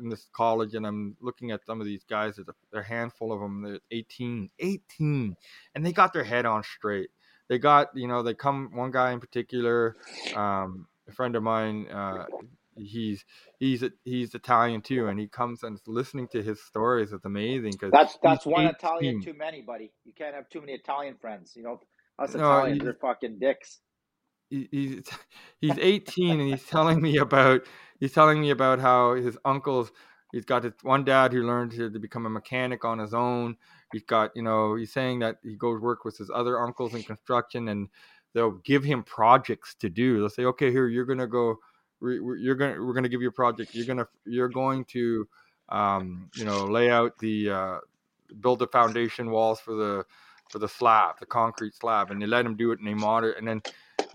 in 0.00 0.08
this 0.08 0.28
college 0.32 0.74
and 0.74 0.86
I'm 0.86 1.16
looking 1.20 1.50
at 1.50 1.66
some 1.66 1.80
of 1.80 1.86
these 1.86 2.04
guys, 2.04 2.36
there's 2.36 2.48
a, 2.48 2.54
there's 2.72 2.84
a 2.86 2.88
handful 2.88 3.32
of 3.32 3.40
them, 3.40 3.62
they're 3.62 3.80
18, 3.90 4.48
18, 4.60 5.36
and 5.74 5.86
they 5.86 5.92
got 5.92 6.12
their 6.12 6.24
head 6.24 6.46
on 6.46 6.62
straight. 6.62 7.10
They 7.48 7.58
got, 7.58 7.88
you 7.94 8.06
know, 8.06 8.22
they 8.22 8.34
come, 8.34 8.70
one 8.74 8.90
guy 8.90 9.12
in 9.12 9.20
particular, 9.20 9.96
um, 10.36 10.86
a 11.08 11.12
friend 11.12 11.34
of 11.34 11.42
mine, 11.42 11.88
uh, 11.88 12.26
he's 12.78 13.24
he's 13.58 13.84
he's 14.04 14.34
Italian 14.34 14.80
too, 14.80 15.08
and 15.08 15.18
he 15.18 15.28
comes 15.28 15.62
and 15.62 15.80
listening 15.86 16.28
to 16.28 16.42
his 16.42 16.62
stories. 16.62 17.12
It's 17.12 17.24
amazing 17.24 17.72
because 17.72 17.90
that's 17.92 18.18
that's 18.22 18.46
one 18.46 18.66
18. 18.66 18.74
Italian 18.74 19.22
too 19.22 19.34
many, 19.34 19.62
buddy. 19.62 19.92
You 20.04 20.12
can't 20.12 20.34
have 20.34 20.48
too 20.48 20.60
many 20.60 20.72
Italian 20.72 21.16
friends. 21.20 21.54
You 21.56 21.62
know, 21.62 21.80
us 22.18 22.34
no, 22.34 22.40
Italians 22.40 22.84
are 22.84 22.94
fucking 23.00 23.38
dicks. 23.38 23.80
He, 24.50 24.68
he's 24.70 25.08
he's 25.60 25.78
18 25.78 26.40
and 26.40 26.50
he's 26.50 26.64
telling 26.64 27.00
me 27.00 27.18
about 27.18 27.62
he's 28.00 28.12
telling 28.12 28.40
me 28.40 28.50
about 28.50 28.80
how 28.80 29.14
his 29.14 29.38
uncles 29.44 29.92
he's 30.32 30.44
got 30.44 30.64
his 30.64 30.74
one 30.82 31.04
dad 31.04 31.32
who 31.32 31.42
learned 31.42 31.72
to, 31.72 31.90
to 31.90 31.98
become 31.98 32.26
a 32.26 32.30
mechanic 32.30 32.84
on 32.84 32.98
his 32.98 33.14
own 33.14 33.56
he's 33.92 34.04
got 34.04 34.30
you 34.34 34.42
know 34.42 34.74
he's 34.74 34.92
saying 34.92 35.18
that 35.20 35.36
he 35.42 35.56
goes 35.56 35.80
work 35.80 36.04
with 36.04 36.16
his 36.16 36.30
other 36.34 36.60
uncles 36.60 36.94
in 36.94 37.02
construction 37.02 37.68
and 37.68 37.88
they'll 38.34 38.60
give 38.64 38.84
him 38.84 39.02
projects 39.02 39.74
to 39.74 39.88
do 39.88 40.18
they'll 40.18 40.28
say 40.28 40.44
okay 40.44 40.70
here 40.70 40.88
you're 40.88 41.06
gonna 41.06 41.26
go 41.26 41.56
you're 42.00 42.54
gonna 42.54 42.84
we're 42.84 42.92
gonna 42.92 43.08
give 43.08 43.22
you 43.22 43.28
a 43.28 43.32
project. 43.32 43.74
You're 43.74 43.86
gonna 43.86 44.06
you're 44.24 44.48
going 44.48 44.84
to 44.86 45.28
um, 45.68 46.30
you 46.34 46.44
know 46.44 46.64
lay 46.66 46.90
out 46.90 47.18
the 47.18 47.50
uh, 47.50 47.78
build 48.40 48.60
the 48.60 48.66
foundation 48.68 49.30
walls 49.30 49.60
for 49.60 49.74
the 49.74 50.04
for 50.50 50.58
the 50.58 50.68
slab, 50.68 51.18
the 51.20 51.26
concrete 51.26 51.74
slab, 51.74 52.10
and 52.10 52.22
they 52.22 52.26
let 52.26 52.46
him 52.46 52.56
do 52.56 52.72
it 52.72 52.78
and 52.78 52.88
they 52.88 52.94
monitor. 52.94 53.32
And 53.32 53.46
then 53.46 53.62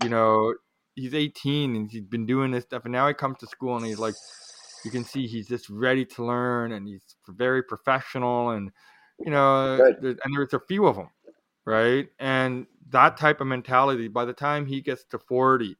you 0.02 0.08
know 0.08 0.54
he's 0.94 1.14
18 1.14 1.76
and 1.76 1.90
he's 1.90 2.02
been 2.02 2.26
doing 2.26 2.50
this 2.50 2.64
stuff, 2.64 2.84
and 2.84 2.92
now 2.92 3.06
he 3.08 3.14
comes 3.14 3.38
to 3.38 3.46
school 3.46 3.76
and 3.76 3.86
he's 3.86 3.98
like, 3.98 4.14
you 4.84 4.90
can 4.90 5.04
see 5.04 5.26
he's 5.26 5.48
just 5.48 5.68
ready 5.68 6.04
to 6.04 6.24
learn 6.24 6.72
and 6.72 6.86
he's 6.86 7.02
very 7.28 7.62
professional 7.62 8.50
and 8.50 8.70
you 9.18 9.30
know 9.30 9.74
and 9.82 10.36
there's 10.36 10.54
a 10.54 10.60
few 10.60 10.86
of 10.86 10.96
them, 10.96 11.10
right? 11.64 12.08
And 12.18 12.66
that 12.90 13.16
type 13.16 13.40
of 13.40 13.46
mentality, 13.46 14.08
by 14.08 14.24
the 14.24 14.32
time 14.32 14.66
he 14.66 14.80
gets 14.80 15.04
to 15.04 15.18
40 15.18 15.76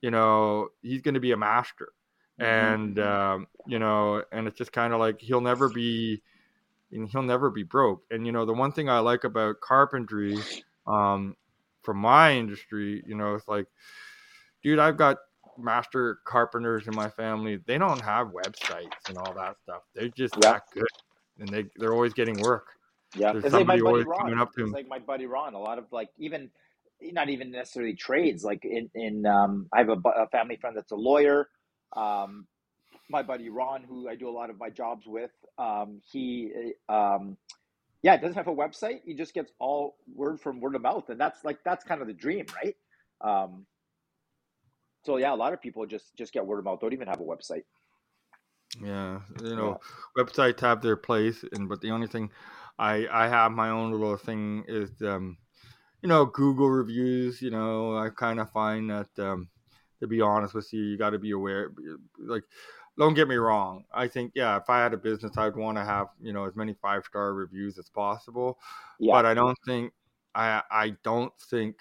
you 0.00 0.10
know, 0.10 0.68
he's 0.82 1.02
going 1.02 1.14
to 1.14 1.20
be 1.20 1.32
a 1.32 1.36
master. 1.36 1.92
Mm-hmm. 2.40 2.74
And, 2.74 2.98
um, 3.00 3.46
you 3.66 3.78
know, 3.78 4.22
and 4.32 4.46
it's 4.46 4.58
just 4.58 4.72
kind 4.72 4.92
of 4.92 5.00
like 5.00 5.20
he'll 5.20 5.40
never 5.40 5.68
be, 5.68 6.22
he'll 6.90 7.22
never 7.22 7.50
be 7.50 7.64
broke. 7.64 8.04
And, 8.10 8.24
you 8.26 8.32
know, 8.32 8.44
the 8.44 8.52
one 8.52 8.72
thing 8.72 8.88
I 8.88 9.00
like 9.00 9.24
about 9.24 9.60
carpentry, 9.60 10.38
um, 10.86 11.36
from 11.82 11.98
my 11.98 12.36
industry, 12.36 13.02
you 13.06 13.14
know, 13.14 13.34
it's 13.34 13.48
like, 13.48 13.66
dude, 14.62 14.78
I've 14.78 14.96
got 14.96 15.18
master 15.58 16.20
carpenters 16.24 16.86
in 16.86 16.94
my 16.94 17.08
family. 17.08 17.58
They 17.66 17.78
don't 17.78 18.00
have 18.00 18.28
websites 18.28 19.08
and 19.08 19.18
all 19.18 19.32
that 19.34 19.56
stuff. 19.62 19.82
They're 19.94 20.08
just 20.08 20.34
yeah. 20.42 20.52
that 20.52 20.62
good, 20.72 20.84
and 21.38 21.48
they 21.48 21.64
they're 21.76 21.92
always 21.92 22.12
getting 22.12 22.38
work. 22.40 22.66
Yeah, 23.16 23.32
it's 23.34 23.52
like 23.52 23.66
my 23.66 23.78
buddy 23.78 24.04
Ron. 24.04 24.48
It's 24.56 24.72
like 24.72 24.88
my 24.88 24.98
buddy 24.98 25.26
Ron. 25.26 25.54
A 25.54 25.58
lot 25.58 25.78
of 25.78 25.86
like 25.90 26.10
even 26.18 26.50
not 27.00 27.28
even 27.28 27.50
necessarily 27.50 27.94
trades. 27.94 28.44
Like 28.44 28.64
in, 28.64 28.90
in 28.94 29.26
um, 29.26 29.68
I 29.72 29.78
have 29.78 29.88
a, 29.88 30.08
a, 30.08 30.28
family 30.28 30.56
friend 30.56 30.76
that's 30.76 30.92
a 30.92 30.96
lawyer. 30.96 31.48
Um, 31.96 32.46
my 33.10 33.22
buddy 33.22 33.48
Ron, 33.48 33.84
who 33.84 34.08
I 34.08 34.16
do 34.16 34.28
a 34.28 34.30
lot 34.30 34.50
of 34.50 34.58
my 34.58 34.68
jobs 34.70 35.06
with, 35.06 35.30
um, 35.58 36.00
he, 36.10 36.52
um, 36.88 37.36
yeah, 38.02 38.16
doesn't 38.16 38.36
have 38.36 38.48
a 38.48 38.54
website. 38.54 39.00
He 39.04 39.14
just 39.14 39.34
gets 39.34 39.52
all 39.58 39.96
word 40.14 40.40
from 40.40 40.60
word 40.60 40.74
of 40.74 40.82
mouth, 40.82 41.08
and 41.08 41.20
that's 41.20 41.44
like 41.44 41.58
that's 41.64 41.84
kind 41.84 42.00
of 42.00 42.06
the 42.06 42.14
dream, 42.14 42.46
right? 42.62 42.76
Um, 43.20 43.66
so 45.04 45.16
yeah, 45.16 45.32
a 45.32 45.36
lot 45.36 45.52
of 45.52 45.60
people 45.60 45.86
just 45.86 46.14
just 46.16 46.32
get 46.32 46.46
word 46.46 46.58
of 46.58 46.64
mouth, 46.64 46.80
don't 46.80 46.92
even 46.92 47.08
have 47.08 47.20
a 47.20 47.24
website. 47.24 47.64
Yeah, 48.80 49.20
you 49.42 49.56
know, 49.56 49.78
yeah. 50.16 50.22
websites 50.22 50.60
have 50.60 50.82
their 50.82 50.96
place, 50.96 51.44
and 51.52 51.68
but 51.68 51.80
the 51.80 51.90
only 51.90 52.06
thing 52.06 52.30
I 52.78 53.06
I 53.10 53.28
have 53.28 53.52
my 53.52 53.70
own 53.70 53.90
little 53.90 54.16
thing 54.16 54.64
is 54.68 54.90
um 55.02 55.38
you 56.02 56.08
know, 56.08 56.26
Google 56.26 56.70
reviews, 56.70 57.42
you 57.42 57.50
know, 57.50 57.96
I 57.96 58.10
kind 58.10 58.40
of 58.40 58.50
find 58.50 58.90
that, 58.90 59.08
um, 59.18 59.48
to 60.00 60.06
be 60.06 60.20
honest 60.20 60.54
with 60.54 60.72
you, 60.72 60.82
you 60.82 60.96
got 60.96 61.10
to 61.10 61.18
be 61.18 61.32
aware. 61.32 61.72
Like, 62.18 62.44
don't 62.96 63.14
get 63.14 63.28
me 63.28 63.36
wrong. 63.36 63.84
I 63.92 64.08
think, 64.08 64.32
yeah, 64.34 64.56
if 64.56 64.68
I 64.68 64.80
had 64.80 64.94
a 64.94 64.96
business, 64.96 65.36
I'd 65.36 65.56
want 65.56 65.76
to 65.78 65.84
have, 65.84 66.08
you 66.20 66.32
know, 66.32 66.44
as 66.44 66.56
many 66.56 66.74
five 66.74 67.04
star 67.04 67.34
reviews 67.34 67.78
as 67.78 67.88
possible. 67.88 68.58
Yeah. 68.98 69.14
But 69.14 69.26
I 69.26 69.34
don't 69.34 69.58
think, 69.66 69.92
I, 70.34 70.62
I 70.70 70.96
don't 71.02 71.32
think 71.50 71.76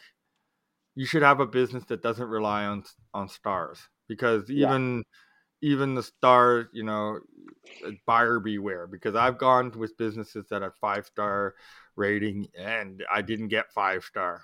you 0.96 1.06
should 1.06 1.22
have 1.22 1.40
a 1.40 1.46
business 1.46 1.86
that 1.86 2.02
doesn't 2.02 2.28
rely 2.28 2.66
on, 2.66 2.84
on 3.14 3.30
stars 3.30 3.80
because 4.08 4.50
even, 4.50 4.98
yeah. 4.98 5.04
Even 5.62 5.96
the 5.96 6.04
stars, 6.04 6.68
you 6.74 6.84
know, 6.84 7.20
buyer 8.06 8.40
beware 8.40 8.88
because 8.88 9.16
I've 9.16 9.38
gone 9.38 9.72
with 9.78 9.98
businesses 9.98 10.46
that 10.50 10.62
have 10.62 10.76
five 10.76 11.06
star 11.06 11.56
rating 11.96 12.48
and 12.58 13.04
I 13.12 13.22
didn't 13.22 13.48
get 13.48 13.72
five 13.72 14.04
star. 14.04 14.42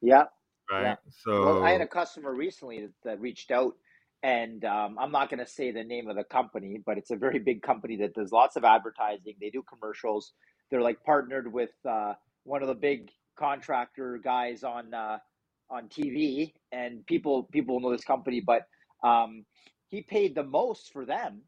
Yeah. 0.00 0.24
Right. 0.70 0.82
Yeah. 0.82 0.96
So 1.24 1.44
well, 1.44 1.64
I 1.64 1.70
had 1.70 1.80
a 1.80 1.86
customer 1.86 2.34
recently 2.34 2.80
that, 2.80 2.92
that 3.04 3.20
reached 3.20 3.50
out 3.50 3.74
and 4.22 4.64
um, 4.64 4.98
I'm 4.98 5.12
not 5.12 5.30
going 5.30 5.44
to 5.44 5.50
say 5.50 5.70
the 5.70 5.84
name 5.84 6.08
of 6.08 6.16
the 6.16 6.24
company, 6.24 6.80
but 6.84 6.98
it's 6.98 7.10
a 7.10 7.16
very 7.16 7.38
big 7.38 7.62
company 7.62 7.96
that 7.98 8.14
does 8.14 8.32
lots 8.32 8.56
of 8.56 8.64
advertising. 8.64 9.34
They 9.40 9.50
do 9.50 9.62
commercials. 9.62 10.32
They're 10.70 10.82
like 10.82 11.02
partnered 11.04 11.52
with 11.52 11.70
uh, 11.88 12.14
one 12.44 12.62
of 12.62 12.68
the 12.68 12.74
big 12.74 13.10
contractor 13.38 14.18
guys 14.22 14.64
on 14.64 14.92
uh, 14.92 15.18
on 15.70 15.88
TV, 15.88 16.54
and 16.72 17.06
people 17.06 17.44
people 17.52 17.78
know 17.78 17.92
this 17.92 18.04
company. 18.04 18.40
But 18.40 18.62
um, 19.04 19.44
he 19.88 20.02
paid 20.02 20.34
the 20.34 20.44
most 20.44 20.92
for 20.92 21.04
them, 21.04 21.42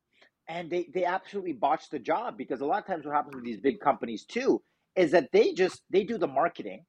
and 0.48 0.70
they 0.70 0.88
they 0.94 1.04
absolutely 1.04 1.52
botched 1.52 1.90
the 1.90 1.98
job 1.98 2.36
because 2.36 2.60
a 2.60 2.66
lot 2.66 2.80
of 2.80 2.86
times 2.86 3.04
what 3.06 3.14
happens 3.14 3.34
with 3.34 3.44
these 3.44 3.60
big 3.60 3.80
companies 3.80 4.24
too 4.24 4.62
is 4.96 5.10
that 5.12 5.30
they 5.32 5.52
just 5.52 5.82
they 5.90 6.04
do 6.04 6.18
the 6.18 6.26
marketing 6.26 6.84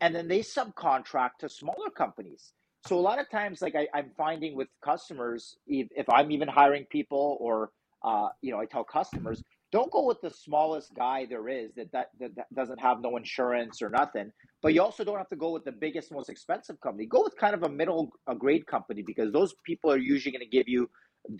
and 0.00 0.14
then 0.14 0.28
they 0.28 0.40
subcontract 0.40 1.38
to 1.40 1.48
smaller 1.48 1.90
companies. 1.96 2.52
So 2.86 2.98
a 2.98 3.00
lot 3.00 3.18
of 3.18 3.30
times 3.30 3.62
like 3.62 3.74
I, 3.74 3.88
am 3.98 4.10
finding 4.16 4.54
with 4.54 4.68
customers 4.84 5.56
if, 5.66 5.88
if, 5.96 6.08
i'm 6.10 6.30
even 6.30 6.48
hiring 6.48 6.84
people 6.90 7.38
or 7.40 7.70
uh, 8.02 8.28
you 8.42 8.52
know 8.52 8.60
i 8.60 8.66
tell 8.66 8.84
customers 8.84 9.42
don't 9.74 9.92
go 9.92 10.06
with 10.06 10.20
the 10.22 10.30
smallest 10.30 10.94
guy 10.94 11.26
there 11.28 11.48
is 11.48 11.70
that, 11.76 11.90
that 11.92 12.08
that 12.20 12.34
that 12.36 12.54
doesn't 12.54 12.80
have 12.80 12.98
no 13.02 13.16
insurance 13.16 13.82
or 13.82 13.90
nothing 13.90 14.30
but 14.62 14.72
you 14.74 14.80
also 14.82 15.04
don't 15.04 15.18
have 15.18 15.28
to 15.28 15.36
go 15.44 15.50
with 15.52 15.64
the 15.64 15.72
biggest 15.86 16.12
most 16.12 16.30
expensive 16.30 16.80
company 16.80 17.06
go 17.06 17.22
with 17.24 17.36
kind 17.36 17.54
of 17.54 17.62
a 17.64 17.68
middle 17.68 18.10
a 18.28 18.34
grade 18.34 18.66
company 18.66 19.02
because 19.02 19.32
those 19.32 19.54
people 19.66 19.90
are 19.92 19.98
usually 19.98 20.32
going 20.32 20.48
to 20.50 20.56
give 20.58 20.68
you 20.68 20.88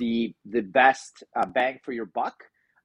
the 0.02 0.34
the 0.56 0.62
best 0.62 1.24
uh, 1.36 1.46
bang 1.46 1.78
for 1.84 1.92
your 1.92 2.06
buck 2.06 2.36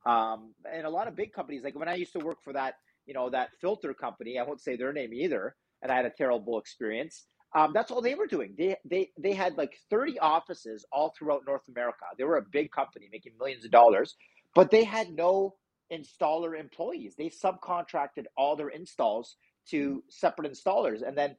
um, 0.05 0.53
and 0.71 0.85
a 0.85 0.89
lot 0.89 1.07
of 1.09 1.15
big 1.15 1.34
companies 1.34 1.63
like 1.63 1.77
when 1.77 1.89
i 1.89 1.95
used 1.95 2.13
to 2.13 2.19
work 2.19 2.38
for 2.43 2.53
that 2.53 2.76
you 3.09 3.15
know, 3.15 3.27
that 3.31 3.49
filter 3.59 3.91
company, 3.91 4.38
I 4.38 4.43
won't 4.43 4.61
say 4.61 4.77
their 4.77 4.93
name 4.93 5.13
either, 5.15 5.55
and 5.81 5.91
I 5.91 5.95
had 5.95 6.05
a 6.05 6.11
terrible 6.15 6.59
experience. 6.59 7.26
Um, 7.55 7.71
that's 7.73 7.89
all 7.89 8.03
they 8.03 8.13
were 8.13 8.27
doing. 8.27 8.53
They 8.55 8.76
they 8.85 9.09
they 9.17 9.34
had 9.34 9.57
like 9.57 9.73
30 9.89 10.19
offices 10.19 10.85
all 10.91 11.11
throughout 11.17 11.41
North 11.47 11.67
America. 11.67 12.05
They 12.19 12.23
were 12.23 12.38
a 12.38 12.45
big 12.51 12.71
company 12.71 13.09
making 13.11 13.34
millions 13.39 13.65
of 13.65 13.71
dollars, 13.71 14.15
but 14.55 14.71
they 14.71 14.84
had 14.84 15.09
no 15.11 15.55
installer 15.91 16.59
employees. 16.59 17.15
They 17.17 17.30
subcontracted 17.30 18.26
all 18.38 18.55
their 18.55 18.69
installs 18.69 19.35
to 19.69 20.03
separate 20.09 20.51
installers, 20.51 21.07
and 21.07 21.17
then 21.17 21.35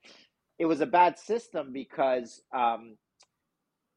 it 0.59 0.67
was 0.67 0.81
a 0.81 0.87
bad 0.87 1.19
system 1.19 1.73
because 1.73 2.43
um, 2.55 2.97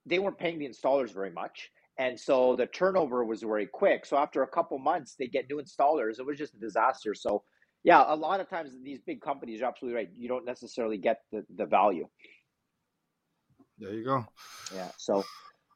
they 0.05 0.19
weren't 0.19 0.37
paying 0.37 0.59
the 0.59 0.67
installers 0.67 1.13
very 1.13 1.31
much. 1.31 1.69
And 1.99 2.19
so 2.19 2.55
the 2.55 2.65
turnover 2.65 3.23
was 3.23 3.41
very 3.41 3.67
quick. 3.67 4.05
So 4.05 4.17
after 4.17 4.41
a 4.41 4.47
couple 4.47 4.79
months, 4.79 5.15
they 5.17 5.27
get 5.27 5.45
new 5.49 5.61
installers. 5.61 6.19
It 6.19 6.25
was 6.25 6.37
just 6.37 6.55
a 6.55 6.59
disaster. 6.59 7.13
So 7.13 7.43
yeah, 7.83 8.03
a 8.07 8.15
lot 8.15 8.39
of 8.39 8.49
times 8.49 8.71
these 8.83 8.99
big 9.05 9.21
companies, 9.21 9.59
you're 9.59 9.67
absolutely 9.67 9.97
right. 9.97 10.09
You 10.15 10.27
don't 10.27 10.45
necessarily 10.45 10.97
get 10.97 11.19
the, 11.31 11.45
the 11.55 11.65
value. 11.65 12.07
There 13.77 13.93
you 13.93 14.05
go. 14.05 14.25
Yeah. 14.73 14.89
So 14.97 15.23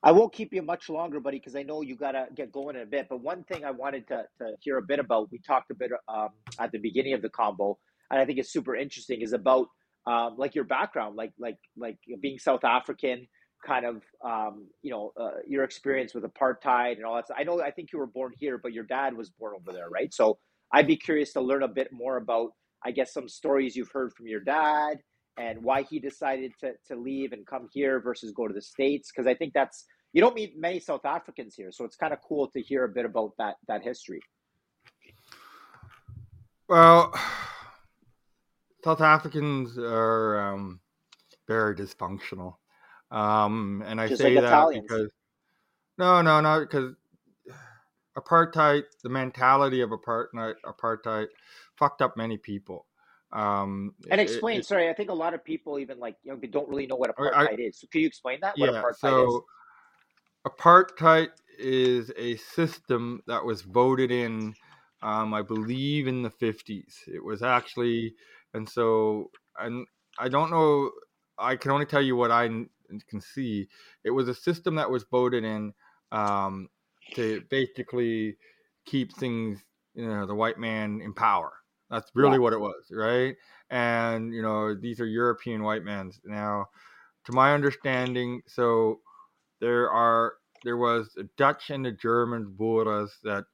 I 0.08 0.12
won't 0.12 0.32
keep 0.32 0.54
you 0.54 0.62
much 0.62 0.88
longer, 0.88 1.20
buddy, 1.20 1.38
because 1.38 1.58
I 1.58 1.64
know 1.64 1.82
you 1.82 1.98
got 1.98 2.14
to 2.14 2.28
get 2.34 2.50
going 2.50 2.78
in 2.78 2.84
a 2.84 2.86
bit. 2.86 3.08
But 3.10 3.20
one 3.20 3.44
thing 3.44 3.66
I 3.66 3.72
wanted 3.72 4.08
to, 4.08 4.24
to 4.38 4.54
hear 4.62 4.78
a 4.78 4.82
bit 4.82 5.00
about, 5.00 5.30
we 5.34 5.40
talked 5.40 5.70
a 5.70 5.76
bit 5.76 5.92
um, 6.08 6.30
at 6.62 6.72
the 6.72 6.78
beginning 6.78 7.12
of 7.12 7.22
the 7.22 7.28
combo, 7.28 7.78
and 8.10 8.18
I 8.18 8.24
think 8.24 8.40
it's 8.40 8.50
super 8.50 8.74
interesting, 8.74 9.20
is 9.20 9.34
about 9.34 9.68
um, 10.06 10.36
like 10.38 10.56
your 10.56 10.64
background, 10.64 11.18
like 11.18 11.34
like 11.38 11.58
like 11.76 11.98
being 12.22 12.40
South 12.40 12.64
African, 12.64 13.28
kind 13.66 13.86
of 13.86 14.02
um, 14.26 14.70
you 14.82 14.92
know 14.92 15.12
uh, 15.20 15.42
your 15.46 15.66
experience 15.66 16.14
with 16.14 16.24
apartheid 16.24 16.94
and 16.96 17.04
all 17.04 17.18
that. 17.18 17.26
Stuff. 17.26 17.36
I 17.38 17.44
know 17.44 17.62
I 17.62 17.72
think 17.72 17.90
you 17.92 18.00
were 18.00 18.08
born 18.08 18.32
here, 18.40 18.58
but 18.58 18.72
your 18.72 18.86
dad 18.86 19.14
was 19.14 19.30
born 19.30 19.56
over 19.60 19.74
there, 19.74 19.90
right? 19.90 20.14
So 20.14 20.38
I'd 20.72 20.88
be 20.88 20.96
curious 20.96 21.34
to 21.34 21.42
learn 21.42 21.64
a 21.64 21.68
bit 21.68 21.90
more 21.92 22.16
about, 22.16 22.52
I 22.86 22.92
guess, 22.92 23.12
some 23.12 23.28
stories 23.28 23.76
you've 23.76 23.92
heard 23.92 24.14
from 24.14 24.28
your 24.28 24.40
dad 24.40 25.00
and 25.38 25.64
why 25.64 25.84
he 25.84 26.00
decided 26.00 26.52
to, 26.60 26.72
to 26.88 26.96
leave 26.96 27.32
and 27.32 27.46
come 27.46 27.68
here 27.72 28.00
versus 28.02 28.32
go 28.36 28.48
to 28.48 28.54
the 28.54 28.62
states 28.62 29.12
because 29.12 29.28
i 29.28 29.36
think 29.36 29.54
that's 29.54 29.86
you 30.14 30.22
don't 30.22 30.36
meet 30.36 30.58
many 30.58 30.80
south 30.80 31.06
africans 31.06 31.56
here 31.56 31.72
so 31.72 31.86
it's 31.86 31.96
kind 31.96 32.14
of 32.14 32.20
cool 32.22 32.48
to 32.48 32.62
hear 32.62 32.84
a 32.84 32.90
bit 32.90 33.06
about 33.06 33.34
that 33.38 33.58
that 33.68 33.84
history. 33.84 34.20
Well 36.68 37.14
south 38.84 39.02
africans 39.02 39.78
are 39.78 40.40
um, 40.40 40.80
very 41.48 41.76
dysfunctional. 41.76 42.56
Um, 43.12 43.84
and 43.86 44.00
i 44.02 44.08
Just 44.08 44.22
say 44.22 44.34
like 44.36 44.44
that 44.44 44.48
Italians. 44.48 44.86
because 44.90 45.12
no 45.98 46.22
no 46.22 46.42
no 46.42 46.60
because 46.62 46.94
apartheid 48.18 48.84
the 49.04 49.10
mentality 49.10 49.82
of 49.82 49.92
apartheid 49.92 50.56
apartheid 50.66 51.28
fucked 51.76 52.02
up 52.02 52.18
many 52.18 52.38
people. 52.38 52.86
Um 53.34 53.94
and 54.10 54.22
explain 54.22 54.60
it- 54.60 54.66
sorry 54.66 54.90
i 54.90 54.94
think 54.94 55.10
a 55.10 55.14
lot 55.14 55.34
of 55.34 55.44
people 55.44 55.80
even 55.80 56.00
like 56.00 56.16
you 56.24 56.32
know 56.32 56.38
don't 56.50 56.68
really 56.70 56.88
know 56.88 56.96
what 56.96 57.14
I- 57.18 57.24
I- 57.24 57.48
apartheid 57.48 57.60
is. 57.60 57.80
So 57.80 57.88
can 57.92 58.02
you 58.02 58.08
explain 58.08 58.40
that 58.42 58.58
what 58.58 58.74
yeah 58.74 58.82
apartheid 58.82 58.94
is? 58.94 59.34
so 59.34 59.46
apartheid 60.49 61.30
is 61.57 62.11
a 62.18 62.36
system 62.38 63.22
that 63.28 63.44
was 63.44 63.61
voted 63.64 64.11
in 64.11 64.56
um, 65.02 65.34
i 65.34 65.41
believe 65.41 66.07
in 66.07 66.22
the 66.24 66.30
50s 66.30 67.03
it 67.07 67.24
was 67.24 67.41
actually 67.44 68.15
and 68.53 68.68
so 68.69 69.32
and 69.60 69.88
i 70.18 70.28
don't 70.30 70.52
know 70.52 70.91
i 71.38 71.56
can 71.56 71.72
only 71.72 71.86
tell 71.86 72.02
you 72.02 72.15
what 72.15 72.32
I 72.32 72.48
can 73.10 73.19
see. 73.19 73.68
It 74.06 74.11
was 74.11 74.30
a 74.30 74.34
system 74.34 74.76
that 74.76 74.90
was 74.90 75.03
voted 75.03 75.44
in 75.44 75.74
um, 76.11 76.69
to 77.15 77.41
basically 77.49 78.38
keep 78.86 79.14
things 79.14 79.65
you 79.94 80.07
know 80.07 80.26
the 80.26 80.36
white 80.36 80.57
man 80.57 81.02
in 81.02 81.14
power. 81.14 81.53
That's 81.90 82.11
really 82.15 82.38
Yeah. 82.38 82.40
what 82.40 82.53
it 82.53 82.60
was 82.60 82.86
right? 82.91 83.36
And 83.69 84.34
you 84.34 84.41
know 84.41 84.74
these 84.76 85.02
are 85.02 85.06
european 85.06 85.64
white 85.64 85.84
men 85.84 86.11
now 86.24 86.68
to 87.26 87.32
my 87.34 87.53
understanding 87.53 88.41
so 88.48 89.02
there 89.60 89.90
are 89.90 90.36
there 90.64 90.78
was 90.78 91.12
the 91.16 91.30
Dutch 91.38 91.70
and 91.70 91.86
the 91.86 91.92
German 91.92 92.46
Boers 92.58 93.12
that 93.24 93.46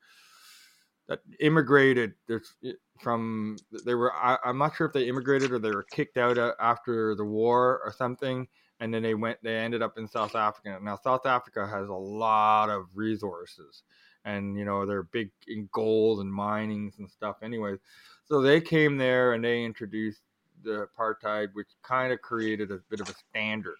that 1.08 1.20
immigrated 1.40 2.14
there's 2.28 2.56
from 3.00 3.58
they 3.86 3.94
were 3.94 4.14
I, 4.14 4.38
I'm 4.46 4.58
not 4.58 4.76
sure 4.76 4.88
if 4.88 4.94
they 4.94 5.08
immigrated 5.08 5.52
or 5.52 5.60
they 5.60 5.72
were 5.72 5.86
kicked 5.92 6.18
out 6.18 6.38
uh, 6.38 6.54
after 6.60 7.16
the 7.16 7.26
war 7.26 7.82
or 7.84 7.92
something 7.92 8.48
and 8.80 8.94
then 8.94 9.04
they 9.04 9.14
went 9.14 9.38
they 9.44 9.56
ended 9.56 9.82
up 9.82 9.98
in 9.98 10.08
South 10.08 10.36
Africa. 10.36 10.80
Now 10.82 10.98
South 11.04 11.26
Africa 11.26 11.68
has 11.68 11.90
a 11.90 11.94
lot 11.94 12.70
of 12.70 12.86
resources 12.94 13.84
and 14.26 14.58
you 14.58 14.64
know 14.64 14.86
they're 14.86 15.04
big 15.04 15.32
in 15.48 15.68
gold 15.74 16.22
and 16.22 16.34
minings 16.34 16.96
and 17.00 17.10
stuff 17.10 17.38
anyways 17.44 17.80
so 18.26 18.42
they 18.42 18.62
came 18.62 18.98
there 18.98 19.34
and 19.34 19.44
they 19.44 19.64
introduced 19.64 20.22
the 20.64 20.88
apartheid 20.88 21.50
which 21.54 21.68
kind 21.84 22.14
of 22.14 22.22
created 22.22 22.72
a 22.72 22.80
bit 22.90 23.00
of 23.00 23.10
a 23.10 23.14
standard. 23.30 23.76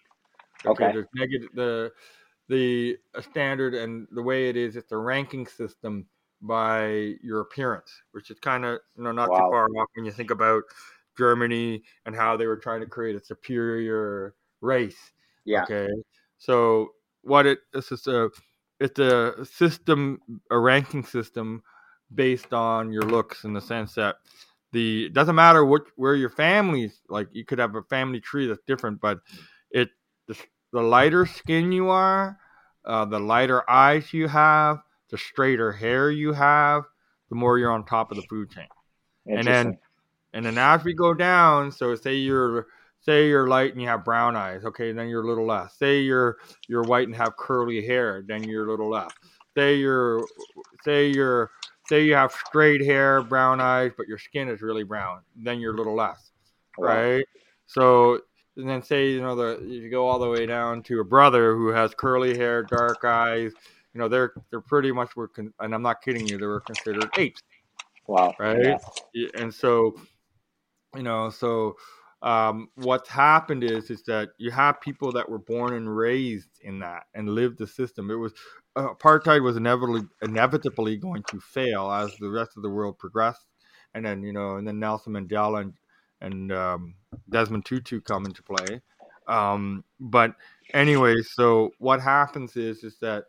Okay. 0.66 0.92
there's 0.92 1.06
negative 1.14 1.48
the 1.54 1.92
the 2.48 2.96
standard 3.20 3.74
and 3.74 4.06
the 4.12 4.22
way 4.22 4.48
it 4.48 4.56
is 4.56 4.76
it's 4.76 4.92
a 4.92 4.96
ranking 4.96 5.46
system 5.46 6.06
by 6.42 7.14
your 7.22 7.40
appearance 7.40 7.90
which 8.12 8.30
is 8.30 8.38
kind 8.38 8.64
of 8.64 8.78
you 8.96 9.04
know 9.04 9.12
not 9.12 9.30
Wow. 9.30 9.36
too 9.36 9.50
far 9.50 9.66
off 9.66 9.88
when 9.94 10.04
you 10.04 10.12
think 10.12 10.30
about 10.30 10.62
germany 11.16 11.82
and 12.06 12.14
how 12.14 12.36
they 12.36 12.46
were 12.46 12.56
trying 12.56 12.80
to 12.80 12.86
create 12.86 13.16
a 13.16 13.24
superior 13.24 14.34
race 14.60 15.12
yeah 15.44 15.62
okay 15.62 15.88
so 16.38 16.90
what 17.22 17.46
it 17.46 17.60
this 17.72 17.90
is 17.92 18.06
a 18.06 18.28
it's 18.80 18.98
a 18.98 19.44
system 19.44 20.18
a 20.50 20.58
ranking 20.58 21.04
system 21.04 21.62
based 22.14 22.52
on 22.52 22.92
your 22.92 23.02
looks 23.04 23.44
in 23.44 23.54
the 23.54 23.60
sense 23.60 23.94
that 23.94 24.16
the 24.72 25.06
it 25.06 25.14
doesn't 25.14 25.36
matter 25.36 25.64
what 25.64 25.84
where 25.96 26.14
your 26.14 26.28
family's 26.28 27.00
like 27.08 27.28
you 27.32 27.44
could 27.44 27.58
have 27.58 27.74
a 27.76 27.82
family 27.84 28.20
tree 28.20 28.46
that's 28.46 28.62
different 28.66 29.00
but 29.00 29.20
it 29.70 29.88
the, 30.74 30.82
lighter 30.82 31.26
skin 31.26 31.72
you 31.72 31.88
are 31.88 32.38
uh, 32.84 33.04
the 33.04 33.18
lighter 33.18 33.68
eyes 33.70 34.12
you 34.12 34.28
have 34.28 34.78
the 35.10 35.18
straighter 35.18 35.72
hair 35.72 36.10
you 36.10 36.32
have 36.32 36.84
the 37.30 37.34
more 37.34 37.58
you're 37.58 37.72
on 37.72 37.84
top 37.84 38.10
of 38.10 38.16
the 38.16 38.22
food 38.24 38.50
chain. 38.50 38.66
And 39.26 39.46
then 39.46 39.78
and 40.32 40.44
then 40.44 40.58
as 40.58 40.84
we 40.84 40.92
go 40.94 41.14
down 41.14 41.72
so 41.72 41.94
say 41.94 42.16
you're 42.16 42.66
say 43.00 43.28
you're 43.28 43.46
light 43.46 43.72
and 43.72 43.80
you 43.80 43.88
have 43.88 44.04
brown 44.04 44.36
eyes 44.36 44.64
okay 44.64 44.92
then 44.92 45.08
you're 45.08 45.22
a 45.22 45.26
little 45.26 45.46
less. 45.46 45.78
Say 45.78 46.00
you're 46.00 46.36
you're 46.68 46.82
white 46.82 47.06
and 47.06 47.16
have 47.16 47.36
curly 47.36 47.86
hair 47.86 48.22
then 48.26 48.44
you're 48.44 48.66
a 48.66 48.70
little 48.70 48.90
less. 48.90 49.12
Say 49.56 49.76
you're 49.76 50.26
say 50.84 51.08
you're 51.08 51.50
say 51.88 52.04
you 52.04 52.14
have 52.14 52.32
straight 52.32 52.84
hair 52.84 53.22
brown 53.22 53.60
eyes 53.60 53.92
but 53.96 54.08
your 54.08 54.18
skin 54.18 54.48
is 54.48 54.62
really 54.62 54.84
brown 54.84 55.20
then 55.36 55.60
you're 55.60 55.74
a 55.74 55.76
little 55.76 55.94
less 55.94 56.32
Wow. 56.76 56.86
right? 56.86 57.24
So 57.66 58.20
and 58.56 58.68
then 58.68 58.82
say 58.82 59.10
you 59.10 59.20
know 59.20 59.34
the 59.34 59.64
you 59.66 59.90
go 59.90 60.06
all 60.06 60.18
the 60.18 60.28
way 60.28 60.46
down 60.46 60.82
to 60.82 61.00
a 61.00 61.04
brother 61.04 61.54
who 61.54 61.68
has 61.68 61.94
curly 61.94 62.36
hair 62.36 62.62
dark 62.62 63.04
eyes 63.04 63.52
you 63.92 63.98
know 63.98 64.08
they're 64.08 64.32
they're 64.50 64.60
pretty 64.60 64.92
much 64.92 65.16
were 65.16 65.28
con- 65.28 65.52
and 65.60 65.74
i'm 65.74 65.82
not 65.82 66.02
kidding 66.02 66.26
you 66.26 66.38
they 66.38 66.46
were 66.46 66.60
considered 66.60 67.08
apes 67.18 67.42
wow 68.06 68.34
right? 68.38 68.80
Yeah. 69.12 69.28
And 69.36 69.52
so, 69.52 69.94
you 70.94 71.02
know, 71.02 71.30
so 71.30 71.76
um, 72.22 72.68
what's 72.76 73.08
happened 73.08 73.64
is 73.64 73.90
is 73.90 74.02
that 74.04 74.30
you 74.38 74.50
have 74.50 74.80
people 74.80 75.12
that 75.12 75.28
were 75.28 75.38
born 75.38 75.74
and 75.74 75.94
raised 75.94 76.48
in 76.62 76.78
that 76.80 77.04
and 77.14 77.28
lived 77.28 77.58
the 77.58 77.66
system. 77.66 78.10
It 78.10 78.14
was 78.14 78.32
uh, 78.76 78.88
apartheid 78.88 79.42
was 79.42 79.56
inevitably 79.56 80.02
inevitably 80.22 80.96
going 80.96 81.22
to 81.28 81.40
fail 81.40 81.90
as 81.90 82.16
the 82.16 82.30
rest 82.30 82.52
of 82.56 82.62
the 82.62 82.70
world 82.70 82.98
progressed, 82.98 83.46
and 83.94 84.04
then 84.04 84.22
you 84.22 84.32
know, 84.32 84.56
and 84.56 84.66
then 84.66 84.78
Nelson 84.78 85.12
Mandela 85.12 85.62
and 85.62 85.74
and 86.20 86.52
um, 86.52 86.94
Desmond 87.30 87.64
Tutu 87.64 88.00
come 88.00 88.26
into 88.26 88.42
play. 88.42 88.80
Um, 89.26 89.84
but 90.00 90.34
anyway, 90.72 91.14
so 91.22 91.70
what 91.78 92.00
happens 92.00 92.56
is 92.56 92.84
is 92.84 92.98
that 93.00 93.24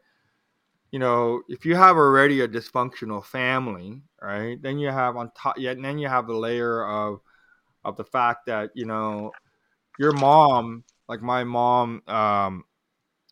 you 0.92 1.00
know, 1.00 1.42
if 1.50 1.66
you 1.66 1.76
have 1.76 1.98
already 1.98 2.40
a 2.42 2.48
dysfunctional 2.48 3.24
family, 3.24 4.02
right, 4.22 4.62
then 4.62 4.80
you 4.80 4.88
have 4.90 5.18
on 5.18 5.30
top, 5.36 5.58
and 5.58 5.84
then 5.84 5.98
you 5.98 6.08
have 6.08 6.28
the 6.28 6.34
layer 6.34 6.86
of 6.86 7.20
of 7.84 7.98
the 7.98 8.04
fact 8.06 8.46
that 8.46 8.70
you 8.76 8.86
know 8.86 9.32
your 10.00 10.14
mom, 10.14 10.84
like 11.10 11.22
my 11.22 11.44
mom, 11.44 12.02
um, 12.08 12.64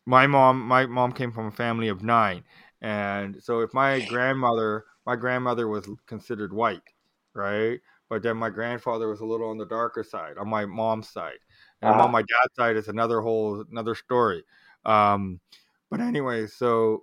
my 0.06 0.26
mom, 0.26 0.60
my 0.60 0.86
mom 0.86 1.12
came 1.12 1.32
from 1.32 1.46
a 1.46 1.52
family 1.52 1.88
of 1.88 2.02
nine, 2.02 2.44
and 2.82 3.42
so 3.42 3.60
if 3.60 3.72
my 3.72 4.00
grandmother, 4.00 4.84
my 5.06 5.16
grandmother 5.16 5.66
was 5.66 5.88
considered 6.06 6.52
white, 6.52 6.82
right, 7.32 7.80
but 8.14 8.22
then 8.22 8.36
my 8.36 8.48
grandfather 8.48 9.08
was 9.08 9.18
a 9.18 9.24
little 9.24 9.50
on 9.50 9.58
the 9.58 9.66
darker 9.66 10.04
side 10.04 10.38
on 10.38 10.48
my 10.48 10.64
mom's 10.64 11.08
side, 11.08 11.40
and 11.82 12.00
Ah. 12.00 12.04
on 12.04 12.12
my 12.12 12.20
dad's 12.20 12.54
side 12.54 12.76
is 12.76 12.86
another 12.86 13.20
whole 13.20 13.64
another 13.72 13.96
story. 13.96 14.44
Um, 14.84 15.40
but 15.90 15.98
anyway, 15.98 16.46
so 16.46 17.02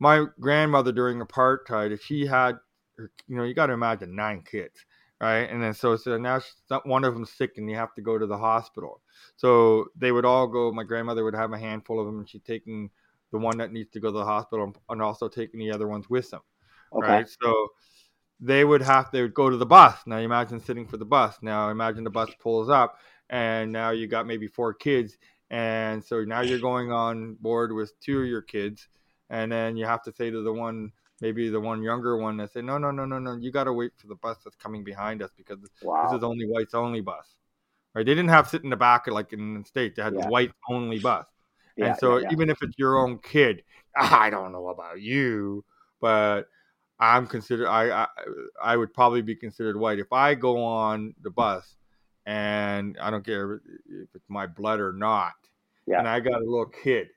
my 0.00 0.26
grandmother 0.40 0.90
during 0.90 1.20
apartheid, 1.20 1.92
if 1.92 2.02
she 2.02 2.26
had, 2.26 2.58
you 3.28 3.36
know, 3.36 3.44
you 3.44 3.54
got 3.54 3.66
to 3.66 3.74
imagine 3.74 4.16
nine 4.16 4.42
kids, 4.42 4.84
right? 5.20 5.48
And 5.48 5.62
then 5.62 5.72
so, 5.72 5.94
so 5.94 6.18
now 6.18 6.40
she's 6.40 6.64
not 6.68 6.84
one 6.84 7.04
of 7.04 7.14
them 7.14 7.24
sick, 7.24 7.52
and 7.56 7.70
you 7.70 7.76
have 7.76 7.94
to 7.94 8.02
go 8.02 8.18
to 8.18 8.26
the 8.26 8.36
hospital. 8.38 9.02
So 9.36 9.86
they 9.94 10.10
would 10.10 10.24
all 10.24 10.48
go. 10.48 10.72
My 10.72 10.82
grandmother 10.82 11.22
would 11.22 11.36
have 11.36 11.52
a 11.52 11.58
handful 11.58 12.00
of 12.00 12.06
them, 12.06 12.18
and 12.18 12.28
she'd 12.28 12.44
taking 12.44 12.90
the 13.30 13.38
one 13.38 13.58
that 13.58 13.70
needs 13.70 13.90
to 13.92 14.00
go 14.00 14.08
to 14.08 14.18
the 14.18 14.24
hospital, 14.24 14.74
and 14.88 15.00
also 15.00 15.28
taking 15.28 15.60
the 15.60 15.70
other 15.70 15.86
ones 15.86 16.10
with 16.10 16.28
them, 16.30 16.42
okay 16.92 17.06
right? 17.06 17.28
So 17.40 17.68
they 18.40 18.64
would 18.64 18.82
have 18.82 19.10
to 19.12 19.28
go 19.28 19.48
to 19.50 19.56
the 19.56 19.66
bus. 19.66 19.98
Now 20.06 20.18
you 20.18 20.24
imagine 20.24 20.60
sitting 20.60 20.86
for 20.86 20.96
the 20.96 21.04
bus. 21.04 21.36
Now 21.42 21.70
imagine 21.70 22.04
the 22.04 22.10
bus 22.10 22.30
pulls 22.40 22.68
up, 22.68 22.98
and 23.30 23.72
now 23.72 23.90
you 23.90 24.06
got 24.06 24.26
maybe 24.26 24.46
four 24.48 24.74
kids, 24.74 25.16
and 25.50 26.04
so 26.04 26.24
now 26.24 26.40
you're 26.42 26.58
going 26.58 26.92
on 26.92 27.34
board 27.34 27.72
with 27.72 27.98
two 28.00 28.20
of 28.22 28.26
your 28.28 28.42
kids, 28.42 28.88
and 29.30 29.50
then 29.50 29.76
you 29.76 29.86
have 29.86 30.02
to 30.04 30.12
say 30.12 30.30
to 30.30 30.42
the 30.42 30.52
one 30.52 30.92
maybe 31.20 31.48
the 31.48 31.60
one 31.60 31.82
younger 31.82 32.18
one 32.18 32.36
that 32.36 32.52
say 32.52 32.60
no 32.60 32.76
no 32.76 32.90
no 32.90 33.06
no 33.06 33.18
no 33.18 33.36
you 33.36 33.50
got 33.50 33.64
to 33.64 33.72
wait 33.72 33.90
for 33.96 34.06
the 34.06 34.14
bus 34.16 34.36
that's 34.44 34.56
coming 34.56 34.84
behind 34.84 35.22
us 35.22 35.30
because 35.34 35.58
this 35.62 36.12
is 36.12 36.22
only 36.22 36.46
whites 36.46 36.74
only 36.74 37.00
bus 37.00 37.26
right 37.94 38.04
they 38.04 38.12
didn't 38.14 38.28
have 38.28 38.46
sit 38.48 38.62
in 38.64 38.70
the 38.70 38.76
back 38.76 39.06
like 39.06 39.32
in 39.32 39.54
the 39.62 39.64
state 39.64 39.96
they 39.96 40.02
had 40.02 40.14
Yeah. 40.14 40.24
the 40.24 40.30
white 40.30 40.52
only 40.68 40.98
bus 40.98 41.26
Yeah, 41.76 41.86
and 41.86 41.96
so 41.96 42.16
yeah, 42.16 42.24
yeah. 42.24 42.32
even 42.32 42.50
if 42.50 42.58
it's 42.62 42.78
your 42.78 42.98
own 42.98 43.18
kid, 43.18 43.62
ah, 43.96 44.20
I 44.20 44.30
don't 44.30 44.52
know 44.52 44.68
about 44.68 45.00
you, 45.00 45.64
but 46.00 46.48
I'm 46.98 47.26
considered 47.26 47.68
I, 47.68 48.04
I 48.04 48.06
I 48.62 48.76
would 48.76 48.94
probably 48.94 49.22
be 49.22 49.36
considered 49.36 49.76
white 49.76 49.98
if 49.98 50.12
I 50.12 50.34
go 50.34 50.62
on 50.62 51.14
the 51.22 51.30
bus 51.30 51.76
and 52.24 52.96
I 53.00 53.10
don't 53.10 53.24
care 53.24 53.60
if 53.88 54.08
it's 54.14 54.28
my 54.28 54.46
blood 54.46 54.80
or 54.80 54.92
not. 54.92 55.34
Yeah. 55.86 55.98
And 55.98 56.08
I 56.08 56.20
got 56.20 56.40
a 56.40 56.44
little 56.44 56.66
kid 56.66 57.08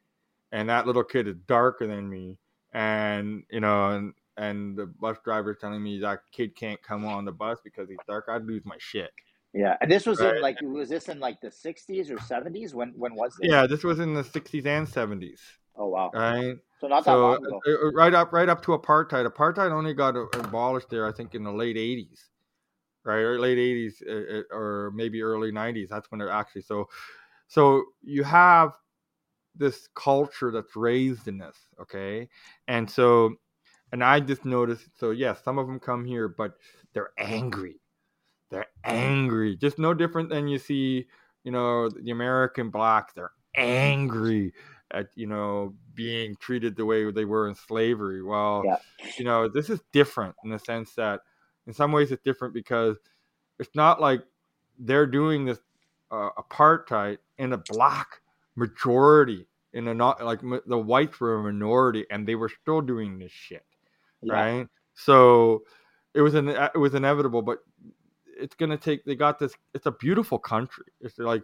and 0.51 0.69
that 0.69 0.85
little 0.85 1.03
kid 1.03 1.27
is 1.27 1.35
darker 1.47 1.88
than 1.88 2.10
me 2.10 2.38
and 2.73 3.43
you 3.49 3.60
know 3.61 3.91
and 3.91 4.14
and 4.38 4.77
the 4.77 4.85
bus 4.85 5.18
driver's 5.23 5.57
telling 5.60 5.84
me 5.84 5.99
that 5.99 6.19
kid 6.31 6.56
can't 6.56 6.81
come 6.81 7.06
on 7.06 7.26
the 7.26 7.31
bus 7.31 7.60
because 7.64 7.89
he's 7.89 7.97
dark, 8.07 8.26
I'd 8.30 8.45
lose 8.45 8.64
my 8.65 8.77
shit. 8.80 9.11
Yeah, 9.53 9.76
and 9.81 9.91
this 9.91 10.06
was 10.06 10.22
Right. 10.22 10.35
in 10.35 10.41
like 10.41 10.61
was 10.61 10.89
this 10.89 11.10
in 11.10 11.19
like 11.19 11.41
the 11.41 11.49
'60s 11.49 12.10
or 12.11 12.18
'70s? 12.18 12.73
When 12.73 12.93
when 12.95 13.15
was 13.15 13.35
this? 13.38 13.49
Yeah, 13.49 13.65
this 13.68 13.84
was 13.84 13.99
in 13.99 14.14
the 14.14 14.23
60s 14.23 14.65
and 14.65 14.88
70s, 14.88 15.39
Oh 15.76 15.88
wow. 15.88 16.11
right? 16.14 16.57
So 16.80 16.88
not 16.88 17.03
that 17.06 17.11
so 17.11 17.22
long 17.22 17.45
ago. 17.45 17.61
uh, 17.68 17.88
uh, 17.88 17.91
right 17.91 18.14
up 18.14 18.31
right 18.34 18.49
up 18.49 18.61
to 18.64 18.77
apartheid. 18.77 19.27
Apartheid 19.27 19.72
only 19.72 19.93
got 19.93 20.15
uh, 20.15 20.26
abolished 20.34 20.89
there 20.89 21.07
i 21.07 21.11
think 21.11 21.35
in 21.35 21.43
the 21.43 21.51
late 21.51 21.76
80s 21.76 22.30
right? 23.06 23.19
Or 23.19 23.39
late 23.39 23.57
80s 23.57 24.01
uh, 24.07 24.39
uh, 24.39 24.56
or 24.56 24.91
maybe 24.93 25.22
early 25.22 25.51
90s 25.51 25.89
that's 25.89 26.11
when 26.11 26.22
it 26.22 26.30
actually 26.30 26.61
so 26.61 26.88
so 27.47 27.84
you 28.03 28.23
have 28.23 28.73
this 29.56 29.88
culture 29.95 30.51
that's 30.51 30.76
raised 30.76 31.27
in 31.27 31.38
this 31.38 31.57
okay? 31.81 32.30
And 32.68 32.89
so 32.89 33.35
and 33.91 34.03
i 34.03 34.19
just 34.19 34.45
noticed 34.45 34.88
so 34.99 35.11
yes 35.11 35.43
some 35.43 35.57
of 35.57 35.65
them 35.68 35.80
come 35.80 36.06
here 36.06 36.27
but 36.27 36.53
they're 36.93 37.11
angry. 37.18 37.80
They're 38.51 38.68
angry. 38.84 39.56
Just 39.57 39.80
no 39.80 39.93
different 39.93 40.30
than 40.30 40.47
you 40.47 40.57
see 40.60 41.07
you 41.43 41.51
know 41.51 41.89
the 41.89 42.11
american 42.11 42.69
blacks 42.69 43.14
they're 43.14 43.31
angry 43.56 44.53
at 44.91 45.07
you 45.15 45.26
know 45.26 45.73
being 45.99 46.34
treated 46.39 46.77
the 46.77 46.85
way 46.85 47.11
they 47.11 47.26
were 47.26 47.49
in 47.49 47.55
slavery 47.55 48.23
well 48.23 48.63
Yeah. 48.65 48.77
you 49.17 49.26
know 49.26 49.49
this 49.49 49.69
is 49.69 49.81
different 49.91 50.34
in 50.45 50.49
the 50.49 50.57
sense 50.59 50.95
that 50.95 51.19
in 51.67 51.73
some 51.73 51.91
ways 51.91 52.09
it's 52.13 52.23
different 52.23 52.53
because 52.53 52.95
it's 53.59 53.76
not 53.76 53.99
like 53.99 54.21
they're 54.80 55.05
doing 55.19 55.43
this 55.43 55.59
uh, 56.09 56.30
apartheid 56.38 57.17
in 57.38 57.51
a 57.51 57.57
black 57.57 58.21
majority 58.55 59.45
in 59.73 59.89
a 59.89 59.93
not 59.93 60.23
like 60.23 60.41
m- 60.41 60.61
the 60.67 60.77
whites 60.77 61.19
were 61.19 61.35
a 61.35 61.43
minority 61.43 62.05
and 62.11 62.26
they 62.26 62.35
were 62.35 62.49
still 62.61 62.80
doing 62.80 63.19
this 63.19 63.31
shit 63.31 63.65
Yeah. 64.21 64.34
right 64.34 64.67
so 64.93 65.63
it 66.13 66.21
was 66.21 66.34
an 66.34 66.47
it 66.47 66.77
was 66.77 66.93
inevitable 66.95 67.41
but 67.41 67.59
it's 68.39 68.55
gonna 68.55 68.77
take 68.77 69.03
they 69.03 69.15
got 69.15 69.38
this 69.38 69.53
it's 69.73 69.85
a 69.85 69.91
beautiful 69.91 70.39
country 70.39 70.85
it's 71.01 71.19
like 71.19 71.43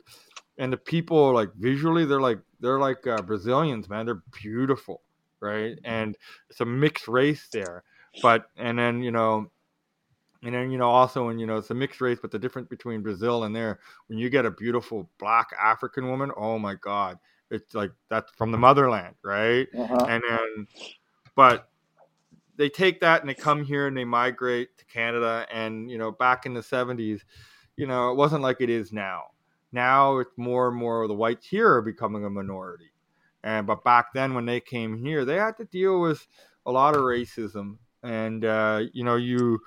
and 0.57 0.71
the 0.71 0.77
people 0.77 1.33
like 1.33 1.53
visually 1.55 2.05
they're 2.05 2.21
like 2.21 2.39
they're 2.59 2.79
like 2.79 3.05
uh, 3.07 3.21
brazilians 3.21 3.89
man. 3.89 4.05
They're 4.05 4.23
beautiful 4.31 5.01
right? 5.45 5.77
And 5.83 6.17
it's 6.49 6.61
a 6.61 6.65
mixed 6.65 7.07
race 7.07 7.47
there. 7.51 7.83
But 8.21 8.49
and 8.57 8.79
then 8.79 9.03
you 9.03 9.11
know 9.11 9.51
and 10.43 10.53
then 10.53 10.71
you 10.71 10.77
know 10.77 10.89
also 10.89 11.25
when 11.25 11.37
you 11.37 11.45
know 11.45 11.57
it's 11.57 11.69
a 11.69 11.73
mixed 11.73 11.99
race 12.01 12.17
but 12.21 12.31
the 12.31 12.39
difference 12.39 12.67
between 12.69 13.01
brazil 13.01 13.43
and 13.43 13.55
there 13.55 13.79
when 14.07 14.17
you 14.17 14.29
get 14.29 14.45
a 14.45 14.51
beautiful 14.51 15.09
black 15.19 15.47
african 15.61 16.07
woman 16.07 16.31
oh 16.37 16.57
my 16.59 16.75
god. 16.75 17.17
It's 17.51 17.75
like 17.75 17.91
that's 18.09 18.31
from 18.33 18.51
the 18.51 18.57
motherland 18.57 19.15
right? 19.23 19.67
Uh-huh. 19.77 20.05
and 20.07 20.23
then 20.27 20.67
but 21.35 21.69
they 22.57 22.69
take 22.69 23.01
that 23.01 23.19
and 23.19 23.29
they 23.29 23.33
come 23.33 23.65
here 23.65 23.87
and 23.87 23.97
they 23.97 24.05
migrate 24.05 24.77
to 24.77 24.85
Canada. 24.85 25.45
And 25.51 25.91
you 25.91 25.97
know 25.97 26.11
back 26.11 26.45
in 26.45 26.53
the 26.53 26.61
70s 26.61 27.21
you 27.75 27.85
know 27.85 28.11
it 28.11 28.15
wasn't 28.15 28.41
like 28.41 28.61
it 28.61 28.69
is 28.69 28.93
now 28.93 29.23
now 29.75 30.17
it's 30.17 30.37
more 30.37 30.69
and 30.69 30.77
more 30.77 31.03
of 31.03 31.09
the 31.09 31.13
whites 31.13 31.45
here 31.45 31.71
are 31.71 31.81
becoming 31.81 32.25
a 32.25 32.29
minority 32.29 32.89
and 33.43 33.67
but 33.67 33.83
back 33.83 34.13
then 34.13 34.33
when 34.33 34.45
they 34.45 34.59
came 34.59 34.97
here 34.97 35.25
they 35.25 35.35
had 35.35 35.55
to 35.57 35.65
deal 35.65 36.01
with 36.01 36.25
a 36.65 36.71
lot 36.71 36.95
of 36.95 37.01
racism 37.01 37.77
and 38.01 38.45
uh, 38.45 38.81
you 38.93 39.03
know 39.03 39.17
you 39.17 39.59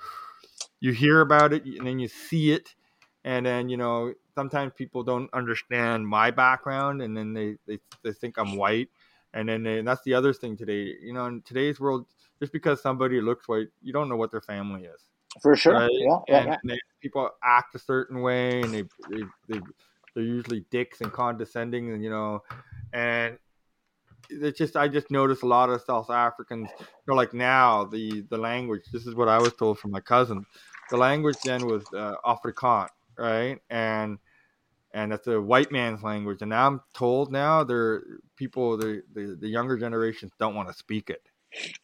you 0.79 0.91
hear 0.91 1.21
about 1.21 1.53
it 1.53 1.63
and 1.63 1.87
then 1.87 1.99
you 1.99 2.07
see 2.07 2.51
it 2.51 2.75
and 3.23 3.45
then 3.45 3.69
you 3.69 3.77
know 3.77 4.13
sometimes 4.33 4.73
people 4.75 5.03
don't 5.03 5.31
understand 5.33 6.07
my 6.07 6.31
background 6.31 7.01
and 7.01 7.15
then 7.15 7.33
they 7.33 7.55
they, 7.67 7.79
they 8.03 8.11
think 8.11 8.37
i'm 8.37 8.55
white 8.55 8.89
and 9.33 9.47
then 9.47 9.63
they, 9.63 9.79
and 9.79 9.87
that's 9.87 10.03
the 10.03 10.13
other 10.13 10.33
thing 10.33 10.57
today 10.57 10.93
you 11.01 11.13
know 11.13 11.25
in 11.27 11.41
today's 11.43 11.79
world 11.79 12.05
just 12.39 12.51
because 12.51 12.81
somebody 12.81 13.21
looks 13.21 13.47
white 13.47 13.67
you 13.83 13.93
don't 13.93 14.09
know 14.09 14.15
what 14.15 14.31
their 14.31 14.41
family 14.41 14.85
is 14.85 15.01
For 15.41 15.55
sure. 15.55 15.73
right? 15.73 15.91
Yeah, 15.91 16.17
yeah, 16.27 16.37
and 16.37 16.47
yeah. 16.47 16.57
They, 16.63 16.79
people 17.01 17.29
act 17.43 17.75
a 17.75 17.79
certain 17.79 18.21
way 18.21 18.61
and 18.61 18.73
they, 18.73 18.83
they, 19.09 19.23
they 19.47 19.61
they're 20.13 20.23
usually 20.23 20.65
dicks 20.71 21.01
and 21.01 21.11
condescending 21.11 21.91
and 21.93 22.03
you 22.03 22.09
know 22.09 22.41
and 22.93 23.37
it's 24.29 24.57
just 24.57 24.75
i 24.75 24.87
just 24.87 25.09
noticed 25.09 25.43
a 25.43 25.47
lot 25.47 25.69
of 25.69 25.81
south 25.81 26.09
africans 26.09 26.69
you 26.79 26.85
know 27.07 27.15
like 27.15 27.33
now 27.33 27.83
the 27.85 28.21
the 28.29 28.37
language 28.37 28.83
this 28.91 29.05
is 29.05 29.15
what 29.15 29.27
i 29.27 29.37
was 29.37 29.53
told 29.53 29.79
from 29.79 29.91
my 29.91 29.99
cousin 29.99 30.45
the 30.89 30.97
language 30.97 31.37
then 31.43 31.65
was 31.65 31.83
uh, 31.93 32.13
afrikaans 32.25 32.89
right 33.17 33.59
and 33.69 34.17
and 34.93 35.11
that's 35.11 35.27
a 35.27 35.39
white 35.39 35.71
man's 35.71 36.03
language 36.03 36.41
and 36.41 36.49
now 36.49 36.67
i'm 36.67 36.81
told 36.93 37.31
now 37.31 37.63
they're 37.63 38.03
people 38.35 38.77
the 38.77 39.01
the, 39.13 39.37
the 39.39 39.47
younger 39.47 39.77
generations 39.77 40.31
don't 40.39 40.55
want 40.55 40.67
to 40.67 40.73
speak 40.73 41.09
it 41.09 41.29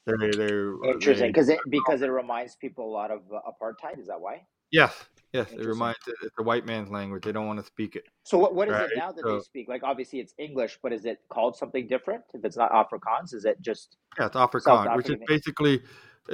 they, 0.06 0.30
they, 0.38 0.52
Interesting, 0.92 1.30
because 1.30 1.50
it 1.50 1.60
because 1.68 2.04
it 2.04 2.08
reminds 2.08 2.56
people 2.56 2.88
a 2.88 2.94
lot 2.94 3.10
of 3.10 3.22
apartheid. 3.32 4.00
Is 4.00 4.06
that 4.08 4.22
why? 4.22 4.46
yes 4.72 5.06
yes 5.38 5.52
it 5.52 5.66
reminds 5.66 5.98
it, 6.07 6.16
it's 6.24 6.36
a 6.40 6.44
white 6.44 6.66
man's 6.66 6.90
language 6.90 7.24
they 7.24 7.32
don't 7.32 7.48
want 7.48 7.60
to 7.60 7.66
speak 7.66 7.95
it 7.95 8.06
So 8.24 8.38
what 8.38 8.56
what 8.57 8.68
is 8.70 8.74
Right, 8.74 8.90
it 8.90 8.98
now 8.98 9.12
that 9.12 9.22
so- 9.22 9.38
they 9.38 9.44
speak? 9.44 9.66
Like 9.74 9.84
obviously 9.84 10.20
it's 10.24 10.34
English, 10.48 10.74
but 10.84 10.91
is 10.98 11.06
it 11.06 11.20
called 11.30 11.56
something 11.56 11.86
different? 11.88 12.24
If 12.34 12.41
it's 12.48 12.57
not 12.57 12.72
Afrikaans, 12.72 13.34
is 13.38 13.45
it 13.45 13.57
just 13.62 13.98
Yeah, 14.18 14.28
it's 14.28 14.36
Afrikaans, 14.36 14.95
which 14.98 15.10
is 15.10 15.18
basically 15.28 15.76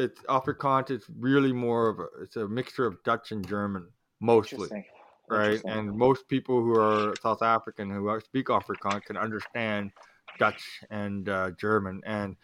it's 0.04 0.20
Afrikaans. 0.40 0.90
It's 0.96 1.08
really 1.20 1.54
more 1.68 1.90
of 1.90 2.00
a, 2.00 2.08
it's 2.24 2.38
a 2.38 2.48
mixture 2.48 2.86
of 2.86 2.94
Dutch 3.04 3.32
and 3.34 3.46
German, 3.46 3.84
mostly, 4.22 4.70
interesting? 4.70 4.86
right? 5.30 5.56
Interesting. 5.60 5.72
And 5.72 5.98
most 6.08 6.28
people 6.30 6.62
who 6.64 6.72
are 6.72 7.18
South 7.22 7.42
African 7.42 7.90
who 7.90 8.20
speak 8.22 8.48
Afrikaans 8.48 9.04
can 9.04 9.18
understand 9.18 9.92
Dutch 10.40 10.64
and 10.90 11.28
uh, 11.28 11.52
German. 11.60 12.02
And 12.06 12.38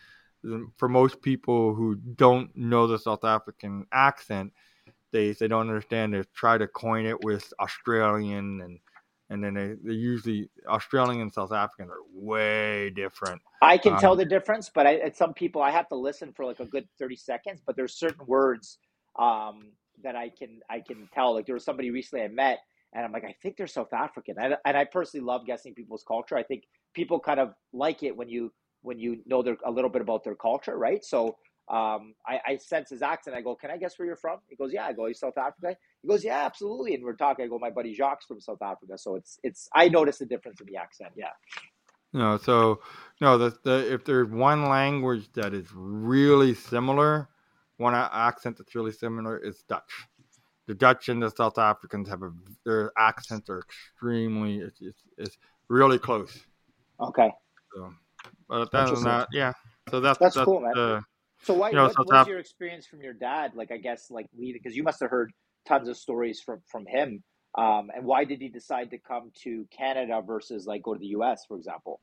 for 0.77 0.89
most 0.89 1.21
people 1.21 1.73
who 1.73 1.95
don't 1.95 2.49
know 2.55 2.85
the 2.87 2.99
South 2.99 3.23
African 3.23 3.85
accent, 3.91 4.51
they 5.13 5.33
they 5.33 5.47
don't 5.47 5.69
understand. 5.69 6.13
They 6.13 6.23
try 6.35 6.57
to 6.57 6.67
coin 6.67 7.05
it 7.07 7.21
with 7.21 7.53
Australian 7.59 8.61
and. 8.61 8.79
And 9.29 9.43
then 9.43 9.55
they, 9.55 9.75
they 9.83 9.93
usually 9.93 10.49
Australian 10.67 11.21
and 11.21 11.33
South 11.33 11.51
African 11.51 11.89
are 11.89 12.03
way 12.13 12.91
different. 12.91 13.41
I 13.61 13.77
can 13.79 13.97
tell 13.97 14.15
Um, 14.15 14.17
the 14.17 14.25
difference, 14.25 14.71
but 14.73 14.87
I, 14.87 14.97
at 14.97 15.17
some 15.17 15.35
people 15.35 15.61
I 15.63 15.71
have 15.71 15.89
to 15.89 15.97
listen 15.97 16.33
for 16.33 16.45
like 16.45 16.61
a 16.61 16.67
good 16.67 16.87
thirty 16.99 17.17
seconds. 17.17 17.61
But 17.67 17.77
there's 17.77 17.99
certain 17.99 18.25
words 18.27 18.79
um, 19.19 19.73
that 20.05 20.15
I 20.15 20.31
can 20.37 20.61
I 20.71 20.81
can 20.81 21.09
tell. 21.13 21.35
Like 21.35 21.47
there 21.47 21.55
was 21.55 21.65
somebody 21.65 21.91
recently 21.91 22.25
I 22.25 22.29
met, 22.29 22.59
and 22.95 23.05
I'm 23.05 23.13
like, 23.13 23.25
I 23.25 23.35
think 23.43 23.57
they're 23.57 23.67
South 23.67 23.93
African, 23.93 24.37
and, 24.39 24.57
and 24.65 24.77
I 24.77 24.85
personally 24.85 25.25
love 25.27 25.45
guessing 25.45 25.75
people's 25.75 26.05
culture. 26.07 26.37
I 26.37 26.43
think 26.45 26.63
people 26.95 27.19
kind 27.19 27.41
of 27.41 27.53
like 27.73 28.03
it 28.03 28.17
when 28.17 28.29
you 28.29 28.53
when 28.83 28.99
you 28.99 29.23
know 29.27 29.43
their 29.43 29.57
a 29.65 29.71
little 29.71 29.91
bit 29.91 30.03
about 30.03 30.23
their 30.23 30.37
culture, 30.37 30.77
right? 30.77 31.05
So 31.05 31.37
um, 31.69 32.13
I, 32.25 32.39
I 32.45 32.57
sense 32.57 32.89
his 32.89 33.01
accent. 33.01 33.35
I 33.35 33.41
go, 33.41 33.55
can 33.55 33.71
I 33.71 33.77
guess 33.77 33.99
where 33.99 34.05
you're 34.05 34.15
from? 34.15 34.39
He 34.47 34.55
goes, 34.55 34.71
yeah. 34.71 34.85
I 34.85 34.93
go, 34.93 35.07
you 35.07 35.13
South 35.13 35.37
Africa? 35.37 35.75
He 36.01 36.07
goes, 36.07 36.23
yeah, 36.23 36.45
absolutely. 36.45 36.95
And 36.95 37.03
we're 37.03 37.15
talking. 37.15 37.45
I 37.45 37.47
go, 37.47 37.59
my 37.59 37.69
buddy 37.69 37.93
Jacques 37.93 38.23
from 38.27 38.39
South 38.39 38.61
Africa. 38.61 38.97
So 38.97 39.15
it's 39.15 39.39
it's 39.43 39.69
I 39.73 39.89
notice 39.89 40.17
the 40.17 40.25
difference 40.25 40.61
in 40.61 40.67
the 40.67 40.77
accent. 40.77 41.11
Yeah. 41.15 41.31
No, 42.13 42.37
so 42.37 42.79
no, 43.19 43.37
the, 43.37 43.57
the 43.63 43.93
if 43.93 44.05
there's 44.05 44.29
one 44.29 44.69
language 44.69 45.29
that 45.33 45.53
is 45.53 45.67
really 45.73 46.53
similar, 46.53 47.27
one 47.77 47.93
accent 47.93 48.57
that's 48.57 48.73
really 48.73 48.93
similar 48.93 49.37
is 49.37 49.63
Dutch. 49.67 50.07
The 50.67 50.73
Dutch 50.73 51.09
and 51.09 51.21
the 51.21 51.29
South 51.29 51.57
Africans 51.57 52.07
have 52.07 52.23
a 52.23 52.31
their 52.65 52.91
accents 52.97 53.49
are 53.49 53.59
extremely 53.59 54.59
it's 54.59 54.79
it's, 54.81 55.03
it's 55.17 55.37
really 55.67 55.99
close. 55.99 56.39
Okay. 57.01 57.29
So, 57.73 57.93
but 58.47 58.73
other 58.73 58.95
than 58.95 59.03
that, 59.03 59.27
yeah. 59.33 59.53
So 59.89 59.99
that's 59.99 60.17
That's 60.17 60.35
that's, 60.35 60.45
cool, 60.45 60.61
man. 60.61 60.77
uh, 60.77 61.01
So 61.47 61.53
why, 61.53 61.69
You 61.69 61.77
know, 61.77 61.85
what 61.85 62.05
was 62.05 62.27
your 62.27 62.39
experience 62.39 62.85
from 62.85 63.01
your 63.01 63.13
dad? 63.13 63.53
Like, 63.55 63.71
I 63.71 63.77
guess, 63.77 64.11
like 64.11 64.25
leading, 64.37 64.59
because 64.61 64.75
you 64.75 64.83
must 64.83 64.99
have 64.99 65.09
heard 65.09 65.31
tons 65.65 65.87
of 65.87 65.95
stories 65.95 66.41
from 66.41 66.59
from 66.69 66.85
him. 66.85 67.23
Um, 67.57 67.89
and 67.95 68.05
why 68.05 68.25
did 68.25 68.41
he 68.41 68.49
decide 68.49 68.91
to 68.91 68.97
come 68.97 69.31
to 69.43 69.65
Canada 69.71 70.21
versus 70.21 70.67
like 70.67 70.83
go 70.83 70.93
to 70.93 70.99
the 70.99 71.07
U.S. 71.07 71.45
for 71.47 71.55
example? 71.55 72.01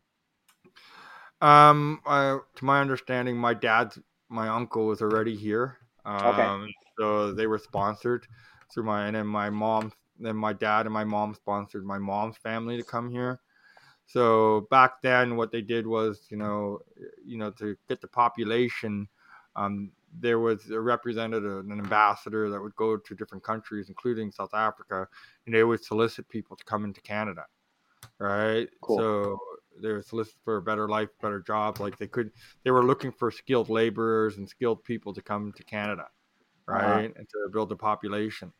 Um, 1.42 2.00
uh, 2.06 2.38
to 2.56 2.64
my 2.64 2.80
understanding, 2.80 3.36
my 3.36 3.52
dad's 3.52 3.98
my 4.30 4.48
uncle 4.48 4.86
was 4.86 5.02
already 5.02 5.36
here. 5.36 5.76
Um, 6.06 6.72
so 6.98 7.32
they 7.32 7.46
were 7.46 7.58
sponsored 7.58 8.26
through 8.72 8.84
my 8.84 9.06
and 9.06 9.14
then 9.14 9.26
my 9.26 9.50
mom, 9.50 9.92
then 10.18 10.36
my 10.36 10.54
dad 10.54 10.86
and 10.86 10.94
my 10.94 11.04
mom 11.04 11.34
sponsored 11.34 11.84
my 11.84 11.98
mom's 11.98 12.38
family 12.38 12.78
to 12.78 12.82
come 12.82 13.10
here. 13.10 13.40
So 14.06 14.66
back 14.70 15.02
then, 15.02 15.36
what 15.36 15.52
they 15.52 15.60
did 15.60 15.86
was, 15.86 16.26
you 16.30 16.38
know, 16.38 16.80
you 17.24 17.36
know, 17.36 17.50
to 17.52 17.76
get 17.88 18.00
the 18.00 18.08
population, 18.08 19.06
um, 19.56 19.92
there 20.20 20.38
was 20.38 20.70
a 20.70 20.80
representative, 20.80 21.64
an 21.66 21.72
ambassador 21.78 22.50
that 22.50 22.60
would 22.60 22.74
go 22.76 22.96
to 22.96 23.14
different 23.14 23.42
countries, 23.44 23.88
including 23.88 24.30
South 24.30 24.54
Africa, 24.54 25.08
and 25.46 25.54
they 25.54 25.64
would 25.64 25.82
solicit 25.84 26.28
people 26.28 26.56
to 26.56 26.64
come 26.64 26.84
into 26.84 27.00
Canada, 27.00 27.44
right? 28.18 28.68
Cool. 28.80 28.98
So 28.98 29.38
they 29.82 29.88
were 29.88 30.02
solicited 30.02 30.40
for 30.44 30.56
a 30.58 30.62
better 30.62 30.88
life, 30.88 31.08
better 31.20 31.40
jobs. 31.40 31.80
Like 31.80 31.98
they 31.98 32.06
could, 32.06 32.30
they 32.64 32.70
were 32.70 32.84
looking 32.84 33.12
for 33.12 33.30
skilled 33.30 33.68
laborers 33.68 34.38
and 34.38 34.48
skilled 34.48 34.84
people 34.84 35.12
to 35.14 35.22
come 35.22 35.52
to 35.56 35.64
Canada, 35.64 36.06
Uh-huh. 36.68 37.02
right, 37.02 37.12
and 37.16 37.28
to 37.28 37.48
build 37.52 37.72
a 37.72 37.76
population. 37.76 38.52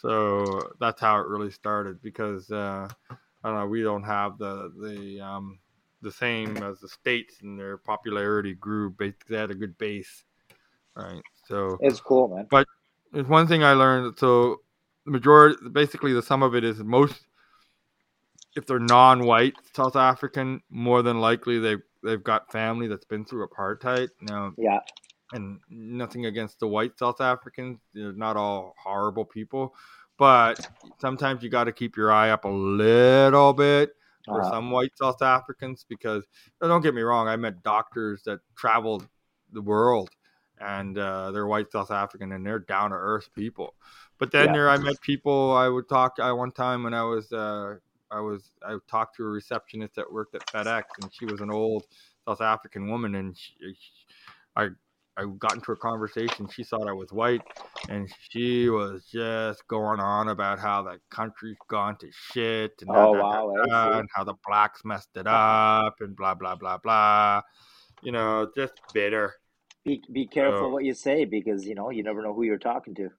So 0.00 0.72
that's 0.80 1.00
how 1.00 1.20
it 1.20 1.26
really 1.26 1.50
started. 1.50 2.02
Because 2.02 2.50
uh, 2.50 2.88
I 3.10 3.48
don't 3.48 3.58
know, 3.58 3.66
we 3.66 3.82
don't 3.82 4.02
have 4.04 4.38
the 4.38 4.72
the 4.80 5.20
um, 5.20 5.58
the 6.02 6.12
same 6.12 6.56
as 6.58 6.80
the 6.80 6.88
states, 6.88 7.36
and 7.42 7.58
their 7.58 7.78
popularity 7.78 8.54
grew. 8.54 8.90
Basically, 8.90 9.34
they 9.34 9.40
had 9.40 9.50
a 9.50 9.54
good 9.54 9.78
base, 9.78 10.24
right? 10.94 11.22
So 11.46 11.78
It's 11.80 12.00
cool, 12.00 12.28
man. 12.28 12.46
But 12.50 12.66
there's 13.12 13.28
one 13.28 13.46
thing 13.46 13.62
I 13.64 13.72
learned. 13.72 14.18
So 14.18 14.60
the 15.06 15.12
majority, 15.12 15.56
basically, 15.70 16.12
the 16.12 16.22
sum 16.22 16.42
of 16.42 16.54
it 16.54 16.64
is 16.64 16.78
most, 16.82 17.26
if 18.56 18.66
they're 18.66 18.78
non-white 18.78 19.54
South 19.74 19.96
African, 19.96 20.60
more 20.68 21.02
than 21.02 21.20
likely 21.20 21.58
they 21.58 21.76
they've 22.02 22.22
got 22.22 22.50
family 22.50 22.88
that's 22.88 23.04
been 23.04 23.24
through 23.24 23.46
apartheid. 23.46 24.08
Now, 24.20 24.52
Yeah. 24.58 24.80
and 25.32 25.60
nothing 25.70 26.26
against 26.26 26.58
the 26.58 26.66
white 26.66 26.98
South 26.98 27.20
Africans, 27.20 27.78
they're 27.94 28.12
not 28.12 28.36
all 28.36 28.74
horrible 28.76 29.24
people, 29.24 29.74
but 30.18 30.68
sometimes 31.00 31.42
you 31.42 31.48
got 31.48 31.64
to 31.64 31.72
keep 31.72 31.96
your 31.96 32.10
eye 32.10 32.30
up 32.30 32.44
a 32.44 32.48
little 32.48 33.52
bit 33.52 33.94
for 34.24 34.40
Uh-huh. 34.40 34.50
some 34.50 34.70
white 34.70 34.96
South 34.96 35.22
Africans 35.22 35.84
because 35.88 36.24
don't 36.60 36.82
get 36.82 36.94
me 36.94 37.02
wrong, 37.02 37.28
I 37.28 37.36
met 37.36 37.62
doctors 37.62 38.22
that 38.24 38.40
traveled 38.56 39.06
the 39.52 39.62
world 39.62 40.10
and 40.60 40.96
uh, 40.96 41.30
they're 41.32 41.46
white 41.46 41.70
South 41.72 41.90
African 41.90 42.32
and 42.32 42.46
they're 42.46 42.60
down 42.60 42.90
to 42.90 42.96
earth 42.96 43.28
people. 43.34 43.74
But 44.18 44.30
then 44.30 44.46
Yeah. 44.46 44.52
there, 44.52 44.70
I 44.70 44.78
met 44.78 45.00
people. 45.00 45.52
I 45.52 45.68
would 45.68 45.88
talk. 45.88 46.18
I 46.20 46.30
one 46.32 46.52
time 46.52 46.84
when 46.84 46.94
I 46.94 47.02
was, 47.02 47.32
uh, 47.32 47.76
I 48.10 48.20
was, 48.20 48.52
I 48.64 48.76
talked 48.88 49.16
to 49.16 49.24
a 49.24 49.28
receptionist 49.28 49.96
that 49.96 50.12
worked 50.12 50.34
at 50.34 50.42
FedEx, 50.52 50.84
and 51.00 51.12
she 51.12 51.24
was 51.24 51.40
an 51.40 51.50
old 51.50 51.84
South 52.26 52.40
African 52.40 52.88
woman, 52.88 53.16
and 53.16 53.36
she, 53.36 53.54
I, 54.54 54.68
I 55.16 55.26
got 55.38 55.54
into 55.54 55.72
a 55.72 55.76
conversation. 55.76 56.48
She 56.48 56.64
thought 56.64 56.88
I 56.88 56.92
was 56.92 57.12
white, 57.12 57.42
and 57.88 58.10
she 58.30 58.70
was 58.70 59.04
just 59.12 59.66
going 59.68 60.00
on 60.00 60.28
about 60.28 60.58
how 60.58 60.82
the 60.82 60.98
country's 61.10 61.58
gone 61.68 61.96
to 61.98 62.08
shit, 62.10 62.72
and, 62.80 62.90
Oh, 62.90 63.14
da, 63.14 63.22
wow, 63.22 63.54
da, 63.54 63.64
da, 63.64 63.98
and 63.98 64.08
how 64.14 64.24
the 64.24 64.34
blacks 64.46 64.82
messed 64.84 65.10
it 65.14 65.26
uh-huh. 65.26 65.86
up, 65.86 65.96
and 66.00 66.16
blah 66.16 66.34
blah 66.34 66.54
blah 66.54 66.78
blah. 66.78 67.42
You 68.02 68.12
know, 68.12 68.50
just 68.56 68.74
bitter. 68.94 69.34
Be 69.84 70.02
be 70.10 70.26
careful 70.26 70.60
So- 70.60 70.68
what 70.70 70.84
you 70.84 70.94
say 70.94 71.24
because 71.24 71.66
you 71.66 71.74
know 71.74 71.90
you 71.90 72.02
never 72.02 72.22
know 72.22 72.32
who 72.32 72.44
you're 72.44 72.58
talking 72.58 72.94
to. 72.94 73.10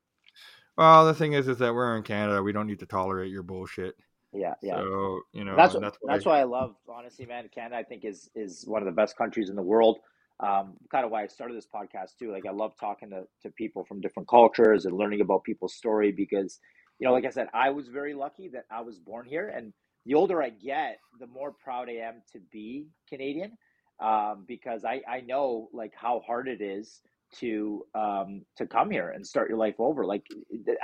Well, 0.77 1.05
the 1.05 1.13
thing 1.13 1.33
is, 1.33 1.47
is 1.47 1.59
that 1.59 1.75
we're 1.75 1.95
in 1.95 2.01
Canada. 2.01 2.41
We 2.41 2.51
don't 2.51 2.65
need 2.65 2.79
to 2.79 2.87
tolerate 2.87 3.29
your 3.29 3.43
bullshit. 3.43 3.95
Yeah, 4.33 4.55
yeah. 4.63 4.77
So 4.77 5.21
you 5.31 5.43
know, 5.43 5.55
that's 5.55 5.75
what, 5.75 5.83
that's, 5.83 5.97
that's 6.07 6.25
why. 6.25 6.37
why 6.37 6.41
I 6.41 6.45
love 6.45 6.75
honestly, 6.89 7.27
man. 7.27 7.47
Canada, 7.53 7.75
I 7.75 7.83
think 7.83 8.03
is 8.03 8.31
is 8.33 8.65
one 8.65 8.81
of 8.81 8.87
the 8.87 8.91
best 8.91 9.15
countries 9.15 9.49
in 9.49 9.55
the 9.55 9.61
world. 9.61 9.99
Um, 10.43 10.73
kind 10.91 11.05
of 11.05 11.11
why 11.11 11.23
I 11.23 11.27
started 11.27 11.55
this 11.55 11.67
podcast 11.73 12.17
too. 12.19 12.31
Like 12.31 12.45
I 12.47 12.51
love 12.51 12.73
talking 12.79 13.09
to 13.11 13.23
to 13.43 13.49
people 13.51 13.85
from 13.85 14.01
different 14.01 14.27
cultures 14.27 14.85
and 14.85 14.97
learning 14.97 15.21
about 15.21 15.43
people's 15.43 15.75
story 15.75 16.11
because 16.11 16.59
you 16.99 17.07
know, 17.07 17.13
like 17.13 17.25
I 17.25 17.29
said, 17.29 17.47
I 17.53 17.69
was 17.69 17.87
very 17.87 18.13
lucky 18.13 18.49
that 18.53 18.65
I 18.71 18.81
was 18.81 18.99
born 18.99 19.25
here, 19.25 19.47
and 19.49 19.73
the 20.05 20.15
older 20.15 20.41
I 20.43 20.49
get, 20.49 20.99
the 21.19 21.27
more 21.27 21.53
proud 21.63 21.89
I 21.89 21.93
am 22.07 22.21
to 22.33 22.39
be 22.51 22.87
Canadian. 23.09 23.57
Um, 24.01 24.45
because 24.47 24.83
I 24.83 25.01
I 25.07 25.21
know 25.21 25.69
like 25.73 25.93
how 25.95 26.21
hard 26.27 26.47
it 26.47 26.61
is 26.61 26.99
to 27.39 27.83
um 27.95 28.43
to 28.57 28.65
come 28.67 28.91
here 28.91 29.09
and 29.09 29.25
start 29.25 29.49
your 29.49 29.57
life 29.57 29.75
over. 29.79 30.05
Like 30.05 30.25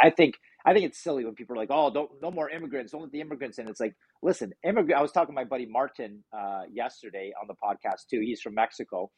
I 0.01 0.09
think 0.09 0.35
I 0.65 0.73
think 0.73 0.85
it's 0.85 1.01
silly 1.01 1.25
when 1.25 1.35
people 1.35 1.55
are 1.55 1.59
like, 1.59 1.71
"Oh, 1.71 1.91
don't 1.91 2.09
no 2.21 2.31
more 2.31 2.49
immigrants, 2.49 2.91
don't 2.91 3.01
let 3.01 3.11
the 3.11 3.21
immigrants 3.21 3.59
in." 3.59 3.67
It's 3.67 3.79
like, 3.79 3.95
listen, 4.21 4.51
immigrant. 4.63 4.97
I 4.97 5.01
was 5.01 5.11
talking 5.11 5.33
to 5.33 5.41
my 5.41 5.43
buddy 5.43 5.65
Martin 5.65 6.23
uh, 6.37 6.63
yesterday 6.71 7.31
on 7.41 7.47
the 7.47 7.55
podcast 7.55 8.07
too. 8.09 8.19
He's 8.21 8.41
from 8.41 8.55
Mexico, 8.55 9.11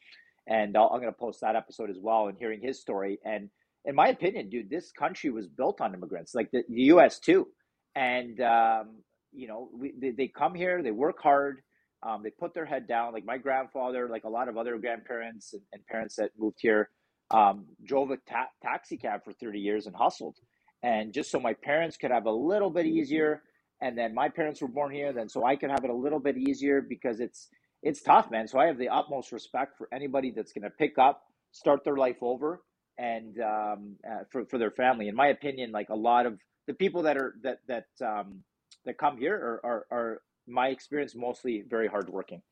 and 0.46 0.76
I'll, 0.76 0.90
I'm 0.92 1.00
going 1.00 1.12
to 1.12 1.18
post 1.18 1.40
that 1.40 1.56
episode 1.56 1.90
as 1.90 1.98
well. 2.00 2.28
And 2.28 2.36
hearing 2.38 2.60
his 2.62 2.80
story, 2.80 3.18
and 3.24 3.50
in 3.84 3.94
my 3.94 4.08
opinion, 4.08 4.48
dude, 4.48 4.70
this 4.70 4.92
country 4.92 5.30
was 5.30 5.48
built 5.48 5.80
on 5.80 5.94
immigrants, 5.94 6.34
like 6.34 6.50
the, 6.52 6.62
the 6.68 6.82
U.S. 6.84 7.18
too. 7.18 7.48
And 7.94 8.40
um, 8.40 8.98
you 9.32 9.48
know, 9.48 9.68
we, 9.72 9.92
they, 9.98 10.10
they 10.10 10.28
come 10.28 10.54
here, 10.54 10.82
they 10.82 10.90
work 10.90 11.16
hard, 11.22 11.62
um, 12.02 12.22
they 12.22 12.30
put 12.30 12.54
their 12.54 12.66
head 12.66 12.86
down. 12.86 13.12
Like 13.12 13.24
my 13.24 13.38
grandfather, 13.38 14.08
like 14.08 14.24
a 14.24 14.28
lot 14.28 14.48
of 14.48 14.56
other 14.56 14.78
grandparents 14.78 15.52
and, 15.52 15.62
and 15.72 15.86
parents 15.86 16.16
that 16.16 16.30
moved 16.38 16.58
here, 16.60 16.90
um, 17.30 17.66
drove 17.84 18.10
a 18.10 18.16
ta- 18.28 18.50
taxi 18.62 18.96
cab 18.96 19.24
for 19.24 19.32
30 19.32 19.58
years 19.58 19.86
and 19.86 19.96
hustled 19.96 20.36
and 20.82 21.12
just 21.12 21.30
so 21.30 21.38
my 21.38 21.54
parents 21.54 21.96
could 21.96 22.10
have 22.10 22.26
a 22.26 22.30
little 22.30 22.70
bit 22.70 22.86
easier 22.86 23.42
and 23.80 23.96
then 23.96 24.14
my 24.14 24.28
parents 24.28 24.60
were 24.60 24.68
born 24.68 24.92
here 24.92 25.12
then 25.12 25.28
so 25.28 25.44
i 25.44 25.56
could 25.56 25.70
have 25.70 25.84
it 25.84 25.90
a 25.90 25.94
little 25.94 26.18
bit 26.18 26.36
easier 26.36 26.80
because 26.80 27.20
it's 27.20 27.48
it's 27.82 28.02
tough 28.02 28.30
man. 28.30 28.46
So 28.48 28.58
i 28.58 28.66
have 28.66 28.78
the 28.78 28.88
utmost 28.88 29.32
respect 29.32 29.76
for 29.78 29.88
anybody 29.92 30.30
that's 30.30 30.52
going 30.52 30.64
to 30.64 30.70
pick 30.70 30.98
up 30.98 31.22
start 31.52 31.84
their 31.84 31.96
life 31.96 32.16
over 32.22 32.62
and 32.98 33.38
um, 33.40 33.96
uh, 34.10 34.24
for, 34.30 34.44
for 34.46 34.58
their 34.58 34.70
family. 34.70 35.08
In 35.08 35.14
my 35.14 35.28
opinion 35.28 35.72
like 35.72 35.88
a 35.90 35.94
lot 35.96 36.26
of 36.26 36.38
the 36.66 36.74
people 36.74 37.02
that 37.02 37.16
are 37.16 37.34
that 37.42 37.58
that 37.68 37.86
um, 38.06 38.42
that 38.84 38.98
come 38.98 39.16
here 39.18 39.34
are, 39.36 39.60
are, 39.64 39.86
are 39.98 40.22
my 40.46 40.68
experience 40.68 41.14
mostly 41.14 41.64
very 41.68 41.88
hardworking. 41.88 42.42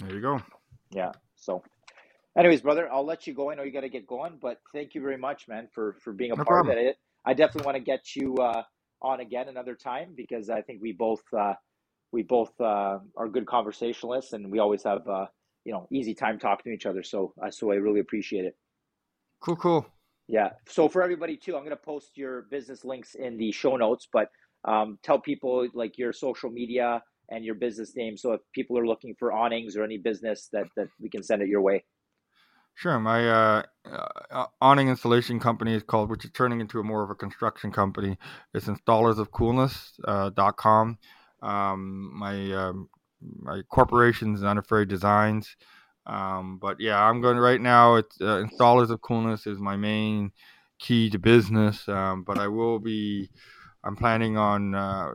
There 0.00 0.14
you 0.14 0.20
go. 0.20 0.40
yeah 0.90 1.12
so 1.36 1.62
anyways 2.38 2.60
brother 2.60 2.88
i'll 2.92 3.06
let 3.06 3.26
you 3.26 3.34
go. 3.34 3.50
I 3.50 3.54
know 3.54 3.62
you 3.62 3.72
got 3.72 3.80
to 3.82 3.88
get 3.88 4.06
going 4.06 4.38
but 4.40 4.60
thank 4.72 4.94
you 4.94 5.00
very 5.00 5.16
much 5.18 5.48
man 5.48 5.68
for 5.74 5.96
for 6.02 6.12
being 6.12 6.32
a 6.32 6.36
No 6.36 6.44
part 6.44 6.46
problem. 6.46 6.68
of 6.68 6.76
it. 6.76 6.96
I 7.24 7.34
definitely 7.34 7.66
want 7.66 7.76
to 7.76 7.82
get 7.82 8.14
you 8.14 8.34
uh 8.36 8.62
on 9.02 9.20
again 9.20 9.48
another 9.48 9.74
time 9.74 10.14
because 10.16 10.48
i 10.48 10.62
think 10.62 10.80
we 10.80 10.92
both 10.92 11.22
uh 11.38 11.54
we 12.16 12.22
both 12.22 12.52
uh 12.60 12.98
are 13.20 13.28
good 13.36 13.46
conversationalists 13.56 14.32
and 14.34 14.42
we 14.54 14.58
always 14.64 14.82
have 14.90 15.02
uh 15.18 15.26
you 15.66 15.72
know 15.74 15.82
easy 15.98 16.14
time 16.14 16.36
talking 16.38 16.70
to 16.70 16.74
each 16.78 16.86
other 16.90 17.02
so 17.12 17.18
uh, 17.42 17.50
so 17.50 17.64
i 17.72 17.76
really 17.86 18.00
appreciate 18.06 18.44
it 18.50 18.54
Cool, 19.40 19.56
cool. 19.56 19.86
yeah. 20.28 20.50
So 20.68 20.88
for 20.88 21.02
everybody 21.02 21.36
too, 21.36 21.54
I'm 21.56 21.62
going 21.62 21.70
to 21.70 21.76
post 21.92 22.16
your 22.16 22.42
business 22.50 22.84
links 22.84 23.14
in 23.14 23.36
the 23.36 23.52
show 23.52 23.76
notes, 23.76 24.08
but 24.12 24.28
um, 24.64 24.98
tell 25.02 25.20
people 25.20 25.68
like 25.74 25.98
your 25.98 26.12
social 26.12 26.50
media 26.50 27.02
and 27.30 27.44
your 27.44 27.54
business 27.54 27.94
name. 27.96 28.16
So 28.16 28.32
if 28.32 28.40
people 28.52 28.78
are 28.78 28.86
looking 28.86 29.14
for 29.18 29.32
awnings 29.32 29.76
or 29.76 29.84
any 29.84 29.98
business 29.98 30.48
that, 30.52 30.66
that 30.76 30.88
we 31.00 31.08
can 31.08 31.22
send 31.22 31.42
it 31.42 31.48
your 31.48 31.60
way. 31.60 31.84
Sure. 32.74 32.98
My 32.98 33.28
uh, 33.28 33.62
uh, 34.30 34.46
awning 34.60 34.88
installation 34.88 35.40
company 35.40 35.74
is 35.74 35.82
called, 35.82 36.10
which 36.10 36.24
is 36.24 36.30
turning 36.32 36.60
into 36.60 36.78
a 36.78 36.84
more 36.84 37.02
of 37.02 37.10
a 37.10 37.14
construction 37.14 37.70
company. 37.72 38.18
It's 38.52 38.66
installersofcoolness.com. 38.66 40.04
Uh, 40.04 40.30
dot 40.30 40.56
com. 40.56 40.98
Um, 41.42 42.10
my 42.14 42.52
um, 42.52 42.88
my 43.20 43.62
corporation 43.70 44.34
is 44.34 44.44
Unafraid 44.44 44.88
Designs. 44.88 45.56
Um, 46.06 46.58
but 46.58 46.80
yeah, 46.80 47.02
I'm 47.02 47.20
going 47.20 47.38
right 47.38 47.60
now. 47.60 47.96
It's 47.96 48.20
uh, 48.20 48.44
installers 48.44 48.90
of 48.90 49.00
coolness 49.00 49.46
is 49.46 49.58
my 49.58 49.76
main 49.76 50.30
key 50.78 51.10
to 51.10 51.18
business. 51.18 51.88
Um, 51.88 52.22
but 52.22 52.38
I 52.38 52.48
will 52.48 52.78
be. 52.78 53.30
I'm 53.84 53.96
planning 53.96 54.36
on 54.36 54.74
uh, 54.74 55.12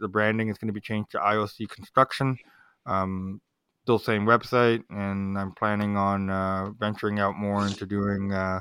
the 0.00 0.08
branding 0.08 0.48
is 0.48 0.58
going 0.58 0.66
to 0.66 0.72
be 0.72 0.80
changed 0.80 1.12
to 1.12 1.18
IOC 1.18 1.68
Construction. 1.68 2.36
Um, 2.84 3.40
still 3.82 3.98
same 3.98 4.26
website, 4.26 4.82
and 4.90 5.38
I'm 5.38 5.52
planning 5.52 5.96
on 5.96 6.28
uh, 6.28 6.70
venturing 6.78 7.20
out 7.20 7.36
more 7.36 7.66
into 7.66 7.86
doing 7.86 8.32
uh, 8.32 8.60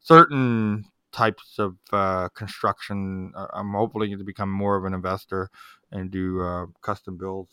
certain 0.00 0.84
types 1.12 1.58
of 1.58 1.76
uh, 1.92 2.28
construction. 2.30 3.32
Uh, 3.36 3.48
I'm 3.52 3.72
hopefully 3.72 4.16
to 4.16 4.24
become 4.24 4.50
more 4.50 4.76
of 4.76 4.84
an 4.84 4.94
investor 4.94 5.50
and 5.92 6.10
do 6.10 6.40
uh, 6.42 6.66
custom 6.80 7.16
builds. 7.16 7.52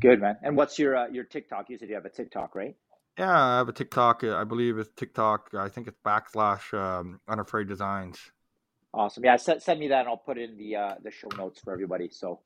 Good 0.00 0.20
man. 0.20 0.36
And 0.42 0.56
what's 0.56 0.78
your 0.78 0.96
uh, 0.96 1.08
your 1.08 1.24
TikTok? 1.24 1.70
You 1.70 1.78
said 1.78 1.88
you 1.88 1.94
have 1.94 2.06
a 2.06 2.10
TikTok, 2.10 2.54
right? 2.54 2.74
Yeah, 3.18 3.30
I 3.30 3.58
have 3.58 3.68
a 3.68 3.72
TikTok. 3.72 4.24
uh, 4.24 4.36
I 4.36 4.44
believe 4.44 4.78
it's 4.78 4.90
TikTok. 4.96 5.50
I 5.54 5.68
think 5.68 5.88
it's 5.88 5.98
backslash 6.04 6.72
um, 6.74 7.20
Unafraid 7.28 7.68
Designs. 7.68 8.18
Awesome. 8.92 9.24
Yeah, 9.24 9.36
send, 9.36 9.62
send 9.62 9.78
me 9.78 9.88
that 9.88 10.00
and 10.00 10.08
I'll 10.08 10.16
put 10.16 10.38
it 10.38 10.50
in 10.50 10.56
the 10.56 10.76
uh, 10.76 10.94
the 11.02 11.10
show 11.10 11.28
notes 11.36 11.60
for 11.60 11.72
everybody. 11.72 12.08
So 12.10 12.40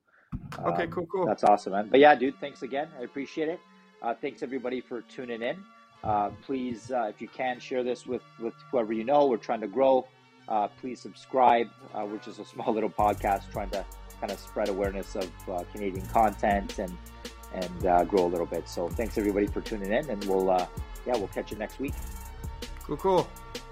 Okay, 0.64 0.84
um, 0.84 0.90
cool, 0.90 1.06
cool. 1.06 1.26
That's 1.26 1.44
awesome, 1.44 1.72
man. 1.72 1.88
But 1.90 2.00
yeah, 2.00 2.14
dude, 2.14 2.38
thanks 2.40 2.62
again. 2.62 2.88
I 2.98 3.04
appreciate 3.04 3.48
it. 3.48 3.60
Uh, 4.02 4.14
thanks 4.20 4.42
everybody 4.42 4.80
for 4.80 5.02
tuning 5.02 5.42
in. 5.42 5.56
Uh, 6.02 6.30
please, 6.44 6.90
uh, 6.90 7.06
if 7.08 7.20
you 7.20 7.28
can, 7.28 7.58
share 7.58 7.82
this 7.82 8.06
with 8.06 8.22
with 8.38 8.54
whoever 8.70 8.92
you 8.92 9.04
know. 9.04 9.26
We're 9.26 9.36
trying 9.36 9.62
to 9.62 9.68
grow. 9.68 10.06
Uh, 10.48 10.68
please 10.68 11.00
subscribe, 11.00 11.68
uh, 11.94 12.02
which 12.02 12.28
is 12.28 12.38
a 12.38 12.44
small 12.44 12.72
little 12.74 12.90
podcast 12.90 13.50
trying 13.52 13.70
to 13.70 13.84
kind 14.20 14.32
of 14.32 14.38
spread 14.38 14.68
awareness 14.68 15.16
of 15.16 15.30
uh, 15.48 15.64
Canadian 15.72 16.06
content 16.06 16.78
and 16.78 16.96
and 17.52 17.86
uh, 17.86 18.04
grow 18.04 18.26
a 18.26 18.30
little 18.34 18.46
bit. 18.46 18.68
So 18.68 18.88
thanks 18.88 19.16
everybody 19.16 19.46
for 19.46 19.60
tuning 19.60 19.92
in, 19.92 20.10
and 20.10 20.24
we'll 20.24 20.50
uh, 20.50 20.66
yeah 21.06 21.16
we'll 21.16 21.28
catch 21.28 21.50
you 21.50 21.58
next 21.58 21.78
week. 21.78 21.94
Cool, 22.82 22.96
cool. 22.96 23.28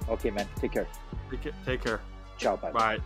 Okay, 0.09 0.31
man. 0.31 0.48
Take 0.56 0.73
care. 0.73 0.86
Take, 1.31 1.52
take 1.64 1.82
care. 1.82 2.01
Ciao. 2.39 2.56
Bye. 2.56 2.73
Bye. 2.73 2.98